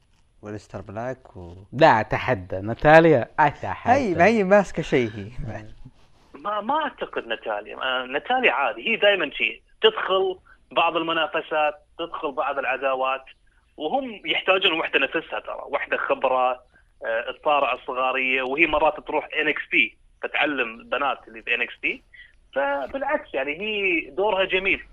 وليستر 0.47 0.81
بلاك 0.81 1.37
و... 1.37 1.55
لا 1.73 2.01
أتحدى. 2.01 2.61
ناتاليا 2.61 3.29
أتحدى. 3.39 3.93
هي 3.93 4.15
ما 4.15 4.25
هي 4.25 4.45
ماسكة 4.45 4.83
شيء 4.83 5.11
هي. 5.15 5.31
ما 6.35 6.61
ما 6.61 6.83
أعتقد 6.83 7.27
نتاليا 7.29 7.77
آه، 7.77 8.07
نتاليا 8.07 8.53
عادي. 8.53 8.89
هي 8.91 8.97
دائما 8.97 9.31
شيء. 9.31 9.63
تدخل 9.83 10.39
بعض 10.73 10.97
المنافسات 10.97 11.75
تدخل 11.99 12.33
بعض 12.33 12.59
العداوات 12.59 13.25
وهم 13.77 14.21
يحتاجون 14.25 14.73
وحدة 14.81 14.99
نفسها 14.99 15.41
ترى. 15.41 15.63
وحدة 15.67 15.97
خبرة 15.97 16.51
آه، 17.07 17.31
تصارع 17.43 17.73
الصغارية 17.73 18.43
وهي 18.43 18.67
مرات 18.67 19.01
تروح 19.07 19.29
إن 19.41 19.49
إكس 19.49 19.69
تي 19.71 19.97
تتعلم 20.23 20.81
البنات 20.81 21.19
اللي 21.29 21.43
في 21.43 21.55
إن 21.55 21.63
إكس 21.63 21.81
تي 21.83 22.03
فبالعكس 22.55 23.35
يعني 23.35 23.61
هي 23.61 24.11
دورها 24.11 24.45
جميل 24.45 24.85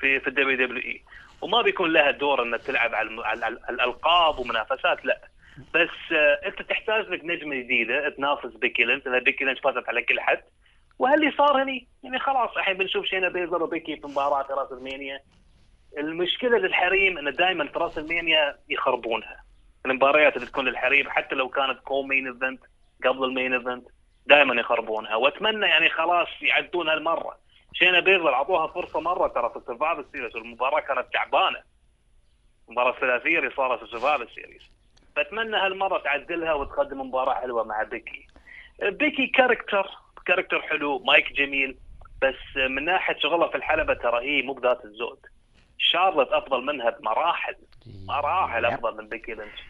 في 0.00 0.20
في 0.20 0.26
ال 0.28 0.66
WWE. 0.66 1.02
وما 1.42 1.62
بيكون 1.62 1.92
لها 1.92 2.10
دور 2.10 2.42
إنها 2.42 2.58
تلعب 2.58 2.94
على 2.94 3.48
الألقاب 3.70 4.38
ومنافسات 4.38 5.04
لا. 5.04 5.20
بس 5.74 6.12
آه، 6.12 6.40
أنت 6.46 6.62
تحتاج 6.62 7.08
لك 7.08 7.24
نجمة 7.24 7.56
جديدة 7.56 8.08
تنافس 8.08 8.54
بيكي 8.54 8.84
لينش 8.84 9.06
لأن 9.06 9.24
بيكي 9.24 9.44
لينش 9.44 9.60
فازت 9.60 9.88
على 9.88 10.02
كل 10.02 10.20
حد. 10.20 10.42
وهاللي 10.98 11.32
صار 11.38 11.62
هني 11.62 11.88
يعني 12.02 12.18
خلاص 12.18 12.56
الحين 12.56 12.76
بنشوف 12.76 13.06
شينا 13.06 13.28
بيزلر 13.28 13.62
وبيكي 13.62 13.96
في 13.96 14.06
مباراة 14.06 14.46
راسلمانيا 14.50 15.20
المشكلة 15.98 16.58
للحريم 16.58 17.18
إن 17.18 17.32
دائما 17.32 17.66
في 17.66 17.78
راسلمانيا 17.78 18.56
يخربونها. 18.68 19.44
المباريات 19.86 20.36
اللي 20.36 20.46
تكون 20.46 20.68
للحريم 20.68 21.10
حتى 21.10 21.34
لو 21.34 21.48
كانت 21.48 21.78
co-main 21.78 22.26
event 22.26 22.60
قبل 23.04 23.24
ال 23.24 23.30
main 23.30 23.54
event 23.54 23.84
دائما 24.26 24.60
يخربونها. 24.60 25.14
وأتمنى 25.14 25.66
يعني 25.66 25.90
خلاص 25.90 26.28
يعدون 26.42 26.88
هالمرة. 26.88 27.36
شينا 27.72 28.00
بيزلر 28.00 28.34
اعطوها 28.34 28.66
فرصة 28.66 29.00
مرة 29.00 29.28
ترى 29.28 29.50
في 29.50 29.56
ال 29.56 29.61
Survivor 29.61 30.04
Series 30.12 30.36
والمباراة 30.36 30.80
كانت 30.80 31.06
تعبانه 31.12 31.62
المباراه 32.68 32.94
الثلاثيه 32.94 33.38
اللي 33.38 33.50
صارت 33.56 33.78
في 33.78 33.84
ال 33.84 33.89
Survivor 33.89 34.28
Series. 34.34 34.62
فأتمنى 35.16 35.56
هالمرة 35.56 35.98
تعدلها 35.98 36.52
وتقدم 36.52 37.00
مباراة 37.00 37.34
حلوة 37.34 37.64
مع 37.64 37.82
بيكي. 37.82 38.26
بيكي 38.82 39.26
character 39.26 39.90
character 40.26 40.62
حلو 40.62 40.98
مايك 40.98 41.32
جميل 41.32 41.78
بس 42.22 42.56
من 42.56 42.84
ناحية 42.84 43.18
شغلها 43.18 43.48
في 43.48 43.56
الحلبة 43.56 43.94
ترى 43.94 44.20
هي 44.26 44.42
مو 44.42 44.52
بذات 44.52 44.84
الزود. 44.84 45.26
شارلوت 45.78 46.28
أفضل 46.28 46.64
منها 46.64 46.90
بمراحل 46.90 47.56
مراحل 48.06 48.64
أفضل 48.64 48.96
من 48.96 49.08
بيكي 49.08 49.34
لينش 49.34 49.60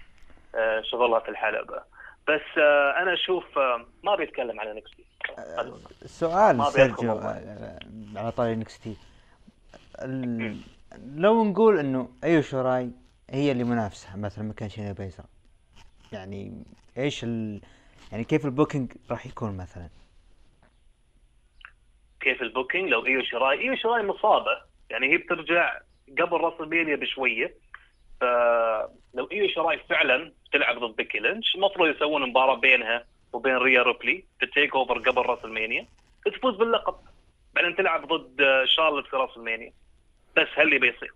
آه، 0.55 0.81
شغلها 0.81 1.18
في 1.18 1.28
الحلبة. 1.28 1.82
بس 2.29 2.59
آه، 2.59 3.03
أنا 3.03 3.15
أشوف 3.15 3.59
آه، 3.59 3.87
ما 4.05 4.17
بيتكلم 4.17 4.61
عن 4.61 4.77
نكستي 4.77 5.05
بيدخل 5.39 6.73
سيرجيو 6.73 7.21
على 8.17 8.33
طاري 8.37 8.53
NXT 8.53 8.97
لو 11.17 11.45
نقول 11.45 11.79
إنه 11.79 12.09
ايو 12.25 12.43
شيراي 12.43 12.91
هي 13.31 13.53
اللي 13.53 13.65
منافسة 13.65 14.17
مثلا 14.17 14.45
مكان 14.45 14.69
شينا 14.69 14.93
بيزلر. 14.93 15.24
يعني 16.13 16.65
إيش 16.99 17.25
ال... 17.25 17.61
يعني 18.13 18.25
كيف 18.25 18.45
ال 18.45 18.51
booking 18.51 18.93
راح 19.11 19.27
يكون 19.27 19.57
مثلا؟ 19.57 19.89
كيف 22.21 22.43
ال 22.43 22.48
booking؟ 22.48 22.89
لو 22.89 23.07
ايو 23.07 23.23
شيراي 23.23 23.61
ايو 23.61 23.77
شيراي 23.77 24.03
مصابة. 24.03 24.63
يعني 24.91 25.13
هي 25.13 25.17
بترجع 25.17 25.79
قبل 26.19 26.37
WrestleMania 26.37 26.97
بشوية. 26.97 27.55
فلو 28.21 29.29
ايو 29.33 29.49
شيراي 29.49 29.78
فعلا 29.79 30.33
تلعب 30.53 30.79
ضد 30.79 30.97
بيكي 30.97 31.19
لينش؟ 31.19 31.55
المفروض 31.55 31.89
يسوون 31.89 32.23
مباراة 32.23 32.55
بينها 32.55 33.05
وبين 33.33 33.57
ريا 33.57 33.83
ريبلي 33.82 34.24
في 34.39 34.45
ال 34.45 34.74
TakeOver 34.74 34.99
قبل 34.99 35.23
WrestleMania 35.23 35.87
تفوز 36.25 36.57
باللقب. 36.57 36.95
بعدين 37.55 37.77
تلعب 37.77 38.13
ضد 38.13 38.65
شارلت 38.65 39.07
في 39.07 39.17
WrestleMania 39.16 39.73
بس 40.37 40.49
هاللي 40.57 40.79
بيصير. 40.79 41.15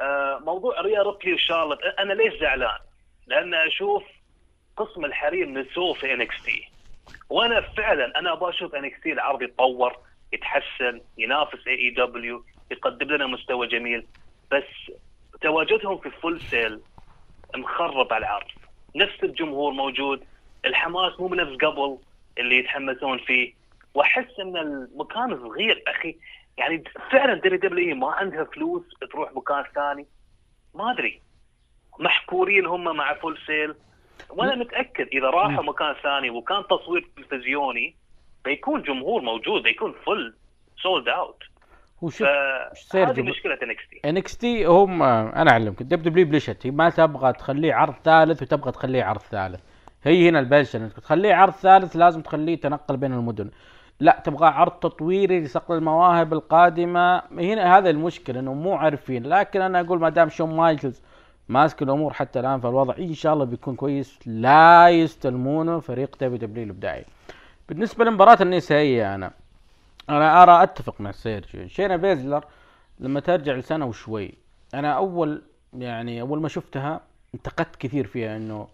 آه، 0.00 0.38
موضوع 0.44 0.80
ريا 0.80 1.02
ريبلي 1.02 1.34
وشارلت 1.34 1.80
أنا 1.98 2.12
ليش 2.12 2.40
زعلان؟ 2.40 2.78
لأن 3.26 3.54
أشوف 3.54 4.02
قسم 4.76 5.04
الحريم 5.04 5.58
نسوه 5.58 5.94
في 5.94 6.14
NXT. 6.14 6.68
وأنا 7.30 7.60
فعلا 7.60 8.18
أنا 8.18 8.32
أبغى 8.32 8.50
أشوف 8.50 8.74
NXT 8.74 9.12
العرض 9.12 9.42
يتطور 9.42 9.96
يتحسن 10.32 11.00
ينافس 11.18 11.66
AEW 11.66 12.44
يقدم 12.70 13.08
لنا 13.08 13.26
مستوى 13.26 13.66
جميل. 13.66 14.06
بس 14.50 14.92
تواجدهم 15.40 15.98
في 15.98 16.10
Full 16.10 16.40
Sail 16.40 16.80
مخرب 17.56 18.12
على 18.12 18.26
العرض. 18.26 18.46
نفس 18.96 19.24
الجمهور 19.24 19.72
موجود. 19.72 20.24
الحماس 20.64 21.20
مو 21.20 21.26
بنفس 21.26 21.64
قبل 21.64 21.98
اللي 22.38 22.58
يتحمسون 22.58 23.18
فيه. 23.18 23.54
وأحس 23.94 24.40
إن 24.40 24.56
المكان 24.56 25.38
صغير 25.38 25.82
أخي. 25.86 26.16
يعني 26.58 26.84
فعلا 27.10 27.34
WWE 27.34 27.96
ما 27.96 28.12
عندها 28.12 28.44
فلوس 28.44 28.82
تروح 29.12 29.32
مكان 29.32 29.64
ثاني. 29.74 30.06
ما 30.74 30.90
أدري. 30.90 31.20
محكورين 31.98 32.66
هم 32.66 32.96
مع 32.96 33.14
Full 33.14 33.38
Sail 33.46 33.74
وأنا 34.30 34.54
متأكد 34.54 35.08
إذا 35.12 35.30
راحوا 35.30 35.64
مكان 35.64 35.94
ثاني 36.02 36.30
وكان 36.30 36.64
تصوير 36.66 37.08
تلفزيوني 37.16 37.96
بيكون 38.44 38.82
جمهور 38.82 39.20
موجود 39.20 39.62
بيكون 39.62 39.94
full 40.06 40.34
sold 40.82 41.08
out 41.08 41.42
هو 42.04 42.08
شوف 42.08 42.28
سيرجيو 42.74 43.24
مشكلة 43.24 43.58
انكس 43.62 43.88
تي 43.90 44.08
NXT 44.08 44.64
هم 44.64 45.02
أنا 45.02 45.50
أعلمك 45.50 45.80
ال 45.80 46.02
WWE 46.02 46.26
بلشت 46.26 46.66
هي 46.66 46.70
ما 46.70 46.90
تبغى 46.90 47.32
تخليه 47.32 47.74
عرض 47.74 47.94
ثالث 48.04 48.42
وتبغى 48.42 48.72
تخليه 48.72 49.04
عرض 49.04 49.20
ثالث. 49.20 49.60
هي 50.02 50.28
هنا 50.28 50.38
البلشة 50.40 50.76
إنك 50.76 50.92
تخليه 50.92 51.34
عرض 51.34 51.52
ثالث 51.52 51.96
لازم 51.96 52.20
تخليه 52.22 52.60
تنقل 52.60 52.96
بين 52.96 53.12
المدن. 53.12 53.50
لا 54.00 54.22
تبغى 54.24 54.48
عرض 54.48 54.72
تطويري 54.72 55.40
لصقل 55.40 55.74
المواهب 55.74 56.32
القادمة. 56.32 57.22
هنا 57.32 57.78
هذا 57.78 57.90
المشكلة 57.90 58.40
إنه 58.40 58.54
مو 58.54 58.74
عارفين. 58.74 59.26
لكن 59.26 59.60
أنا 59.60 59.80
أقول 59.80 60.00
ما 60.00 60.08
دام 60.08 60.28
شون 60.28 60.56
مايكلز 60.56 61.02
ماسك 61.48 61.82
الأمور 61.82 62.12
حتى 62.12 62.40
الآن 62.40 62.60
فالوضع 62.60 62.94
إن 62.98 63.14
شاء 63.14 63.34
الله 63.34 63.44
بيكون 63.44 63.74
كويس 63.74 64.18
لا 64.26 64.88
يستلمونه 64.88 65.80
فريق 65.80 66.16
WWE 66.20 66.64
الإبداعي. 66.64 67.04
بالنسبة 67.68 68.04
للمباراه 68.04 68.38
النسائية 68.40 69.14
أنا 69.14 69.30
أنا 70.08 70.42
أرى 70.42 70.62
أتفق 70.62 71.00
مع 71.00 71.10
سيرجيو 71.12 71.68
شينا 71.68 71.96
بيزلر 71.96 72.44
لما 73.00 73.20
ترجع 73.20 73.52
لسنة 73.52 73.86
وشوي 73.86 74.34
أنا 74.74 74.92
أول 74.92 75.42
يعني 75.72 76.20
أول 76.20 76.40
ما 76.40 76.48
شفتها 76.48 77.00
انتقدت 77.34 77.76
كثير 77.76 78.06
فيها 78.06 78.36
إنه 78.36 78.68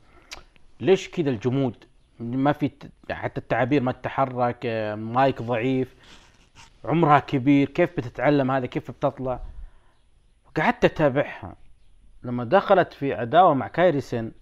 ليش 0.80 1.08
كذا 1.10 1.30
الجمود؟ 1.30 1.84
ما 2.20 2.52
في 2.52 2.70
حتى 3.10 3.40
التعابير 3.40 3.82
ما 3.82 3.92
تتحرك 3.92 4.66
مايك 4.98 5.42
ضعيف 5.42 5.94
عمرها 6.84 7.18
كبير 7.18 7.68
كيف 7.68 7.96
بتتعلم 7.96 8.50
هذا؟ 8.50 8.66
كيف 8.66 8.90
بتطلع؟ 8.90 9.40
قعدت 10.56 10.84
أتابعها. 10.84 11.56
لما 12.22 12.44
دخلت 12.44 12.92
في 12.92 13.14
عداوة 13.14 13.54
مع 13.54 13.68
كايري 13.68 14.00
سين 14.00 14.32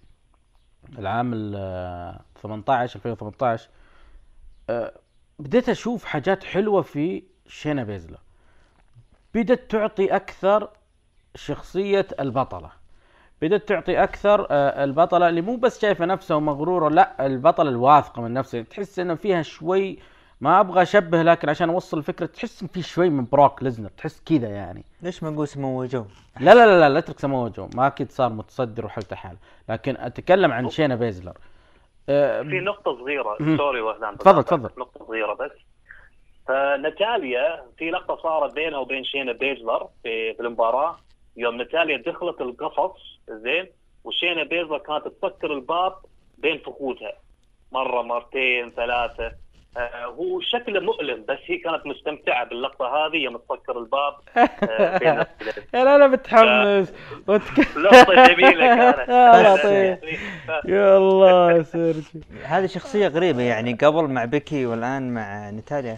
العام 0.99 1.33
ال 1.33 1.53
آه، 1.57 2.21
18 2.41 2.95
2018 2.95 3.69
آه، 4.69 4.93
بديت 5.39 5.69
أشوف 5.69 6.05
حاجات 6.05 6.43
حلوة 6.43 6.81
في 6.81 7.23
شينا 7.47 7.83
بيزلر. 7.83 8.19
بدت 9.33 9.71
تعطي 9.71 10.15
أكثر 10.15 10.69
شخصية 11.35 12.07
البطلة. 12.19 12.69
بدت 13.41 13.69
تعطي 13.69 14.03
أكثر 14.03 14.47
آه، 14.51 14.83
البطلة 14.83 15.29
اللي 15.29 15.41
مو 15.41 15.55
بس 15.55 15.81
شايفة 15.81 16.05
نفسها 16.05 16.37
ومغرورة 16.37 16.89
لا 16.89 17.25
البطلة 17.25 17.69
الواثقة 17.69 18.21
من 18.21 18.33
نفسها. 18.33 18.61
تحس 18.61 18.99
إنه 18.99 19.15
فيها 19.15 19.41
شوي 19.41 19.99
ما 20.41 20.59
أبغى 20.59 20.81
أشبه 20.81 21.23
لكن 21.23 21.49
عشان 21.49 21.69
أوصل 21.69 21.97
الفكرة 21.97 22.25
تحس 22.25 22.61
إن 22.61 22.67
في 22.67 22.81
شوي 22.81 23.09
من 23.09 23.25
بروك 23.31 23.63
ليزنر 23.63 23.89
تحس 23.89 24.21
كذا 24.25 24.47
يعني. 24.47 24.85
ليش 25.01 25.23
ما 25.23 25.29
نقول 25.29 25.47
سمو 25.47 25.85
جو؟ 25.85 26.05
لا 26.39 26.53
لا 26.53 26.65
لا 26.65 26.79
لا, 26.79 26.89
لا 26.89 26.99
اترك 26.99 27.19
سمو 27.19 27.47
جو. 27.47 27.69
ما 27.75 27.87
أكيد 27.87 28.11
صار 28.11 28.33
متصدر 28.33 28.85
وحالته 28.85 29.15
حال. 29.15 29.37
لكن 29.69 29.95
أتكلم 29.97 30.51
عن 30.51 30.69
شينا 30.69 30.95
بيزلر. 30.95 31.37
في 32.05 32.59
نقطة 32.63 32.97
صغيرة. 32.97 33.37
sorry 33.57 33.81
وهلان 33.81 34.17
تفضل، 34.17 34.43
تفضل. 34.43 34.69
نقطة 34.77 35.05
صغيرة 35.05 35.33
بس. 35.33 35.51
فنتاليا 36.47 37.65
في 37.77 37.91
لقطة 37.91 38.15
صارت 38.15 38.53
بينها 38.53 38.79
وبين 38.79 39.03
شينا 39.03 39.31
بيزلر 39.31 39.87
في, 40.03 40.33
في 40.33 40.39
المباراة. 40.39 40.97
يوم 41.37 41.61
نتاليا 41.61 41.97
دخلت 41.97 42.41
القفص 42.41 43.19
زين 43.29 43.67
وشينا 44.03 44.43
بيزلر 44.43 44.77
كانت 44.77 45.07
تسكر 45.07 45.53
الباب 45.53 45.93
بين 46.37 46.57
فخوذها. 46.57 47.13
مرة 47.71 48.01
مرتين 48.01 48.71
ثلاثة. 48.71 49.25
آه 49.25 49.42
هو 50.19 50.41
شكله 50.41 50.79
مؤلم 50.79 51.23
بس 51.29 51.37
هي 51.45 51.57
كانت 51.57 51.85
مستمتعة 51.85 52.45
باللقطة 52.49 52.85
هذه 52.85 53.15
يوم 53.15 53.37
تسكر 53.37 53.79
الباب 53.79 54.13
آه 54.69 54.97
بين 54.97 55.23
لا 55.73 55.97
لا 55.97 56.07
متحمس. 56.07 56.93
وتك... 57.27 57.77
لقطة 57.77 58.27
جميلة 58.27 58.75
كانت. 58.75 59.09
يا 59.09 59.55
لطيف. 59.55 60.19
يا 60.65 60.97
الله 60.97 61.51
يا 61.51 61.63
سيرجي. 61.63 62.21
هذه 62.43 62.65
شخصية 62.65 63.07
غريبة 63.07 63.41
يعني 63.41 63.73
قبل 63.73 64.07
مع 64.07 64.25
بيكي 64.25 64.65
والآن 64.65 65.13
مع 65.13 65.49
نتاليا 65.49 65.97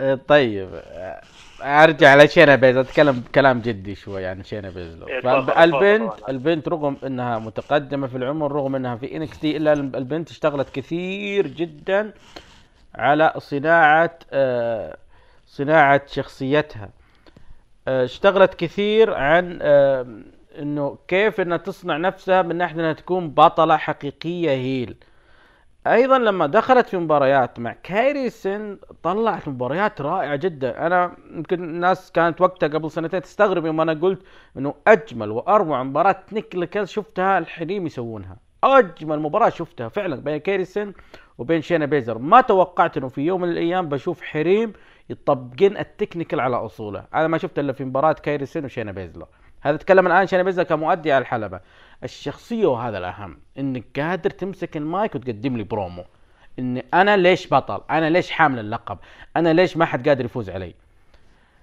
آه، 0.00 0.18
طيب. 0.28 0.68
آه، 0.74 1.20
أرجع 1.62 2.14
لشينا 2.14 2.56
بيز. 2.56 2.76
أتكلم 2.76 3.24
كلام 3.34 3.60
جدي 3.60 3.94
شوي 3.94 4.26
عن 4.26 4.42
شينا 4.44 4.70
بيز. 4.70 5.02
إيه، 5.02 5.64
البنت. 5.64 6.12
البنت 6.28 6.68
رغم 6.68 6.96
إنها 7.06 7.38
متقدمة 7.38 8.06
في 8.06 8.16
العمر 8.16 8.52
رغم 8.52 8.74
إنها 8.74 8.96
في 8.96 9.16
NXT 9.16 9.56
إلا 9.56 9.72
البنت 9.72 10.30
اشتغلت 10.30 10.70
كثير 10.70 11.46
جدا. 11.46 12.12
على 12.94 13.32
صناعة 13.38 14.18
آه، 14.32 14.96
صناعة 15.46 16.02
شخصيتها. 16.06 16.90
آه، 17.88 18.04
اشتغلت 18.04 18.54
كثير 18.54 19.14
عن 19.14 19.58
آه، 19.62 20.06
إنه 20.58 20.98
كيف 21.08 21.40
إنها 21.40 21.56
تصنع 21.56 21.96
نفسها 21.96 22.42
من 22.42 22.56
ناحية 22.56 22.74
إنها 22.74 22.92
تكون 22.92 23.30
بطلة 23.30 23.76
حقيقية 23.76 24.50
هيل. 24.50 24.96
أيضا 25.86 26.18
لما 26.18 26.46
دخلت 26.46 26.86
في 26.88 26.96
مباريات 26.96 27.58
مع 27.58 27.72
كايري 27.82 28.30
سن 28.30 28.78
طلعت 29.02 29.48
مباريات 29.48 30.00
رائعة 30.00 30.36
جدا. 30.36 30.86
أنا 30.86 31.16
يمكن 31.30 31.64
الناس 31.64 32.12
كانت 32.12 32.40
وقتها 32.40 32.68
قبل 32.68 32.90
سنتين 32.90 33.22
تستغرب 33.22 33.66
يوم 33.66 33.80
أنا 33.80 33.92
قلت 33.92 34.22
إنه 34.56 34.74
أجمل 34.86 35.30
وأروع 35.30 35.82
مباراة 35.82 36.24
نيك 36.32 36.84
شفتها 36.84 37.38
الحريم 37.38 37.86
يسوونها. 37.86 38.47
أجمل 38.64 39.20
مباراة 39.20 39.48
شفتها 39.48 39.88
فعلا 39.88 40.16
بين 40.16 40.36
كايري 40.36 40.64
سن 40.64 40.92
وبين 41.38 41.62
شينا 41.62 41.86
بيزر. 41.86 42.18
ما 42.18 42.40
توقعت 42.40 42.96
إنه 42.96 43.08
في 43.08 43.20
يوم 43.20 43.40
من 43.40 43.48
الأيام 43.48 43.88
بشوف 43.88 44.22
حريم 44.22 44.72
يطبقين 45.10 45.76
ال 45.76 45.82
technical 45.82 46.40
على 46.40 46.56
أصوله. 46.56 47.04
أنا 47.14 47.26
ما 47.26 47.38
شفت 47.38 47.58
إلا 47.58 47.72
في 47.72 47.84
مباراة 47.84 48.12
كايري 48.12 48.46
سين 48.46 48.64
وشينا 48.64 48.92
بيزلر 48.92 49.26
هذا 49.60 49.76
اتكلم 49.76 50.06
الآن 50.06 50.26
شينا 50.26 50.42
بيزلر 50.42 50.64
كمؤدي 50.64 51.12
على 51.12 51.22
الحلبة. 51.22 51.60
الشخصية 52.04 52.66
وهذا 52.66 52.98
الأهم 52.98 53.38
إنك 53.58 54.00
قادر 54.00 54.30
تمسك 54.30 54.76
المايك 54.76 55.14
وتقدم 55.14 55.56
لي 55.56 55.62
برومو. 55.62 56.04
إن 56.58 56.82
أنا 56.94 57.16
ليش 57.16 57.54
بطل؟ 57.54 57.80
أنا 57.90 58.10
ليش 58.10 58.30
حامل 58.30 58.58
اللقب؟ 58.58 58.98
أنا 59.36 59.52
ليش 59.52 59.76
ما 59.76 59.84
حد 59.84 60.08
قادر 60.08 60.24
يفوز 60.24 60.50
علي؟ 60.50 60.74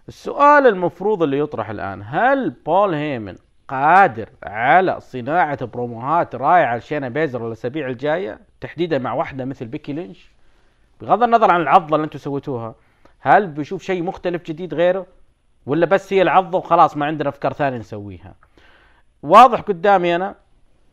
السؤال 0.07 0.67
المفروض 0.67 1.23
اللي 1.23 1.39
يطرح 1.39 1.69
الآن 1.69 2.03
هل 2.05 2.49
بول 2.49 2.93
هيمن 2.93 3.35
قادر 3.67 4.29
على 4.43 4.99
صناعة 4.99 5.65
بروموهات 5.65 6.35
رائعة 6.35 6.77
لشينا 6.77 7.09
بيزلر 7.09 7.47
الأسابيع 7.47 7.87
الجاية 7.87 8.39
تحديدا 8.61 8.97
مع 8.97 9.13
واحدة 9.13 9.45
مثل 9.45 9.65
بيكي 9.65 9.93
لينش. 9.93 10.31
بغض 11.01 11.23
النظر 11.23 11.51
عن 11.51 11.61
العضة 11.61 11.95
اللي 11.95 12.05
أنتم 12.05 12.19
سويتوها 12.19 12.75
هل 13.19 13.47
بيشوف 13.47 13.83
شيء 13.83 14.03
مختلف 14.03 14.43
جديد 14.43 14.73
غيره؟ 14.73 15.05
ولا 15.65 15.85
بس 15.85 16.13
هي 16.13 16.21
العضة 16.21 16.57
وخلاص 16.57 16.97
ما 16.97 17.05
عندنا 17.05 17.29
أفكار 17.29 17.53
ثانية 17.53 17.77
نسويها؟ 17.77 18.35
واضح 19.23 19.59
قدامي 19.61 20.15
أنا 20.15 20.35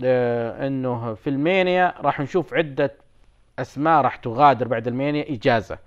آه 0.05 0.67
إنه 0.67 1.15
في 1.15 1.31
المانيا 1.31 1.95
راح 2.01 2.21
نشوف 2.21 2.55
عدة 2.55 2.95
أسماء 3.59 4.03
راح 4.03 4.17
تغادر 4.17 4.69
بعد 4.69 4.89
المانيا 4.89 5.25
إجازة. 5.35 5.79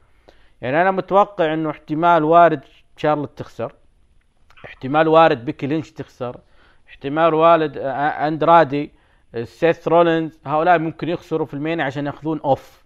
يعني 0.62 0.82
أنا 0.82 0.92
متوقع 0.92 1.54
إنه 1.54 1.70
احتمال 1.70 2.24
وارد 2.24 2.62
شارلوت 2.98 3.38
تخسر. 3.38 3.74
احتمال 4.66 5.08
وارد 5.08 5.46
بيكي 5.46 5.68
لينش 5.68 5.92
تخسر. 5.92 6.38
احتمال 6.96 7.34
والد 7.34 7.78
آه، 7.78 8.28
اندرادي 8.28 8.92
آه، 9.36 9.44
سيث 9.44 9.88
رولينز 9.88 10.40
هؤلاء 10.46 10.80
ممكن 10.80 11.10
يخسروا 11.10 11.46
في 11.46 11.54
WrestleMania 11.54 11.86
عشان 11.86 12.06
ياخذون 12.06 12.40
off 12.40 12.86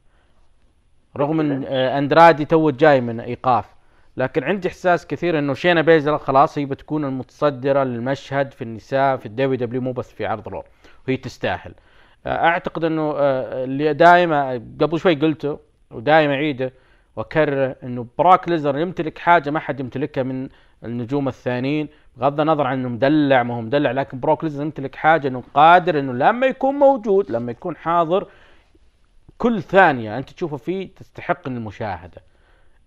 رغم 1.18 1.40
إن 1.40 1.65
آه، 1.68 1.98
اندرادي 1.98 2.45
تو 2.45 2.69
جاي 2.69 3.02
من 3.02 3.19
إيقاف. 3.19 3.65
لكن 4.18 4.44
عندي 4.44 4.68
إحساس 4.68 5.07
كثير 5.07 5.40
إنه 5.40 5.53
شينا 5.53 5.81
بيزلر 5.81 6.18
خلاص 6.18 6.57
هي 6.57 6.65
بتكون 6.65 7.06
المتصدرة 7.06 7.84
للمشهد 7.84 8.53
في 8.53 8.61
النساء 8.64 9.18
في 9.18 9.26
ال 9.26 9.56
WWE 9.56 9.81
مو 9.81 9.91
بس 9.91 10.11
في 10.11 10.26
عرض 10.26 10.48
Raw 10.47 10.64
وهي 11.07 11.18
تستاهل. 11.18 11.73
آه، 12.26 12.45
أعتقد 12.48 12.84
إنه 12.84 13.14
آه، 13.18 13.64
اللي 13.64 13.94
دائما 13.94 14.53
قبل 14.81 14.99
شوي 14.99 15.15
قلته 15.15 15.60
ودائما 15.91 16.34
أعيده 16.34 16.73
واكرره 17.15 17.76
إنه 17.84 18.07
بروك 18.18 18.49
ليزنر 18.49 18.77
يمتلك 18.77 19.18
حاجة 19.18 19.49
ما 19.49 19.60
حد 19.60 19.80
يمتلكها 19.80 20.23
من 20.23 20.49
النجوم 20.84 21.27
الثانيين. 21.27 21.88
بغض 22.19 22.39
النظر 22.39 22.67
عن 22.67 22.79
إنه 22.79 22.89
مدلع 22.89 23.43
ما 23.43 23.53
هو 23.55 23.61
مدلع 23.61 23.91
لكن 23.91 24.19
بروك 24.19 24.43
ليزر 24.43 24.61
يمتلك 24.63 24.95
حاجة 24.95 25.27
إنه 25.27 25.43
قادر 25.53 25.99
إنه 25.99 26.13
لما 26.13 26.47
يكون 26.47 26.75
موجود 26.75 27.31
لما 27.31 27.51
يكون 27.51 27.75
حاضر 27.75 28.27
كل 29.37 29.61
ثانية 29.61 30.17
أنت 30.17 30.29
تشوفه 30.29 30.57
فيه 30.57 30.89
تستحق 30.95 31.47
المشاهدة. 31.47 32.21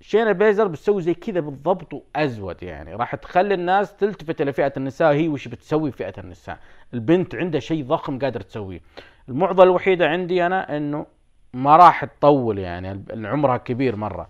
شينا 0.01 0.33
بيزر 0.33 0.69
بتسوي 0.69 1.03
زي 1.03 1.15
كذا 1.15 1.41
بالضبط 1.41 1.95
وأزود 1.95 2.63
يعني. 2.63 2.95
راح 2.95 3.15
تخلي 3.15 3.55
الناس 3.55 3.97
تلتفت 3.97 4.41
إلى 4.41 4.53
فئة 4.53 4.73
النساء 4.77 5.13
هي 5.13 5.29
وش 5.29 5.49
بتسوي 5.49 5.93
فئة 5.93 6.15
النساء. 6.19 6.59
البنت 6.95 7.35
عندها 7.35 7.61
شيء 7.61 7.85
ضخم 7.85 8.19
قادره 8.19 8.43
تسويه. 8.43 8.81
المعضلة 9.29 9.65
الوحيدة 9.65 10.09
عندي 10.09 10.47
أنا 10.47 10.77
إنه 10.77 11.07
ما 11.55 11.77
راح 11.77 12.05
تطول 12.05 12.59
يعني 12.59 13.05
عمرها 13.15 13.57
كبير 13.57 13.97
مرة. 13.97 14.29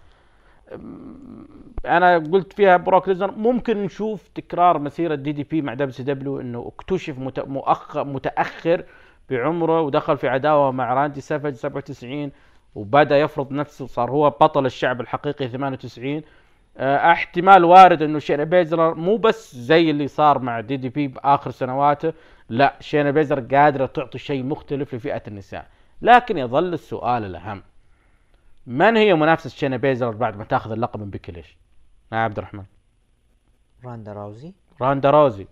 أنا 1.86 2.18
قلت 2.18 2.52
فيها 2.52 2.76
بروك 2.76 3.08
ليزنر 3.08 3.30
ممكن 3.30 3.82
نشوف 3.82 4.28
تكرار 4.34 4.78
مسيرة 4.78 5.14
DDP 5.14 5.62
مع 5.62 5.74
WCW 5.74 6.40
إنه 6.40 6.72
اكتشف 6.74 7.18
مؤخر 7.38 8.04
متأخر 8.04 8.84
بعمره 9.30 9.80
ودخل 9.80 10.16
في 10.18 10.28
عداوة 10.28 10.70
مع 10.70 10.94
راندي 10.94 11.20
سافج 11.20 11.52
97 11.54 12.30
وبدأ 12.74 13.18
يفرض 13.18 13.52
نفسه 13.52 13.86
صار 13.86 14.10
هو 14.10 14.30
بطل 14.30 14.66
الشعب 14.66 15.00
الحقيقي 15.00 15.48
98 15.48 16.22
آه، 16.76 17.12
احتمال 17.12 17.64
وارد 17.64 18.02
إنه 18.02 18.18
شينا 18.18 18.44
بيزلر 18.44 18.94
مو 18.94 19.16
بس 19.16 19.56
زي 19.56 19.90
اللي 19.90 20.08
صار 20.08 20.38
مع 20.38 20.60
DDP 20.60 21.08
بآخر 21.08 21.50
سنواته 21.50 22.12
لا 22.48 22.76
شينا 22.80 23.10
بيزلر 23.10 23.40
قادرة 23.40 23.86
تعطي 23.86 24.18
شيء 24.18 24.42
مختلف 24.42 24.94
لفئة 24.94 25.22
النساء. 25.28 25.66
لكن 26.02 26.38
يظل 26.38 26.72
السؤال 26.74 27.24
الأهم 27.24 27.62
من 28.66 28.96
هي 28.96 29.14
منافسة 29.14 29.50
شينا 29.50 29.76
بيزلر 29.76 30.10
بعد 30.10 30.36
ما 30.36 30.44
تاخذ 30.44 30.72
اللقب 30.72 31.00
من 31.00 31.10
بيكي 31.10 31.32
لينش؟ 31.32 31.56
يا 32.12 32.16
عبد 32.16 32.38
الرحمن. 32.38 32.64
راندا 33.84 34.12
راوزي 34.12 34.52
راندا 34.80 35.10
راوزي. 35.10 35.46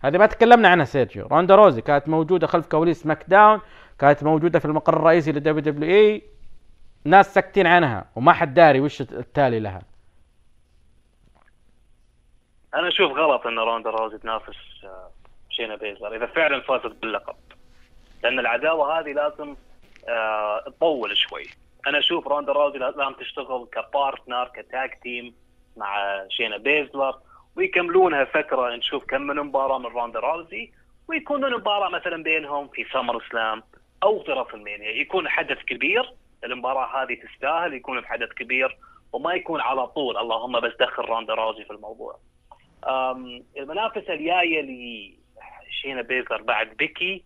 هذه 0.00 0.18
ما 0.18 0.26
تكلمنا 0.26 0.68
عنها 0.68 0.84
سيرجيو. 0.84 1.26
راندا 1.26 1.54
راوزي 1.54 1.80
كانت 1.80 2.08
موجودة 2.08 2.46
خلف 2.46 2.66
كواليس 2.66 3.06
SmackDown 3.06 3.60
كانت 3.98 4.24
موجودة 4.24 4.58
في 4.58 4.64
المقر 4.64 4.96
الرئيسي 4.96 5.32
لل 5.32 5.60
WWE. 5.60 6.22
ناس 7.04 7.34
ساكتين 7.34 7.66
عنها 7.66 8.04
وما 8.16 8.32
حد 8.32 8.54
داري 8.54 8.80
وش 8.80 9.00
التالي 9.00 9.60
لها. 9.60 9.82
أنا 12.74 12.88
أشوف 12.88 13.12
غلط 13.12 13.46
إن 13.46 13.58
روندا 13.58 13.90
راوزي 13.90 14.18
تنافس 14.18 14.84
آه، 14.84 15.10
شينا 15.50 15.76
بيزلر 15.76 16.16
إذا 16.16 16.26
فعلا 16.26 16.60
فازت 16.60 16.96
باللقب. 17.00 17.36
لأن 18.22 18.38
العداوة 18.38 19.00
هذه 19.00 19.12
لازم 19.12 19.56
آه، 20.08 20.64
تطول 20.66 21.16
شوي. 21.16 21.44
أنا 21.86 21.98
أشوف 21.98 22.26
روندا 22.26 22.52
روزي 22.52 22.78
لازم 22.78 23.12
تشتغل 23.12 23.68
ك 23.72 23.82
partner 23.82 24.50
ك 24.56 24.64
tag 24.64 24.90
team 25.02 25.34
مع 25.76 26.22
شينا 26.28 26.56
بيزلر 26.56 27.14
ويكملونها 27.56 28.24
فتره 28.24 28.76
نشوف 28.76 29.04
كم 29.04 29.22
من 29.22 29.36
مباراة 29.36 29.78
من 29.78 29.86
روندا 29.86 30.20
روزي 30.20 30.72
ويكون 31.08 31.44
المباراه 31.44 31.88
مثلا 31.88 32.22
بينهم 32.22 32.68
في 32.68 32.84
SummerSlam 32.92 33.62
أو 34.02 34.22
في 34.22 34.32
WrestleMania. 34.32 34.90
يكون 34.90 35.28
حدث 35.28 35.58
كبير 35.58 36.12
المباراة 36.44 37.02
هذه 37.02 37.14
تستاهل 37.14 37.74
يكون 37.74 38.00
بحدث 38.00 38.28
كبير 38.28 38.76
وما 39.12 39.34
يكون 39.34 39.60
على 39.60 39.86
طول 39.86 40.16
اللهم 40.16 40.60
بس 40.60 40.72
دخل 40.80 41.02
روندا 41.02 41.34
روزي 41.34 41.64
في 41.64 41.70
الموضوع. 41.70 42.18
المنافسه 43.58 44.12
الجاية 44.12 44.62
لشينا 45.68 46.02
بيزر 46.02 46.42
بعد 46.42 46.68
بيكي 46.68 47.24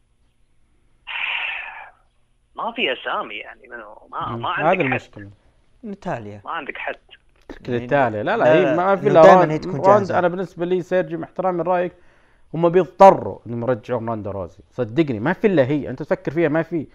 ما 2.56 2.72
في 2.72 2.92
أسامي 2.92 3.34
يعني 3.34 3.68
منو؟ 3.68 4.08
ما 4.10 4.36
ما 4.36 4.48
هذه 4.48 4.64
عندك 4.64 4.78
حد. 4.78 4.80
المشكلة. 4.80 5.30
ناتاليا 5.82 6.40
ما 6.44 6.50
عندك 6.50 6.78
حد. 6.78 6.96
كذا 7.64 7.74
يعني 7.74 7.84
التالي 7.84 8.22
لا 8.22 8.36
لا 8.36 8.54
هي 8.54 8.76
ما 8.76 8.96
في 8.96 9.08
الا 9.08 9.52
هي 9.52 9.58
تكون. 9.58 10.10
أنا 10.10 10.28
بالنسبة 10.28 10.66
لي 10.66 10.82
سيرجي 10.82 11.16
مع 11.16 11.24
احترامي 11.24 11.62
لرايك 11.62 11.92
هم 12.54 12.68
بيضطروا 12.68 13.38
إنهم 13.46 13.62
يرجعون 13.62 14.08
روندا 14.08 14.30
روزي. 14.30 14.58
صدقني 14.70 15.20
ما 15.20 15.32
في 15.32 15.46
إلا 15.46 15.64
هي. 15.64 15.90
أنت 15.90 16.02
تفكر 16.02 16.32
فيها 16.32 16.48
ما 16.48 16.62
في. 16.62 16.86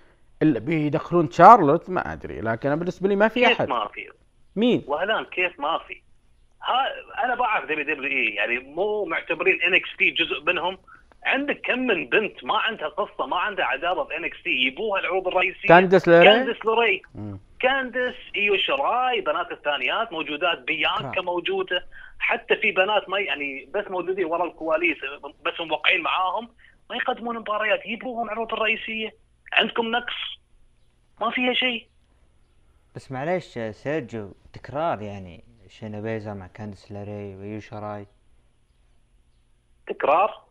إلا 0.41 0.59
بيدخلون 0.59 1.31
شارلوت 1.31 1.89
ما 1.89 2.13
أدري. 2.13 2.41
لكن 2.41 2.69
أنا 2.69 2.79
بالنسبة 2.79 3.09
لي 3.09 3.15
ما 3.15 3.27
في 3.27 3.45
كيف 3.45 3.61
أحد. 3.61 3.69
ما 3.69 3.87
في؟ 3.87 4.09
مين؟ 4.55 4.83
وهلان 4.87 5.25
كيف 5.25 5.59
ما 5.59 5.77
في؟ 5.87 6.01
ها 6.63 6.85
أنا 7.25 7.35
بعرف 7.35 7.65
WWE 7.65 8.35
يعني 8.35 8.59
مو 8.59 9.05
معتبرين 9.05 9.61
NXT 9.61 10.11
جزء 10.11 10.43
منهم. 10.43 10.77
عندك 11.25 11.61
كم 11.61 11.79
من 11.79 12.09
بنت 12.09 12.43
ما 12.43 12.57
عندها 12.57 12.87
قصة 12.87 13.25
ما 13.25 13.37
عندها 13.37 13.65
عداوه 13.65 14.05
في 14.05 14.17
NXT 14.17 14.49
يبوها 14.49 14.99
العروض 14.99 15.27
الرئيسية. 15.27 15.67
كاندس 15.67 16.07
ليري؟ 16.07 16.25
كاندس 16.25 16.65
لوري 16.65 17.01
مم. 17.15 17.39
كاندس 17.59 18.15
إيو 18.35 18.57
شراي 18.57 19.21
بنات 19.21 19.51
الثانيات 19.51 20.11
موجودات 20.11 20.59
بيانكا. 20.59 21.21
موجودة. 21.21 21.85
حتى 22.19 22.55
في 22.55 22.71
بنات 22.71 23.09
ما 23.09 23.19
يعني 23.19 23.69
بس 23.73 23.85
موجودين 23.89 24.25
ورا 24.25 24.45
الكواليس 24.47 24.97
بس 25.45 25.53
موقعين 25.59 26.01
معاهم 26.01 26.49
ما 26.89 26.95
يقدمون 26.95 27.39
مباريات 27.39 27.85
يبوهم 27.85 28.25
العروض 28.25 28.53
الرئيسية. 28.53 29.15
عندكم 29.53 29.91
نقص؟ 29.91 30.39
ما 31.21 31.31
فيها 31.31 31.53
شيء. 31.53 31.87
بس 32.95 33.11
معليش 33.11 33.59
سيرجيو 33.71 34.33
تكرار 34.53 35.01
يعني 35.01 35.43
شينا 35.67 36.01
بيزلر 36.01 36.33
مع 36.33 36.47
كاندس 36.47 36.91
لاري 36.91 37.35
ويو 37.35 37.59
شراي. 37.59 38.07
تكرار؟ 39.87 40.46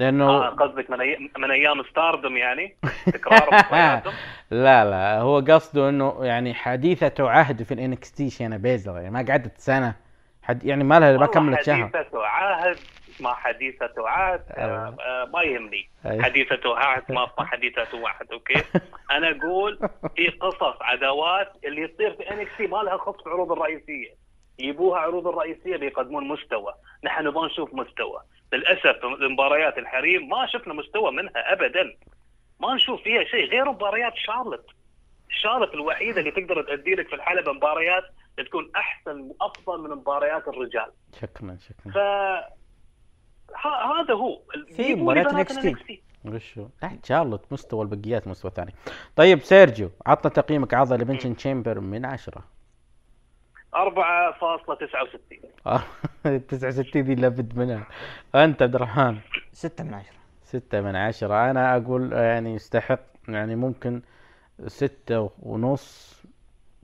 لأنه 0.00 0.24
آه 0.24 0.48
قصدك 0.48 0.90
من 0.90 1.00
أي... 1.00 1.30
من 1.38 1.50
أيام 1.50 1.82
ستاردم 1.82 2.36
يعني؟ 2.36 2.76
تكرار 3.14 3.50
لا 4.50 4.84
لا 4.84 5.18
هو 5.20 5.38
قصده 5.38 5.88
إنه 5.88 6.24
يعني 6.24 6.54
حديثة 6.54 7.30
عهد 7.30 7.62
في 7.62 7.74
ال 7.74 7.92
NXT 7.92 8.30
شينا 8.30 8.56
بيزلر 8.56 8.96
يعني 8.96 9.10
ما 9.10 9.26
قعدت 9.28 9.58
سنة. 9.58 9.94
حد 10.42 10.64
يعني 10.64 10.84
ما 10.84 11.00
لها 11.00 11.16
ما 11.16 11.26
كملت 11.26 11.62
شهر. 11.62 11.76
حديثة 11.88 12.26
عهد 12.26 12.76
ما 13.20 13.34
حديثة 13.34 13.92
عهد 13.98 14.40
آه. 14.50 14.96
آه 15.00 15.28
ما 15.34 15.42
يهمني. 15.42 15.90
حديثة 16.04 16.76
عهد 16.76 17.02
ما 17.12 17.26
حديثة 17.38 18.08
عهد 18.08 18.32
أوكي؟ 18.32 18.62
أنا 19.10 19.30
أقول 19.30 19.78
في 20.16 20.28
قصص 20.28 20.76
عداوات 20.80 21.52
اللي 21.64 21.88
تصير 21.88 22.12
في 22.14 22.30
NXT 22.30 22.60
ما 22.60 22.76
لها 22.76 22.96
خص 22.96 23.26
العروض 23.26 23.52
الرئيسية. 23.52 24.14
يبوها 24.58 25.00
عروض 25.00 25.26
الرئيسية 25.26 25.76
بيقدمون 25.76 26.28
مستوى. 26.28 26.72
نحن 27.04 27.26
نبغى 27.26 27.46
نشوف 27.46 27.74
مستوى. 27.74 28.20
للأسف 28.52 29.04
مباريات 29.20 29.78
الحريم 29.78 30.28
ما 30.28 30.46
شفنا 30.46 30.74
مستوى 30.74 31.12
منها 31.12 31.52
ابدا. 31.52 31.96
ما 32.60 32.74
نشوف 32.74 33.02
فيها 33.02 33.24
شيء 33.24 33.44
غير 33.50 33.64
مباريات 33.64 34.12
شارلت 34.16 34.66
شارلوت 35.28 35.74
الوحيده 35.74 36.20
اللي 36.20 36.30
تقدر 36.30 36.62
تأدي 36.62 36.94
لك 36.94 37.08
في 37.08 37.14
الحلبة 37.14 37.52
مباريات 37.52 38.02
تكون 38.36 38.70
أحسن 38.76 39.20
وأفضل 39.20 39.80
من 39.80 39.90
مباريات 39.90 40.48
الرجال. 40.48 40.92
شكرا 41.20 41.58
شكرا. 41.68 41.92
ف 41.92 41.98
هذا 43.66 44.14
هو. 44.14 44.40
في 44.76 44.94
مباريات. 44.94 45.52
NXT. 45.52 45.92
وشو؟ 46.24 46.68
لا 46.82 46.98
شارلوت 47.04 47.52
مستوى 47.52 47.82
البقيات 47.82 48.28
مستوى 48.28 48.50
ثاني. 48.50 48.74
طيب 49.16 49.40
سيرجيو 49.40 49.90
عطنا 50.06 50.32
تقييمك 50.32 50.74
عرض 50.74 50.92
Elimination 50.92 51.36
Chamber 51.36 51.80
من 51.80 52.04
عشرة. 52.04 52.44
4.69 53.74 53.78
69 56.48 57.02
دي 57.04 57.14
لابد 57.14 57.58
منها. 57.58 57.86
أنت 58.34 58.62
عبد 58.62 58.74
الرحمن. 58.74 59.18
ستة 59.52 59.84
من 59.84 59.94
عشرة. 59.94 60.14
ستة 60.44 60.80
من 60.80 60.96
عشرة. 60.96 61.50
أنا 61.50 61.76
أقول 61.76 62.12
يعني 62.12 62.54
يستحق 62.54 63.00
يعني 63.28 63.56
ممكن 63.56 64.02
ستة 64.66 65.30
ونص 65.42 66.20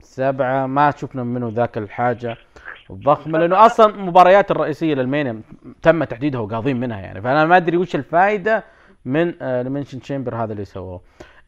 سبعة. 0.01 0.65
ما 0.65 0.91
شفنا 0.91 1.23
منه 1.23 1.51
ذاك 1.53 1.77
الحاجة 1.77 2.37
الضخمة 2.89 3.39
لأنه 3.39 3.65
أصلا 3.65 3.95
المباريات 3.95 4.51
الرئيسية 4.51 4.93
ل 4.93 4.97
WrestleMania 4.97 5.41
تم 5.81 6.03
تحديدها 6.03 6.41
وقاضين 6.41 6.79
منها 6.79 6.99
يعني. 6.99 7.21
فأنا 7.21 7.45
ما 7.45 7.57
أدري 7.57 7.77
وش 7.77 7.95
الفائدة 7.95 8.63
من 9.05 9.43
Elimination 9.43 9.99
Chamber 9.99 10.35
هذا 10.35 10.53
اللي 10.53 10.65
سووه. 10.65 11.01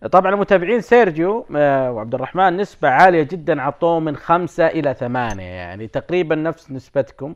طبعا 0.07 0.33
المتابعين 0.33 0.81
سيرجيو 0.81 1.45
آه، 1.55 1.91
وعبد 1.91 2.13
الرحمن 2.15 2.57
نسبة 2.57 2.89
عالية 2.89 3.23
جدا 3.23 3.61
عطوه 3.61 3.99
من 3.99 4.15
خمسة 4.15 4.67
إلى 4.67 4.93
ثمانية. 4.93 5.43
يعني 5.43 5.87
تقريبا 5.87 6.35
نفس 6.35 6.71
نسبتكم. 6.71 7.35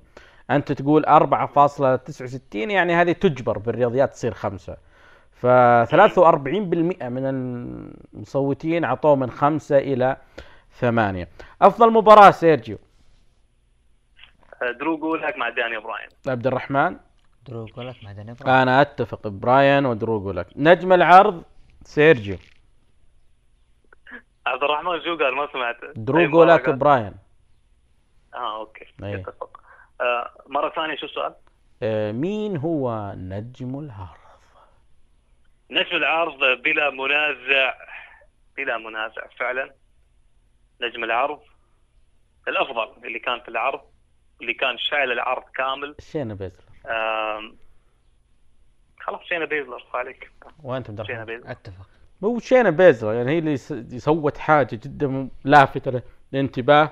أنت 0.52 0.72
تقول 0.72 1.06
4.69 1.06 2.56
يعني 2.56 2.96
هذه 2.96 3.12
تجبر 3.12 3.58
بالرياضيات 3.58 4.12
تصير 4.12 4.34
خمسة. 4.34 4.78
ف 5.32 5.46
43% 5.46 7.10
من 7.10 7.26
المصوتين 8.14 8.86
عطوه 8.86 9.16
من 9.16 9.30
خمسة 9.30 9.78
إلى 9.78 10.18
ثمانية. 10.80 11.28
أفضل 11.62 11.94
مباراة 11.94 12.32
سيرجيو. 12.32 12.78
درو 14.80 14.98
جولك 14.98 15.38
مع 15.38 15.50
داني 15.50 15.80
براين. 15.80 16.10
عبد 16.28 16.48
الرحمن؟ 16.48 16.98
درو 17.48 17.66
لك 17.66 17.96
مع 18.04 18.12
داني 18.12 18.34
براين. 18.34 18.56
أنا 18.56 18.82
أتفق 18.82 19.28
براين 19.28 19.86
ودرو 19.86 20.32
جولك 20.32 20.48
نجم 20.56 20.94
العرض 20.94 21.44
سيرجيو. 21.86 22.38
عبد 24.46 24.64
الرحمن 24.64 25.02
شو 25.02 25.18
قال 25.18 25.36
ما 25.36 25.48
سمعت. 25.54 25.78
دروجو 25.96 26.44
لك 26.44 26.70
براين. 26.70 27.14
آه 28.34 28.60
أوكي. 28.60 28.86
أي. 29.04 29.16
اتفق. 29.16 29.62
آه 30.02 30.32
مرة 30.48 30.70
ثانية 30.70 30.96
شو 30.96 31.06
السؤال؟ 31.06 31.36
آه، 31.84 32.12
مين 32.12 32.58
هو 32.58 33.14
نجم 33.18 33.80
العرض؟ 33.80 34.18
نجم 35.70 35.98
العرض 35.98 36.40
بلا 36.62 36.90
منازع 36.90 37.74
بلا 38.58 38.78
منازع 38.78 39.28
فعلا. 39.40 39.74
نجم 40.82 41.04
العرض 41.04 41.40
الأفضل 42.48 43.06
اللي 43.06 43.20
كان 43.20 43.40
في 43.40 43.48
العرض 43.48 43.82
اللي 44.42 44.54
كان 44.54 44.78
شايل 44.78 45.12
العرض 45.12 45.44
كامل. 45.44 45.96
شينا 46.00 46.34
بيزلر. 46.34 46.64
آم، 46.86 47.58
خلاص 49.00 49.22
شينا 49.22 49.46
بيزلر 49.46 49.84
عليك. 49.94 50.32
وأنت 50.64 51.04
شينا 51.04 51.24
بيزلر. 51.26 51.52
أتفق. 51.52 51.90
مو 52.24 52.40
شينا 52.40 52.70
بيزلر 52.70 53.14
يعني 53.14 53.32
هي 53.32 53.40
اللي 53.40 53.58
سوت 54.00 54.38
حاجة 54.38 54.80
جدا 54.84 55.30
لافتة 55.44 56.02
للانتباه 56.34 56.92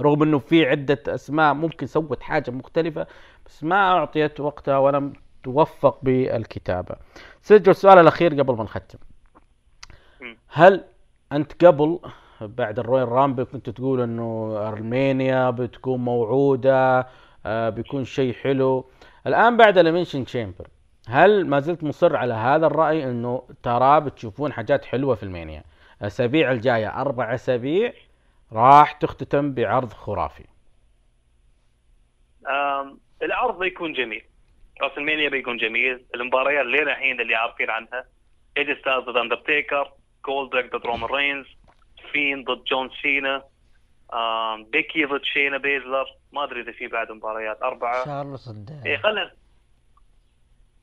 رغم 0.00 0.22
إنه 0.22 0.38
في 0.38 0.66
عدة 0.66 1.02
أسماء 1.08 1.54
ممكن 1.54 1.86
سوت 1.86 2.22
حاجة 2.22 2.50
مختلفة 2.50 3.06
بس 3.46 3.64
ما 3.64 3.76
أعطيت 3.76 4.40
وقتها 4.40 4.78
ولم 4.78 5.12
توفق 5.44 5.98
بالكتابة. 6.02 6.94
سيرجيو 7.42 7.70
السؤال 7.70 7.98
الأخير 7.98 8.40
قبل 8.40 8.54
ما 8.56 8.64
نختم. 8.64 8.98
هل 10.48 10.84
أنت 11.32 11.64
قبل 11.64 11.98
بعد 12.40 12.78
ال 12.78 13.08
Royal 13.08 13.24
Rumble 13.24 13.44
كنت 13.44 13.70
تقول 13.70 14.00
إنه 14.00 14.54
WrestleMania 14.68 15.50
بتكون 15.50 16.00
موعودة 16.00 17.06
آه، 17.46 17.68
بيكون 17.68 18.04
شيء 18.04 18.32
حلو 18.34 18.84
الآن 19.26 19.56
بعد 19.56 19.78
Elimination 19.78 20.24
Chamber 20.24 20.68
هل 21.10 21.46
ما 21.46 21.60
زلت 21.60 21.84
مصر 21.84 22.16
على 22.16 22.34
هذا 22.34 22.66
الرأي 22.66 23.04
إنه 23.04 23.48
ترى 23.62 24.00
بتشوفون 24.00 24.52
حاجات 24.52 24.84
حلوة 24.84 25.14
في 25.14 25.22
WrestleMania؟ 25.22 25.64
الأسابيع 26.00 26.52
الجاية 26.52 27.00
أربع 27.00 27.34
أسابيع 27.34 27.92
راح 28.52 28.92
تختتم 28.92 29.54
بعرض 29.54 29.92
خرافي. 29.92 30.44
العرض 33.22 33.58
بيكون 33.58 33.92
جميل. 33.92 34.24
WrestleMania 34.82 35.28
بيكون 35.28 35.56
جميل. 35.56 36.04
المباريات 36.14 36.64
اللي 36.64 36.82
الحين 36.82 37.20
اللي 37.20 37.34
عارفين 37.34 37.70
عنها 37.70 38.04
اي 38.56 38.62
جي 38.62 38.74
ستايلز 38.74 39.04
ضد 39.04 39.16
اندرتيكر 39.16 39.92
جولدبرغ 40.26 40.78
ضد 40.78 40.86
رومان 40.86 41.10
رينز 41.10 41.46
فين 42.12 42.44
ضد 42.44 42.64
جون 42.64 42.90
سينا 43.02 43.44
بيكي 44.72 45.04
ضد 45.04 45.24
شينا 45.24 45.58
بيزلر 45.58 46.06
ما 46.32 46.44
أدري 46.44 46.60
إذا 46.60 46.72
في 46.72 46.86
بعد 46.86 47.12
مباريات. 47.12 47.62
أربعة. 47.62 48.04
شارلوت 48.04 48.48
ضد 48.48 48.82
إيه 48.86 48.96
خلنا 48.96 49.30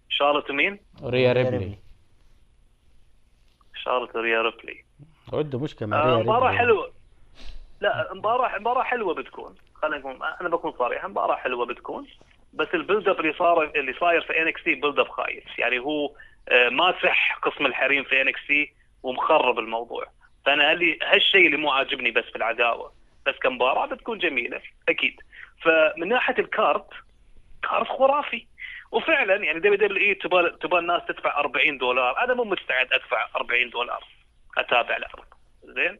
شارلوت 0.09 0.51
مين؟ 0.51 0.79
ريا 1.03 1.33
ريا 1.33 1.43
ريبلي. 1.43 1.57
ريبلي. 1.57 1.77
شارلوت 3.83 4.15
ريا 4.15 4.41
ريبلي. 4.41 4.83
عنده 5.33 5.59
مشكلة 5.59 5.87
مع 5.87 6.03
آه، 6.03 6.15
ريا 6.15 6.23
مباراة 6.23 6.49
ريبلي. 6.49 6.57
حلوة. 6.57 6.93
لا 7.81 8.13
مباراة 8.13 8.59
مباراة 8.59 8.83
حلوة 8.83 9.13
بتكون. 9.13 9.55
خلينا 9.73 9.97
نكون 9.97 10.19
أنا 10.41 10.49
بكون 10.49 10.73
صريح 10.79 11.05
مباراة 11.05 11.35
حلوة 11.35 11.65
بتكون. 11.65 12.07
بس 12.53 12.67
ال 12.73 12.79
build 12.79 13.07
up 13.07 13.19
اللي 13.19 13.33
صار 13.33 13.63
اللي 13.63 13.93
صاير 13.93 14.21
في 14.21 14.41
NXT 14.41 14.75
build 14.75 14.99
up 14.99 15.07
خايس. 15.07 15.43
يعني 15.57 15.79
هو 15.79 16.11
آه، 16.49 16.69
ماسح 16.69 17.39
قسم 17.43 17.65
الحريم 17.65 18.03
في 18.03 18.21
NXT 18.21 18.73
ومخرب 19.03 19.59
الموضوع. 19.59 20.05
فأنا 20.45 20.71
هاللي 20.71 20.99
هالشيء 21.03 21.45
اللي 21.45 21.57
مو 21.57 21.71
عاجبني 21.71 22.11
بس 22.11 22.23
في 22.23 22.35
العداوة. 22.35 22.93
بس 23.25 23.35
كمباراة 23.35 23.85
بتكون 23.85 24.17
جميلة 24.17 24.61
أكيد. 24.89 25.21
فمن 25.61 26.07
ناحية 26.07 26.39
ال 26.39 26.49
card 26.49 26.87
card 27.63 27.87
خرافي. 27.87 28.47
وفعلا 28.91 29.35
يعني 29.35 29.59
WWE 29.59 30.13
تبى 30.15 30.49
تبى 30.61 30.77
الناس 30.77 31.01
تدفع 31.07 31.39
40 31.39 31.77
دولار. 31.77 32.23
أنا 32.23 32.33
مو 32.33 32.43
مستعد 32.43 32.93
أدفع 32.93 33.27
40 33.35 33.69
دولار. 33.69 34.03
أتابع 34.57 34.97
العرض 34.97 35.25
زين؟ 35.63 35.99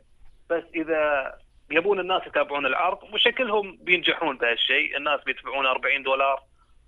بس 0.49 0.63
إذا 0.75 1.33
يبون 1.71 1.99
الناس 1.99 2.27
يتابعون 2.27 2.65
العرض 2.65 3.03
وشكلهم 3.13 3.77
بينجحون 3.81 4.37
بهالشيء. 4.37 4.97
الناس 4.97 5.23
بيدفعون 5.23 5.65
40 5.65 6.03
دولار 6.03 6.41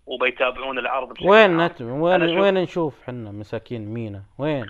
وبيتابعون 0.05 0.79
العرض 0.79 1.09
بشكل 1.13 1.29
وين. 1.29 1.57
نتم 1.57 1.85
وين 2.01 2.39
وين 2.39 2.53
نشوف 2.53 3.03
حنا 3.07 3.31
مساكين 3.31 3.93
مينا؟ 3.93 4.23
وين؟ 4.37 4.65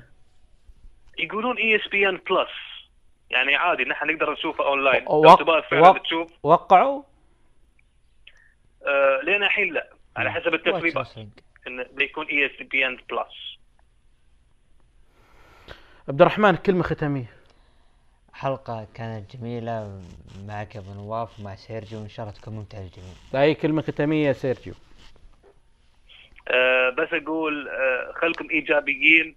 يقولون 1.20 1.58
ESPN 1.57 2.18
Plus. 2.30 2.49
يعني 3.30 3.56
عادي 3.56 3.84
نحن 3.84 4.08
نقدر 4.10 4.32
نشوفه 4.34 4.66
أونلاين. 4.68 5.04
لو 5.04 5.12
وق- 5.26 5.40
تبغى 5.40 5.62
فعلا 5.62 5.90
وق- 5.90 5.98
تشوف. 5.98 6.32
وقعوا؟ 6.44 7.04
آه 8.88 9.20
لين 9.24 9.44
الحين 9.44 9.74
لا. 9.74 9.88
على 10.18 10.31
حسب 10.31 10.53
التسريبات. 10.53 11.07
انه 11.68 11.85
بيكون 11.94 12.26
ESPN 12.27 12.95
Plus 13.10 13.57
عبد 16.10 16.22
الرحمن 16.22 16.56
كلمة 16.56 16.84
ختامية. 16.84 17.31
حلقة 18.34 18.88
كانت 18.94 19.35
جميلة 19.35 20.02
معك 20.48 20.76
يا 20.76 20.80
أبو 20.80 20.94
نواف 20.94 21.39
ومع 21.39 21.56
سيرجيو 21.56 21.99
وإن 21.99 22.10
شاء 22.10 22.26
الله 22.26 22.39
تكون 22.39 22.53
ممتعة 22.56 22.80
للجميع. 22.80 23.44
أي 23.44 23.56
كلمة 23.56 23.81
ختامية 23.81 24.27
يا 24.27 24.34
سيرجيو؟ 24.34 24.73
آه 26.48 26.89
بس 26.89 27.07
أقول 27.14 27.68
آه 27.69 28.14
خلكم 28.22 28.49
إيجابيين. 28.49 29.35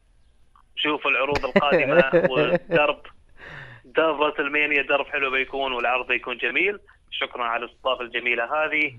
شوفوا 0.77 1.11
العروض 1.11 1.45
القادمة 1.45 2.11
والدرب. 2.33 3.03
درب 3.85 4.23
راس 4.23 4.41
المانيا 4.41 4.83
درب 4.83 5.07
حلو 5.07 5.31
بيكون 5.31 5.73
والعرض 5.73 6.07
بيكون 6.07 6.37
جميل. 6.37 6.79
شكرا 7.11 7.45
على 7.45 7.65
الإستضافة 7.65 8.03
الجميلة 8.03 8.45
هذه. 8.45 8.99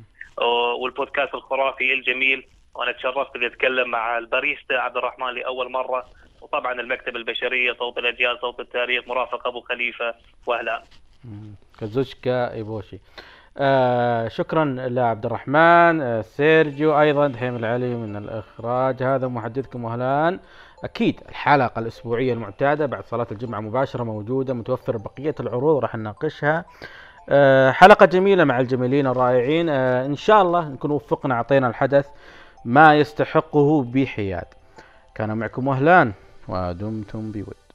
والبودكاست 0.82 1.36
الخرافي 1.36 1.94
الجميل. 1.94 2.48
وأنا 2.76 2.92
تشرفت 2.92 3.36
اني 3.36 3.48
أتكلم 3.48 3.90
مع 3.90 4.18
الباريستا 4.18 4.74
عبد 4.74 4.98
الرحمن 4.98 5.34
لأول 5.34 5.72
مرة. 5.72 6.06
وطبعا 6.42 6.74
المكتب 6.74 7.16
البشرية 7.16 7.74
صوت 7.74 7.98
الأجيال 7.98 8.38
صوت 8.42 8.60
التاريخ 8.60 9.08
مرافق 9.08 9.48
أبو 9.48 9.62
خليفة 9.62 10.14
وأهلا. 10.48 10.84
كازوشكا 11.80 12.54
إيبوشي. 12.54 13.00
آه 13.58 14.28
شكرا 14.28 14.66
لعبد 14.66 15.26
الرحمن 15.26 16.02
آه 16.02 16.22
سيرجيو 16.22 17.00
أيضا 17.02 17.28
دحيم 17.28 17.56
العلي 17.56 17.96
من 17.96 18.16
الإخراج. 18.16 19.04
هذا 19.04 19.28
محدثكم 19.28 19.84
وهلان 19.84 20.40
أكيد 20.84 21.22
الحلقة 21.30 21.80
الأسبوعية 21.80 22.34
المعتادة 22.34 22.86
بعد 22.86 23.04
صلاة 23.04 23.28
الجمعة 23.32 23.60
مباشرة 23.60 24.04
موجودة 24.04 24.54
متوفر 24.54 24.98
بقية 24.98 25.36
العروض 25.40 25.82
راح 25.82 25.96
نناقشها. 25.96 26.66
حلقة 27.72 28.06
جميلة 28.06 28.44
مع 28.44 28.60
الجميلين 28.60 29.08
الرائعين. 29.08 29.70
آه 29.70 30.06
إن 30.06 30.16
شاء 30.16 30.42
الله 30.42 30.70
نكون 30.70 30.92
وفقنا 30.92 31.36
أعطينا 31.36 31.68
الحدث 31.68 32.08
ما 32.66 32.96
يستحقه 32.96 33.84
بحياد. 33.84 34.46
كان 35.16 35.38
معكم 35.38 35.68
وهلان 35.68 36.12
ودمتم 36.48 37.32
بود. 37.32 37.71